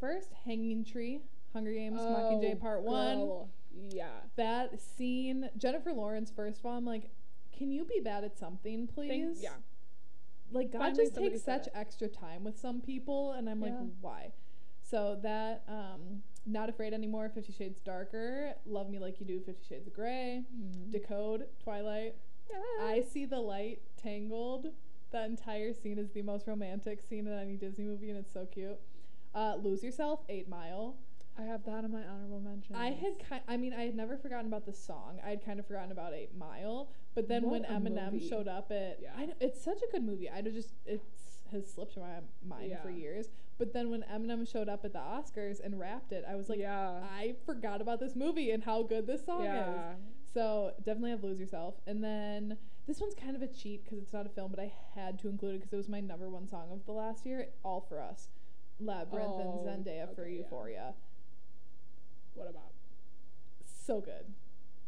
First, 0.00 0.32
Hanging 0.44 0.84
Tree, 0.84 1.20
Hunger 1.52 1.72
Games, 1.72 2.00
Mockingjay 2.00 2.54
Oh, 2.54 2.56
Part 2.56 2.82
One. 2.82 3.18
girl. 3.18 3.48
Yeah. 3.90 4.08
That 4.36 4.80
scene, 4.80 5.48
Jennifer 5.56 5.92
Lawrence. 5.92 6.30
First 6.34 6.60
of 6.60 6.66
all, 6.66 6.76
I'm 6.76 6.84
like, 6.84 7.10
can 7.56 7.70
you 7.70 7.84
be 7.84 8.00
bad 8.00 8.24
at 8.24 8.38
something, 8.38 8.86
please? 8.86 9.40
Yeah. 9.42 9.50
Like 10.52 10.70
God 10.72 10.78
Finally 10.80 11.04
just 11.04 11.16
takes 11.16 11.42
such 11.42 11.66
it. 11.68 11.72
extra 11.74 12.06
time 12.08 12.44
with 12.44 12.58
some 12.58 12.80
people, 12.80 13.32
and 13.32 13.48
I'm 13.48 13.60
like, 13.60 13.74
why? 14.00 14.32
So 14.82 15.18
that, 15.22 15.64
um, 15.68 16.22
Not 16.46 16.68
Afraid 16.68 16.92
Anymore, 16.92 17.30
Fifty 17.34 17.52
Shades 17.52 17.80
Darker, 17.80 18.52
Love 18.66 18.90
Me 18.90 18.98
Like 18.98 19.18
You 19.18 19.26
Do, 19.26 19.40
Fifty 19.40 19.64
Shades 19.66 19.86
of 19.88 19.94
Grey, 19.94 20.44
Mm. 20.54 20.90
Decode, 20.92 21.46
Twilight, 21.62 22.16
I 22.82 23.02
See 23.10 23.24
the 23.24 23.40
Light, 23.40 23.80
Tangled. 23.96 24.68
That 25.10 25.30
entire 25.30 25.72
scene 25.72 25.98
is 25.98 26.10
the 26.10 26.22
most 26.22 26.46
romantic 26.46 27.00
scene 27.00 27.26
in 27.26 27.32
any 27.32 27.56
Disney 27.56 27.84
movie, 27.86 28.10
and 28.10 28.18
it's 28.18 28.32
so 28.32 28.46
cute. 28.46 28.78
Uh, 29.34 29.56
Lose 29.62 29.82
Yourself, 29.82 30.20
Eight 30.28 30.48
Mile. 30.48 30.96
I 31.36 31.42
have 31.42 31.64
that 31.64 31.82
in 31.84 31.90
my 31.90 32.02
honorable 32.06 32.40
mentions. 32.40 32.78
I 32.78 32.90
had 32.90 33.14
kind, 33.28 33.42
I 33.48 33.56
mean, 33.56 33.74
I 33.74 33.82
had 33.86 33.96
never 33.96 34.16
forgotten 34.16 34.46
about 34.46 34.66
the 34.66 34.72
song. 34.72 35.18
I 35.26 35.30
had 35.30 35.44
kind 35.44 35.58
of 35.58 35.66
forgotten 35.66 35.90
about 35.90 36.14
Eight 36.14 36.30
Mile, 36.38 36.90
but 37.16 37.26
then 37.28 37.50
when 37.50 37.62
What 37.62 37.70
a 37.70 37.74
Eminem 37.74 38.12
movie. 38.12 38.28
showed 38.28 38.46
up 38.46 38.70
at, 38.70 39.00
Yeah. 39.02 39.10
I, 39.16 39.28
it's 39.40 39.60
such 39.62 39.78
a 39.82 39.90
good 39.90 40.04
movie. 40.04 40.30
I 40.30 40.42
just 40.42 40.70
it's 40.86 41.04
has 41.50 41.70
slipped 41.72 41.96
my 41.96 42.20
mind 42.46 42.76
for 42.82 42.90
years. 42.90 43.28
But 43.58 43.72
then 43.72 43.90
when 43.90 44.02
Eminem 44.12 44.50
showed 44.50 44.68
up 44.68 44.84
at 44.84 44.92
the 44.92 44.98
Oscars 44.98 45.60
and 45.64 45.78
rapped 45.78 46.12
it, 46.12 46.24
I 46.28 46.34
was 46.36 46.48
like, 46.48 46.58
yeah. 46.58 47.00
I 47.12 47.34
forgot 47.46 47.80
about 47.80 48.00
this 48.00 48.16
movie 48.16 48.50
and 48.50 48.62
how 48.64 48.82
good 48.82 49.06
this 49.06 49.24
song 49.24 49.44
is. 49.44 49.96
So 50.32 50.72
definitely 50.78 51.10
have 51.10 51.22
Lose 51.22 51.38
Yourself. 51.38 51.74
And 51.86 52.02
then 52.02 52.56
this 52.88 53.00
one's 53.00 53.14
kind 53.14 53.36
of 53.36 53.42
a 53.42 53.46
cheat 53.46 53.84
because 53.84 53.98
it's 53.98 54.12
not 54.12 54.26
a 54.26 54.28
film, 54.30 54.50
but 54.50 54.58
I 54.60 54.72
had 54.94 55.18
to 55.20 55.28
include 55.28 55.54
it 55.54 55.58
because 55.58 55.72
it 55.72 55.76
was 55.76 55.88
my 55.88 56.00
number 56.00 56.28
one 56.28 56.48
song 56.48 56.70
of 56.72 56.84
the 56.86 56.92
last 56.92 57.24
year. 57.24 57.48
All 57.62 57.80
for 57.88 58.00
Us, 58.00 58.28
Labrinth, 58.82 59.38
Oh, 59.38 59.66
and 59.66 59.84
Zendaya 59.86 60.14
for 60.14 60.22
okay, 60.22 60.30
yeah. 60.32 60.38
Euphoria. 60.38 60.94
What 62.34 62.48
about? 62.50 62.72
So 63.64 64.00
good. 64.00 64.32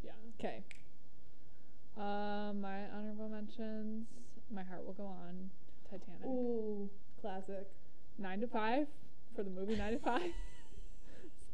Yeah. 0.02 0.12
Okay. 0.38 0.62
Um, 1.96 2.60
my 2.60 2.84
honorable 2.94 3.28
mentions. 3.28 4.06
My 4.52 4.62
heart 4.62 4.84
will 4.84 4.92
go 4.94 5.06
on. 5.06 5.50
Titanic. 5.90 6.26
Ooh, 6.26 6.90
classic. 7.20 7.68
Nine 8.18 8.40
to 8.40 8.46
five 8.48 8.86
for 9.34 9.42
the 9.42 9.50
movie 9.50 9.76
Nine 9.76 9.92
to 9.92 9.98
Five. 10.04 10.32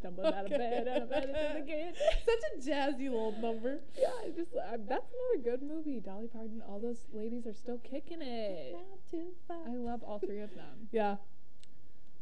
Stumbling 0.00 0.32
out 0.34 0.44
of 0.46 0.50
bed, 0.50 0.88
out 0.88 1.02
of 1.02 1.10
bed 1.10 1.24
into 1.24 1.60
the 1.60 1.66
kitchen. 1.66 1.94
Such 2.24 2.40
a 2.56 2.70
jazzy 2.70 3.08
old 3.12 3.38
number. 3.40 3.78
Yeah, 3.96 4.08
I 4.24 4.30
just 4.30 4.50
uh, 4.56 4.76
that's 4.88 5.06
another 5.12 5.42
good 5.44 5.62
movie. 5.62 6.00
Dolly 6.00 6.26
Parton. 6.26 6.60
All 6.68 6.80
those 6.80 7.06
ladies 7.12 7.46
are 7.46 7.52
still 7.52 7.78
kicking 7.78 8.20
it. 8.22 8.72
Nine 8.72 8.98
to 9.12 9.32
five. 9.46 9.58
I 9.68 9.76
love 9.76 10.02
all 10.02 10.18
three 10.18 10.40
of 10.40 10.50
them. 10.54 10.88
Yeah. 10.92 11.16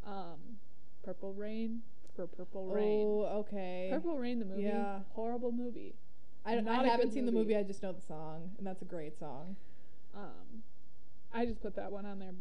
Um, 0.07 0.59
Purple 1.05 1.33
Rain 1.35 1.83
for 2.17 2.27
Purple 2.27 2.67
Rain. 2.67 3.07
Oh, 3.07 3.39
okay. 3.41 3.89
Purple 3.93 4.17
Rain, 4.19 4.39
the 4.39 4.45
movie. 4.45 4.63
Yeah. 4.63 5.01
Horrible 5.15 5.53
movie. 5.53 5.95
I, 6.45 6.55
don't- 6.55 6.69
I 6.69 6.85
haven't 6.87 7.13
seen 7.13 7.27
the 7.27 7.33
movie. 7.33 7.55
movie. 7.55 7.57
I 7.59 7.63
just 7.63 7.83
know 7.83 7.93
the 7.93 8.01
song, 8.01 8.51
and 8.59 8.67
that's 8.67 8.83
a 8.83 8.87
great 8.87 9.19
song. 9.19 9.57
Um, 10.17 10.63
I 11.33 11.45
just 11.47 11.61
put 11.63 11.77
that 11.77 11.93
one 11.93 12.07
on 12.07 12.19
there 12.19 12.33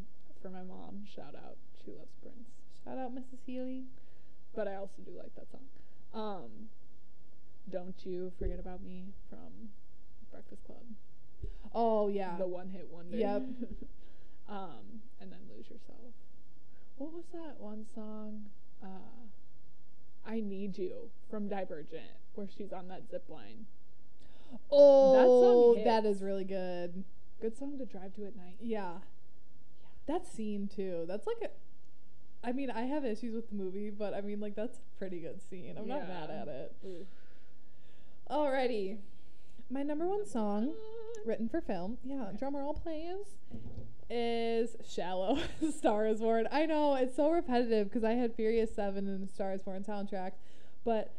for 0.42 0.50
my 0.50 0.64
mom. 0.64 1.04
Shout 1.14 1.36
out. 1.36 1.58
She 1.84 1.92
loves 1.92 2.12
Prince. 2.22 2.48
Shout 2.84 2.98
out 2.98 3.14
Mrs. 3.14 3.40
Healy. 3.46 3.84
But 4.56 4.68
I 4.68 4.76
also 4.76 5.02
do 5.06 5.12
like 5.18 5.36
that 5.36 5.46
song. 5.52 5.62
Um, 6.14 6.50
Don't 7.72 7.94
You 8.04 8.32
Forget 8.40 8.58
About 8.60 8.82
Me 8.82 9.04
from 9.30 9.70
Breakfast 10.32 10.64
Club. 10.66 10.84
Oh 11.76 12.08
yeah. 12.08 12.36
The 12.38 12.48
one 12.48 12.70
hit 12.70 12.88
wonder. 12.92 13.16
Yep. 13.16 13.44
um, 14.50 15.02
and 15.22 15.32
then 15.32 15.40
Lose 15.56 15.66
Yourself. 15.70 16.14
What 17.00 17.14
was 17.14 17.24
that 17.32 17.56
one 17.60 17.86
song? 17.96 18.44
Uh, 18.84 19.30
I 20.28 20.42
Need 20.42 20.78
You 20.78 21.10
from 21.32 21.48
Divergent, 21.48 22.12
where 22.36 22.46
she's 22.46 22.74
on 22.74 22.90
that 22.90 23.10
zip 23.10 23.24
line. 23.30 23.68
oh, 24.70 25.76
song 25.76 25.84
that 25.86 26.04
hits. 26.04 26.18
is 26.18 26.22
really 26.22 26.44
good. 26.44 27.06
Good 27.42 27.58
song 27.58 27.78
to 27.78 27.86
drive 27.86 28.14
to 28.16 28.26
at 28.26 28.36
night. 28.36 28.58
Yeah. 28.60 28.80
yeah. 28.80 28.92
That 30.08 30.28
scene 30.28 30.68
too. 30.68 31.06
That's 31.08 31.26
like 31.26 31.38
a. 31.42 31.50
I 32.46 32.52
mean, 32.52 32.70
I 32.70 32.82
have 32.82 33.06
issues 33.06 33.34
with 33.34 33.50
the 33.50 33.56
movie, 33.56 33.92
but 33.92 34.14
I 34.14 34.20
mean, 34.20 34.42
like 34.42 34.56
that's 34.56 34.80
a 34.80 34.98
pretty 34.98 35.20
good 35.22 35.42
scene. 35.42 35.76
I'm 35.78 35.88
not 35.88 36.06
mad 36.06 36.30
at 36.30 36.50
it. 36.50 37.08
Alrighty, 38.30 38.98
my 39.70 39.84
number 39.84 40.06
one 40.06 40.26
song 40.26 40.74
written 41.26 41.48
for 41.48 41.62
film. 41.62 41.98
Yeah, 42.04 42.26
drummer 42.38 42.60
roll 42.60 42.74
please. 42.74 43.38
Is 44.10 44.76
"Shallow." 44.88 45.40
Star 45.78 46.08
is 46.08 46.20
Born. 46.20 46.48
I 46.52 46.66
know 46.66 46.96
it's 46.96 47.16
so 47.16 47.30
repetitive 47.30 47.90
because 47.90 48.04
I 48.04 48.14
had 48.14 48.34
Furious 48.34 48.74
Seven 48.74 49.08
and 49.08 49.28
the 49.28 49.32
Star 49.32 49.54
is 49.54 49.62
Born 49.62 49.84
soundtrack, 49.84 50.32
but 50.84 51.14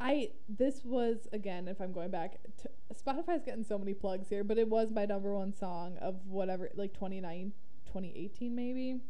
I 0.00 0.30
this 0.48 0.84
was 0.84 1.28
again 1.32 1.66
if 1.66 1.80
I'm 1.80 1.92
going 1.92 2.10
back. 2.10 2.38
To, 2.62 2.68
Spotify's 2.94 3.42
getting 3.44 3.64
so 3.64 3.78
many 3.78 3.94
plugs 3.94 4.28
here, 4.28 4.44
but 4.44 4.58
it 4.58 4.68
was 4.68 4.90
my 4.90 5.06
number 5.06 5.34
one 5.34 5.52
song 5.54 5.96
of 6.00 6.26
whatever 6.26 6.70
like 6.76 6.92
29, 6.92 7.52
2018 7.86 8.54
maybe. 8.54 9.00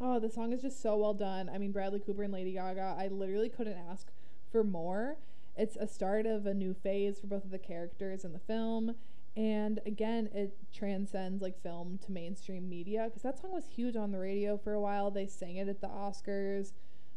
Oh, 0.00 0.20
the 0.20 0.30
song 0.30 0.52
is 0.52 0.62
just 0.62 0.82
so 0.82 0.96
well 0.96 1.14
done. 1.14 1.48
I 1.48 1.58
mean, 1.58 1.72
Bradley 1.72 2.00
Cooper 2.00 2.22
and 2.22 2.32
Lady 2.32 2.52
Gaga. 2.52 2.96
I 2.98 3.08
literally 3.08 3.48
couldn't 3.48 3.78
ask 3.90 4.08
for 4.52 4.62
more. 4.62 5.16
It's 5.56 5.76
a 5.76 5.88
start 5.88 6.24
of 6.26 6.46
a 6.46 6.54
new 6.54 6.72
phase 6.72 7.18
for 7.18 7.26
both 7.26 7.44
of 7.44 7.50
the 7.50 7.58
characters 7.58 8.24
in 8.24 8.32
the 8.32 8.38
film. 8.38 8.94
And 9.38 9.78
again, 9.86 10.28
it 10.34 10.52
transcends 10.74 11.40
like 11.40 11.62
film 11.62 12.00
to 12.04 12.10
mainstream 12.10 12.68
media 12.68 13.04
because 13.04 13.22
that 13.22 13.38
song 13.38 13.52
was 13.52 13.66
huge 13.68 13.94
on 13.94 14.10
the 14.10 14.18
radio 14.18 14.58
for 14.58 14.72
a 14.72 14.80
while. 14.80 15.12
They 15.12 15.28
sang 15.28 15.58
it 15.58 15.68
at 15.68 15.80
the 15.80 15.86
Oscars. 15.86 16.72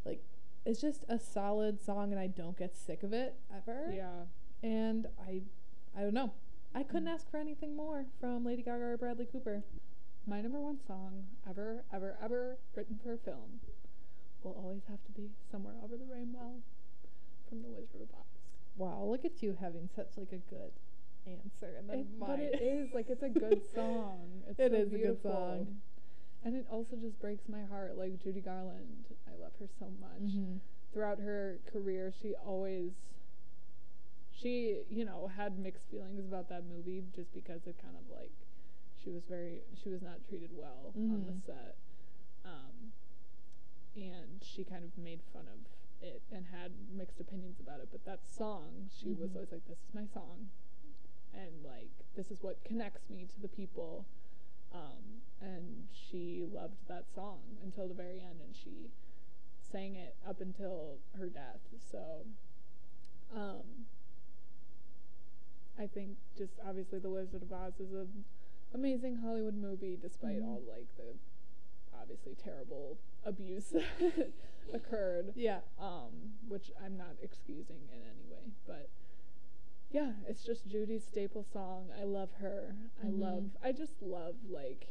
Like, 0.06 0.22
it's 0.64 0.80
just 0.80 1.04
a 1.10 1.18
solid 1.18 1.82
song, 1.82 2.12
and 2.12 2.20
I 2.20 2.28
don't 2.28 2.56
get 2.56 2.78
sick 2.78 3.02
of 3.02 3.12
it 3.12 3.34
ever. 3.52 3.92
Yeah. 3.96 4.26
And 4.62 5.08
I, 5.28 5.42
I 5.98 6.02
don't 6.02 6.14
know. 6.14 6.32
I 6.76 6.84
couldn't 6.84 7.08
mm. 7.08 7.14
ask 7.14 7.28
for 7.32 7.38
anything 7.38 7.76
more 7.76 8.06
from 8.20 8.46
Lady 8.46 8.62
Gaga 8.62 8.84
or 8.84 8.98
Bradley 8.98 9.26
Cooper. 9.26 9.64
My 10.28 10.42
number 10.42 10.60
one 10.60 10.78
song 10.86 11.24
ever, 11.50 11.84
ever, 11.92 12.18
ever 12.24 12.60
written 12.76 13.00
for 13.04 13.14
a 13.14 13.18
film 13.18 13.62
will 14.44 14.56
always 14.64 14.84
have 14.88 15.04
to 15.06 15.12
be 15.12 15.32
Somewhere 15.52 15.74
Over 15.84 15.98
the 15.98 16.06
Rainbow 16.06 16.62
from 17.50 17.64
The 17.64 17.70
Wizard 17.70 18.02
of 18.02 18.10
Oz. 18.14 18.26
Wow, 18.78 19.08
look 19.10 19.26
at 19.26 19.42
you 19.42 19.58
having 19.60 19.90
such 19.96 20.18
like 20.18 20.32
a 20.32 20.38
good 20.54 20.72
answer, 21.28 21.76
and 21.78 21.90
then 21.90 22.00
It- 22.00 22.18
mine. 22.18 22.30
but 22.30 22.40
it 22.40 22.62
is 22.62 22.94
like 22.94 23.10
it's 23.10 23.24
a 23.24 23.30
good 23.30 23.62
song. 23.76 24.44
It's 24.48 24.60
It 24.60 24.72
so 24.72 24.78
is 24.78 24.94
a 24.94 24.98
good 24.98 25.22
song. 25.22 25.82
and 26.44 26.56
it 26.56 26.66
also 26.72 26.96
just 26.96 27.20
breaks 27.20 27.48
my 27.48 27.64
heart. 27.64 27.98
Like 27.98 28.20
Judy 28.20 28.42
Garland, 28.42 29.06
I 29.28 29.36
love 29.42 29.54
her 29.60 29.68
so 29.80 29.90
much. 30.00 30.22
Mhm. 30.34 30.60
Throughout 30.94 31.20
her 31.20 31.60
career, 31.72 32.12
she 32.12 32.34
always, 32.36 32.92
she 34.32 34.82
you 34.90 35.06
know 35.06 35.28
had 35.28 35.58
mixed 35.60 35.86
feelings 35.90 36.20
about 36.26 36.50
that 36.50 36.64
movie 36.66 37.04
just 37.16 37.34
because 37.34 37.66
it 37.68 37.78
kind 37.82 37.96
of 37.96 38.10
like 38.18 38.32
she 39.04 39.10
was 39.10 39.24
very 39.26 39.62
she 39.82 39.90
was 39.90 40.02
not 40.02 40.24
treated 40.28 40.50
well 40.56 40.92
on 40.96 41.26
the 41.26 41.32
Mhm. 41.34 41.46
set, 41.46 41.76
um, 42.46 42.92
and 43.96 44.44
she 44.44 44.64
kind 44.64 44.84
of 44.84 44.98
made 44.98 45.22
fun 45.34 45.48
of 45.48 45.60
it 46.02 46.22
and 46.32 46.46
had 46.48 46.72
mixed 46.96 47.20
opinions 47.20 47.60
about 47.60 47.80
it. 47.80 47.90
But 47.92 48.04
that 48.06 48.26
song, 48.28 48.90
she 48.92 49.14
was 49.14 49.30
Mhm. 49.32 49.36
always 49.36 49.52
like, 49.52 49.66
"This 49.68 49.78
is 49.88 49.94
my 49.94 50.06
song." 50.08 50.50
And 51.34 51.52
like 51.66 51.90
this 52.16 52.30
is 52.32 52.38
what 52.42 52.64
connects 52.64 53.10
me 53.10 53.26
to 53.34 53.42
the 53.42 53.48
people 53.48 54.06
um, 54.74 55.22
and 55.42 55.88
she 55.94 56.44
loved 56.54 56.76
that 56.88 57.06
song 57.14 57.40
until 57.64 57.88
the 57.88 57.94
very 57.94 58.20
end 58.20 58.40
and 58.46 58.56
she 58.56 58.90
sang 59.72 59.96
it 59.96 60.16
up 60.28 60.42
until 60.42 60.98
her 61.18 61.28
death 61.28 61.62
so 61.92 62.26
um, 63.36 63.86
i 65.80 65.88
think 65.88 66.18
just 66.38 66.54
obviously 66.68 67.00
the 67.00 67.10
wizard 67.10 67.42
of 67.42 67.52
oz 67.54 67.74
is 67.80 67.92
an 67.94 68.24
amazing 68.74 69.16
hollywood 69.18 69.56
movie 69.56 69.98
despite 70.02 70.40
Mhm. 70.42 70.48
all 70.48 70.62
like 70.68 70.88
the 70.98 71.14
obviously 72.00 72.36
terrible 72.36 72.98
abuse 73.26 73.66
that 73.74 74.32
occurred 74.74 75.32
Yeah. 75.36 75.60
um, 75.80 76.34
which 76.48 76.72
I'm 76.84 76.98
not 76.98 77.16
excusing 77.22 77.88
in 77.94 78.00
any 78.02 78.24
way, 78.32 78.52
but 78.66 78.90
yeah, 79.92 80.14
it's 80.28 80.44
just 80.44 80.68
Judy's 80.68 81.04
staple 81.06 81.44
song. 81.44 81.90
I 82.00 82.04
love 82.04 82.30
her. 82.40 82.76
I 83.04 83.08
Mhm. 83.08 83.20
love. 83.20 83.58
I 83.64 83.72
just 83.72 84.02
love 84.02 84.36
like 84.50 84.88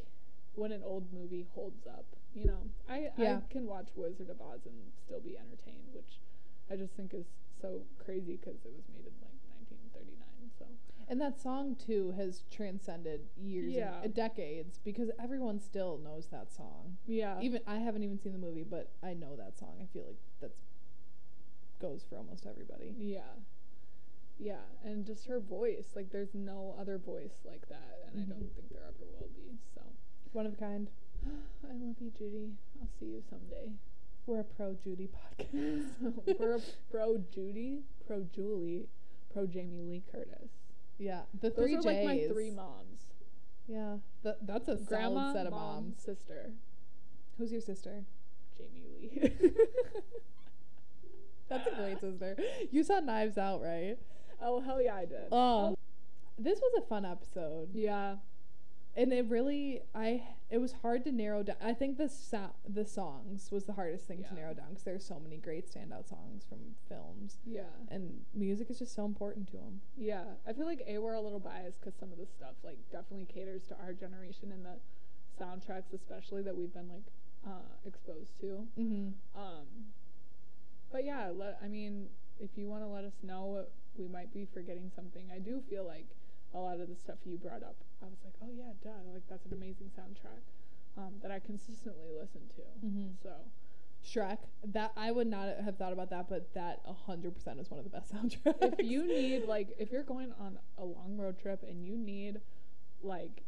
when 0.55 0.72
an 0.72 0.82
old 0.82 1.12
movie 1.12 1.42
holds 1.55 1.86
up. 1.86 2.05
You 2.34 2.46
know, 2.46 2.70
I 2.88 3.11
Yeah. 3.16 3.38
I 3.38 3.53
can 3.53 3.66
watch 3.66 3.88
Wizard 3.96 4.30
of 4.30 4.40
Oz 4.40 4.66
and 4.66 4.92
still 5.05 5.20
be 5.20 5.36
entertained, 5.38 5.92
which 5.92 6.20
I 6.68 6.76
just 6.76 6.94
think 6.94 7.12
is 7.14 7.26
so 7.61 7.82
crazy 7.98 8.36
because 8.36 8.64
it 8.64 8.72
was 8.72 8.88
made 8.88 9.07
in 9.07 9.12
like 9.20 9.40
1939. 9.59 10.51
So 10.59 10.66
And 11.09 11.20
that 11.20 11.40
song 11.40 11.74
too 11.74 12.12
has 12.12 12.44
transcended 12.51 13.28
years, 13.36 13.72
Yeah. 13.72 14.01
and 14.03 14.14
decades, 14.14 14.78
because 14.78 15.11
everyone 15.18 15.59
still 15.59 15.98
knows 15.98 16.28
that 16.28 16.53
song. 16.53 16.98
yeah, 17.07 17.40
Even 17.40 17.62
I 17.66 17.78
haven't 17.78 18.05
even 18.05 18.18
seen 18.20 18.32
the 18.32 18.38
movie, 18.38 18.62
but 18.62 18.90
I 19.03 19.14
know 19.14 19.34
that 19.36 19.59
song. 19.59 19.78
I 19.82 19.86
feel 19.86 20.05
like 20.05 20.18
that's 20.40 20.61
goes 21.80 22.05
for 22.05 22.16
almost 22.16 22.46
everybody. 22.46 22.94
yeah, 22.98 23.22
yeah, 24.41 24.62
and 24.84 25.05
just 25.07 25.26
her 25.26 25.38
voice. 25.41 25.88
Like, 25.95 26.11
there's 26.11 26.34
no 26.34 26.74
other 26.80 26.99
voice 26.99 27.41
like 27.45 27.68
that, 27.68 28.09
and 28.12 28.22
I 28.22 28.24
Mhm. 28.24 28.28
don't 28.30 28.55
think 28.55 28.68
there 28.70 28.82
ever 28.88 29.05
will 29.20 29.28
be. 29.36 29.59
So. 29.74 29.82
One 30.32 30.47
of 30.47 30.55
a 30.55 30.57
kind. 30.57 30.88
I 31.26 31.72
love 31.74 31.97
you, 32.01 32.11
Judy. 32.16 32.53
I'll 32.80 32.88
see 32.99 33.07
you 33.07 33.22
someday. 33.28 33.72
We're 34.26 34.41
a 34.41 34.45
pro 34.45 34.74
Judy 34.74 35.09
podcast. 35.09 35.91
We're 36.38 36.57
a 36.57 36.61
pro 36.91 37.18
Judy, 37.34 37.82
pro 38.07 38.24
Julie, 38.34 38.88
pro 39.32 39.47
Jamie 39.47 39.82
Lee 39.82 40.03
Curtis. 40.11 40.51
yeah, 40.99 41.22
the 41.41 41.51
Those 41.51 41.59
three 41.59 41.74
are 41.74 41.78
J's. 41.78 41.84
like 41.86 42.05
my 42.05 42.26
three 42.28 42.51
moms. 42.51 43.07
Yeah, 43.66 43.99
Th- 44.22 44.34
that's 44.43 44.68
a 44.68 44.76
Grandma, 44.76 45.32
solid 45.32 45.35
set 45.35 45.47
of 45.47 45.52
mom, 45.52 45.74
moms. 45.85 46.02
sister, 46.02 46.51
Who's 47.39 47.52
your 47.52 47.60
sister? 47.60 48.05
Jamie 48.59 48.85
Lee. 48.93 49.32
That's 51.48 51.66
a 51.66 51.74
great 51.74 52.01
sister. 52.01 52.36
You 52.70 52.85
saw 52.85 53.01
Knives 53.01 53.39
Out, 53.39 53.62
right? 53.62 53.97
Oh 54.43 54.61
hell 54.61 54.81
yeah, 54.83 54.97
I 54.97 55.05
did. 55.05 55.29
Oh, 55.33 55.77
this 56.39 56.61
was 56.61 56.83
a 56.83 56.87
fun 56.87 57.05
episode. 57.05 57.69
yeah, 57.75 58.17
and 58.97 59.12
it 59.12 59.25
really 59.29 59.81
i 59.95 60.23
it 60.51 60.59
was 60.59 60.73
hard 60.83 61.05
to 61.05 61.12
narrow 61.12 61.43
down 61.43 61.57
i 61.62 61.73
think 61.73 61.97
the 61.97 62.09
so- 62.09 62.55
the 62.69 62.85
songs 62.85 63.49
was 63.53 63.65
the 63.65 63.73
hardest 63.73 64.07
thing 64.07 64.25
to 64.25 64.35
narrow 64.35 64.53
down 64.53 64.67
because 64.71 64.83
there's 64.83 65.05
so 65.05 65.21
many 65.23 65.37
great 65.37 65.65
standout 65.65 66.09
songs 66.09 66.45
from 66.49 66.59
films 66.89 67.39
yeah, 67.47 67.62
and 67.89 68.21
music 68.35 68.69
is 68.69 68.79
just 68.79 68.95
so 68.95 69.05
important 69.05 69.47
to 69.47 69.57
them 69.57 69.81
yeah. 69.97 70.25
I 70.47 70.53
feel 70.53 70.67
like 70.67 70.83
a 70.87 70.99
we're 70.99 71.15
a 71.15 71.21
little 71.21 71.39
biased 71.39 71.81
because 71.81 71.95
some 71.99 72.11
of 72.11 72.19
the 72.19 72.27
stuff 72.27 72.55
like 72.65 72.79
definitely 72.91 73.27
caters 73.33 73.62
to 73.69 73.77
our 73.83 73.93
generation 73.93 74.51
and 74.53 74.65
the 74.65 74.77
soundtracks 75.41 75.95
especially 75.95 76.43
that 76.43 76.57
we've 76.57 76.73
been 76.73 76.89
like 76.89 77.05
uh, 77.47 77.71
exposed 77.87 78.39
to. 78.41 78.67
mm-hmm. 78.79 79.41
Um, 79.41 79.67
but 80.93 81.05
yeah, 81.05 81.31
let, 81.35 81.59
I 81.62 81.69
mean, 81.69 82.09
if 82.41 82.51
you 82.57 82.69
want 82.69 82.83
to 82.83 82.89
let 82.89 83.05
us 83.05 83.15
know, 83.23 83.65
we 83.99 84.09
might 84.09 84.33
be 84.33 84.47
forgetting 84.53 84.91
something. 84.95 85.31
I 85.35 85.39
do 85.39 85.62
feel 85.69 85.85
like 85.87 86.07
a 86.55 86.59
lot 86.59 86.81
of 86.81 86.89
the 86.89 86.97
stuff 86.97 87.17
you 87.25 87.37
brought 87.37 87.62
up, 87.62 87.77
I 88.03 88.07
was 88.07 88.19
like, 88.25 88.35
oh 88.43 88.51
yeah, 88.53 88.73
duh, 88.83 88.91
like 89.12 89.23
that's 89.29 89.47
an 89.47 89.53
amazing 89.53 89.91
soundtrack 89.99 90.43
um, 90.99 91.15
that 91.23 91.31
I 91.31 91.39
consistently 91.39 92.09
listen 92.19 92.43
to. 92.57 92.87
Mm-hmm. 92.87 93.09
So 93.23 93.31
shrek 94.03 94.39
that 94.65 94.93
i 94.97 95.11
would 95.11 95.27
not 95.27 95.47
have 95.62 95.77
thought 95.77 95.93
about 95.93 96.09
that 96.09 96.27
but 96.27 96.49
that 96.55 96.81
100% 97.07 97.61
is 97.61 97.71
one 97.71 97.79
of 97.79 97.85
the 97.85 97.91
best 97.91 98.11
soundtracks 98.15 98.79
if 98.79 98.87
you 98.91 99.07
need 99.07 99.45
like, 99.47 99.77
if 99.79 99.93
you're 99.93 100.03
going 100.03 100.33
on 100.41 100.59
a 100.79 100.85
long 100.85 101.19
road 101.19 101.39
trip 101.39 101.62
and 101.69 101.85
you 101.85 101.99
need 101.99 102.41
like 103.03 103.43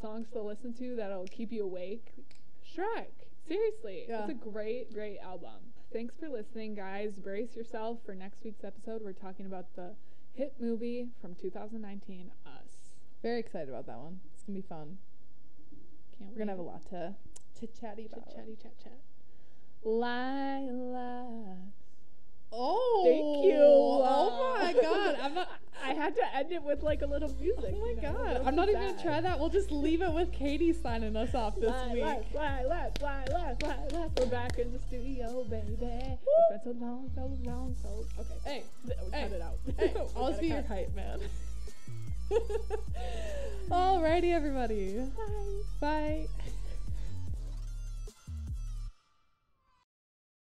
songs 0.00 0.26
to 0.32 0.42
listen 0.42 0.74
to 0.74 0.96
that'll 0.96 1.26
keep 1.28 1.52
you 1.52 1.62
awake, 1.62 2.12
Shrek. 2.76 3.06
Seriously, 3.48 4.04
Yeah. 4.08 4.22
it's 4.22 4.30
a 4.30 4.34
great, 4.34 4.92
great 4.92 5.18
album. 5.20 5.71
Thanks 5.92 6.14
for 6.18 6.28
listening, 6.28 6.74
guys. 6.74 7.12
Brace 7.18 7.54
yourself 7.54 7.98
for 8.04 8.14
next 8.14 8.42
week's 8.44 8.64
episode. 8.64 9.02
We're 9.02 9.12
talking 9.12 9.44
about 9.46 9.66
the 9.76 9.94
hit 10.32 10.54
movie 10.58 11.08
from 11.20 11.34
2019, 11.34 12.30
Us. 12.46 12.52
Very 13.22 13.40
excited 13.40 13.68
about 13.68 13.86
that 13.86 13.98
one. 13.98 14.20
It's 14.32 14.42
gonna 14.44 14.58
be 14.58 14.62
fun. 14.66 14.98
Can't 16.18 16.30
We're 16.32 16.38
gonna 16.38 16.52
have 16.52 16.58
a 16.58 16.62
lot 16.62 16.82
to 16.90 17.14
to 17.60 17.66
chatty 17.66 18.04
Chit 18.04 18.12
about. 18.14 18.34
chatty 18.34 18.56
chat 18.60 18.78
chat. 18.82 19.00
Lilac. 19.84 21.58
Oh, 22.54 23.02
Thank 23.04 23.46
you. 23.46 23.58
Oh, 23.58 24.04
oh 24.04 24.58
my 24.62 24.72
god, 24.82 25.16
I'm 25.22 25.34
not. 25.34 25.48
I 25.84 25.94
had 25.94 26.14
to 26.14 26.36
end 26.36 26.52
it 26.52 26.62
with 26.62 26.82
like 26.82 27.02
a 27.02 27.06
little 27.06 27.30
music. 27.40 27.72
Oh 27.74 27.80
my 27.80 27.88
you 27.90 27.96
know, 27.96 28.12
god, 28.12 28.42
I'm 28.44 28.54
not 28.54 28.68
even 28.68 28.80
gonna 28.82 29.02
try 29.02 29.20
that. 29.20 29.38
We'll 29.40 29.48
just 29.48 29.72
leave 29.72 30.00
it 30.02 30.12
with 30.12 30.30
Katie 30.32 30.72
signing 30.72 31.16
us 31.16 31.34
off 31.34 31.56
this 31.58 31.70
Lilac, 31.70 32.18
week. 32.18 32.34
lilac, 32.34 33.00
lilac, 33.02 33.62
lilac. 33.62 34.10
We're 34.18 34.26
back 34.26 34.58
in 34.58 34.72
the 34.72 34.78
studio, 34.78 35.44
baby. 35.44 35.76
It's 35.80 35.80
been 35.80 36.60
so 36.62 36.70
long, 36.78 37.10
so 37.14 37.30
long, 37.44 37.74
so. 37.82 38.04
Okay. 38.20 38.34
Hey, 38.44 38.62
Th- 38.86 38.98
cut 38.98 39.14
hey, 39.14 39.24
it 39.34 39.42
out. 39.42 39.58
hey, 39.78 39.94
gotta 40.14 40.40
be 40.40 40.46
your 40.48 40.62
hype 40.62 40.94
man. 40.94 41.20
Alrighty, 43.70 44.32
everybody. 44.32 44.98
Bye. 45.16 45.62
Bye. 45.80 46.26